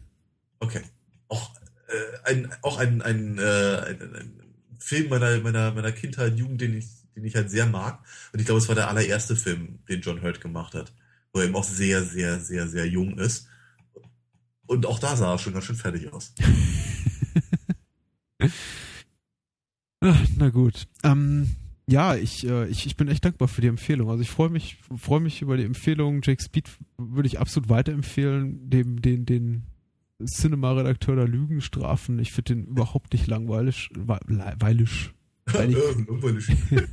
Okay. 0.60 0.81
Auch, 1.27 1.52
äh, 1.88 2.30
ein, 2.30 2.52
auch 2.61 2.77
ein, 2.77 3.02
ein, 3.02 3.38
äh, 3.38 3.41
ein, 3.41 4.15
ein, 4.15 4.38
Film 4.80 5.10
meiner, 5.10 5.39
meiner, 5.39 5.72
meiner 5.72 5.91
Kindheit, 5.91 6.38
Jugend, 6.38 6.61
den 6.61 6.77
ich, 6.77 6.88
den 7.15 7.23
ich 7.23 7.35
halt 7.35 7.52
sehr 7.52 7.68
mag. 7.68 7.99
Und 8.34 8.39
ich 8.39 8.45
glaube, 8.45 8.60
es 8.60 8.68
war 8.68 8.76
der 8.76 8.89
allererste 8.89 9.35
Film, 9.35 9.80
den 9.88 10.02
John 10.02 10.22
Hurt 10.22 10.41
gemacht 10.41 10.73
hat. 10.73 10.91
Wo 11.31 11.39
er 11.39 11.45
eben 11.45 11.56
auch 11.56 11.64
sehr, 11.64 12.03
sehr, 12.03 12.39
sehr, 12.39 12.68
sehr 12.68 12.88
jung 12.88 13.18
ist. 13.18 13.48
Und 14.65 14.85
auch 14.85 14.99
da 14.99 15.15
sah 15.15 15.34
er 15.34 15.38
schon 15.38 15.53
ganz 15.53 15.65
schön 15.65 15.76
fertig 15.76 16.11
aus. 16.11 16.34
Ach, 19.99 20.22
na 20.38 20.49
gut. 20.49 20.88
Ähm, 21.03 21.56
ja, 21.87 22.15
ich, 22.15 22.47
äh, 22.47 22.67
ich, 22.67 22.85
ich 22.85 22.95
bin 22.95 23.07
echt 23.07 23.25
dankbar 23.25 23.47
für 23.47 23.61
die 23.61 23.67
Empfehlung. 23.67 24.09
Also 24.09 24.21
ich 24.21 24.29
freue 24.29 24.49
mich, 24.49 24.77
freue 24.95 25.19
mich 25.19 25.41
über 25.41 25.57
die 25.57 25.65
Empfehlung. 25.65 26.21
Jake 26.23 26.41
Speed 26.41 26.69
würde 26.97 27.27
ich 27.27 27.39
absolut 27.39 27.69
weiterempfehlen, 27.69 28.69
dem, 28.69 29.01
den, 29.01 29.25
den 29.25 29.63
Cinema-Redakteur 30.25 31.15
der 31.15 31.27
Lügenstrafen. 31.27 32.19
Ich 32.19 32.31
finde 32.31 32.55
den 32.55 32.65
überhaupt 32.65 33.13
nicht 33.13 33.27
langweilig. 33.27 33.89
Weilisch. 33.95 35.13
Weilig. 35.45 35.77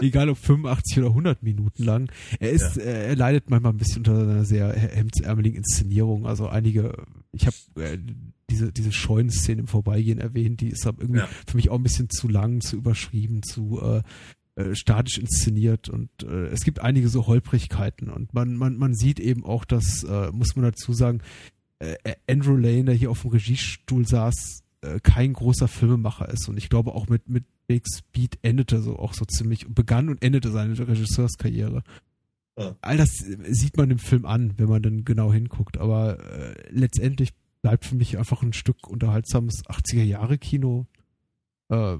Egal 0.00 0.28
ob 0.28 0.38
85 0.38 0.98
oder 0.98 1.08
100 1.08 1.42
Minuten 1.42 1.82
lang. 1.82 2.12
Er 2.38 2.50
ist, 2.50 2.76
ja. 2.76 2.82
er, 2.82 3.06
er 3.06 3.16
leidet 3.16 3.50
manchmal 3.50 3.72
ein 3.72 3.78
bisschen 3.78 3.98
unter 3.98 4.20
einer 4.20 4.44
sehr 4.44 4.72
hemdsärmeligen 4.72 5.58
Inszenierung. 5.58 6.26
Also 6.26 6.48
einige, 6.48 6.92
ich 7.32 7.46
habe 7.46 7.56
äh, 7.76 7.98
diese, 8.50 8.72
diese 8.72 8.92
Scheunenszene 8.92 9.60
im 9.60 9.66
Vorbeigehen 9.66 10.18
erwähnt, 10.18 10.60
die 10.60 10.68
ist 10.68 10.86
aber 10.86 11.02
irgendwie 11.02 11.20
ja. 11.20 11.28
für 11.46 11.56
mich 11.56 11.70
auch 11.70 11.76
ein 11.76 11.82
bisschen 11.82 12.10
zu 12.10 12.28
lang, 12.28 12.60
zu 12.60 12.76
überschrieben, 12.76 13.42
zu 13.42 13.80
äh, 13.80 14.02
äh, 14.56 14.74
statisch 14.74 15.18
inszeniert 15.18 15.88
und 15.88 16.10
äh, 16.22 16.46
es 16.46 16.64
gibt 16.64 16.80
einige 16.80 17.08
so 17.08 17.26
Holprigkeiten 17.26 18.10
und 18.10 18.34
man, 18.34 18.56
man, 18.56 18.76
man 18.76 18.94
sieht 18.94 19.20
eben 19.20 19.44
auch, 19.44 19.64
dass, 19.64 20.02
äh, 20.02 20.30
muss 20.32 20.56
man 20.56 20.64
dazu 20.64 20.92
sagen, 20.92 21.22
äh, 21.78 21.96
Andrew 22.28 22.56
Lane, 22.56 22.84
der 22.84 22.94
hier 22.94 23.10
auf 23.10 23.22
dem 23.22 23.30
Regiestuhl 23.30 24.06
saß, 24.06 24.62
äh, 24.82 24.98
kein 25.00 25.32
großer 25.32 25.68
Filmemacher 25.68 26.28
ist 26.28 26.48
und 26.48 26.56
ich 26.56 26.68
glaube 26.68 26.94
auch 26.94 27.08
mit, 27.08 27.28
mit 27.28 27.44
Big 27.68 27.86
Speed 27.86 28.38
endete 28.42 28.82
so 28.82 28.98
auch 28.98 29.14
so 29.14 29.24
ziemlich, 29.24 29.68
begann 29.68 30.08
und 30.08 30.24
endete 30.24 30.50
seine 30.50 30.76
Regisseurskarriere. 30.76 31.84
Ja. 32.60 32.76
All 32.80 32.96
das 32.96 33.10
sieht 33.16 33.76
man 33.76 33.90
im 33.90 33.98
Film 33.98 34.26
an, 34.26 34.54
wenn 34.58 34.68
man 34.68 34.82
dann 34.82 35.04
genau 35.04 35.32
hinguckt, 35.32 35.78
aber 35.78 36.18
äh, 36.20 36.54
letztendlich 36.70 37.32
bleibt 37.62 37.84
für 37.84 37.94
mich 37.94 38.18
einfach 38.18 38.42
ein 38.42 38.52
Stück 38.52 38.86
unterhaltsames 38.86 39.64
80er-Jahre-Kino 39.66 40.86
äh, 41.68 41.96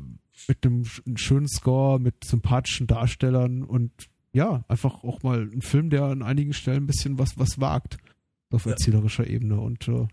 mit 0.48 0.64
einem, 0.64 0.84
einem 1.06 1.16
schönen 1.16 1.48
Score, 1.48 1.98
mit 1.98 2.24
sympathischen 2.24 2.86
Darstellern 2.86 3.62
und 3.62 3.92
ja, 4.32 4.64
einfach 4.68 5.02
auch 5.02 5.22
mal 5.22 5.42
ein 5.42 5.62
Film, 5.62 5.90
der 5.90 6.04
an 6.04 6.22
einigen 6.22 6.52
Stellen 6.52 6.84
ein 6.84 6.86
bisschen 6.86 7.18
was, 7.18 7.38
was 7.38 7.60
wagt 7.60 7.98
auf 8.50 8.64
ja. 8.64 8.72
erzählerischer 8.72 9.26
Ebene 9.26 9.60
und 9.60 9.88
äh, 9.88 10.06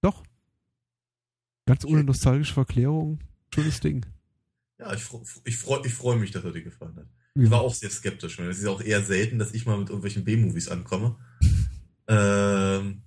doch. 0.00 0.22
Ganz 1.66 1.84
ohne 1.84 2.04
nostalgische 2.04 2.52
Verklärung, 2.52 3.20
schönes 3.54 3.80
Ding. 3.80 4.04
Ja, 4.78 4.92
ich, 4.92 5.08
ich 5.44 5.56
freue 5.56 5.86
ich 5.86 5.94
freu 5.94 6.16
mich, 6.16 6.30
dass 6.30 6.44
er 6.44 6.52
dir 6.52 6.62
gefallen 6.62 6.96
hat. 6.96 7.06
Ich 7.36 7.50
war 7.50 7.60
auch 7.60 7.74
sehr 7.74 7.90
skeptisch, 7.90 8.38
es 8.38 8.58
ist 8.58 8.66
auch 8.66 8.80
eher 8.80 9.02
selten, 9.02 9.38
dass 9.40 9.52
ich 9.54 9.66
mal 9.66 9.76
mit 9.76 9.88
irgendwelchen 9.88 10.24
B-Movies 10.24 10.68
ankomme. 10.68 11.16
Ähm, 12.06 13.02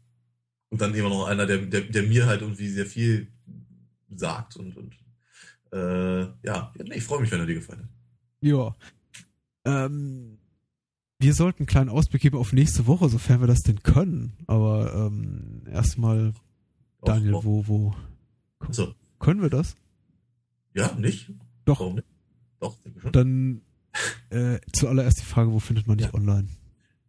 und 0.70 0.82
dann 0.82 0.94
immer 0.94 1.10
noch 1.10 1.28
einer, 1.28 1.46
der, 1.46 1.60
der, 1.60 1.82
der 1.82 2.04
mir 2.04 2.26
halt 2.26 2.42
irgendwie 2.42 2.68
sehr 2.68 2.86
viel 2.86 3.32
sagt 4.10 4.58
und, 4.58 4.76
und 4.76 4.96
äh, 5.72 6.24
ja, 6.44 6.74
ich 6.94 7.04
freue 7.04 7.22
mich, 7.22 7.32
wenn 7.32 7.40
er 7.40 7.46
dir 7.46 7.56
gefallen 7.56 7.84
hat. 7.84 7.90
Ja. 8.42 8.76
Ähm, 9.66 10.40
wir 11.20 11.34
sollten 11.34 11.60
einen 11.60 11.68
kleinen 11.68 11.90
Ausblick 11.90 12.22
geben 12.22 12.38
auf 12.38 12.54
nächste 12.54 12.86
Woche, 12.86 13.10
sofern 13.10 13.40
wir 13.40 13.48
das 13.48 13.62
denn 13.62 13.82
können. 13.82 14.34
Aber 14.48 14.94
ähm, 14.94 15.64
erstmal, 15.72 16.34
Daniel, 17.02 17.34
wo, 17.34 17.68
wo 17.68 17.96
so. 18.70 18.94
können 19.20 19.42
wir 19.42 19.50
das? 19.50 19.76
Ja, 20.74 20.94
nicht? 20.96 21.32
Doch. 21.66 21.80
Warum 21.80 21.96
nicht? 21.96 22.08
Doch, 22.60 22.78
denke 22.84 23.02
schon. 23.02 23.12
Dann 23.12 23.62
äh, 24.30 24.60
zuallererst 24.74 25.22
die 25.22 25.26
Frage, 25.26 25.52
wo 25.52 25.60
findet 25.60 25.88
man 25.88 25.98
dich 25.98 26.08
ja. 26.08 26.14
online? 26.14 26.48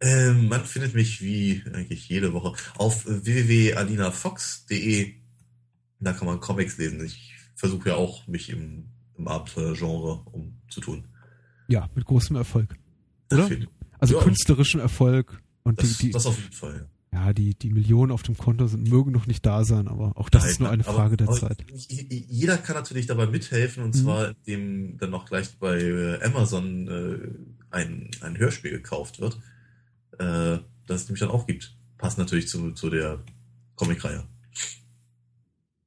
Ähm, 0.01 0.47
man 0.47 0.63
findet 0.65 0.95
mich 0.95 1.21
wie 1.21 1.61
eigentlich 1.73 2.07
jede 2.07 2.31
Woche 2.33 2.53
auf 2.77 3.05
www.alinafox.de. 3.05 5.13
Da 5.99 6.13
kann 6.13 6.27
man 6.27 6.39
Comics 6.39 6.77
lesen. 6.77 7.03
Ich 7.03 7.33
versuche 7.55 7.89
ja 7.89 7.95
auch, 7.95 8.25
mich 8.27 8.49
im, 8.49 8.85
im 9.17 9.27
Abenteuergenre 9.27 10.23
umzutun. 10.31 11.03
Ja, 11.67 11.89
mit 11.95 12.05
großem 12.05 12.37
Erfolg. 12.37 12.77
Oder? 13.31 13.49
Also 13.99 14.17
ja. 14.17 14.23
künstlerischen 14.23 14.79
Erfolg. 14.79 15.41
Und 15.63 15.81
das, 15.81 15.97
die, 15.97 16.07
die, 16.07 16.11
das 16.11 16.25
auf 16.25 16.37
jeden 16.37 16.53
Fall. 16.53 16.89
Ja, 17.11 17.33
die, 17.33 17.55
die 17.55 17.71
Millionen 17.71 18.11
auf 18.11 18.21
dem 18.21 18.37
Konto 18.37 18.67
sind, 18.67 18.87
mögen 18.87 19.11
noch 19.11 19.25
nicht 19.25 19.43
da 19.45 19.63
sein, 19.63 19.87
aber 19.87 20.15
auch 20.15 20.29
das 20.29 20.43
Nein, 20.43 20.51
ist 20.51 20.59
nur 20.59 20.69
eine 20.69 20.83
Frage 20.83 21.17
der 21.17 21.29
Zeit. 21.31 21.65
Jeder 21.73 22.57
kann 22.57 22.75
natürlich 22.75 23.07
dabei 23.07 23.25
mithelfen 23.25 23.83
und 23.83 23.95
mhm. 23.95 23.99
zwar, 23.99 24.35
indem 24.45 24.97
dann 24.99 25.09
noch 25.09 25.25
gleich 25.25 25.57
bei 25.57 25.79
äh, 25.79 26.23
Amazon 26.23 26.87
äh, 26.87 27.75
ein, 27.75 28.11
ein 28.21 28.37
Hörspiel 28.37 28.71
gekauft 28.71 29.19
wird 29.19 29.39
äh, 30.19 30.59
das 30.85 31.01
es 31.01 31.07
nämlich 31.07 31.21
dann 31.21 31.31
auch 31.31 31.47
gibt. 31.47 31.75
Passt 31.97 32.17
natürlich 32.17 32.47
zu, 32.47 32.71
zu 32.71 32.89
der 32.89 33.19
Comicreihe. 33.75 34.23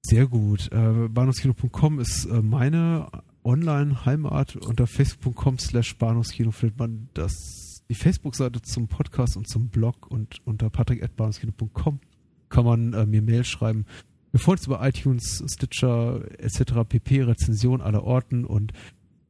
Sehr 0.03 0.27
gut. 0.27 0.71
Äh, 0.73 1.09
Bahnhofskino.com 1.09 2.01
ist 2.01 2.27
äh, 2.27 2.43
meine 2.43 3.09
Online-Heimat. 3.45 4.57
Unter 4.57 4.87
facebook.com 4.87 5.59
slash 5.59 5.97
Bahnhofskino 5.97 6.51
findet 6.51 6.79
man 6.79 7.09
das, 7.15 7.72
die 7.93 7.99
Facebook-Seite 7.99 8.63
zum 8.63 8.89
Podcast 8.89 9.37
und 9.37 9.47
zum 9.47 9.69
Blog 9.69 10.07
und 10.11 10.41
unter 10.47 10.71
patrick.bahnhofskino.com 10.71 12.01
kann 12.49 12.65
man 12.65 12.95
äh, 12.95 13.05
mir 13.05 13.21
Mail 13.21 13.45
schreiben. 13.45 13.85
Wir 14.31 14.41
freuen 14.41 14.57
uns 14.57 14.67
über 14.67 14.89
iTunes, 14.89 15.45
Stitcher 15.47 16.23
etc. 16.39 16.89
pp. 16.89 17.25
Rezension 17.25 17.83
aller 17.83 18.03
Orten 18.03 18.47
und 18.47 18.73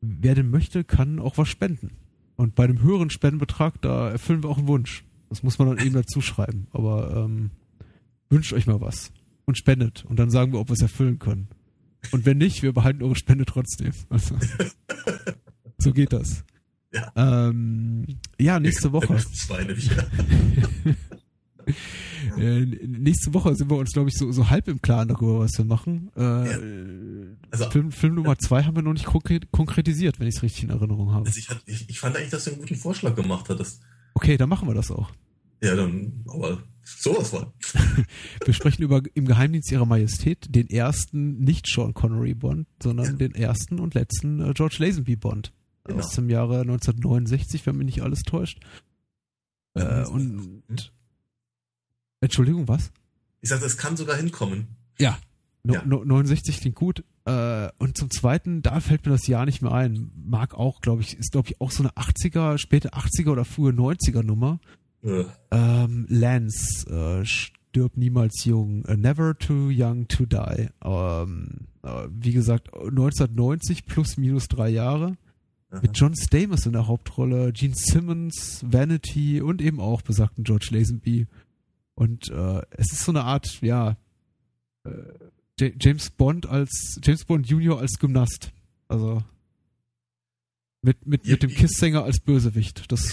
wer 0.01 0.37
denn 0.37 0.49
möchte, 0.49 0.85
kann 0.85 1.19
auch 1.19 1.39
was 1.39 1.49
spenden. 1.49 1.97
Und 2.37 2.55
bei 2.55 2.69
dem 2.69 2.81
höheren 2.81 3.11
Spendenbetrag, 3.11 3.83
da 3.83 4.11
erfüllen 4.11 4.45
wir 4.45 4.51
auch 4.51 4.59
einen 4.59 4.69
Wunsch. 4.69 5.05
Das 5.29 5.43
muss 5.43 5.59
man 5.59 5.67
dann 5.75 5.85
eben 5.85 5.97
dazu 5.97 6.21
schreiben. 6.21 6.69
Aber 6.71 7.17
ähm, 7.17 7.51
wünscht 8.31 8.53
euch 8.53 8.69
mal 8.69 8.81
was 8.81 9.11
und 9.45 9.59
spendet. 9.59 10.05
Und 10.05 10.21
dann 10.21 10.31
sagen 10.31 10.53
wir, 10.53 10.61
ob 10.61 10.69
wir 10.69 10.75
es 10.75 10.83
erfüllen 10.83 11.19
können. 11.19 11.49
Und 12.13 12.27
wenn 12.27 12.39
nicht, 12.39 12.63
wir 12.63 12.73
behalten 12.73 13.03
eure 13.03 13.17
Spende 13.17 13.45
trotzdem. 13.45 13.93
Also, 14.09 14.37
so 15.79 15.93
geht 15.93 16.13
das. 16.13 16.45
Ja, 16.93 17.13
ähm, 17.17 18.07
ja 18.39 18.61
nächste 18.61 18.93
Woche. 18.93 19.17
äh, 22.39 22.61
nächste 22.61 23.33
Woche 23.33 23.55
sind 23.57 23.71
wir 23.71 23.77
uns, 23.79 23.93
glaube 23.93 24.11
ich, 24.11 24.17
so, 24.17 24.31
so 24.31 24.51
halb 24.51 24.69
im 24.69 24.83
Klaren 24.83 25.09
darüber, 25.09 25.41
was 25.41 25.53
wir 25.57 25.65
machen. 25.65 26.11
Äh, 26.17 26.23
ja. 26.23 26.59
also, 27.51 27.71
Film, 27.71 27.93
Film 27.93 28.15
Nummer 28.17 28.37
zwei 28.39 28.63
haben 28.65 28.77
wir 28.77 28.83
noch 28.83 28.93
nicht 28.93 29.07
konkretisiert, 29.07 30.21
wenn 30.21 30.29
ich 30.29 30.37
es 30.37 30.43
richtig 30.43 30.65
in 30.65 30.71
Erinnerung 30.71 31.13
habe. 31.13 31.27
Also 31.27 31.39
ich, 31.39 31.49
hat, 31.49 31.63
ich, 31.67 31.89
ich, 31.89 31.99
fand 31.99 32.17
eigentlich, 32.17 32.31
dass 32.31 32.45
du 32.45 32.51
einen 32.51 32.61
guten 32.61 32.77
Vorschlag 32.77 33.15
gemacht 33.15 33.49
hattest. 33.49 33.81
Okay, 34.15 34.37
dann 34.37 34.49
machen 34.49 34.69
wir 34.69 34.75
das 34.75 34.91
auch. 34.91 35.11
Ja, 35.63 35.77
dann, 35.77 36.25
aber 36.27 36.63
sowas 36.85 37.31
von. 37.31 37.47
wir 38.45 38.53
sprechen 38.53 38.83
über 38.83 39.01
Im 39.15 39.27
Geheimdienst 39.27 39.71
ihrer 39.71 39.87
Majestät, 39.87 40.47
den 40.51 40.69
ersten 40.69 41.39
nicht 41.39 41.67
Sean 41.67 41.95
Connery 41.95 42.35
Bond, 42.35 42.67
sondern 42.83 43.07
ja. 43.07 43.13
den 43.13 43.35
ersten 43.35 43.79
und 43.79 43.95
letzten 43.95 44.41
äh, 44.41 44.53
George 44.55 44.77
Lazenby 44.81 45.17
Bond. 45.17 45.53
Genau. 45.85 45.99
Aus 45.99 46.11
dem 46.15 46.31
Jahre 46.31 46.61
1969, 46.61 47.67
wenn 47.67 47.77
mich 47.77 47.87
nicht 47.87 48.03
alles 48.03 48.23
täuscht. 48.23 48.61
Äh, 49.75 50.05
und 50.07 50.63
Entschuldigung, 52.21 52.69
was? 52.69 52.93
Ich 53.41 53.49
sagte, 53.49 53.67
es 53.67 53.77
kann 53.77 53.97
sogar 53.97 54.17
hinkommen. 54.17 54.69
Ja. 54.99 55.19
No, 55.65 55.75
ja. 55.75 55.83
No, 55.85 56.05
69 56.05 56.61
klingt 56.61 56.77
gut. 56.77 57.05
Äh, 57.25 57.69
und 57.79 57.97
zum 57.97 58.11
zweiten, 58.11 58.63
da 58.63 58.81
fällt 58.81 59.07
mir 59.07 59.13
das 59.13 59.27
Jahr 59.27 59.45
nicht 59.47 59.63
mehr 59.63 59.73
ein. 59.73 60.11
Mag 60.15 60.55
auch, 60.55 60.81
glaube 60.81 61.03
ich, 61.03 61.17
ist 61.17 61.33
glaube 61.33 61.49
ich 61.49 61.61
auch 61.61 61.71
so 61.71 61.83
eine 61.83 61.91
80er, 61.93 62.59
späte 62.59 62.93
80er 62.95 63.31
oder 63.31 63.45
frühe 63.45 63.73
90er 63.73 64.23
Nummer. 64.23 64.61
Äh, 65.03 65.25
Ähm, 65.51 66.07
Lance 66.09 66.89
äh, 66.89 67.25
stirbt 67.25 67.97
niemals 67.97 68.45
jung. 68.45 68.85
Äh, 68.85 68.97
never 68.97 69.37
too 69.37 69.71
young 69.73 70.07
to 70.09 70.27
die. 70.27 70.69
Ähm, 70.85 71.67
äh, 71.83 72.09
wie 72.11 72.33
gesagt, 72.33 72.73
1990 72.75 73.87
plus 73.87 74.17
minus 74.17 74.47
drei 74.49 74.69
Jahre. 74.69 75.17
Aha. 75.73 75.81
Mit 75.83 75.99
John 75.99 76.15
Stamos 76.15 76.67
in 76.67 76.73
der 76.73 76.87
Hauptrolle, 76.87 77.53
Gene 77.53 77.75
Simmons, 77.75 78.63
Vanity 78.65 79.41
und 79.41 79.61
eben 79.63 79.81
auch 79.81 80.03
besagten 80.03 80.45
George 80.45 80.69
Lazenby. 80.71 81.27
Und 81.95 82.31
äh, 82.31 82.63
es 82.71 82.93
ist 82.93 83.05
so 83.05 83.13
eine 83.13 83.25
Art, 83.25 83.61
ja, 83.63 83.97
äh, 84.85 84.91
James 85.81 86.11
Bond 86.11 86.47
als 86.47 86.99
James 87.03 87.25
Bond 87.25 87.47
Junior 87.49 87.81
als 87.81 87.99
Gymnast. 87.99 88.53
Also 88.89 89.23
mit, 90.81 91.07
mit, 91.07 91.25
mit 91.27 91.43
dem. 91.43 91.51
Kiss-Sänger 91.51 92.03
als 92.05 92.19
Bösewicht. 92.21 92.91
Das 92.91 93.13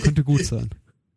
könnte 0.00 0.22
gut 0.24 0.44
sein. 0.44 0.70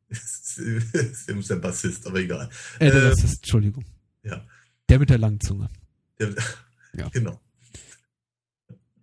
Sims 0.10 1.48
der 1.48 1.58
Bassist, 1.58 2.08
aber 2.08 2.20
egal. 2.20 2.50
Äh, 2.80 2.90
der 2.92 3.04
Äh, 3.04 3.10
Bassist, 3.10 3.36
Entschuldigung. 3.44 3.86
ja. 4.24 4.44
Der 4.90 5.00
mit 5.00 5.10
der 5.10 5.18
langen 5.18 5.40
Zunge. 5.42 5.70
Der, 6.20 6.34
Ja. 6.94 7.10
Genau. 7.14 7.40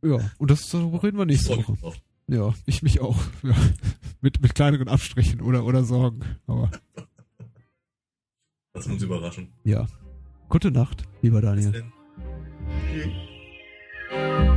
Ja, 0.04 0.18
und 0.38 0.50
das 0.50 0.68
darüber 0.68 1.02
reden 1.02 1.18
wir 1.18 1.24
nächste 1.26 1.56
Woche. 1.56 1.76
Ja, 2.26 2.54
ich 2.66 2.82
mich 2.82 3.00
auch. 3.00 3.18
Ja. 3.42 3.54
Mit, 4.20 4.40
mit 4.40 4.54
kleineren 4.54 4.88
Abstrichen 4.88 5.40
oder, 5.42 5.64
oder 5.66 5.84
Sorgen. 5.84 6.20
Aber 6.46 6.70
Lass 8.74 8.86
uns 8.86 9.02
überraschen. 9.02 9.48
ja. 9.64 9.86
Gute 10.48 10.70
Nacht, 10.70 11.02
lieber 11.22 11.40
Bis 11.40 11.50
Daniel. 11.50 11.72
denn. 11.72 11.92
Tschüss. 14.10 14.53